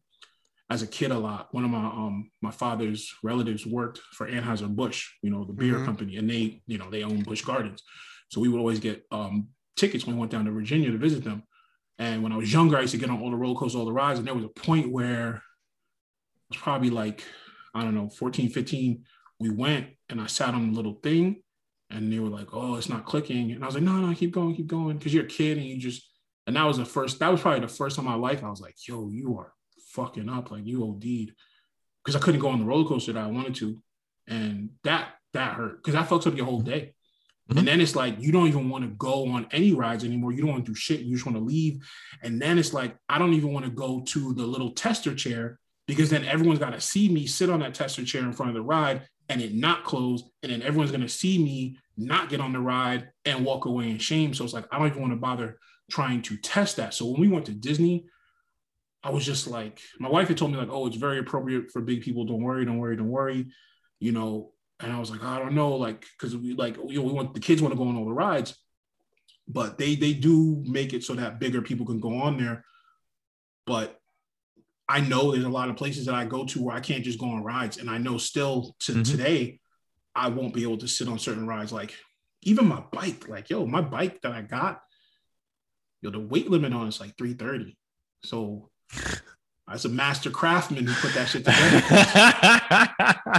as 0.70 0.82
a 0.82 0.86
kid 0.86 1.10
a 1.10 1.18
lot. 1.18 1.52
One 1.52 1.64
of 1.64 1.70
my 1.70 1.84
um, 1.84 2.30
my 2.40 2.52
father's 2.52 3.12
relatives 3.22 3.66
worked 3.66 3.98
for 4.12 4.30
Anheuser 4.30 4.74
Busch, 4.74 5.08
you 5.22 5.30
know, 5.30 5.44
the 5.44 5.52
beer 5.52 5.78
Mhm. 5.80 5.84
company, 5.84 6.16
and 6.16 6.30
they 6.30 6.62
you 6.66 6.78
know 6.78 6.88
they 6.90 7.02
own 7.02 7.22
Busch 7.22 7.42
Gardens, 7.42 7.82
so 8.30 8.40
we 8.40 8.48
would 8.48 8.60
always 8.60 8.78
get 8.80 9.04
um, 9.10 9.48
tickets 9.76 10.06
when 10.06 10.14
we 10.16 10.20
went 10.20 10.32
down 10.32 10.44
to 10.44 10.52
Virginia 10.52 10.90
to 10.92 10.98
visit 10.98 11.24
them. 11.24 11.42
And 12.00 12.24
when 12.24 12.32
I 12.32 12.36
was 12.36 12.52
younger, 12.52 12.76
I 12.76 12.80
used 12.80 12.94
to 12.94 12.98
get 12.98 13.10
on 13.10 13.20
all 13.20 13.30
the 13.30 13.36
roller 13.36 13.54
coasters, 13.54 13.76
all 13.76 13.84
the 13.84 13.92
rides, 13.92 14.18
and 14.18 14.26
there 14.26 14.34
was 14.34 14.44
a 14.44 14.48
point 14.48 14.90
where 14.90 15.36
it 15.36 16.50
was 16.50 16.58
probably 16.58 16.90
like 16.90 17.22
I 17.74 17.82
don't 17.82 17.94
know, 17.94 18.08
14, 18.08 18.50
15. 18.50 19.04
We 19.38 19.50
went 19.50 19.88
and 20.08 20.20
I 20.20 20.26
sat 20.26 20.54
on 20.54 20.68
a 20.68 20.72
little 20.72 20.94
thing 20.94 21.42
and 21.90 22.12
they 22.12 22.18
were 22.18 22.28
like, 22.28 22.48
oh, 22.52 22.76
it's 22.76 22.88
not 22.88 23.06
clicking. 23.06 23.52
And 23.52 23.62
I 23.62 23.66
was 23.66 23.74
like, 23.74 23.84
no, 23.84 23.92
no, 23.92 24.14
keep 24.14 24.32
going, 24.32 24.54
keep 24.54 24.66
going. 24.66 24.98
Cause 24.98 25.14
you're 25.14 25.24
a 25.24 25.28
kid 25.28 25.56
and 25.58 25.66
you 25.66 25.78
just, 25.78 26.08
and 26.46 26.56
that 26.56 26.64
was 26.64 26.78
the 26.78 26.84
first, 26.84 27.18
that 27.20 27.30
was 27.30 27.40
probably 27.40 27.60
the 27.60 27.68
first 27.68 27.96
time 27.96 28.06
in 28.06 28.12
my 28.12 28.18
life 28.18 28.42
I 28.42 28.50
was 28.50 28.60
like, 28.60 28.76
yo, 28.86 29.08
you 29.08 29.38
are 29.38 29.52
fucking 29.92 30.28
up. 30.28 30.50
Like 30.50 30.66
you 30.66 30.84
OD'd. 30.84 31.34
Cause 32.04 32.16
I 32.16 32.18
couldn't 32.18 32.40
go 32.40 32.48
on 32.48 32.60
the 32.60 32.64
roller 32.64 32.88
coaster 32.88 33.12
that 33.12 33.24
I 33.24 33.28
wanted 33.28 33.54
to. 33.56 33.80
And 34.26 34.70
that, 34.84 35.14
that 35.32 35.54
hurt. 35.54 35.82
Cause 35.82 35.94
that 35.94 36.08
fucks 36.08 36.26
up 36.26 36.36
your 36.36 36.46
whole 36.46 36.60
day. 36.60 36.94
Mhm. 37.50 37.58
And 37.58 37.68
then 37.68 37.80
it's 37.80 37.96
like, 37.96 38.20
you 38.20 38.30
don't 38.32 38.46
even 38.46 38.68
want 38.68 38.84
to 38.84 38.90
go 38.90 39.28
on 39.28 39.46
any 39.50 39.72
rides 39.72 40.04
anymore. 40.04 40.32
You 40.32 40.42
don't 40.42 40.50
want 40.50 40.64
to 40.64 40.70
do 40.70 40.76
shit. 40.76 41.00
You 41.00 41.14
just 41.14 41.26
want 41.26 41.36
to 41.36 41.44
leave. 41.44 41.80
And 42.22 42.40
then 42.40 42.58
it's 42.58 42.72
like, 42.72 42.96
I 43.08 43.18
don't 43.18 43.34
even 43.34 43.52
want 43.52 43.64
to 43.64 43.70
go 43.70 44.02
to 44.08 44.34
the 44.34 44.46
little 44.46 44.70
tester 44.70 45.14
chair 45.14 45.58
because 45.86 46.10
then 46.10 46.24
everyone's 46.24 46.60
got 46.60 46.70
to 46.70 46.80
see 46.80 47.08
me 47.08 47.26
sit 47.26 47.50
on 47.50 47.60
that 47.60 47.74
tester 47.74 48.04
chair 48.04 48.22
in 48.22 48.32
front 48.32 48.50
of 48.50 48.54
the 48.54 48.62
ride 48.62 49.02
and 49.28 49.40
it 49.40 49.54
not 49.54 49.84
close. 49.84 50.22
And 50.42 50.52
then 50.52 50.62
everyone's 50.62 50.92
going 50.92 51.00
to 51.02 51.08
see 51.08 51.42
me 51.42 51.76
not 51.96 52.28
get 52.28 52.40
on 52.40 52.52
the 52.52 52.60
ride 52.60 53.08
and 53.24 53.44
walk 53.44 53.64
away 53.64 53.90
in 53.90 53.98
shame. 53.98 54.32
So 54.32 54.44
it's 54.44 54.54
like, 54.54 54.66
I 54.70 54.78
don't 54.78 54.88
even 54.88 55.00
want 55.00 55.12
to 55.12 55.18
bother 55.18 55.58
trying 55.90 56.22
to 56.22 56.36
test 56.36 56.76
that. 56.76 56.94
So 56.94 57.06
when 57.06 57.20
we 57.20 57.28
went 57.28 57.46
to 57.46 57.52
Disney, 57.52 58.06
I 59.02 59.10
was 59.10 59.24
just 59.24 59.48
like, 59.48 59.80
my 59.98 60.08
wife 60.08 60.28
had 60.28 60.36
told 60.36 60.52
me, 60.52 60.58
like, 60.58 60.68
oh, 60.70 60.86
it's 60.86 60.96
very 60.96 61.18
appropriate 61.18 61.70
for 61.70 61.80
big 61.80 62.02
people. 62.02 62.26
Don't 62.26 62.42
worry, 62.42 62.64
don't 62.64 62.78
worry, 62.78 62.96
don't 62.96 63.08
worry. 63.08 63.46
You 63.98 64.12
know, 64.12 64.52
and 64.80 64.92
I 64.92 64.98
was 64.98 65.10
like, 65.10 65.22
I 65.22 65.38
don't 65.38 65.54
know, 65.54 65.76
like, 65.76 66.06
because 66.12 66.36
we 66.36 66.54
like, 66.54 66.76
you 66.88 66.98
know, 66.98 67.02
we 67.02 67.12
want 67.12 67.34
the 67.34 67.40
kids 67.40 67.60
want 67.60 67.72
to 67.72 67.78
go 67.78 67.86
on 67.88 67.96
all 67.96 68.04
the 68.06 68.12
rides, 68.12 68.58
but 69.46 69.78
they 69.78 69.94
they 69.94 70.12
do 70.12 70.62
make 70.66 70.92
it 70.92 71.04
so 71.04 71.14
that 71.14 71.38
bigger 71.38 71.62
people 71.62 71.86
can 71.86 72.00
go 72.00 72.14
on 72.18 72.36
there. 72.38 72.64
But 73.66 73.98
I 74.88 75.00
know 75.00 75.30
there's 75.30 75.44
a 75.44 75.48
lot 75.48 75.68
of 75.68 75.76
places 75.76 76.06
that 76.06 76.14
I 76.14 76.24
go 76.24 76.44
to 76.46 76.62
where 76.62 76.74
I 76.74 76.80
can't 76.80 77.04
just 77.04 77.18
go 77.18 77.26
on 77.26 77.44
rides, 77.44 77.76
and 77.76 77.88
I 77.88 77.98
know 77.98 78.18
still 78.18 78.74
to 78.80 78.92
Mhm. 78.92 79.10
today, 79.10 79.60
I 80.14 80.28
won't 80.28 80.54
be 80.54 80.64
able 80.64 80.78
to 80.78 80.88
sit 80.88 81.08
on 81.08 81.18
certain 81.18 81.46
rides. 81.46 81.72
Like 81.72 81.94
even 82.42 82.66
my 82.66 82.82
bike, 82.92 83.28
like 83.28 83.50
yo, 83.50 83.66
my 83.66 83.82
bike 83.82 84.20
that 84.22 84.32
I 84.32 84.42
got, 84.42 84.82
yo, 86.00 86.10
the 86.10 86.18
weight 86.18 86.50
limit 86.50 86.72
on 86.72 86.88
it's 86.88 87.00
like 87.00 87.16
330. 87.16 87.76
So 88.24 88.70
as 89.70 89.84
a 89.84 89.88
master 89.88 90.30
craftsman 90.30 90.86
who 90.86 90.94
put 90.94 91.14
that 91.14 91.28
shit 91.28 91.44
together, 91.44 91.82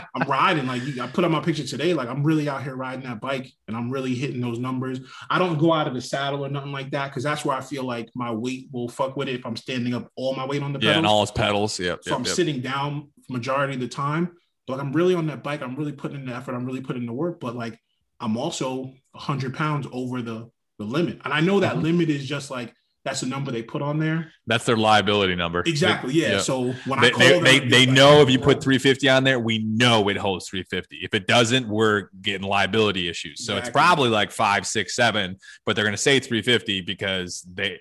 I'm 0.16 0.30
riding 0.30 0.66
like 0.66 0.82
I 1.00 1.08
put 1.08 1.26
on 1.26 1.32
my 1.32 1.42
picture 1.42 1.66
today. 1.66 1.94
Like 1.94 2.08
I'm 2.08 2.24
really 2.24 2.48
out 2.48 2.64
here 2.64 2.76
riding 2.76 3.04
that 3.04 3.20
bike 3.20 3.52
and 3.68 3.76
I'm 3.76 3.90
really 3.92 4.16
hitting 4.16 4.40
those 4.40 4.58
numbers. 4.58 5.00
I 5.30 5.40
don't 5.40 5.58
go 5.58 5.74
out 5.74 5.88
of 5.88 5.94
the 5.94 6.02
saddle 6.02 6.46
or 6.46 6.50
nothing 6.50 6.72
like 6.72 6.92
that 6.92 7.10
because 7.10 7.24
that's 7.24 7.44
where 7.44 7.58
I 7.58 7.62
feel 7.62 7.84
like 7.84 8.10
my 8.16 8.32
weight 8.32 8.68
will 8.72 8.88
fuck 8.88 9.18
with 9.18 9.28
it 9.28 9.36
if 9.36 9.46
I'm 9.46 9.56
standing 9.58 9.94
up 9.94 10.10
all 10.16 10.34
my 10.36 10.46
weight 10.46 10.64
on 10.64 10.74
the 10.74 10.80
yeah, 10.80 10.90
pedals. 10.92 10.98
and 10.98 11.08
all 11.08 11.22
his 11.22 11.32
pedals. 11.32 11.80
Yep. 11.80 12.04
so 12.04 12.12
yep, 12.12 12.20
I'm 12.20 12.26
yep. 12.26 12.36
sitting 12.36 12.62
down 12.62 13.10
majority 13.30 13.74
of 13.74 13.80
the 13.82 13.88
time. 13.88 14.32
But 14.68 14.78
like 14.78 14.86
I'm 14.86 14.94
really 14.94 15.16
on 15.16 15.28
that 15.28 15.44
bike. 15.44 15.62
I'm 15.62 15.76
really 15.76 15.92
putting 15.92 16.18
in 16.18 16.26
the 16.28 16.36
effort. 16.36 16.56
I'm 16.56 16.66
really 16.66 16.82
putting 16.82 17.02
in 17.04 17.08
the 17.08 17.14
work. 17.14 17.40
But 17.40 17.56
like 17.56 17.78
I'm 18.20 18.38
also 18.38 18.94
100 19.12 19.54
pounds 19.56 19.88
over 19.92 20.22
the 20.22 20.50
the 20.78 20.86
limit, 20.86 21.20
and 21.26 21.34
I 21.34 21.42
know 21.42 21.60
that 21.60 21.76
Mhm. 21.76 21.82
limit 21.84 22.10
is 22.10 22.26
just 22.28 22.50
like 22.50 22.74
that's 23.04 23.22
the 23.22 23.28
number 23.28 23.52
they 23.52 23.64
put 23.64 23.82
on 23.82 23.98
there. 23.98 24.32
That's 24.46 24.66
their 24.66 24.78
liability 24.78 25.36
number. 25.36 25.64
Exactly. 25.66 26.14
Yeah. 26.14 26.40
So 26.40 26.72
when 26.86 27.00
I 27.00 27.02
They, 27.02 27.10
call 27.12 27.20
they, 27.20 27.32
them, 27.32 27.44
they, 27.44 27.60
they 27.60 27.86
like, 27.88 27.96
know 27.96 28.22
if 28.22 28.30
you 28.30 28.38
put 28.38 28.62
350 28.62 29.10
on 29.10 29.24
there, 29.24 29.40
we 29.40 29.60
know 29.60 30.08
it 30.10 30.18
holds 30.18 30.48
350. 30.50 31.00
If 31.02 31.16
it 31.16 31.26
doesn't, 31.26 31.68
we're 31.68 32.10
getting 32.22 32.48
liability 32.48 33.10
issues. 33.10 33.44
So 33.44 33.58
it's 33.58 33.70
probably 33.70 34.10
like 34.10 34.32
five, 34.32 34.68
six, 34.68 34.96
seven, 34.96 35.38
but 35.66 35.76
they're 35.76 35.86
going 35.86 35.94
to 35.94 35.98
say 35.98 36.20
350 36.20 36.82
because 36.82 37.46
they 37.52 37.80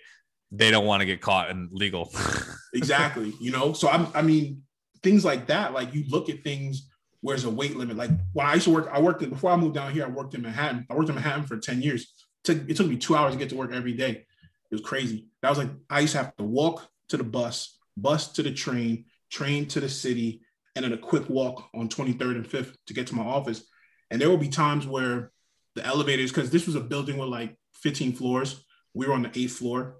they 0.53 0.71
don't 0.71 0.87
want 0.87 1.01
to 1.01 1.07
get 1.07 1.21
caught 1.21 1.51
in 1.51 1.69
legal. 1.71 2.13
exactly 2.75 3.33
you 3.41 3.51
know 3.51 3.73
so 3.73 3.89
i'm 3.89 4.07
i 4.15 4.23
mean 4.23 4.63
things 5.03 5.25
like 5.25 5.47
that 5.47 5.73
like 5.73 5.95
you 5.95 6.05
look 6.09 6.29
at 6.29 6.43
things 6.43 6.89
where's 7.21 7.45
a 7.45 7.51
weight 7.51 7.77
limit 7.77 7.97
like 7.97 8.11
when 8.33 8.47
i 8.47 8.55
used 8.55 8.65
to 8.65 8.71
work 8.71 8.89
i 8.93 9.01
worked 9.01 9.23
in 9.23 9.31
before 9.31 9.51
i 9.51 9.57
moved 9.57 9.75
down 9.75 9.93
here 9.93 10.05
i 10.05 10.09
worked 10.09 10.35
in 10.35 10.43
manhattan 10.43 10.87
i 10.91 10.95
worked 10.95 11.09
in 11.09 11.15
manhattan 11.15 11.45
for 11.45 11.57
10 11.57 11.83
years 11.83 12.03
it 12.03 12.09
took, 12.45 12.71
it 12.71 12.77
took 12.77 12.87
me 12.87 12.97
two 12.97 13.15
hours 13.15 13.33
to 13.33 13.39
get 13.39 13.49
to 13.49 13.57
work 13.57 13.73
every 13.73 13.93
day 13.93 14.25
it 14.71 14.75
was 14.75 14.81
crazy 14.81 15.27
that 15.43 15.49
was 15.49 15.59
like 15.59 15.71
i 15.89 16.01
used 16.01 16.13
to 16.13 16.19
have 16.19 16.37
to 16.37 16.45
walk 16.45 16.89
to 17.09 17.17
the 17.17 17.25
bus 17.25 17.79
bus 17.97 18.33
to 18.33 18.43
the 18.43 18.53
train 18.53 19.05
train 19.31 19.67
to 19.67 19.81
the 19.81 19.89
city 19.89 20.43
and 20.77 20.85
then 20.85 20.93
a 20.93 20.99
quick 20.99 21.29
walk 21.29 21.69
on 21.75 21.89
23rd 21.89 22.37
and 22.37 22.47
5th 22.47 22.75
to 22.87 22.95
get 22.95 23.07
to 23.07 23.15
my 23.15 23.25
office 23.25 23.65
and 24.11 24.21
there 24.21 24.31
will 24.31 24.37
be 24.37 24.49
times 24.49 24.87
where 24.87 25.33
the 25.75 25.85
elevators 25.85 26.31
because 26.33 26.51
this 26.51 26.67
was 26.67 26.75
a 26.77 26.81
building 26.81 27.17
with 27.17 27.29
like 27.29 27.57
15 27.75 28.13
floors 28.13 28.65
we 28.95 29.07
were 29.07 29.15
on 29.15 29.23
the 29.23 29.39
eighth 29.39 29.57
floor 29.57 29.97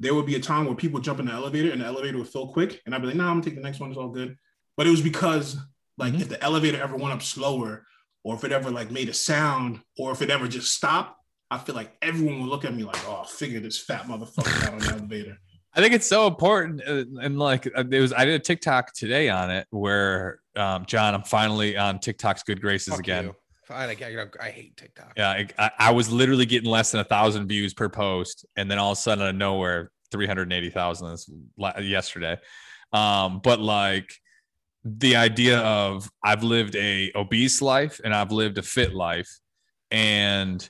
there 0.00 0.14
would 0.14 0.26
be 0.26 0.34
a 0.34 0.40
time 0.40 0.66
where 0.66 0.74
people 0.74 1.00
jump 1.00 1.20
in 1.20 1.26
the 1.26 1.32
elevator 1.32 1.70
and 1.70 1.80
the 1.80 1.86
elevator 1.86 2.18
would 2.18 2.28
fill 2.28 2.48
quick. 2.48 2.82
And 2.84 2.94
I'd 2.94 3.00
be 3.00 3.06
like, 3.06 3.16
nah, 3.16 3.28
I'm 3.28 3.34
gonna 3.34 3.44
take 3.44 3.54
the 3.54 3.62
next 3.62 3.78
one, 3.78 3.90
it's 3.90 3.96
all 3.96 4.08
good. 4.08 4.36
But 4.76 4.86
it 4.88 4.90
was 4.90 5.00
because 5.00 5.56
like 5.96 6.14
Mhm. 6.14 6.20
if 6.20 6.28
the 6.28 6.42
elevator 6.42 6.82
ever 6.82 6.96
went 6.96 7.14
up 7.14 7.22
slower, 7.22 7.86
or 8.24 8.34
if 8.34 8.42
it 8.42 8.50
ever 8.50 8.70
like 8.70 8.90
made 8.90 9.08
a 9.08 9.14
sound, 9.14 9.80
or 9.96 10.10
if 10.10 10.20
it 10.20 10.30
ever 10.30 10.48
just 10.48 10.74
stopped, 10.74 11.20
I 11.50 11.58
feel 11.58 11.74
like 11.74 11.96
everyone 12.02 12.40
will 12.40 12.48
look 12.48 12.64
at 12.64 12.74
me 12.74 12.84
like, 12.84 12.98
oh, 13.08 13.24
figure 13.24 13.60
this 13.60 13.78
fat 13.78 14.02
motherfucker 14.04 14.66
out 14.66 14.72
on 14.74 14.78
the 14.80 14.90
elevator. 14.92 15.38
I 15.76 15.80
think 15.80 15.92
it's 15.94 16.06
so 16.06 16.26
important. 16.26 16.82
uh, 16.86 17.04
And 17.20 17.38
like, 17.38 17.66
it 17.66 18.00
was, 18.00 18.12
I 18.12 18.24
did 18.24 18.34
a 18.34 18.38
TikTok 18.38 18.92
today 18.94 19.28
on 19.28 19.50
it 19.50 19.66
where, 19.70 20.40
um, 20.56 20.84
John, 20.86 21.14
I'm 21.14 21.24
finally 21.24 21.76
on 21.76 21.98
TikTok's 21.98 22.42
good 22.44 22.60
graces 22.60 22.92
Fuck 22.94 23.00
again. 23.00 23.24
you. 23.24 23.36
Fine, 23.66 23.88
I, 23.88 23.92
I, 24.04 24.26
I 24.46 24.50
hate 24.50 24.76
TikTok. 24.76 25.14
Yeah, 25.16 25.30
I, 25.30 25.48
I- 25.58 25.70
I 25.78 25.90
was 25.92 26.10
literally 26.12 26.46
getting 26.46 26.68
less 26.70 26.90
than 26.92 27.00
a 27.00 27.04
thousand 27.04 27.48
views 27.48 27.72
per 27.74 27.88
post, 27.88 28.44
and 28.56 28.70
then 28.70 28.78
all 28.78 28.92
of 28.92 28.98
a 28.98 29.00
sudden, 29.00 29.22
out 29.24 29.30
of 29.30 29.36
nowhere, 29.36 29.90
three 30.10 30.26
hundred 30.26 30.52
eighty 30.52 30.68
thousand 30.70 31.18
yesterday. 31.80 32.36
Um, 32.92 33.40
but 33.42 33.60
like 33.60 34.12
the 34.84 35.16
idea 35.16 35.60
of 35.60 36.10
I've 36.22 36.42
lived 36.44 36.76
a 36.76 37.10
obese 37.16 37.62
life 37.62 38.02
and 38.04 38.14
I've 38.14 38.30
lived 38.32 38.58
a 38.58 38.62
fit 38.62 38.92
life, 38.94 39.30
and 39.90 40.68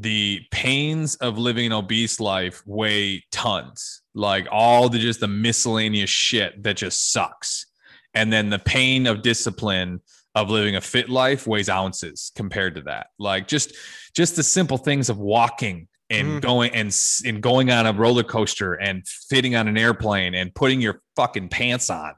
the 0.00 0.42
pains 0.50 1.16
of 1.16 1.38
living 1.38 1.66
an 1.66 1.72
obese 1.72 2.20
life 2.20 2.62
weigh 2.66 3.24
tons. 3.32 4.02
Like 4.14 4.46
all 4.50 4.88
the 4.88 4.98
just 4.98 5.20
the 5.20 5.28
miscellaneous 5.28 6.10
shit 6.10 6.62
that 6.62 6.76
just 6.76 7.12
sucks, 7.12 7.66
and 8.14 8.32
then 8.32 8.50
the 8.50 8.58
pain 8.58 9.06
of 9.06 9.22
discipline 9.22 10.00
of 10.34 10.50
living 10.50 10.76
a 10.76 10.80
fit 10.80 11.08
life 11.08 11.46
weighs 11.46 11.68
ounces 11.68 12.30
compared 12.36 12.74
to 12.76 12.82
that. 12.82 13.08
Like 13.18 13.48
just 13.48 13.72
just 14.14 14.36
the 14.36 14.42
simple 14.42 14.78
things 14.78 15.08
of 15.08 15.18
walking 15.18 15.88
and 16.10 16.38
Mhm. 16.38 16.40
going 16.40 16.74
and 16.74 16.96
and 17.24 17.42
going 17.42 17.70
on 17.70 17.86
a 17.86 17.92
roller 17.92 18.22
coaster 18.22 18.74
and 18.74 19.06
fitting 19.06 19.54
on 19.54 19.68
an 19.68 19.76
airplane 19.76 20.34
and 20.34 20.54
putting 20.54 20.80
your 20.80 21.02
fucking 21.16 21.48
pants 21.48 21.90
on. 21.90 22.12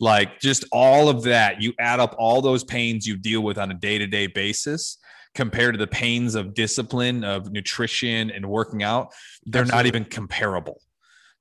Like 0.00 0.40
just 0.40 0.64
all 0.72 1.08
of 1.08 1.22
that, 1.24 1.62
you 1.62 1.72
add 1.78 2.00
up 2.00 2.14
all 2.18 2.42
those 2.42 2.64
pains 2.64 3.06
you 3.06 3.16
deal 3.16 3.40
with 3.42 3.58
on 3.58 3.70
a 3.70 3.74
day-to-day 3.74 4.28
basis 4.28 4.98
compared 5.34 5.74
to 5.74 5.78
the 5.78 5.86
pains 5.86 6.34
of 6.34 6.54
discipline, 6.54 7.24
of 7.24 7.50
nutrition 7.50 8.30
and 8.30 8.48
working 8.48 8.82
out, 8.82 9.12
they're 9.44 9.62
Absolutely. 9.62 9.76
not 9.76 9.86
even 9.86 10.04
comparable. 10.04 10.80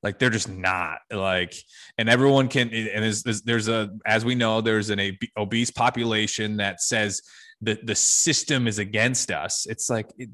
Like 0.02 0.20
they're 0.20 0.30
just 0.30 0.50
not 0.50 0.98
like, 1.12 1.54
and 1.98 2.10
everyone 2.10 2.50
can, 2.50 2.74
and 2.74 3.04
there's, 3.04 3.24
there's 3.44 3.70
a, 3.70 3.90
as 4.06 4.26
we 4.26 4.36
know, 4.36 4.62
there's 4.62 4.90
an 4.90 5.18
obese 5.38 5.72
population 5.72 6.58
that 6.58 6.82
says 6.82 7.22
that 7.62 7.86
the 7.86 7.96
system 7.96 8.68
is 8.68 8.80
against 8.80 9.32
us. 9.32 9.66
It's 9.70 9.90
like, 9.90 10.10
it, 10.18 10.30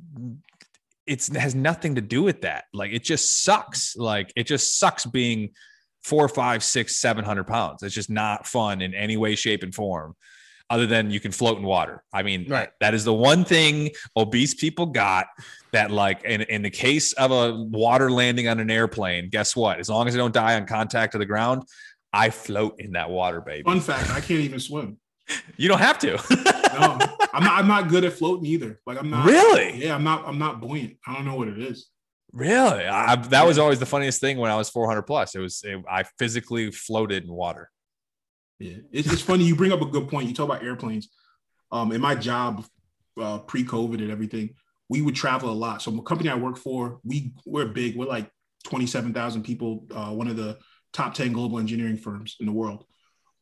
it's, 1.05 1.29
it 1.29 1.35
has 1.37 1.53
nothing 1.53 1.95
to 1.95 2.01
do 2.01 2.23
with 2.23 2.41
that. 2.41 2.65
Like 2.73 2.91
it 2.91 3.03
just 3.03 3.43
sucks. 3.43 3.95
Like 3.95 4.31
it 4.35 4.47
just 4.47 4.79
sucks 4.79 5.05
being 5.05 5.51
four, 6.03 6.27
five, 6.29 6.63
six, 6.63 6.95
seven 6.95 7.25
hundred 7.25 7.45
pounds. 7.45 7.83
It's 7.83 7.93
just 7.93 8.09
not 8.09 8.47
fun 8.47 8.81
in 8.81 8.93
any 8.95 9.17
way, 9.17 9.35
shape, 9.35 9.63
and 9.63 9.75
form 9.75 10.15
other 10.69 10.85
than 10.85 11.09
you 11.11 11.19
can 11.19 11.31
float 11.31 11.57
in 11.57 11.63
water. 11.63 12.03
I 12.13 12.23
mean, 12.23 12.47
right. 12.49 12.69
that 12.79 12.93
is 12.93 13.03
the 13.03 13.13
one 13.13 13.43
thing 13.43 13.89
obese 14.15 14.53
people 14.53 14.87
got 14.87 15.27
that 15.71 15.91
like 15.91 16.23
in, 16.23 16.41
in 16.41 16.61
the 16.61 16.69
case 16.69 17.13
of 17.13 17.31
a 17.31 17.55
water 17.63 18.11
landing 18.11 18.47
on 18.47 18.59
an 18.59 18.69
airplane, 18.69 19.29
guess 19.29 19.55
what? 19.55 19.79
As 19.79 19.89
long 19.89 20.07
as 20.07 20.15
I 20.15 20.17
don't 20.17 20.33
die 20.33 20.55
on 20.55 20.65
contact 20.65 21.13
to 21.13 21.17
the 21.17 21.25
ground, 21.25 21.63
I 22.13 22.29
float 22.29 22.79
in 22.79 22.93
that 22.93 23.09
water, 23.09 23.41
baby. 23.41 23.63
Fun 23.63 23.79
fact, 23.79 24.09
I 24.11 24.19
can't 24.19 24.41
even 24.41 24.59
swim. 24.59 24.97
You 25.57 25.67
don't 25.67 25.79
have 25.79 25.99
to. 25.99 26.13
no, 26.79 26.97
I'm 27.33 27.43
not, 27.43 27.59
I'm 27.59 27.67
not 27.67 27.87
good 27.87 28.03
at 28.03 28.13
floating 28.13 28.47
either. 28.47 28.79
Like 28.87 28.97
I'm 28.97 29.11
not 29.11 29.27
really. 29.27 29.75
Yeah, 29.75 29.93
I'm 29.93 30.03
not. 30.03 30.23
I'm 30.25 30.39
not 30.39 30.59
buoyant. 30.59 30.97
I 31.05 31.13
don't 31.13 31.23
know 31.23 31.35
what 31.35 31.47
it 31.49 31.59
is. 31.59 31.87
Really, 32.31 32.85
I, 32.85 33.15
that 33.15 33.45
was 33.45 33.59
always 33.59 33.77
the 33.77 33.85
funniest 33.85 34.21
thing 34.21 34.39
when 34.39 34.49
I 34.49 34.55
was 34.55 34.69
400 34.69 35.03
plus. 35.03 35.35
It 35.35 35.39
was 35.39 35.61
it, 35.63 35.83
I 35.87 36.03
physically 36.17 36.71
floated 36.71 37.25
in 37.25 37.31
water. 37.31 37.69
Yeah, 38.59 38.77
it's, 38.91 39.11
it's 39.11 39.21
funny. 39.21 39.45
You 39.45 39.55
bring 39.55 39.71
up 39.71 39.81
a 39.81 39.85
good 39.85 40.09
point. 40.09 40.27
You 40.27 40.33
talk 40.33 40.45
about 40.45 40.63
airplanes. 40.63 41.09
Um, 41.71 41.91
in 41.91 42.01
my 42.01 42.15
job, 42.15 42.65
uh, 43.19 43.39
pre-COVID 43.39 43.95
and 43.95 44.11
everything, 44.11 44.55
we 44.89 45.01
would 45.01 45.15
travel 45.15 45.49
a 45.49 45.53
lot. 45.53 45.81
So 45.81 45.91
the 45.91 46.01
company 46.01 46.29
I 46.29 46.35
work 46.35 46.57
for, 46.57 46.99
we 47.03 47.33
we're 47.45 47.65
big. 47.65 47.95
We're 47.95 48.07
like 48.07 48.29
twenty-seven 48.65 49.13
thousand 49.13 49.43
people. 49.43 49.85
Uh, 49.93 50.11
one 50.11 50.27
of 50.27 50.35
the 50.35 50.57
top 50.93 51.13
ten 51.13 51.31
global 51.31 51.59
engineering 51.59 51.97
firms 51.97 52.35
in 52.39 52.45
the 52.45 52.51
world. 52.51 52.85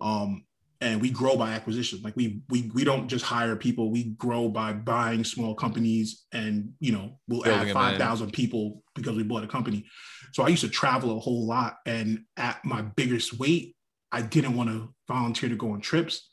Um, 0.01 0.43
and 0.79 1.01
we 1.01 1.09
grow 1.09 1.35
by 1.35 1.51
acquisition. 1.53 2.01
Like 2.03 2.15
we 2.15 2.41
we 2.49 2.69
we 2.73 2.83
don't 2.83 3.07
just 3.07 3.25
hire 3.25 3.55
people. 3.55 3.91
We 3.91 4.11
grow 4.11 4.49
by 4.49 4.73
buying 4.73 5.23
small 5.23 5.55
companies, 5.55 6.25
and 6.31 6.73
you 6.79 6.91
know 6.91 7.19
we'll 7.27 7.43
Building 7.43 7.69
add 7.69 7.73
five 7.73 7.97
thousand 7.97 8.31
people 8.33 8.83
because 8.93 9.15
we 9.15 9.23
bought 9.23 9.43
a 9.43 9.47
company. 9.47 9.85
So 10.33 10.43
I 10.43 10.49
used 10.49 10.61
to 10.61 10.69
travel 10.69 11.17
a 11.17 11.19
whole 11.19 11.47
lot, 11.47 11.77
and 11.85 12.25
at 12.35 12.63
my 12.63 12.81
biggest 12.81 13.39
weight, 13.39 13.75
I 14.11 14.21
didn't 14.21 14.55
want 14.55 14.69
to 14.69 14.93
volunteer 15.07 15.49
to 15.49 15.55
go 15.55 15.71
on 15.71 15.81
trips. 15.81 16.29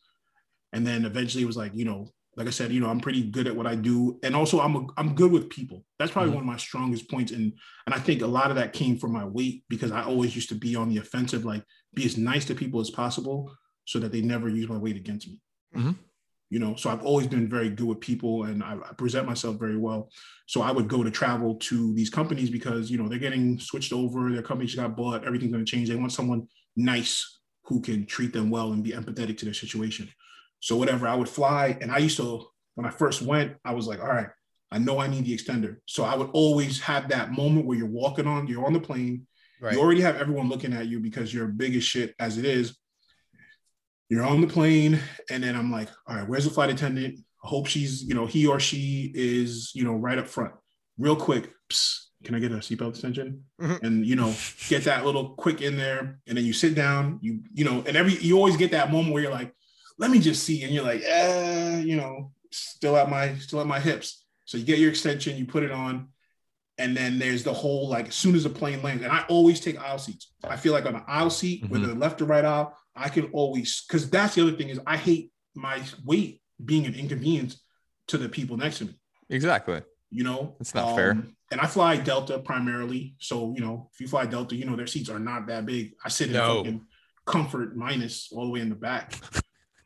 And 0.73 0.87
then 0.87 1.05
eventually 1.05 1.43
it 1.43 1.47
was 1.47 1.57
like, 1.57 1.73
you 1.75 1.85
know, 1.85 2.09
like 2.37 2.47
I 2.47 2.51
said, 2.51 2.73
you 2.73 2.81
know, 2.81 2.89
I'm 2.89 3.01
pretty 3.01 3.23
good 3.23 3.47
at 3.47 3.55
what 3.55 3.67
I 3.67 3.75
do. 3.75 4.19
And 4.23 4.35
also 4.35 4.61
I'm 4.61 4.77
a, 4.77 4.87
I'm 4.97 5.15
good 5.15 5.31
with 5.31 5.51
people. 5.51 5.85
That's 5.99 6.11
probably 6.11 6.31
mm-hmm. 6.31 6.37
one 6.37 6.45
of 6.45 6.53
my 6.53 6.57
strongest 6.57 7.09
points. 7.09 7.33
And 7.33 7.53
and 7.87 7.95
I 7.95 7.99
think 7.99 8.23
a 8.23 8.27
lot 8.27 8.51
of 8.51 8.57
that 8.57 8.73
came 8.73 8.99
from 8.99 9.13
my 9.13 9.25
weight 9.25 9.65
because 9.69 9.93
I 9.93 10.03
always 10.03 10.35
used 10.35 10.49
to 10.49 10.55
be 10.55 10.75
on 10.75 10.89
the 10.89 10.99
offensive, 10.99 11.45
like 11.45 11.65
be 11.95 12.05
as 12.05 12.17
nice 12.17 12.45
to 12.47 12.55
people 12.55 12.81
as 12.81 12.91
possible 12.91 13.53
so 13.85 13.99
that 14.01 14.13
they 14.13 14.21
never 14.21 14.49
use 14.49 14.69
my 14.69 14.77
weight 14.77 14.97
against 14.97 15.29
me. 15.29 15.41
Mm-hmm. 15.77 15.93
You 16.51 16.59
know, 16.59 16.77
so 16.77 16.91
I've 16.91 17.05
always 17.05 17.27
been 17.27 17.49
very 17.49 17.71
good 17.71 17.87
with 17.87 18.01
people 18.01 18.45
and 18.45 18.63
I, 18.63 18.75
I 18.75 18.93
present 18.95 19.27
myself 19.27 19.57
very 19.59 19.77
well. 19.77 20.11
So 20.47 20.63
I 20.63 20.71
would 20.71 20.89
go 20.89 21.03
to 21.03 21.11
travel 21.11 21.57
to 21.57 21.95
these 21.95 22.11
companies 22.11 22.51
because, 22.51 22.91
you 22.91 22.99
know, 22.99 23.09
they're 23.09 23.19
getting 23.19 23.59
switched 23.59 23.93
over, 23.93 24.31
their 24.31 24.43
companies 24.43 24.75
got 24.75 24.97
bought, 24.97 25.25
everything's 25.25 25.53
going 25.53 25.65
to 25.65 25.71
change. 25.71 25.89
They 25.89 25.97
want 25.97 26.13
someone 26.13 26.47
nice 26.77 27.41
who 27.65 27.81
can 27.81 28.07
treat 28.07 28.33
them 28.33 28.51
well 28.51 28.73
and 28.73 28.85
be 28.85 28.93
empathetic 28.93 29.39
to 29.39 29.45
their 29.45 29.55
situation. 29.55 30.09
So 30.61 30.77
whatever, 30.77 31.07
I 31.07 31.15
would 31.15 31.29
fly, 31.29 31.77
and 31.81 31.91
I 31.91 31.99
used 31.99 32.17
to 32.19 32.47
when 32.75 32.87
I 32.87 32.91
first 32.91 33.23
went, 33.23 33.57
I 33.65 33.73
was 33.73 33.87
like, 33.87 34.01
all 34.01 34.09
right, 34.09 34.29
I 34.71 34.79
know 34.79 34.99
I 34.99 35.07
need 35.07 35.25
the 35.25 35.37
extender. 35.37 35.77
So 35.87 36.05
I 36.05 36.17
would 36.17 36.31
always 36.33 36.81
have 36.81 37.09
that 37.09 37.33
moment 37.33 37.67
where 37.67 37.79
you're 37.79 37.87
walking 37.87 38.27
on, 38.27 38.47
you're 38.47 38.67
on 38.67 38.73
the 38.73 38.81
plane, 38.81 39.27
right. 39.61 39.75
you 39.75 39.81
already 39.81 40.01
have 40.01 40.17
everyone 40.17 40.49
looking 40.49 40.73
at 40.73 40.87
you 40.87 41.01
because 41.01 41.33
you're 41.33 41.47
big 41.47 41.77
as 41.77 41.85
shit 41.85 42.15
as 42.19 42.39
it 42.39 42.45
is. 42.45 42.77
You're 44.09 44.25
on 44.25 44.41
the 44.41 44.47
plane, 44.47 45.01
and 45.31 45.43
then 45.43 45.57
I'm 45.57 45.71
like, 45.71 45.89
all 46.07 46.17
right, 46.17 46.29
where's 46.29 46.45
the 46.45 46.51
flight 46.51 46.71
attendant? 46.71 47.19
I 47.43 47.49
hope 47.49 47.67
she's, 47.67 48.03
you 48.03 48.15
know, 48.15 48.27
he 48.27 48.47
or 48.47 48.61
she 48.61 49.13
is, 49.15 49.71
you 49.75 49.85
know, 49.85 49.95
right 49.95 50.19
up 50.19 50.27
front. 50.27 50.53
Real 50.99 51.17
quick, 51.17 51.51
psst, 51.71 52.04
can 52.25 52.35
I 52.35 52.39
get 52.39 52.53
a 52.53 52.57
seatbelt 52.57 52.91
extension? 52.91 53.45
Mm-hmm. 53.61 53.85
And 53.85 54.07
you 54.07 54.17
know, 54.17 54.35
get 54.69 54.85
that 54.85 55.05
little 55.05 55.31
quick 55.31 55.61
in 55.61 55.77
there, 55.77 56.21
and 56.27 56.37
then 56.37 56.45
you 56.45 56.53
sit 56.53 56.75
down. 56.75 57.19
You 57.23 57.41
you 57.53 57.65
know, 57.65 57.85
and 57.87 57.97
every 57.97 58.15
you 58.15 58.37
always 58.37 58.57
get 58.57 58.71
that 58.73 58.91
moment 58.91 59.13
where 59.13 59.23
you're 59.23 59.33
like, 59.33 59.55
let 59.99 60.11
me 60.11 60.19
just 60.19 60.43
see, 60.45 60.63
and 60.65 60.73
you're 60.73 60.85
like, 60.85 61.03
eh, 61.05 61.81
you 61.81 61.97
know, 61.97 62.33
still 62.51 62.97
at 62.97 63.09
my 63.09 63.37
still 63.37 63.61
at 63.61 63.67
my 63.67 63.81
hips. 63.81 64.25
So 64.47 64.59
you 64.59 64.65
get 64.65 64.79
your 64.79 64.91
extension, 64.91 65.37
you 65.37 65.47
put 65.47 65.63
it 65.63 65.71
on, 65.71 66.09
and 66.79 66.97
then 66.97 67.19
there's 67.19 67.45
the 67.45 67.53
whole 67.53 67.89
like 67.89 68.09
as 68.09 68.15
soon 68.15 68.35
as 68.35 68.45
the 68.45 68.51
plane 68.51 68.83
lands, 68.83 69.03
and 69.03 69.13
I 69.13 69.25
always 69.29 69.61
take 69.61 69.79
aisle 69.79 69.99
seats. 69.99 70.33
I 70.43 70.57
feel 70.57 70.73
like 70.73 70.87
on 70.87 70.97
an 70.97 71.05
aisle 71.07 71.31
seat, 71.31 71.63
mm-hmm. 71.63 71.73
whether 71.73 71.95
left 71.95 72.21
or 72.21 72.27
right 72.27 72.45
aisle, 72.45 72.77
I 72.97 73.09
can 73.09 73.27
always 73.33 73.85
because 73.87 74.11
that's 74.11 74.35
the 74.35 74.43
other 74.43 74.57
thing 74.57 74.69
is 74.69 74.81
I 74.87 74.97
hate 74.97 75.31
my 75.55 75.83
weight 76.05 76.41
being 76.65 76.87
an 76.87 76.95
inconvenience 76.95 77.61
to 78.09 78.19
the 78.19 78.29
people 78.29 78.57
next 78.57 78.79
to 78.79 78.87
me. 78.87 78.95
Exactly. 79.31 79.83
You 80.15 80.25
know, 80.25 80.57
it's 80.61 80.75
not 80.75 80.89
um, 80.89 80.97
fair 80.97 81.25
and 81.55 81.61
I 81.61 81.67
fly 81.67 81.97
Delta 81.97 82.41
primarily. 82.41 83.15
So, 83.21 83.55
you 83.55 83.61
know, 83.61 83.89
if 83.93 84.01
you 84.01 84.09
fly 84.09 84.27
Delta, 84.27 84.57
you 84.57 84.65
know, 84.65 84.75
their 84.75 84.89
seats 84.89 85.09
are 85.09 85.21
not 85.21 85.47
that 85.47 85.65
big. 85.67 85.93
I 86.05 86.09
sit 86.09 86.27
in 86.27 86.33
no. 86.33 86.57
fucking 86.57 86.87
comfort 87.27 87.77
minus 87.77 88.29
all 88.33 88.47
the 88.47 88.51
way 88.51 88.61
in 88.61 88.71
the 88.71 88.75
back. 88.75 89.21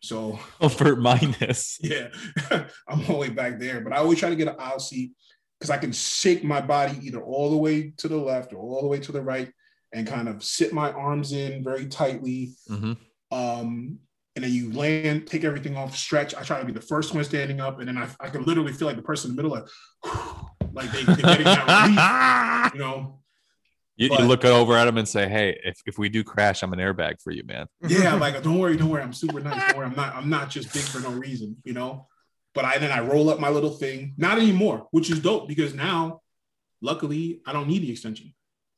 So 0.01 0.39
comfort 0.61 0.99
minus. 0.99 1.79
Yeah. 1.83 2.09
I'm 2.51 3.01
all 3.01 3.07
the 3.07 3.17
way 3.17 3.29
back 3.29 3.59
there. 3.59 3.83
But 3.83 3.93
I 3.93 3.97
always 3.97 4.19
try 4.19 4.31
to 4.31 4.37
get 4.37 4.49
an 4.49 4.57
aisle 4.59 4.79
seat 4.79 5.13
because 5.59 5.69
I 5.69 5.77
can 5.77 5.93
shake 5.93 6.43
my 6.43 6.63
body 6.63 6.99
either 7.03 7.21
all 7.21 7.51
the 7.51 7.59
way 7.59 7.93
to 7.99 8.09
the 8.09 8.17
left 8.17 8.55
or 8.55 8.59
all 8.59 8.81
the 8.81 8.89
way 8.89 9.01
to 9.01 9.13
the 9.13 9.21
right 9.21 9.53
and 9.93 10.07
kind 10.07 10.27
of 10.27 10.43
sit 10.43 10.73
my 10.73 10.91
arms 10.93 11.33
in 11.33 11.63
very 11.63 11.87
tightly. 11.87 12.53
Mm-hmm. 12.71 12.93
Um, 13.31 13.99
and 14.39 14.45
then 14.45 14.53
you 14.53 14.73
land, 14.73 15.27
take 15.27 15.43
everything 15.43 15.77
off, 15.77 15.97
stretch. 15.97 16.33
I 16.33 16.43
try 16.43 16.61
to 16.61 16.65
be 16.65 16.71
the 16.71 16.81
first 16.81 17.13
one 17.13 17.25
standing 17.25 17.61
up, 17.61 17.81
and 17.81 17.89
then 17.89 17.99
I, 17.99 18.09
I 18.21 18.29
can 18.29 18.45
literally 18.45 18.73
feel 18.73 18.87
like 18.87 18.97
the 18.97 19.03
person 19.03 19.33
in 19.33 19.37
the 19.37 19.43
middle, 19.43 19.59
like, 19.59 19.67
like 20.73 20.93
they, 20.93 21.01
are 21.01 21.17
getting 21.17 21.45
that 21.45 22.71
relief, 22.71 22.75
you 22.75 22.79
know. 22.79 23.19
You, 23.97 24.11
but, 24.11 24.21
you, 24.21 24.27
look 24.27 24.45
over 24.45 24.77
at 24.77 24.85
them 24.85 24.97
and 24.97 25.09
say, 25.09 25.29
"Hey, 25.29 25.59
if, 25.65 25.81
if 25.87 25.99
we 25.99 26.09
do 26.09 26.23
crash, 26.23 26.63
I'm 26.63 26.73
an 26.73 26.79
airbag 26.79 27.21
for 27.21 27.33
you, 27.33 27.43
man." 27.43 27.67
Yeah, 27.89 28.15
like 28.15 28.41
don't 28.45 28.57
worry, 28.57 28.77
don't 28.77 28.91
worry. 28.91 29.03
I'm 29.03 29.13
super 29.13 29.41
nice. 29.41 29.61
Don't 29.73 29.79
worry, 29.79 29.87
I'm 29.87 29.97
not. 29.97 30.15
I'm 30.15 30.31
not 30.31 30.51
just 30.51 30.73
big 30.73 30.85
for 30.85 31.01
no 31.01 31.11
reason, 31.11 31.57
you 31.65 31.73
know. 31.73 32.07
But 32.55 32.65
I 32.65 32.79
then 32.79 32.93
I 32.93 33.01
roll 33.01 33.29
up 33.29 33.41
my 33.41 33.49
little 33.49 33.73
thing. 33.73 34.15
Not 34.17 34.39
anymore, 34.39 34.87
which 34.93 35.11
is 35.11 35.19
dope 35.19 35.49
because 35.49 35.75
now, 35.75 36.21
luckily, 36.81 37.41
I 37.45 37.53
don't 37.53 37.67
need 37.67 37.83
the 37.83 37.91
extension. 37.91 38.33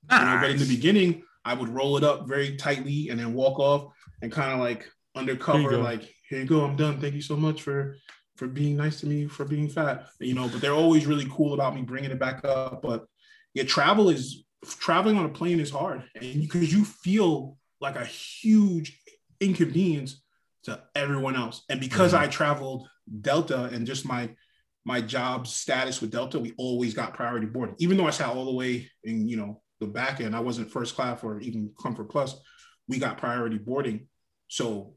Nice. 0.09 0.21
You 0.21 0.27
know, 0.27 0.41
but 0.41 0.51
in 0.53 0.59
the 0.59 0.75
beginning, 0.75 1.23
I 1.45 1.53
would 1.53 1.69
roll 1.69 1.99
it 1.99 2.05
up 2.05 2.27
very 2.27 2.57
tightly 2.57 3.11
and 3.11 3.21
then 3.21 3.35
walk 3.35 3.59
off 3.59 3.93
and 4.23 4.33
kind 4.33 4.55
of 4.55 4.61
like 4.61 4.91
undercover, 5.15 5.77
like, 5.79 6.03
"Here 6.29 6.41
you 6.41 6.47
go, 6.47 6.65
I'm 6.65 6.77
done. 6.77 7.01
Thank 7.01 7.15
you 7.15 7.23
so 7.23 7.37
much 7.37 7.63
for 7.63 7.97
for 8.37 8.47
being 8.47 8.77
nice 8.77 9.01
to 9.01 9.07
me 9.07 9.27
for 9.27 9.45
being 9.45 9.69
fat, 9.69 10.07
you 10.19 10.35
know. 10.35 10.49
But 10.49 10.61
they're 10.61 10.73
always 10.73 11.07
really 11.07 11.27
cool 11.31 11.55
about 11.55 11.75
me 11.75 11.83
bringing 11.83 12.11
it 12.11 12.19
back 12.19 12.45
up. 12.45 12.83
But 12.83 13.07
yeah, 13.55 13.65
travel 13.65 14.09
is 14.09 14.45
traveling 14.65 15.19
on 15.19 15.27
a 15.27 15.31
plane 15.31 15.61
is 15.61 15.71
hard, 15.71 16.05
and 16.15 16.41
because 16.41 16.73
you 16.73 16.85
feel 16.85 17.59
like 17.81 17.97
a 17.97 18.05
huge 18.05 18.99
inconvenience 19.41 20.23
to 20.65 20.83
everyone 20.95 21.37
else. 21.37 21.65
And 21.69 21.81
because 21.81 22.13
mm-hmm. 22.13 22.25
I 22.25 22.29
traveled 22.29 22.89
Delta 23.21 23.65
and 23.65 23.87
just 23.87 24.07
my 24.07 24.31
my 24.85 25.01
job 25.01 25.47
status 25.47 26.01
with 26.01 26.11
Delta, 26.11 26.39
we 26.39 26.55
always 26.57 26.95
got 26.95 27.15
priority 27.15 27.47
boarding. 27.47 27.77
Even 27.79 27.97
though 27.97 28.07
I 28.07 28.11
sat 28.11 28.31
all 28.31 28.47
the 28.47 28.55
way 28.55 28.91
in, 29.05 29.29
you 29.29 29.37
know, 29.37 29.61
the 29.79 29.87
back 29.87 30.21
end, 30.21 30.35
I 30.35 30.41
wasn't 30.41 30.71
first 30.71 30.95
class 30.95 31.23
or 31.23 31.41
even 31.41 31.73
comfort 31.81 32.09
plus, 32.11 32.41
we 32.89 32.99
got 32.99 33.19
priority 33.19 33.59
boarding. 33.59 34.09
So 34.49 34.95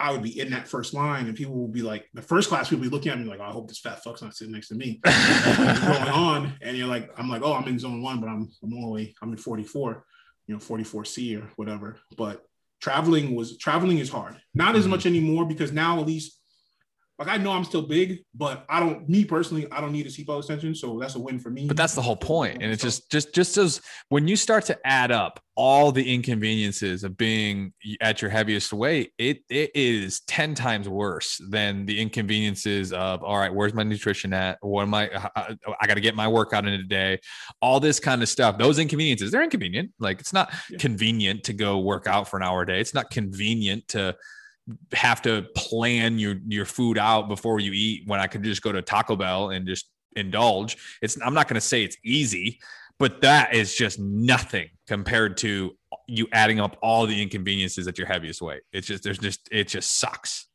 I 0.00 0.12
would 0.12 0.22
be 0.22 0.38
in 0.38 0.50
that 0.50 0.68
first 0.68 0.94
line, 0.94 1.26
and 1.26 1.36
people 1.36 1.54
will 1.54 1.68
be 1.68 1.82
like, 1.82 2.08
the 2.14 2.22
first 2.22 2.48
class 2.48 2.68
people 2.68 2.84
be 2.84 2.90
looking 2.90 3.10
at 3.10 3.18
me 3.18 3.24
like, 3.24 3.40
oh, 3.40 3.44
I 3.44 3.50
hope 3.50 3.68
this 3.68 3.80
fat 3.80 4.02
fuck's 4.02 4.22
not 4.22 4.34
sitting 4.34 4.52
next 4.52 4.68
to 4.68 4.74
me. 4.74 5.00
going 5.04 6.08
on, 6.08 6.54
and 6.62 6.76
you're 6.76 6.86
like, 6.86 7.10
I'm 7.18 7.28
like, 7.28 7.42
oh, 7.42 7.54
I'm 7.54 7.66
in 7.68 7.78
zone 7.78 8.02
one, 8.02 8.20
but 8.20 8.28
I'm 8.28 8.48
I'm 8.62 8.74
only 8.74 9.14
I'm 9.20 9.30
in 9.30 9.36
44, 9.36 10.04
you 10.46 10.54
know, 10.54 10.60
44C 10.60 11.42
or 11.42 11.50
whatever. 11.56 11.96
But 12.16 12.44
traveling 12.80 13.34
was 13.34 13.58
traveling 13.58 13.98
is 13.98 14.08
hard. 14.08 14.36
Not 14.54 14.76
as 14.76 14.82
mm-hmm. 14.82 14.90
much 14.90 15.06
anymore 15.06 15.44
because 15.46 15.72
now 15.72 16.00
at 16.00 16.06
least 16.06 16.37
like 17.18 17.28
I 17.28 17.36
know 17.36 17.50
I'm 17.50 17.64
still 17.64 17.82
big, 17.82 18.20
but 18.32 18.64
I 18.68 18.78
don't. 18.78 19.08
Me 19.08 19.24
personally, 19.24 19.66
I 19.72 19.80
don't 19.80 19.90
need 19.90 20.06
a 20.06 20.08
seatbelt 20.08 20.38
extension, 20.38 20.72
so 20.72 20.98
that's 21.00 21.16
a 21.16 21.18
win 21.18 21.40
for 21.40 21.50
me. 21.50 21.66
But 21.66 21.76
that's 21.76 21.96
the 21.96 22.02
whole 22.02 22.16
point, 22.16 22.62
and 22.62 22.70
it's 22.70 22.82
just 22.82 23.10
just 23.10 23.34
just 23.34 23.56
as 23.56 23.80
when 24.08 24.28
you 24.28 24.36
start 24.36 24.64
to 24.66 24.78
add 24.86 25.10
up 25.10 25.40
all 25.56 25.90
the 25.90 26.14
inconveniences 26.14 27.02
of 27.02 27.16
being 27.16 27.72
at 28.00 28.22
your 28.22 28.30
heaviest 28.30 28.72
weight, 28.72 29.12
it 29.18 29.38
it 29.50 29.72
is 29.74 30.20
ten 30.20 30.54
times 30.54 30.88
worse 30.88 31.40
than 31.50 31.86
the 31.86 32.00
inconveniences 32.00 32.92
of 32.92 33.24
all 33.24 33.36
right, 33.36 33.52
where's 33.52 33.74
my 33.74 33.82
nutrition 33.82 34.32
at? 34.32 34.58
What 34.60 34.82
am 34.82 34.94
I? 34.94 35.10
I, 35.34 35.56
I 35.80 35.86
got 35.88 35.94
to 35.94 36.00
get 36.00 36.14
my 36.14 36.28
workout 36.28 36.68
in 36.68 36.74
a 36.74 36.84
day. 36.84 37.18
All 37.60 37.80
this 37.80 37.98
kind 37.98 38.22
of 38.22 38.28
stuff. 38.28 38.58
Those 38.58 38.78
inconveniences, 38.78 39.32
they're 39.32 39.42
inconvenient. 39.42 39.90
Like 39.98 40.20
it's 40.20 40.32
not 40.32 40.54
yeah. 40.70 40.78
convenient 40.78 41.42
to 41.44 41.52
go 41.52 41.78
work 41.78 42.06
out 42.06 42.28
for 42.28 42.36
an 42.36 42.44
hour 42.44 42.62
a 42.62 42.66
day. 42.66 42.80
It's 42.80 42.94
not 42.94 43.10
convenient 43.10 43.88
to 43.88 44.14
have 44.92 45.22
to 45.22 45.46
plan 45.54 46.18
your 46.18 46.36
your 46.46 46.64
food 46.64 46.98
out 46.98 47.28
before 47.28 47.60
you 47.60 47.72
eat 47.72 48.02
when 48.06 48.20
I 48.20 48.26
could 48.26 48.42
just 48.42 48.62
go 48.62 48.72
to 48.72 48.82
Taco 48.82 49.16
Bell 49.16 49.50
and 49.50 49.66
just 49.66 49.90
indulge. 50.16 50.76
It's 51.02 51.18
I'm 51.24 51.34
not 51.34 51.48
going 51.48 51.54
to 51.54 51.60
say 51.60 51.82
it's 51.82 51.96
easy, 52.04 52.60
but 52.98 53.22
that 53.22 53.54
is 53.54 53.74
just 53.74 53.98
nothing 53.98 54.68
compared 54.86 55.36
to 55.38 55.76
you 56.06 56.26
adding 56.32 56.60
up 56.60 56.76
all 56.82 57.06
the 57.06 57.22
inconveniences 57.22 57.86
at 57.86 57.98
your 57.98 58.06
heaviest 58.06 58.42
weight. 58.42 58.62
It's 58.72 58.86
just 58.86 59.04
there's 59.04 59.18
just 59.18 59.48
it 59.50 59.68
just 59.68 59.98
sucks. 59.98 60.46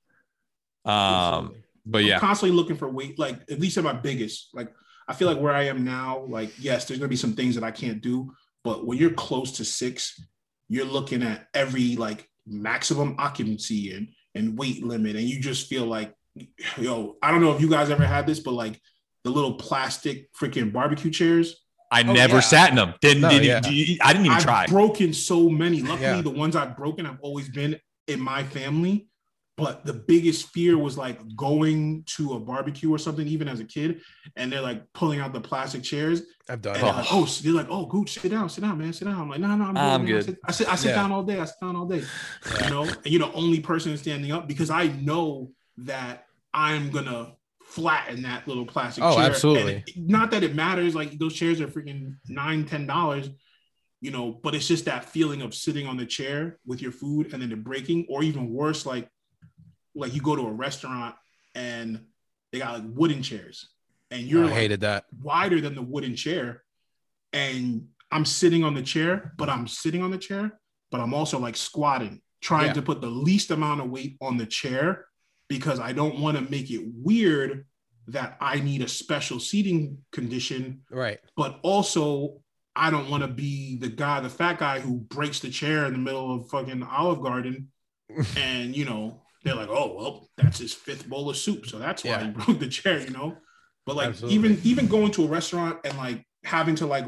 Um, 0.85 1.55
but 1.85 2.01
I'm 2.01 2.07
yeah, 2.07 2.19
constantly 2.19 2.55
looking 2.55 2.75
for 2.75 2.89
weight, 2.89 3.17
like 3.17 3.39
at 3.49 3.59
least 3.59 3.77
at 3.77 3.83
my 3.83 3.93
biggest. 3.93 4.49
Like 4.53 4.73
I 5.07 5.13
feel 5.13 5.27
like 5.27 5.39
where 5.39 5.53
I 5.53 5.63
am 5.63 5.83
now, 5.83 6.25
like 6.27 6.51
yes, 6.59 6.85
there's 6.85 6.99
gonna 6.99 7.09
be 7.09 7.15
some 7.15 7.33
things 7.33 7.55
that 7.55 7.63
I 7.63 7.71
can't 7.71 8.01
do, 8.01 8.33
but 8.63 8.85
when 8.85 8.97
you're 8.97 9.11
close 9.11 9.53
to 9.53 9.65
six, 9.65 10.21
you're 10.69 10.85
looking 10.85 11.23
at 11.23 11.47
every 11.53 11.95
like 11.95 12.27
maximum 12.45 13.15
occupancy 13.17 13.93
and 13.93 14.07
and 14.35 14.57
weight 14.57 14.83
limit, 14.83 15.15
and 15.15 15.25
you 15.25 15.39
just 15.39 15.67
feel 15.67 15.85
like, 15.85 16.11
yo, 16.77 17.15
I 17.21 17.29
don't 17.31 17.41
know 17.41 17.51
if 17.55 17.61
you 17.61 17.69
guys 17.69 17.89
ever 17.91 18.05
had 18.05 18.25
this, 18.25 18.39
but 18.39 18.53
like 18.53 18.81
the 19.23 19.29
little 19.29 19.53
plastic 19.53 20.33
freaking 20.33 20.73
barbecue 20.73 21.11
chairs. 21.11 21.55
I 21.91 22.01
Oh, 22.01 22.11
never 22.13 22.35
yeah. 22.35 22.39
sat 22.39 22.69
in 22.71 22.75
them. 22.75 22.95
Didn't, 23.01 23.21
No, 23.21 23.29
didn't 23.29 23.45
yeah. 23.45 23.69
even- 23.69 23.97
I 24.01 24.13
didn't 24.13 24.25
even 24.25 24.37
I've 24.37 24.43
try. 24.43 24.65
broken 24.65 25.13
so 25.13 25.47
many. 25.47 25.81
Luckily, 25.83 26.01
Yeah. 26.01 26.21
the 26.21 26.31
ones 26.31 26.55
I've 26.55 26.75
broken 26.75 27.05
have 27.05 27.19
always 27.21 27.49
been 27.49 27.79
in 28.07 28.19
my 28.19 28.43
family. 28.43 29.07
But 29.55 29.85
the 29.85 29.93
biggest 29.93 30.47
fear 30.47 30.79
was 30.79 30.97
like 30.97 31.19
going 31.35 32.03
to 32.17 32.33
a 32.33 32.39
barbecue 32.39 32.91
or 32.91 32.97
something, 32.97 33.27
even 33.27 33.47
as 33.47 33.59
a 33.59 33.63
kid, 33.65 34.01
and 34.35 34.51
they're 34.51 34.61
like 34.61 34.81
pulling 34.93 35.19
out 35.19 35.31
the 35.31 35.41
plastic 35.41 35.83
chairs, 35.83 36.23
I've 36.49 36.59
done 36.61 36.75
and 36.75 36.83
it. 36.83 36.83
Oh. 36.83 36.87
they're 36.93 36.95
like, 37.03 37.13
"Oh, 37.13 37.25
so 37.25 37.43
they're 37.43 37.53
like, 37.53 37.67
oh, 37.69 37.85
Gooch, 37.85 38.19
sit 38.19 38.31
down, 38.31 38.49
sit 38.49 38.61
down, 38.61 38.79
man, 38.79 38.91
sit 38.93 39.05
down." 39.05 39.21
I'm 39.21 39.29
like, 39.29 39.39
"No, 39.39 39.47
no, 39.55 39.65
I'm, 39.65 39.69
I'm 39.69 39.73
man. 39.75 40.01
I 40.01 40.05
good. 40.05 40.25
sit, 40.25 40.37
I 40.43 40.51
sit, 40.51 40.67
I 40.69 40.75
sit 40.75 40.89
Yeah. 40.89 40.95
down 40.95 41.11
all 41.11 41.21
day. 41.21 41.39
I 41.39 41.45
sit 41.45 41.59
down 41.61 41.75
all 41.75 41.85
day." 41.85 42.03
You 42.63 42.69
know, 42.71 42.83
and 42.83 43.05
you're 43.05 43.19
the 43.27 43.33
only 43.33 43.59
person 43.59 43.95
standing 43.97 44.31
up 44.31 44.47
because 44.47 44.71
I 44.71 44.87
know 44.87 45.51
that 45.77 46.25
I'm 46.51 46.89
gonna 46.89 47.33
flatten 47.63 48.23
that 48.23 48.47
little 48.47 48.65
plastic 48.65 49.03
Oh, 49.03 49.15
chair. 49.17 49.25
absolutely. 49.25 49.75
And 49.75 49.83
it- 49.87 49.97
not 49.97 50.31
that 50.31 50.41
it 50.41 50.55
matters. 50.55 50.95
Like 50.95 51.19
those 51.19 51.35
chairs 51.35 51.61
are 51.61 51.67
freaking 51.67 52.15
nine, 52.27 52.65
ten 52.65 52.87
dollars 52.87 53.29
you 54.01 54.11
know, 54.11 54.37
but 54.43 54.53
it's 54.53 54.67
just 54.67 54.83
that 54.83 55.05
feeling 55.05 55.41
of 55.41 55.55
sitting 55.55 55.87
on 55.87 55.95
the 55.95 56.05
chair 56.05 56.59
with 56.65 56.81
your 56.81 56.91
food 56.91 57.31
and 57.31 57.41
then 57.41 57.49
it 57.53 57.63
breaking, 57.63 58.05
or 58.09 58.21
even 58.21 58.49
worse, 58.49 58.85
like 58.85 59.07
like 59.95 60.13
you 60.13 60.21
go 60.21 60.35
to 60.35 60.47
a 60.47 60.51
restaurant 60.51 61.15
and 61.55 62.05
they 62.51 62.59
got 62.59 62.73
like 62.79 62.83
wooden 62.87 63.21
chairs 63.21 63.69
and 64.11 64.21
you're 64.23 64.43
I 64.43 64.47
like 64.47 64.53
hated 64.55 64.81
that. 64.81 65.05
wider 65.21 65.59
than 65.61 65.75
the 65.75 65.81
wooden 65.81 66.15
chair, 66.15 66.63
and 67.31 67.87
I'm 68.11 68.25
sitting 68.25 68.63
on 68.63 68.73
the 68.75 68.81
chair, 68.83 69.33
but 69.37 69.49
I'm 69.49 69.67
sitting 69.67 70.03
on 70.03 70.11
the 70.11 70.17
chair, 70.19 70.59
but 70.91 70.99
I'm 71.01 71.13
also 71.15 71.39
like 71.39 71.55
squatting, 71.55 72.21
trying 72.41 72.67
Yeah. 72.67 72.73
to 72.73 72.81
put 72.83 73.01
the 73.01 73.09
least 73.09 73.49
amount 73.51 73.81
of 73.81 73.89
weight 73.89 74.17
on 74.21 74.37
the 74.37 74.45
chair 74.45 75.05
because 75.49 75.79
I 75.79 75.93
don't 75.93 76.19
want 76.19 76.37
to 76.37 76.49
make 76.51 76.69
it 76.69 76.83
weird 76.93 77.65
that 78.07 78.37
I 78.39 78.59
need 78.59 78.81
a 78.83 78.87
special 78.87 79.39
seating 79.39 79.97
condition 80.11 80.81
Right. 80.91 81.19
but 81.37 81.59
also 81.63 82.41
I 82.75 82.89
don't 82.91 83.09
want 83.09 83.21
to 83.23 83.27
be 83.29 83.77
the 83.77 83.87
guy, 83.89 84.19
the 84.19 84.29
fat 84.29 84.57
guy 84.59 84.79
who 84.79 84.97
breaks 84.97 85.39
the 85.39 85.49
chair 85.49 85.85
in 85.85 85.93
the 85.93 85.99
middle 85.99 86.35
of 86.35 86.49
fucking 86.49 86.83
Olive 86.83 87.21
Garden, 87.21 87.71
and 88.37 88.75
you 88.75 88.85
know 88.85 89.22
they're 89.43 89.55
like, 89.55 89.69
oh 89.69 89.95
well, 89.97 90.29
that's 90.37 90.59
his 90.59 90.73
fifth 90.73 91.07
bowl 91.07 91.29
of 91.29 91.37
soup, 91.37 91.65
so 91.67 91.77
that's 91.79 92.03
why 92.03 92.11
Yeah. 92.11 92.23
he 92.25 92.29
broke 92.45 92.59
the 92.59 92.67
chair, 92.67 92.99
you 92.99 93.09
know. 93.11 93.37
But 93.85 93.95
like 93.97 94.09
Absolutely. 94.09 94.35
even 94.35 94.61
even 94.63 94.87
going 94.87 95.11
to 95.11 95.25
a 95.25 95.27
restaurant 95.27 95.79
and 95.83 95.97
like 95.97 96.25
having 96.43 96.75
to 96.75 96.85
like, 96.85 97.05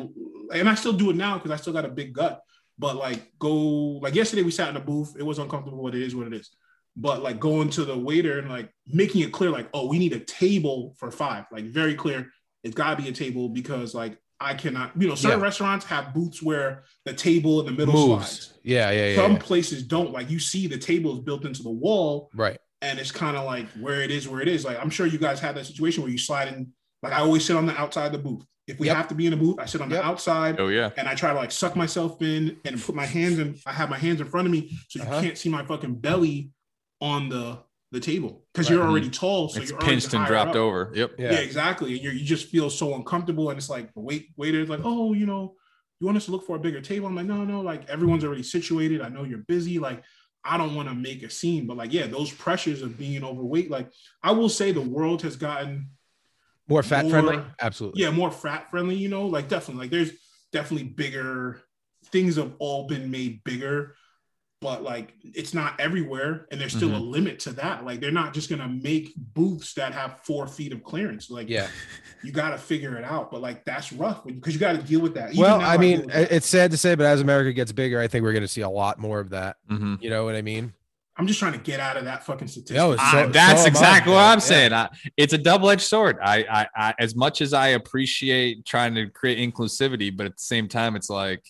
and 0.54 0.70
I 0.70 0.76
still 0.76 0.94
do 0.94 1.10
it 1.10 1.16
now 1.16 1.36
because 1.38 1.52
I 1.52 1.56
still 1.56 1.74
got 1.74 1.86
a 1.86 1.90
big 1.90 2.14
gut. 2.14 2.42
But 2.78 2.98
like 2.98 3.32
go 3.40 3.54
like 3.54 4.16
yesterday 4.16 4.44
we 4.44 4.52
sat 4.52 4.70
in 4.70 4.76
a 4.76 4.82
booth, 4.82 5.16
it 5.18 5.24
was 5.24 5.40
uncomfortable, 5.40 5.82
but 5.84 5.96
it 5.96 6.02
is 6.02 6.16
what 6.16 6.28
it 6.28 6.34
is. 6.34 6.50
But 6.98 7.24
like 7.24 7.40
going 7.40 7.70
to 7.72 7.86
the 7.86 7.98
waiter 7.98 8.40
and 8.40 8.50
like 8.50 8.70
making 8.88 9.22
it 9.22 9.32
clear, 9.32 9.50
like, 9.50 9.70
oh, 9.74 9.88
we 9.88 10.00
need 10.00 10.14
a 10.14 10.20
table 10.20 10.96
for 10.98 11.12
five, 11.12 11.46
like 11.52 11.66
very 11.66 11.96
clear. 11.96 12.30
It's 12.64 12.76
gotta 12.76 13.02
be 13.02 13.08
a 13.08 13.14
table 13.14 13.48
because 13.50 13.94
like 13.94 14.18
I 14.40 14.54
cannot, 14.54 14.92
you 15.00 15.08
know, 15.08 15.16
certain 15.16 15.40
Yeah. 15.40 15.46
restaurants 15.46 15.86
have 15.86 16.14
booths 16.14 16.42
where 16.44 16.84
the 17.06 17.14
table 17.14 17.62
in 17.62 17.66
the 17.68 17.72
middle 17.72 17.94
Moves. 17.94 18.28
slides. 18.30 18.54
Yeah, 18.64 18.92
yeah, 18.92 19.10
yeah. 19.10 19.16
Some 19.16 19.34
yeah. 19.34 19.38
places 19.40 19.84
don't. 19.84 20.12
Like 20.12 20.30
you 20.30 20.40
see 20.40 20.68
the 20.68 20.78
table 20.78 21.14
is 21.14 21.20
built 21.20 21.46
into 21.46 21.64
the 21.64 21.70
wall 21.70 22.30
Right. 22.34 22.58
and 22.82 23.00
it's 23.00 23.12
kind 23.12 23.38
of 23.38 23.46
like 23.46 23.68
where 23.80 24.02
it 24.02 24.12
is, 24.12 24.28
where 24.28 24.42
it 24.42 24.48
is. 24.48 24.66
Like 24.66 24.78
I'm 24.82 24.90
sure 24.90 25.06
you 25.06 25.18
guys 25.18 25.40
have 25.40 25.56
that 25.56 25.66
situation 25.66 26.04
where 26.04 26.12
you 26.12 26.18
slide 26.18 26.50
in. 26.50 26.74
Like 27.02 27.14
I 27.14 27.20
always 27.20 27.46
sit 27.46 27.56
on 27.56 27.66
the 27.66 27.78
outside 27.80 28.08
of 28.08 28.12
the 28.12 28.18
booth. 28.30 28.44
If 28.68 28.80
we 28.80 28.88
Yep. 28.88 28.96
have 28.98 29.08
to 29.10 29.16
be 29.16 29.28
in 29.28 29.34
a 29.34 29.38
booth, 29.38 29.58
I 29.60 29.66
sit 29.68 29.80
on 29.80 29.90
Yep. 29.90 30.02
the 30.02 30.06
outside 30.06 30.60
Oh 30.60 30.68
yeah. 30.70 30.90
and 30.98 31.08
I 31.08 31.14
try 31.16 31.32
to 31.32 31.36
like 31.40 31.52
suck 31.52 31.76
myself 31.76 32.22
in 32.22 32.58
and 32.66 32.82
put 32.82 32.96
my 32.96 33.06
hands 33.06 33.38
in. 33.40 33.56
I 33.66 33.72
have 33.72 33.90
my 33.90 33.98
hands 34.00 34.20
in 34.22 34.28
front 34.28 34.48
of 34.48 34.52
me 34.52 34.72
so 34.90 35.00
you 35.00 35.06
Uh-huh. 35.06 35.22
can't 35.22 35.38
see 35.38 35.50
my 35.50 35.64
fucking 35.64 35.96
belly 36.00 36.50
on 37.00 37.30
the 37.30 37.60
the 37.96 38.00
table 38.00 38.46
because 38.54 38.70
Right. 38.70 38.76
you're 38.78 38.86
already 38.88 39.08
mm-hmm. 39.08 39.14
tall, 39.26 39.50
so 39.50 39.60
it's 39.62 39.72
you're 39.72 39.80
pinched 39.80 40.14
and 40.14 40.26
dropped 40.28 40.52
up. 40.52 40.56
over. 40.58 40.91
Yep. 40.93 41.12
Yeah. 41.18 41.32
Yeah, 41.34 41.39
exactly. 41.39 41.93
And 41.93 42.02
you're, 42.04 42.14
you 42.14 42.24
just 42.24 42.50
feel 42.50 42.70
so 42.70 42.93
uncomfortable, 42.96 43.50
and 43.50 43.58
it's 43.58 43.70
like 43.70 43.93
the 43.93 44.00
wait 44.02 44.30
waiter's 44.38 44.70
like, 44.70 44.82
oh, 44.84 45.14
you 45.14 45.26
know, 45.26 45.56
you 46.00 46.06
want 46.06 46.18
us 46.18 46.26
to 46.26 46.32
look 46.32 46.46
for 46.46 46.56
a 46.58 46.60
bigger 46.60 46.82
table? 46.82 47.08
I'm 47.08 47.16
like, 47.16 47.26
no, 47.26 47.43
no, 47.43 47.62
like 47.62 47.89
everyone's 47.89 48.24
already 48.24 48.43
situated. 48.43 49.02
I 49.02 49.10
know 49.10 49.24
you're 49.24 49.39
busy. 49.48 49.80
Like, 49.80 50.04
I 50.43 50.58
don't 50.58 50.76
want 50.76 50.89
to 50.89 50.93
make 50.96 51.24
a 51.24 51.30
scene, 51.30 51.66
but 51.66 51.78
like, 51.78 51.91
yeah, 51.93 52.06
those 52.08 52.32
pressures 52.32 52.82
of 52.84 52.98
being 52.98 53.24
overweight. 53.24 53.72
Like, 53.72 53.89
I 54.22 54.32
will 54.32 54.50
say 54.50 54.72
the 54.72 54.82
world 54.82 55.22
has 55.24 55.36
gotten 55.38 55.89
More 56.68 56.84
fat 56.84 57.04
More- 57.06 57.12
friendly. 57.12 57.39
Absolutely. 57.62 58.02
yeah 58.04 58.12
more 58.12 58.32
fat 58.32 58.70
friendly. 58.72 58.96
You 58.96 59.10
know, 59.10 59.26
like 59.28 59.48
definitely, 59.50 59.84
like 59.86 59.91
there's 59.91 60.12
definitely 60.52 60.88
bigger 60.88 61.62
things 62.12 62.36
have 62.36 62.54
all 62.60 62.88
been 62.88 63.10
made 63.10 63.43
bigger. 63.43 63.96
But 64.62 64.84
like 64.84 65.14
it's 65.24 65.53
not 65.53 65.80
everywhere, 65.80 66.47
and 66.49 66.60
there's 66.60 66.74
still 66.76 66.95
a 66.95 66.97
limit 66.97 67.39
to 67.39 67.51
that. 67.53 67.86
Like 67.86 67.99
they're 67.99 68.10
not 68.12 68.34
just 68.34 68.49
gonna 68.49 68.68
make 68.70 69.14
booths 69.16 69.74
that 69.76 69.93
have 69.93 70.20
four 70.24 70.47
feet 70.47 70.72
of 70.72 70.82
clearance. 70.84 71.30
Like 71.30 71.49
Yeah. 71.49 71.68
you 72.24 72.32
got 72.32 72.49
to 72.51 72.58
figure 72.58 72.97
it 72.97 73.03
out. 73.03 73.30
But 73.32 73.41
like 73.41 73.64
that's 73.66 73.91
rough 73.93 74.24
because 74.26 74.53
you 74.53 74.60
got 74.60 74.72
to 74.76 74.82
deal 74.82 75.01
with 75.01 75.14
that. 75.16 75.32
Even 75.32 75.41
Well, 75.41 75.60
now 75.60 75.70
I 75.70 75.78
mean, 75.78 76.01
with 76.01 76.08
that. 76.12 76.22
it- 76.24 76.32
it's 76.32 76.47
sad 76.47 76.72
to 76.72 76.78
say, 76.78 76.95
but 76.95 77.06
as 77.06 77.22
America 77.22 77.51
gets 77.53 77.72
bigger, 77.74 77.99
I 77.99 78.08
think 78.08 78.24
we're 78.24 78.32
going 78.32 78.41
to 78.43 78.47
see 78.47 78.62
a 78.62 78.70
lot 78.70 78.97
more 78.97 79.20
of 79.20 79.30
that. 79.32 79.58
Mhm. 79.70 80.01
You 80.01 80.10
know 80.10 80.24
what 80.26 80.36
I 80.36 80.41
mean? 80.41 80.74
I'm 81.18 81.28
just 81.28 81.39
trying 81.39 81.53
to 81.53 81.60
get 81.60 81.80
out 81.80 81.95
of 81.97 82.06
that 82.06 82.26
fucking 82.26 82.47
statistic. 82.47 82.78
No, 82.78 82.93
it's 82.93 83.12
So- 83.12 83.28
that's 83.30 83.62
so 83.62 83.68
am 83.68 83.74
I, 83.74 83.78
exactly 83.78 84.14
what. 84.14 84.20
I'm 84.22 84.38
Yeah. 84.38 84.39
saying. 84.39 84.74
I, 84.74 84.89
it's 85.18 85.34
a 85.34 85.38
double-edged 85.38 85.82
sword. 85.82 86.18
I, 86.24 86.38
I, 86.49 86.68
I, 86.76 86.93
as 86.97 87.16
much 87.16 87.41
as 87.41 87.53
I 87.53 87.68
appreciate 87.70 88.66
trying 88.66 88.95
to 88.95 89.08
create 89.10 89.38
inclusivity, 89.38 90.16
but 90.16 90.26
at 90.26 90.38
the 90.38 90.43
same 90.43 90.68
time, 90.70 90.95
it's 90.95 91.10
like, 91.10 91.43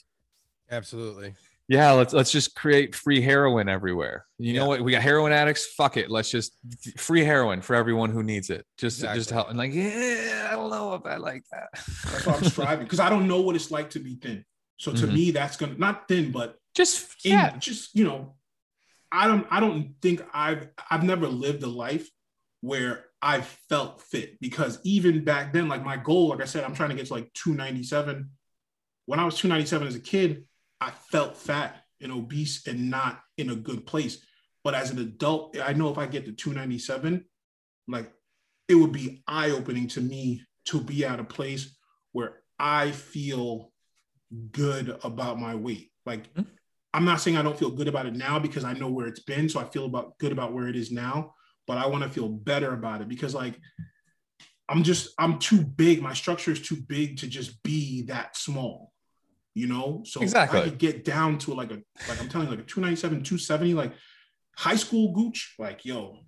Absolutely. 0.70 1.34
Yeah, 1.68 1.92
let's 1.92 2.14
let's 2.14 2.32
just 2.32 2.56
create 2.56 2.94
free 2.96 3.22
heroin 3.22 3.68
everywhere. 3.70 4.26
You 4.38 4.54
Yeah. 4.54 4.60
know 4.62 4.68
what? 4.68 4.82
We 4.82 4.92
got 4.92 5.02
heroin 5.02 5.32
addicts. 5.32 5.66
Fuck 5.74 5.98
it. 5.98 6.12
Let's 6.12 6.30
just 6.30 6.54
free 6.98 7.24
heroin 7.24 7.62
for 7.62 7.76
everyone 7.76 8.12
who 8.12 8.22
needs 8.24 8.50
it. 8.50 8.66
Just 8.78 9.02
to, 9.02 9.08
just 9.14 9.30
to 9.30 9.36
Exactly. 9.36 9.36
help. 9.36 9.50
And 9.50 9.58
like, 9.58 9.74
yeah, 9.74 10.50
I 10.52 10.56
don't 10.56 10.70
know 10.70 10.94
if 10.94 11.06
I 11.06 11.16
like 11.18 11.44
that. 11.52 11.70
that's 12.12 12.26
why 12.26 12.36
I'm 12.36 12.44
striving 12.50 12.86
because 12.86 13.00
I 13.00 13.10
don't 13.10 13.28
know 13.28 13.42
what 13.42 13.56
it's 13.56 13.72
like 13.72 13.90
to 13.92 14.00
be 14.00 14.16
thin. 14.16 14.46
So 14.78 14.92
to 14.94 15.08
Mhm. 15.08 15.14
me, 15.14 15.32
that's 15.32 15.58
gonna 15.58 15.76
not 15.78 16.08
thin, 16.08 16.32
but 16.32 16.58
just 16.76 17.26
in, 17.26 17.32
yeah. 17.32 17.58
just 17.58 17.96
you 17.96 18.04
know, 18.04 18.36
I 19.12 19.28
don't 19.28 19.48
I 19.50 19.60
don't 19.60 19.96
think 20.02 20.22
I've 20.34 20.68
I've 20.92 21.04
never 21.04 21.28
lived 21.28 21.64
a 21.64 21.68
life 21.68 22.10
where 22.62 23.06
I 23.22 23.42
felt 23.42 24.02
fit 24.02 24.40
because 24.40 24.80
even 24.84 25.24
back 25.24 25.52
then, 25.54 25.68
like 25.68 25.84
my 25.84 25.98
goal, 25.98 26.30
like 26.30 26.42
I 26.42 26.46
said, 26.46 26.64
I'm 26.64 26.76
trying 26.76 26.90
to 26.90 26.96
get 26.96 27.08
to 27.08 27.14
like 27.14 27.32
297. 27.34 28.30
When 29.08 29.20
I 29.20 29.26
was 29.26 29.36
297 29.38 29.88
as 29.88 29.96
a 29.96 30.00
kid, 30.00 30.46
I 30.82 30.92
felt 30.92 31.38
fat 31.38 31.84
and 32.02 32.12
obese 32.12 32.68
and 32.68 32.90
not 32.90 33.22
in 33.38 33.50
a 33.50 33.56
good 33.56 33.86
place. 33.86 34.24
But 34.64 34.74
as 34.74 34.92
an 34.92 35.00
adult, 35.00 35.58
I 35.60 35.74
know 35.74 35.90
if 35.90 35.98
I 35.98 36.08
get 36.08 36.26
to 36.26 36.32
297, 36.32 37.24
like 37.88 38.12
it 38.68 38.76
would 38.76 38.92
be 38.92 39.24
eye 39.28 39.52
opening 39.52 39.88
to 39.90 40.02
me 40.02 40.44
to 40.66 40.82
be 40.82 41.06
at 41.06 41.20
a 41.20 41.24
place 41.24 41.78
where 42.12 42.42
I 42.58 42.92
feel 42.92 43.72
good 44.52 44.98
about 45.04 45.40
my 45.40 45.54
weight. 45.56 45.92
Like, 46.06 46.34
Mhm. 46.34 46.48
I'm 46.94 47.06
not 47.06 47.22
saying 47.22 47.38
I 47.38 47.44
don't 47.44 47.60
feel 47.60 47.70
good 47.70 47.88
about 47.88 48.06
it 48.06 48.16
now 48.16 48.40
because 48.40 48.64
I 48.64 48.74
know 48.74 48.90
where 48.90 49.08
it's 49.08 49.20
been. 49.20 49.50
So 49.50 49.60
I 49.60 49.66
feel 49.66 49.86
about 49.86 50.18
good 50.18 50.32
about 50.32 50.54
where 50.54 50.68
it 50.68 50.76
is 50.76 50.92
now, 50.92 51.36
but 51.68 51.78
I 51.78 51.86
want 51.88 52.04
to 52.04 52.10
feel 52.10 52.30
better 52.30 52.74
about 52.74 53.02
it 53.02 53.08
because, 53.08 53.36
like, 53.36 53.60
I'm 54.68 54.82
just, 54.82 55.14
I'm 55.20 55.38
too 55.38 55.64
big. 55.64 56.02
My 56.02 56.14
structure 56.14 56.52
is 56.52 56.62
too 56.62 56.78
big 56.78 57.18
to 57.18 57.28
just 57.28 57.62
be 57.62 58.02
that 58.04 58.36
small, 58.36 58.94
you 59.56 59.66
know? 59.66 60.04
So 60.06 60.22
Exactly. 60.22 60.60
I 60.60 60.64
could 60.66 60.78
get 60.78 61.04
down 61.04 61.40
to 61.40 61.54
like 61.56 61.72
a, 61.72 61.82
like 62.08 62.22
I'm 62.22 62.30
telling 62.30 62.48
you, 62.48 62.52
like 62.56 62.64
a 62.64 62.68
297, 62.68 63.24
270, 63.24 63.74
like 63.74 63.94
high 64.56 64.76
school 64.76 65.12
gooch, 65.14 65.56
like, 65.58 65.84
yo, 65.86 66.20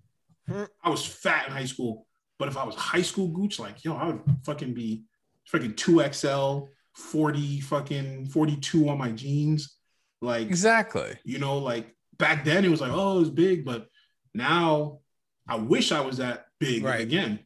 Hmm. 0.48 0.64
I 0.82 0.90
was 0.90 1.06
fat 1.06 1.48
in 1.48 1.52
high 1.54 1.66
school. 1.66 2.08
But 2.40 2.48
if 2.48 2.56
I 2.56 2.64
was 2.64 2.74
high 2.76 3.02
school 3.02 3.28
gooch, 3.28 3.60
like, 3.60 3.84
yo, 3.84 3.96
I 3.98 4.08
would 4.08 4.22
fucking 4.46 4.74
be 4.74 5.04
freaking 5.52 5.76
2XL, 5.76 6.70
40 6.96 7.60
fucking 7.62 8.28
42 8.28 8.88
on 8.88 8.98
my 8.98 9.12
jeans. 9.12 9.76
Like, 10.22 10.48
Exactly. 10.48 11.18
you 11.26 11.38
know, 11.40 11.58
like 11.58 11.94
back 12.18 12.46
then 12.46 12.64
it 12.64 12.70
was 12.70 12.80
like, 12.80 12.92
oh, 12.94 13.18
it 13.18 13.20
was 13.20 13.30
big, 13.30 13.66
but 13.66 13.88
now 14.34 15.00
I 15.50 15.56
wish 15.58 15.92
I 15.92 16.00
was 16.00 16.18
that 16.18 16.46
big 16.60 16.84
Right. 16.84 17.02
again. 17.02 17.40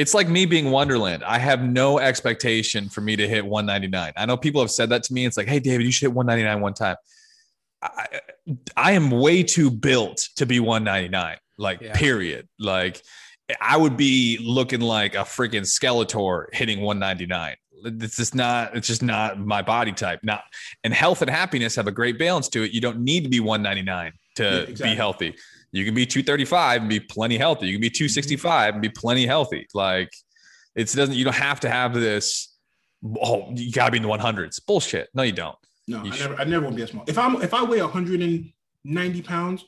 It's 0.00 0.14
like 0.14 0.28
me 0.28 0.46
being 0.46 0.70
Wonderland. 0.70 1.22
I 1.24 1.38
have 1.38 1.62
no 1.62 1.98
expectation 1.98 2.88
for 2.88 3.00
me 3.02 3.16
to 3.16 3.28
hit 3.28 3.44
199. 3.44 4.12
I 4.16 4.26
know 4.26 4.36
people 4.36 4.60
have 4.62 4.70
said 4.70 4.88
that 4.90 5.02
to 5.04 5.12
me. 5.12 5.26
It's 5.26 5.36
like, 5.36 5.46
hey, 5.48 5.60
David, 5.60 5.84
you 5.84 5.92
should 5.92 6.06
hit 6.06 6.14
199 6.14 6.62
one 6.62 6.74
time. 6.74 6.96
I, 7.82 8.06
I 8.76 8.92
am 8.92 9.10
way 9.10 9.42
too 9.42 9.70
built 9.70 10.28
to 10.36 10.46
be 10.46 10.60
199. 10.60 11.36
Like, 11.58 11.80
Yeah. 11.80 11.92
period. 11.94 12.48
Like, 12.58 13.02
I 13.60 13.76
would 13.76 13.96
be 13.96 14.38
looking 14.42 14.80
like 14.80 15.14
a 15.14 15.18
freaking 15.24 15.62
Skeletor 15.66 16.46
hitting 16.52 16.80
199. 16.80 17.56
It's 18.02 18.16
just 18.16 18.34
not. 18.34 18.76
It's 18.76 18.86
just 18.86 19.02
not 19.02 19.38
my 19.38 19.62
body 19.62 19.92
type. 19.92 20.20
Not 20.22 20.42
and 20.84 20.92
health 20.92 21.22
and 21.22 21.30
happiness 21.30 21.74
have 21.76 21.86
a 21.86 21.92
great 21.92 22.18
balance 22.18 22.48
to 22.50 22.62
it. 22.62 22.72
You 22.72 22.80
don't 22.80 23.00
need 23.00 23.24
to 23.24 23.30
be 23.30 23.40
199 23.40 24.12
to 24.36 24.42
Yeah, 24.42 24.50
exactly. 24.60 24.90
be 24.90 24.94
healthy. 24.96 25.34
You 25.72 25.84
can 25.84 25.94
be 25.94 26.06
235 26.06 26.80
and 26.80 26.90
be 26.90 27.00
plenty 27.00 27.38
healthy. 27.38 27.66
You 27.66 27.74
can 27.74 27.80
be 27.80 27.88
mm-hmm. 27.90 28.04
265 28.04 28.74
and 28.74 28.82
be 28.82 28.88
plenty 28.88 29.26
healthy. 29.26 29.66
Like, 29.72 30.12
it 30.74 30.92
doesn't. 30.92 31.14
You 31.14 31.24
don't 31.24 31.34
have 31.34 31.60
to 31.60 31.70
have 31.70 31.94
this. 31.94 32.54
Oh, 33.22 33.50
you 33.54 33.72
got 33.72 33.86
to 33.86 33.90
be 33.92 33.96
in 33.98 34.02
the 34.02 34.08
100s. 34.08 34.64
Bullshit. 34.66 35.08
No, 35.14 35.22
you 35.22 35.32
don't. 35.32 35.56
No, 35.88 36.04
You 36.04 36.12
I 36.12 36.14
should- 36.14 36.30
never, 36.30 36.40
I 36.42 36.44
never 36.44 36.64
want 36.64 36.74
to 36.74 36.76
be 36.76 36.82
that 36.82 36.90
small. 36.90 37.04
If 37.06 37.18
I'm, 37.18 37.40
if 37.42 37.54
I 37.54 37.64
weigh 37.64 37.80
190 37.80 39.22
pounds, 39.22 39.64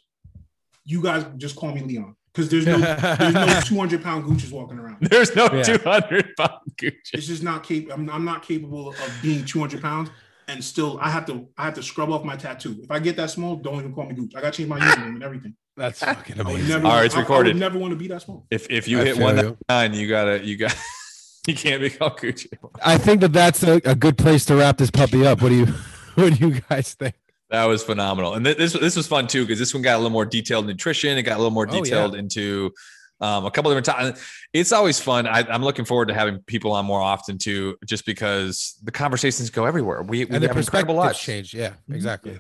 you 0.85 1.03
guys 1.03 1.25
just 1.37 1.57
call 1.57 1.73
me 1.73 1.81
Leon 1.81 2.17
because 2.33 2.49
there's 2.49 2.67
no, 2.67 2.79
there's 2.79 3.35
no 3.35 3.61
200 3.65 4.03
pound 4.03 4.25
Gucci's 4.25 4.53
walking 4.53 4.79
around. 4.79 4.99
There's 5.01 5.35
no 5.35 5.49
Yeah. 5.53 5.63
200 5.63 6.37
pound 6.37 6.61
Gucci. 6.77 6.93
It's 7.15 7.27
just 7.27 7.43
not 7.43 7.63
capable. 7.63 7.95
I'm, 7.95 8.11
I'm 8.11 8.25
not 8.25 8.43
capable 8.43 8.91
of 8.91 9.19
being 9.23 9.45
200 9.45 9.81
pounds 9.81 10.11
and 10.53 10.65
still 10.65 10.99
I 11.01 11.11
have 11.11 11.27
to, 11.27 11.49
I 11.57 11.65
have 11.65 11.75
to 11.75 11.83
scrub 11.83 12.11
off 12.11 12.25
my 12.25 12.37
tattoo. 12.37 12.79
If 12.83 12.91
I 12.91 12.99
get 12.99 13.17
that 13.17 13.31
small, 13.31 13.57
don't 13.57 13.79
even 13.81 13.93
call 13.93 14.07
me 14.07 14.15
Gucci. 14.15 14.37
I 14.37 14.41
got 14.41 14.53
to 14.53 14.57
change 14.59 14.69
my 14.69 14.79
username 14.87 15.15
and 15.15 15.23
everything. 15.23 15.57
That's 15.77 16.01
fucking 16.01 16.39
I 16.39 16.43
amazing. 16.43 16.69
never, 16.69 16.87
All 16.87 16.93
right, 16.93 17.07
it's 17.07 17.15
I- 17.15 17.19
I, 17.19 17.21
recorded. 17.23 17.55
would 17.55 17.61
never 17.61 17.79
want 17.79 17.93
to 17.93 17.97
be 17.97 18.07
that 18.09 18.23
small. 18.23 18.47
If 18.51 18.71
if 18.71 18.87
you 18.89 19.01
I 19.01 19.05
hit 19.05 19.17
feel 19.17 19.25
one 19.25 19.39
you. 19.39 19.59
nine, 19.69 19.95
you 19.95 20.07
gotta 20.09 20.45
you 20.45 20.57
got 20.57 20.77
you 21.47 21.55
can't 21.55 21.81
be 21.81 21.91
called 21.91 22.19
Gucci. 22.19 22.47
I 22.85 22.99
think 22.99 23.21
that 23.23 23.33
that's 23.33 23.63
a, 23.63 23.81
a 23.85 23.95
good 23.95 24.19
place 24.19 24.45
to 24.47 24.57
wrap 24.57 24.77
this 24.79 24.91
puppy 24.91 25.27
up. 25.27 25.41
What 25.43 25.49
do 25.49 25.55
you 25.57 25.67
what 26.15 26.35
do 26.39 26.47
you 26.49 26.61
guys 26.69 26.95
think? 26.95 27.15
That 27.51 27.65
was 27.67 27.83
phenomenal, 27.83 28.35
and 28.35 28.45
th- 28.45 28.57
this 28.57 28.73
this 28.75 28.97
was 28.97 29.07
fun 29.07 29.27
too 29.27 29.43
because 29.45 29.59
this 29.59 29.73
one 29.75 29.83
got 29.83 29.95
a 29.95 29.99
little 29.99 30.11
more 30.11 30.25
detailed 30.27 30.67
nutrition. 30.67 31.17
It 31.19 31.23
got 31.23 31.35
a 31.35 31.39
little 31.39 31.51
more 31.51 31.67
Oh, 31.71 31.75
yeah. 31.75 31.81
detailed 31.83 32.15
into 32.17 32.73
um, 33.21 33.45
a 33.47 33.51
couple 33.51 33.71
different 33.71 33.87
times. 33.87 34.23
It's 34.53 34.73
always 34.73 35.01
fun. 35.01 35.27
I, 35.27 35.41
I'm 35.49 35.63
looking 35.65 35.85
forward 35.85 36.09
to 36.09 36.15
having 36.15 36.39
people 36.41 36.73
on 36.73 36.85
more 36.85 37.01
often 37.01 37.39
too, 37.39 37.77
just 37.87 38.05
because 38.05 38.77
the 38.83 38.91
conversations 38.93 39.49
go 39.51 39.65
everywhere. 39.65 40.03
We, 40.03 40.25
we 40.27 40.35
and 40.35 40.43
the 40.43 40.49
have 40.49 40.57
incredible 40.57 40.95
perspective 40.95 40.97
lives. 40.97 41.19
change. 41.21 41.55
Yeah, 41.55 41.75
Mhm. 41.91 41.95
exactly. 41.95 42.39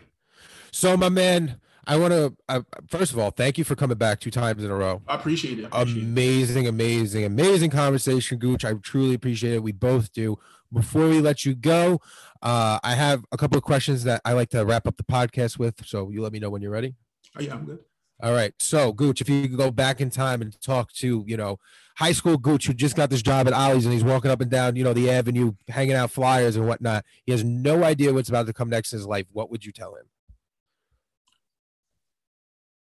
So, 0.72 0.96
my 0.96 1.08
man, 1.08 1.58
I 1.86 1.96
want 1.96 2.12
to 2.12 2.36
uh, 2.48 2.60
first 2.88 3.12
of 3.12 3.18
all 3.18 3.30
thank 3.30 3.58
you 3.58 3.64
for 3.64 3.74
coming 3.74 3.96
back 3.98 4.20
two 4.20 4.30
times 4.30 4.62
in 4.62 4.70
a 4.70 4.74
row. 4.74 5.02
I 5.08 5.14
appreciate 5.16 5.58
it. 5.58 5.64
I 5.72 5.82
appreciate 5.82 6.02
it. 6.02 6.06
Amazing, 6.06 6.66
amazing, 6.68 7.24
amazing 7.24 7.70
conversation, 7.70 8.38
Gooch. 8.38 8.64
I 8.64 8.74
truly 8.74 9.14
appreciate 9.14 9.54
it. 9.54 9.62
We 9.62 9.72
both 9.72 10.12
do. 10.12 10.38
Before 10.72 11.08
we 11.08 11.20
let 11.20 11.44
you 11.44 11.54
go, 11.54 12.00
uh, 12.40 12.78
I 12.82 12.94
have 12.94 13.24
a 13.32 13.36
couple 13.36 13.58
of 13.58 13.64
questions 13.64 14.04
that 14.04 14.20
I 14.24 14.32
like 14.32 14.48
to 14.50 14.64
wrap 14.64 14.86
up 14.86 14.96
the 14.96 15.02
podcast 15.04 15.58
with. 15.58 15.84
So 15.86 16.08
you 16.10 16.22
let 16.22 16.32
me 16.32 16.38
know 16.38 16.48
when 16.50 16.62
you're 16.62 16.70
ready. 16.70 16.94
Oh, 17.36 17.42
yeah, 17.42 17.54
I'm 17.54 17.64
good. 17.64 17.80
All 18.22 18.32
right. 18.32 18.54
So, 18.60 18.92
Gooch, 18.92 19.20
if 19.20 19.28
you 19.28 19.48
could 19.48 19.56
go 19.56 19.72
back 19.72 20.00
in 20.00 20.08
time 20.08 20.42
and 20.42 20.58
talk 20.62 20.92
to, 20.94 21.24
you 21.26 21.36
know, 21.36 21.58
high 21.96 22.12
school 22.12 22.38
Gooch 22.38 22.68
who 22.68 22.72
just 22.72 22.94
got 22.94 23.10
this 23.10 23.20
job 23.20 23.48
at 23.48 23.52
Ollie's 23.52 23.84
and 23.84 23.92
he's 23.92 24.04
walking 24.04 24.30
up 24.30 24.40
and 24.40 24.50
down, 24.50 24.76
you 24.76 24.84
know, 24.84 24.92
the 24.92 25.10
avenue, 25.10 25.54
hanging 25.68 25.96
out 25.96 26.12
flyers 26.12 26.54
and 26.54 26.68
whatnot. 26.68 27.04
He 27.26 27.32
has 27.32 27.42
no 27.42 27.82
idea 27.82 28.14
what's 28.14 28.28
about 28.28 28.46
to 28.46 28.52
come 28.52 28.70
next 28.70 28.92
in 28.92 29.00
his 29.00 29.06
life. 29.06 29.26
What 29.32 29.50
would 29.50 29.64
you 29.64 29.72
tell 29.72 29.96
him? 29.96 30.04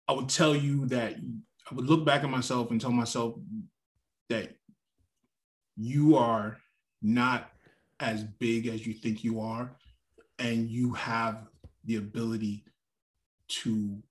I 0.09 0.11
would 0.11 0.27
tell 0.27 0.53
you 0.53 0.85
that 0.87 1.15
I 1.71 1.75
would 1.75 1.85
look 1.85 2.05
back 2.05 2.25
at 2.25 2.29
myself 2.29 2.69
and 2.71 2.81
tell 2.81 2.91
myself 2.91 3.35
that 4.29 4.49
you 5.77 6.17
are 6.17 6.57
not 7.01 7.49
as 8.01 8.25
big 8.25 8.67
as 8.67 8.85
you 8.85 8.93
think 8.93 9.23
you 9.23 9.39
are, 9.39 9.71
and 10.37 10.69
you 10.69 10.91
have 10.93 11.47
the 11.85 11.95
ability 11.95 12.65
to 13.47 14.03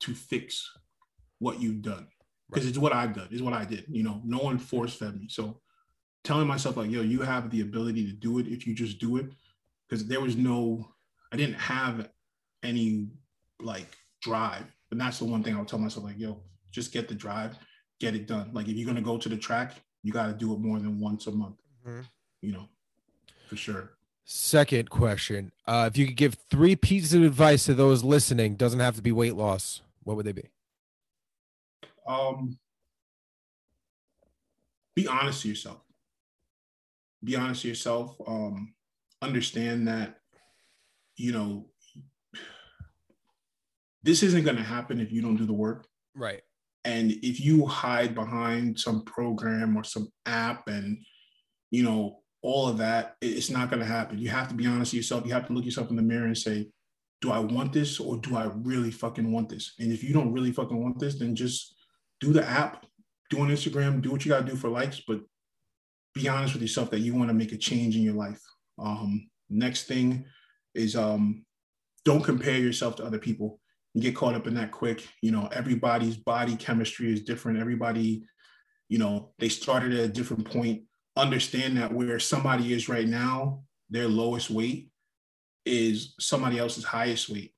to 0.00 0.14
fix 0.14 0.70
what 1.38 1.60
you've 1.60 1.82
done 1.82 2.08
because 2.48 2.66
it's 2.66 2.78
what 2.78 2.92
I've 2.92 3.14
done. 3.14 3.28
It's 3.30 3.42
what 3.42 3.54
I 3.54 3.64
did. 3.64 3.84
You 3.88 4.02
know, 4.02 4.20
no 4.24 4.38
one 4.38 4.58
force 4.58 4.94
fed 4.94 5.18
me. 5.18 5.28
So 5.28 5.60
telling 6.24 6.46
myself 6.46 6.76
like, 6.76 6.90
yo, 6.90 7.02
you 7.02 7.20
have 7.22 7.50
the 7.50 7.60
ability 7.60 8.06
to 8.06 8.12
do 8.12 8.38
it 8.38 8.46
if 8.46 8.66
you 8.66 8.74
just 8.74 8.98
do 8.98 9.16
it. 9.16 9.26
Because 9.88 10.06
there 10.06 10.20
was 10.20 10.36
no, 10.36 10.88
I 11.32 11.36
didn't 11.36 11.54
have 11.54 12.08
any 12.62 13.08
like 13.60 13.96
drive. 14.20 14.64
And 14.90 15.00
that's 15.00 15.18
the 15.18 15.24
one 15.24 15.42
thing 15.42 15.54
I 15.54 15.58
would 15.58 15.68
tell 15.68 15.78
myself, 15.78 16.04
like, 16.04 16.18
yo, 16.18 16.42
just 16.70 16.92
get 16.92 17.08
the 17.08 17.14
drive, 17.14 17.56
get 18.00 18.14
it 18.14 18.26
done. 18.26 18.50
Like 18.52 18.68
if 18.68 18.76
you're 18.76 18.86
gonna 18.86 19.00
go 19.00 19.18
to 19.18 19.28
the 19.28 19.36
track, 19.36 19.74
you 20.02 20.12
gotta 20.12 20.32
do 20.32 20.52
it 20.52 20.58
more 20.58 20.78
than 20.78 21.00
once 21.00 21.26
a 21.26 21.32
month. 21.32 21.56
Mhm. 21.86 22.06
You 22.42 22.52
know, 22.52 22.68
for 23.48 23.56
sure. 23.56 23.92
Second 24.24 24.90
question. 24.90 25.50
Uh, 25.66 25.88
if 25.90 25.98
you 25.98 26.06
could 26.06 26.16
give 26.16 26.34
three 26.34 26.76
pieces 26.76 27.14
of 27.14 27.22
advice 27.22 27.64
to 27.64 27.74
those 27.74 28.04
listening, 28.04 28.54
doesn't 28.54 28.78
have 28.80 28.94
to 28.96 29.02
be 29.02 29.10
weight 29.10 29.34
loss, 29.34 29.82
what 30.10 30.16
would 30.16 30.26
they 30.26 30.32
be? 30.32 30.50
Um 32.04 32.58
be 34.96 35.06
honest 35.06 35.42
to 35.42 35.48
yourself. 35.48 35.78
Be 37.22 37.36
honest 37.36 37.62
to 37.62 37.68
yourself. 37.68 38.16
Um, 38.26 38.74
understand 39.22 39.86
that, 39.86 40.16
you 41.16 41.30
know, 41.32 41.66
this 44.02 44.24
isn't 44.24 44.44
gonna 44.44 44.64
happen 44.64 45.00
if 45.00 45.12
you 45.12 45.22
don't 45.22 45.36
do 45.36 45.46
the 45.46 45.52
work. 45.52 45.86
Right. 46.16 46.42
And 46.84 47.12
if 47.12 47.40
you 47.40 47.66
hide 47.66 48.16
behind 48.16 48.80
some 48.80 49.04
program 49.04 49.76
or 49.76 49.84
some 49.84 50.08
app 50.26 50.66
and, 50.66 50.98
you 51.70 51.84
know, 51.84 52.22
all 52.42 52.68
of 52.68 52.78
that, 52.78 53.16
it's 53.20 53.50
not 53.50 53.68
going 53.68 53.80
to 53.80 53.86
happen. 53.86 54.18
You 54.18 54.30
have 54.30 54.48
to 54.48 54.54
be 54.54 54.66
honest 54.66 54.92
with 54.92 54.98
yourself. 54.98 55.26
You 55.26 55.34
have 55.34 55.46
to 55.48 55.52
look 55.52 55.66
yourself 55.66 55.90
in 55.90 55.96
the 55.96 56.02
mirror 56.02 56.24
and 56.24 56.38
say, 56.38 56.68
do 57.20 57.30
I 57.30 57.38
want 57.38 57.72
this 57.72 58.00
or 58.00 58.16
do 58.16 58.36
I 58.36 58.44
really 58.44 58.90
fucking 58.90 59.30
want 59.30 59.48
this? 59.48 59.74
And 59.78 59.92
if 59.92 60.02
you 60.02 60.12
don't 60.12 60.32
really 60.32 60.52
fucking 60.52 60.82
want 60.82 60.98
this, 60.98 61.18
then 61.18 61.34
just 61.36 61.74
do 62.20 62.32
the 62.32 62.46
app, 62.46 62.86
do 63.28 63.40
on 63.40 63.48
Instagram, 63.48 64.00
do 64.00 64.10
what 64.10 64.24
you 64.24 64.30
got 64.30 64.46
to 64.46 64.52
do 64.52 64.56
for 64.56 64.68
likes, 64.68 65.00
but 65.06 65.20
be 66.14 66.28
honest 66.28 66.54
with 66.54 66.62
yourself 66.62 66.90
that 66.90 67.00
you 67.00 67.14
want 67.14 67.28
to 67.28 67.34
make 67.34 67.52
a 67.52 67.56
change 67.56 67.96
in 67.96 68.02
your 68.02 68.14
life. 68.14 68.40
Um, 68.78 69.28
next 69.48 69.84
thing 69.84 70.24
is 70.74 70.96
um, 70.96 71.44
don't 72.04 72.24
compare 72.24 72.56
yourself 72.56 72.96
to 72.96 73.04
other 73.04 73.18
people 73.18 73.60
you 73.94 74.02
get 74.02 74.14
caught 74.16 74.34
up 74.34 74.46
in 74.46 74.54
that 74.54 74.70
quick. 74.70 75.06
You 75.20 75.32
know, 75.32 75.48
everybody's 75.52 76.16
body 76.16 76.56
chemistry 76.56 77.12
is 77.12 77.22
different. 77.22 77.58
Everybody, 77.58 78.24
you 78.88 78.98
know, 78.98 79.32
they 79.38 79.48
started 79.48 79.92
at 79.92 80.04
a 80.04 80.08
different 80.08 80.50
point. 80.50 80.82
Understand 81.16 81.76
that 81.76 81.92
where 81.92 82.18
somebody 82.20 82.72
is 82.72 82.88
right 82.88 83.06
now, 83.06 83.62
their 83.90 84.08
lowest 84.08 84.50
weight 84.50 84.90
is 85.64 86.14
somebody 86.18 86.58
else's 86.58 86.84
highest 86.84 87.28
weight, 87.28 87.54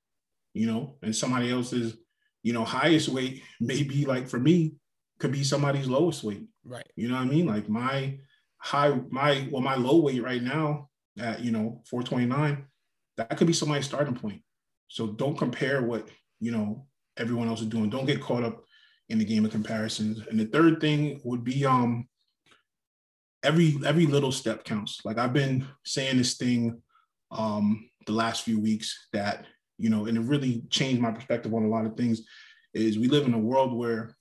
you 0.55 0.67
know, 0.67 0.97
and 1.03 1.15
somebody 1.15 1.51
else's, 1.51 1.97
you 2.43 2.53
know, 2.53 2.65
highest 2.65 3.09
weight 3.09 3.43
may 3.61 3.83
be 3.83 4.05
like 4.05 4.29
for 4.29 4.39
me, 4.39 4.75
could 5.19 5.33
be 5.33 5.45
somebody's 5.45 5.89
lowest 5.89 6.25
weight. 6.25 6.47
Right. 6.65 6.87
You 6.97 7.09
know 7.09 7.15
what 7.15 7.23
I 7.23 7.27
mean? 7.27 7.47
Like 7.47 7.69
my 7.69 8.19
high, 8.59 8.99
my 9.11 9.47
well, 9.51 9.63
my 9.63 9.77
low 9.77 10.01
weight 10.01 10.23
right 10.23 10.43
now 10.43 10.89
at 11.19 11.41
you 11.41 11.53
know 11.53 11.83
429, 11.89 12.65
that 13.17 13.37
could 13.37 13.47
be 13.47 13.53
somebody's 13.53 13.87
starting 13.87 14.15
point. 14.15 14.43
So 14.89 15.09
don't 15.09 15.39
compare 15.39 15.83
what 15.83 16.09
you 16.41 16.53
know 16.53 16.87
everyone 17.17 17.49
else 17.49 17.61
is 17.61 17.67
doing. 17.67 17.91
Don't 17.91 18.07
get 18.07 18.21
caught 18.21 18.43
up 18.43 18.65
in 19.09 19.19
the 19.19 19.25
game 19.25 19.45
of 19.45 19.51
comparisons. 19.51 20.27
And 20.27 20.41
the 20.41 20.47
third 20.47 20.81
thing 20.81 21.21
would 21.25 21.45
be 21.45 21.65
um 21.67 22.09
every 23.43 23.77
every 23.85 24.07
little 24.07 24.33
step 24.33 24.65
counts. 24.65 25.01
Like 25.05 25.19
I've 25.19 25.33
been 25.33 25.67
saying 25.85 26.17
this 26.17 26.35
thing 26.35 26.83
um 27.31 27.89
the 28.07 28.13
last 28.13 28.43
few 28.43 28.61
weeks 28.61 29.09
that 29.13 29.47
you 29.79 29.91
know, 29.91 30.07
and 30.07 30.17
it 30.17 30.21
really 30.21 30.63
changed 30.71 31.01
my 31.01 31.11
perspective 31.11 31.53
on 31.53 31.65
a 31.65 31.69
lot 31.69 31.87
of 31.87 31.97
things. 31.97 32.23
Is 32.75 32.99
we 32.99 33.09
live 33.09 33.27
in 33.27 33.35
a 33.35 33.39
world 33.39 33.77
where 33.77 34.17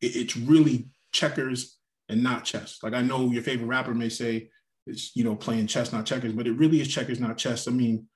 it, 0.00 0.16
it's 0.16 0.36
really 0.36 0.88
checkers 1.12 1.78
and 2.08 2.22
not 2.22 2.44
chess. 2.44 2.78
Like 2.82 2.94
I 2.94 3.02
know 3.02 3.30
your 3.30 3.42
favorite 3.42 3.66
rapper 3.66 3.94
may 3.94 4.08
say 4.08 4.50
it's 4.86 5.14
you 5.16 5.24
know 5.24 5.34
playing 5.34 5.66
chess, 5.66 5.92
not 5.92 6.06
checkers, 6.06 6.32
but 6.32 6.46
it 6.46 6.52
really 6.52 6.80
is 6.80 6.88
checkers, 6.88 7.20
not 7.20 7.38
chess. 7.38 7.66
I 7.68 7.70
mean, 7.70 8.06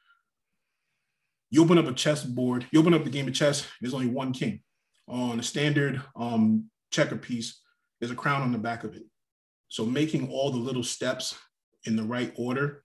you 1.51 1.63
open 1.63 1.79
up 1.79 1.87
a 1.87 1.93
chess 1.93 2.25
board, 2.25 2.67
you 2.71 2.81
open 2.81 2.95
up 2.95 3.05
the 3.05 3.11
game 3.11 3.29
of 3.29 3.35
chess, 3.35 3.67
there's 3.81 3.95
only 3.95 4.07
one 4.07 4.33
king. 4.33 4.61
On 5.09 5.39
a 5.39 5.43
standard 5.43 6.01
um, 6.17 6.71
checker 6.91 7.17
piece, 7.17 7.61
there's 8.01 8.13
a 8.13 8.17
crown 8.17 8.43
on 8.43 8.53
the 8.53 8.59
back 8.59 8.85
of 8.85 8.95
it. 8.95 9.03
So 9.69 9.85
making 9.85 10.31
all 10.31 10.51
the 10.51 10.59
little 10.59 10.85
steps 10.85 11.35
in 11.85 11.97
the 11.97 12.03
right 12.03 12.33
order, 12.37 12.85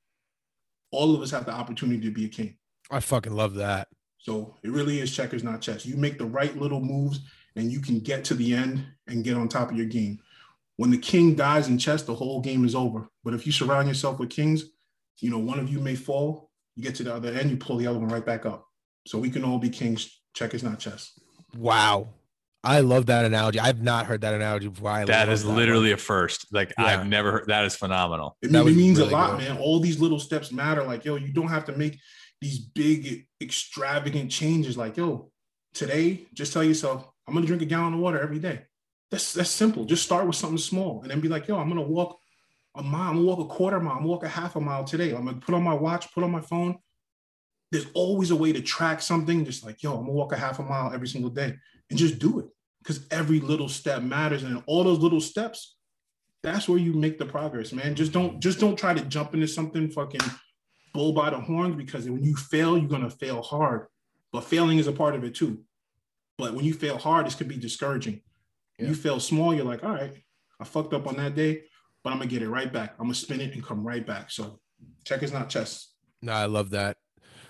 all 0.92 1.16
of 1.16 1.22
us 1.22 1.32
have 1.32 1.46
the 1.46 1.52
opportunity 1.52 2.02
to 2.02 2.12
be 2.12 2.26
a 2.26 2.30
king. 2.30 2.58
I 2.90 3.00
fucking 3.00 3.34
love 3.34 3.56
that. 3.56 3.88
So 4.20 4.56
it 4.64 4.72
really 4.72 5.00
is 5.00 5.16
checkers, 5.16 5.44
not 5.44 5.62
chess. 5.62 5.86
You 5.86 5.96
make 5.96 6.18
the 6.18 6.26
right 6.26 6.56
little 6.58 6.82
moves 6.82 7.22
and 7.56 7.72
you 7.72 7.80
can 7.80 8.00
get 8.00 8.24
to 8.26 8.34
the 8.34 8.54
end 8.54 8.86
and 9.08 9.24
get 9.24 9.38
on 9.38 9.48
top 9.48 9.72
of 9.72 9.78
your 9.78 9.86
game. 9.86 10.20
When 10.78 10.92
the 10.92 10.98
king 10.98 11.36
dies 11.36 11.68
in 11.68 11.78
chess, 11.78 12.04
the 12.04 12.16
whole 12.16 12.40
game 12.42 12.64
is 12.66 12.76
over. 12.76 13.10
But 13.24 13.34
if 13.34 13.46
you 13.46 13.52
surround 13.52 13.88
yourself 13.88 14.20
with 14.20 14.30
kings, 14.30 14.66
you 15.20 15.32
know, 15.32 15.40
one 15.40 15.60
of 15.60 15.70
you 15.70 15.80
may 15.80 15.96
fall, 15.96 16.52
you 16.76 16.84
get 16.84 16.96
to 16.96 17.04
the 17.04 17.14
other 17.14 17.34
end, 17.34 17.50
you 17.50 17.58
pull 17.58 17.78
the 17.78 17.88
other 17.88 18.00
one 18.00 18.10
right 18.10 18.26
back 18.26 18.46
up. 18.46 18.68
So 19.08 19.18
we 19.18 19.30
can 19.30 19.44
all 19.44 19.58
be 19.58 19.70
kings. 19.70 20.20
Checkers, 20.34 20.64
not 20.64 20.80
chess. 20.80 21.20
Wow. 21.56 22.10
I 22.68 22.82
love 22.82 23.06
that 23.08 23.24
analogy. 23.26 23.60
I've 23.60 23.82
not 23.82 24.06
heard 24.08 24.22
that 24.22 24.34
analogy 24.34 24.68
before. 24.68 24.90
I 24.90 25.06
That 25.06 25.28
love 25.28 25.34
is 25.34 25.46
one. 25.46 25.56
literally 25.56 25.92
a 25.94 25.98
first. 25.98 26.48
Like 26.52 26.74
Yeah. 26.78 26.86
I've 26.86 27.08
never 27.08 27.32
heard. 27.32 27.46
That 27.48 27.64
is 27.66 27.76
phenomenal. 27.76 28.38
It, 28.42 28.52
That 28.52 28.60
mean- 28.60 28.66
was 28.66 28.74
it 28.74 28.78
means 28.78 28.98
really 29.00 29.10
a 29.12 29.16
lot, 29.16 29.40
good. 29.40 29.48
man. 29.48 29.58
All 29.58 29.80
these 29.80 30.00
little 30.02 30.20
steps 30.20 30.52
matter. 30.52 30.84
Like, 30.84 31.06
yo, 31.06 31.16
you 31.16 31.32
don't 31.34 31.48
have 31.48 31.66
to 31.66 31.72
make, 31.78 31.98
these 32.42 32.60
big 32.60 33.26
extravagant 33.42 34.30
changes. 34.30 34.78
Like, 34.78 34.98
yo, 34.98 35.32
today, 35.74 36.28
just 36.34 36.54
tell 36.54 36.64
yourself, 36.64 37.08
I'm 37.28 37.34
gonna 37.34 37.48
drink 37.48 37.62
a 37.64 37.66
gallon 37.66 37.94
of 37.96 38.00
water 38.00 38.20
every 38.22 38.40
day. 38.40 38.62
That's 39.12 39.34
that's 39.34 39.50
simple. 39.50 39.86
Just 39.86 40.04
start 40.04 40.28
with 40.28 40.36
something 40.36 40.58
small 40.58 41.02
and 41.02 41.10
then 41.10 41.20
be 41.22 41.30
like, 41.30 41.48
yo, 41.48 41.58
I'm 41.58 41.70
gonna 41.70 41.82
walk 41.82 42.18
a 42.76 42.84
mile, 42.84 43.10
I'm 43.10 43.16
gonna 43.16 43.26
walk 43.28 43.40
a 43.40 43.46
quarter 43.46 43.80
mile, 43.80 43.94
I'm 43.94 44.00
gonna 44.00 44.10
walk 44.10 44.24
a 44.24 44.28
half 44.28 44.56
a 44.56 44.60
mile 44.62 44.84
today. 44.84 45.12
I'm 45.16 45.26
gonna 45.26 45.38
put 45.38 45.56
on 45.56 45.64
my 45.64 45.74
watch, 45.74 46.12
put 46.14 46.24
on 46.24 46.32
my 46.32 46.42
phone. 46.42 46.78
There's 47.72 47.88
always 47.94 48.30
a 48.32 48.36
way 48.36 48.54
to 48.54 48.62
track 48.62 49.02
something, 49.02 49.44
just 49.46 49.66
like, 49.66 49.82
yo, 49.82 49.94
I'm 49.94 50.02
gonna 50.02 50.12
walk 50.12 50.32
a 50.34 50.38
half 50.38 50.60
a 50.60 50.64
mile 50.64 50.92
every 50.94 51.08
single 51.08 51.30
day 51.32 51.56
and 51.90 51.98
just 51.98 52.20
do 52.20 52.40
it. 52.40 52.46
Because 52.88 53.06
every 53.12 53.42
little 53.42 53.68
step 53.68 54.02
matters. 54.02 54.44
And 54.44 54.64
all 54.66 54.86
those 54.86 55.00
little 55.00 55.20
steps, 55.20 55.76
that's 56.42 56.70
where 56.70 56.78
you 56.78 56.94
make 56.94 57.20
the 57.20 57.26
progress, 57.26 57.74
man. 57.74 57.96
Just 57.96 58.14
don't 58.14 58.40
just 58.40 58.62
don't 58.62 58.80
try 58.80 58.94
to 58.94 59.02
jump 59.02 59.34
into 59.34 59.48
something 59.48 59.90
fucking 59.92 60.22
bull 60.94 61.12
by 61.12 61.30
the 61.30 61.40
horns 61.40 61.76
because 61.76 62.10
when 62.10 62.24
you 62.24 62.36
fail, 62.38 62.78
you're 62.78 62.88
gonna 62.88 63.10
fail 63.10 63.42
hard. 63.42 63.88
But 64.32 64.46
failing 64.46 64.78
is 64.78 64.88
a 64.88 64.94
part 64.94 65.16
of 65.16 65.26
it 65.26 65.36
too. 65.36 65.64
But 66.38 66.54
when 66.54 66.64
you 66.64 66.74
fail 66.74 66.98
hard, 66.98 67.26
this 67.26 67.36
could 67.36 67.50
be 67.50 67.58
discouraging. 67.58 68.22
Yeah. 68.80 68.88
You 68.88 68.96
fail 68.96 69.20
small, 69.20 69.54
you're 69.54 69.66
like, 69.66 69.84
all 69.84 69.92
right, 69.92 70.14
I 70.60 70.64
fucked 70.64 70.94
up 70.94 71.08
on 71.08 71.18
that 71.18 71.36
day, 71.36 71.64
but 72.04 72.14
I'm 72.14 72.20
gonna 72.20 72.30
get 72.30 72.42
it 72.42 72.50
right 72.50 72.72
back. 72.72 72.94
I'm 73.00 73.08
gonna 73.08 73.16
spin 73.16 73.42
it 73.42 73.54
and 73.54 73.66
come 73.66 73.86
right 73.86 74.06
back. 74.06 74.32
So 74.32 74.60
check 75.04 75.24
is 75.24 75.34
not 75.34 75.50
chess. 75.50 75.94
No, 76.22 76.32
I 76.32 76.46
love 76.46 76.70
that. 76.70 76.98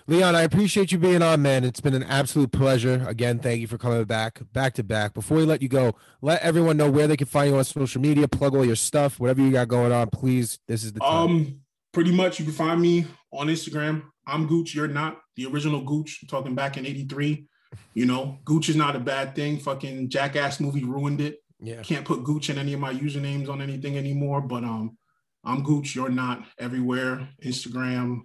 Leon, 0.08 0.34
I 0.34 0.40
appreciate 0.40 0.90
you 0.90 0.96
being 0.96 1.20
on, 1.20 1.42
man. 1.42 1.64
It's 1.64 1.82
been 1.82 1.92
an 1.92 2.02
absolute 2.02 2.50
pleasure. 2.50 3.04
Again, 3.06 3.40
thank 3.40 3.60
you 3.60 3.66
for 3.66 3.76
coming 3.76 4.02
back, 4.04 4.40
back 4.54 4.72
to 4.74 4.82
back. 4.82 5.12
Before 5.12 5.36
we 5.36 5.44
let 5.44 5.60
you 5.60 5.68
go, 5.68 5.94
let 6.22 6.40
everyone 6.40 6.78
know 6.78 6.90
where 6.90 7.06
they 7.06 7.16
can 7.16 7.26
find 7.26 7.50
you 7.50 7.58
on 7.58 7.64
social 7.64 8.00
media, 8.00 8.26
plug 8.26 8.54
all 8.54 8.64
your 8.64 8.74
stuff, 8.74 9.20
whatever 9.20 9.42
you 9.42 9.52
got 9.52 9.68
going 9.68 9.92
on. 9.92 10.08
Please, 10.08 10.60
this 10.66 10.82
is 10.82 10.94
the 10.94 11.00
time. 11.00 11.10
Um, 11.10 11.60
pretty 11.92 12.10
much 12.10 12.38
you 12.38 12.46
can 12.46 12.54
find 12.54 12.80
me 12.80 13.04
on 13.34 13.48
Instagram. 13.48 14.02
I'm 14.26 14.46
Gooch. 14.46 14.74
You're 14.74 14.88
not 14.88 15.18
the 15.36 15.44
original 15.44 15.82
Gooch. 15.82 16.20
I'm 16.22 16.28
talking 16.28 16.54
back 16.54 16.78
in 16.78 16.86
'83. 16.86 17.46
You 17.92 18.06
know, 18.06 18.38
Gooch 18.46 18.70
is 18.70 18.76
not 18.76 18.96
a 18.96 19.00
bad 19.00 19.34
thing. 19.34 19.58
Fucking 19.58 20.08
Jackass 20.08 20.58
movie 20.58 20.84
ruined 20.84 21.20
it. 21.20 21.42
Yeah. 21.60 21.82
Can't 21.82 22.06
put 22.06 22.24
Gooch 22.24 22.48
in 22.48 22.56
any 22.56 22.72
of 22.72 22.80
my 22.80 22.94
usernames 22.94 23.50
on 23.50 23.60
anything 23.60 23.98
anymore. 23.98 24.40
But 24.40 24.64
um, 24.64 24.96
I'm 25.44 25.62
Gooch. 25.62 25.94
You're 25.94 26.08
not 26.08 26.44
everywhere. 26.58 27.28
Instagram, 27.44 28.22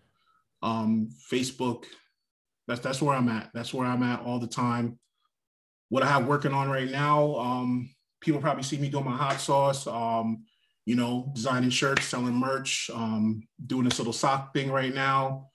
um, 0.63 1.09
Facebook. 1.31 1.83
That's 2.67 2.79
that's 2.79 3.01
where 3.01 3.15
I'm 3.15 3.29
at. 3.29 3.51
That's 3.53 3.73
where 3.73 3.85
I'm 3.85 4.01
at 4.01 4.21
all 4.21 4.39
the 4.39 4.47
time. 4.47 4.97
What 5.89 6.01
I 6.01 6.07
have 6.07 6.25
working 6.25 6.53
on 6.53 6.69
right 6.69 6.89
now, 6.89 7.35
um, 7.35 7.93
people 8.21 8.41
probably 8.41 8.63
see 8.63 8.77
me 8.77 8.89
doing 8.89 9.05
my 9.05 9.15
hot 9.15 9.39
sauce. 9.39 9.85
Um, 9.85 10.45
you 10.85 10.95
know, 10.95 11.31
designing 11.33 11.69
shirts, 11.69 12.05
selling 12.05 12.35
merch, 12.35 12.89
um, 12.93 13.43
doing 13.67 13.85
this 13.85 13.99
little 13.99 14.13
sock 14.13 14.53
thing 14.53 14.71
right 14.71 14.93
now. 14.93 15.49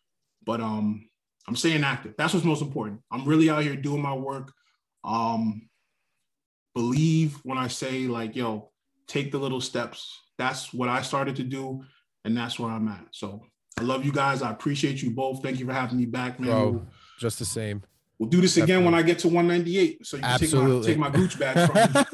But 0.45 0.61
um, 0.61 1.09
I'm 1.47 1.57
staying 1.57 1.85
active. 1.85 2.15
That's 2.17 2.33
what's 2.33 2.47
most 2.47 2.63
important. 2.63 3.01
I'm 3.11 3.27
really 3.27 3.51
out 3.51 3.63
here 3.63 3.77
doing 3.77 4.01
my 4.01 4.15
work. 4.15 4.53
Um, 5.05 5.69
believe 6.75 7.39
when 7.43 7.59
I 7.59 7.69
say 7.69 8.07
like, 8.07 8.37
yo, 8.37 8.71
take 9.07 9.33
the 9.33 9.39
little 9.39 9.61
steps. 9.61 10.19
That's 10.39 10.73
what 10.73 10.89
I 10.89 11.03
started 11.03 11.37
to 11.37 11.43
do, 11.43 11.85
and 12.25 12.37
that's 12.37 12.59
where 12.59 12.71
I'm 12.71 12.89
at. 12.89 13.07
So 13.11 13.43
I 13.79 13.83
love 13.83 14.05
you 14.05 14.13
guys. 14.13 14.43
I 14.43 14.51
appreciate 14.51 15.03
you 15.03 15.11
both. 15.11 15.43
Thank 15.43 15.59
you 15.59 15.67
for 15.67 15.73
having 15.73 15.99
me 15.99 16.07
back, 16.07 16.41
man. 16.41 16.51
Bro, 16.51 16.87
just 17.19 17.39
the 17.39 17.45
same. 17.45 17.83
We'll 18.19 18.29
do 18.29 18.41
this 18.41 18.55
Definitely. 18.55 18.75
again 18.75 18.85
when 18.85 18.95
I 18.95 19.03
get 19.03 19.21
to 19.21 19.29
198. 19.29 20.05
So 20.05 20.17
you 20.17 20.23
can 20.23 20.33
Absolutely. 20.33 20.87
take 20.87 20.99
my, 20.99 21.07
take 21.07 21.15
my 21.15 21.21
gooch 21.21 21.39
back 21.39 21.71
from 21.71 22.05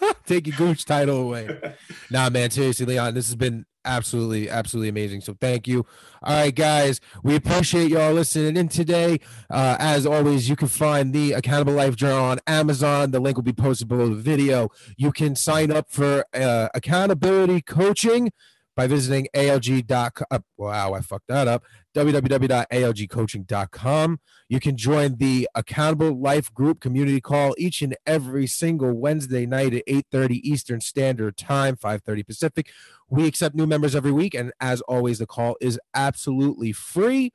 me. 0.00 0.12
take 0.26 0.46
your 0.46 0.56
gooch 0.56 0.84
title 0.84 1.22
away. 1.22 1.48
nah, 2.10 2.28
man, 2.28 2.50
seriously, 2.50 2.84
Leon, 2.84 3.14
this 3.14 3.28
has 3.28 3.34
been 3.34 3.64
absolutely, 3.86 4.50
absolutely 4.50 4.90
amazing. 4.90 5.22
So 5.22 5.34
thank 5.40 5.66
you. 5.66 5.86
All 6.22 6.34
right, 6.34 6.54
guys, 6.54 7.00
we 7.22 7.34
appreciate 7.34 7.90
y'all 7.90 8.12
listening 8.12 8.58
in 8.58 8.68
today. 8.68 9.20
Uh, 9.48 9.76
as 9.78 10.04
always, 10.04 10.50
you 10.50 10.56
can 10.56 10.68
find 10.68 11.14
the 11.14 11.32
Accountable 11.32 11.74
Life 11.74 11.96
Journal 11.96 12.24
on 12.24 12.40
Amazon. 12.46 13.10
The 13.10 13.20
link 13.20 13.38
will 13.38 13.44
be 13.44 13.52
posted 13.54 13.88
below 13.88 14.10
the 14.10 14.16
video. 14.16 14.68
You 14.98 15.12
can 15.12 15.34
sign 15.34 15.70
up 15.70 15.90
for 15.90 16.26
uh, 16.34 16.68
accountability 16.74 17.62
coaching 17.62 18.32
by 18.76 18.86
visiting 18.86 19.26
alg.com. 19.34 20.26
Uh, 20.30 20.38
wow, 20.56 20.94
I 20.94 21.00
fucked 21.00 21.26
that 21.28 21.48
up. 21.48 21.64
www.algcoaching.com. 21.94 24.20
You 24.48 24.60
can 24.60 24.76
join 24.76 25.16
the 25.16 25.48
Accountable 25.54 26.20
Life 26.20 26.52
Group 26.52 26.80
community 26.80 27.20
call 27.20 27.54
each 27.56 27.82
and 27.82 27.96
every 28.06 28.46
single 28.46 28.92
Wednesday 28.92 29.46
night 29.46 29.74
at 29.74 29.84
8:30 29.86 30.40
Eastern 30.42 30.80
Standard 30.80 31.36
Time, 31.36 31.76
5:30 31.76 32.26
Pacific. 32.26 32.70
We 33.08 33.26
accept 33.26 33.54
new 33.54 33.66
members 33.66 33.94
every 33.94 34.12
week, 34.12 34.34
and 34.34 34.52
as 34.60 34.80
always, 34.82 35.18
the 35.18 35.26
call 35.26 35.56
is 35.60 35.78
absolutely 35.94 36.72
free. 36.72 37.32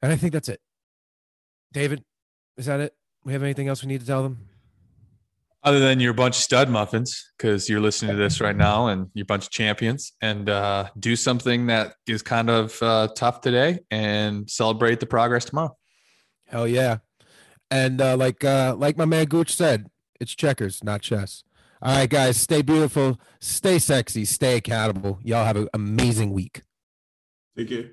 And 0.00 0.12
I 0.12 0.16
think 0.16 0.32
that's 0.32 0.48
it. 0.48 0.60
David, 1.72 2.04
is 2.56 2.66
that 2.66 2.80
it? 2.80 2.94
We 3.24 3.32
have 3.32 3.42
anything 3.42 3.68
else 3.68 3.82
we 3.82 3.88
need 3.88 4.00
to 4.00 4.06
tell 4.06 4.22
them? 4.22 4.48
Other 5.64 5.78
than 5.78 6.00
your 6.00 6.12
bunch 6.12 6.36
of 6.36 6.42
stud 6.42 6.68
muffins 6.68 7.32
because 7.36 7.68
you're 7.68 7.80
listening 7.80 8.10
to 8.10 8.16
this 8.16 8.40
right 8.40 8.56
now 8.56 8.88
and 8.88 9.08
you're 9.14 9.22
a 9.22 9.26
bunch 9.26 9.44
of 9.44 9.50
champions 9.50 10.12
and 10.20 10.48
uh, 10.48 10.88
do 10.98 11.14
something 11.14 11.66
that 11.66 11.94
is 12.06 12.22
kind 12.22 12.50
of 12.50 12.82
uh, 12.82 13.08
tough 13.14 13.40
today 13.40 13.78
and 13.90 14.50
celebrate 14.50 14.98
the 15.00 15.06
progress 15.06 15.44
tomorrow. 15.44 15.76
Hell 16.46 16.66
yeah. 16.66 16.98
And 17.70 18.00
uh, 18.00 18.16
like 18.16 18.44
uh, 18.44 18.74
like 18.76 18.96
my 18.96 19.04
man 19.04 19.26
gooch 19.26 19.54
said 19.54 19.86
it's 20.20 20.34
checkers 20.34 20.82
not 20.82 21.02
chess. 21.02 21.44
All 21.80 21.96
right 21.96 22.10
guys 22.10 22.40
stay 22.40 22.62
beautiful 22.62 23.20
stay 23.40 23.78
sexy 23.78 24.24
stay 24.24 24.56
accountable. 24.56 25.18
Y'all 25.22 25.44
have 25.44 25.56
an 25.56 25.68
amazing 25.72 26.32
week. 26.32 26.62
Take 27.56 27.68
care 27.68 27.90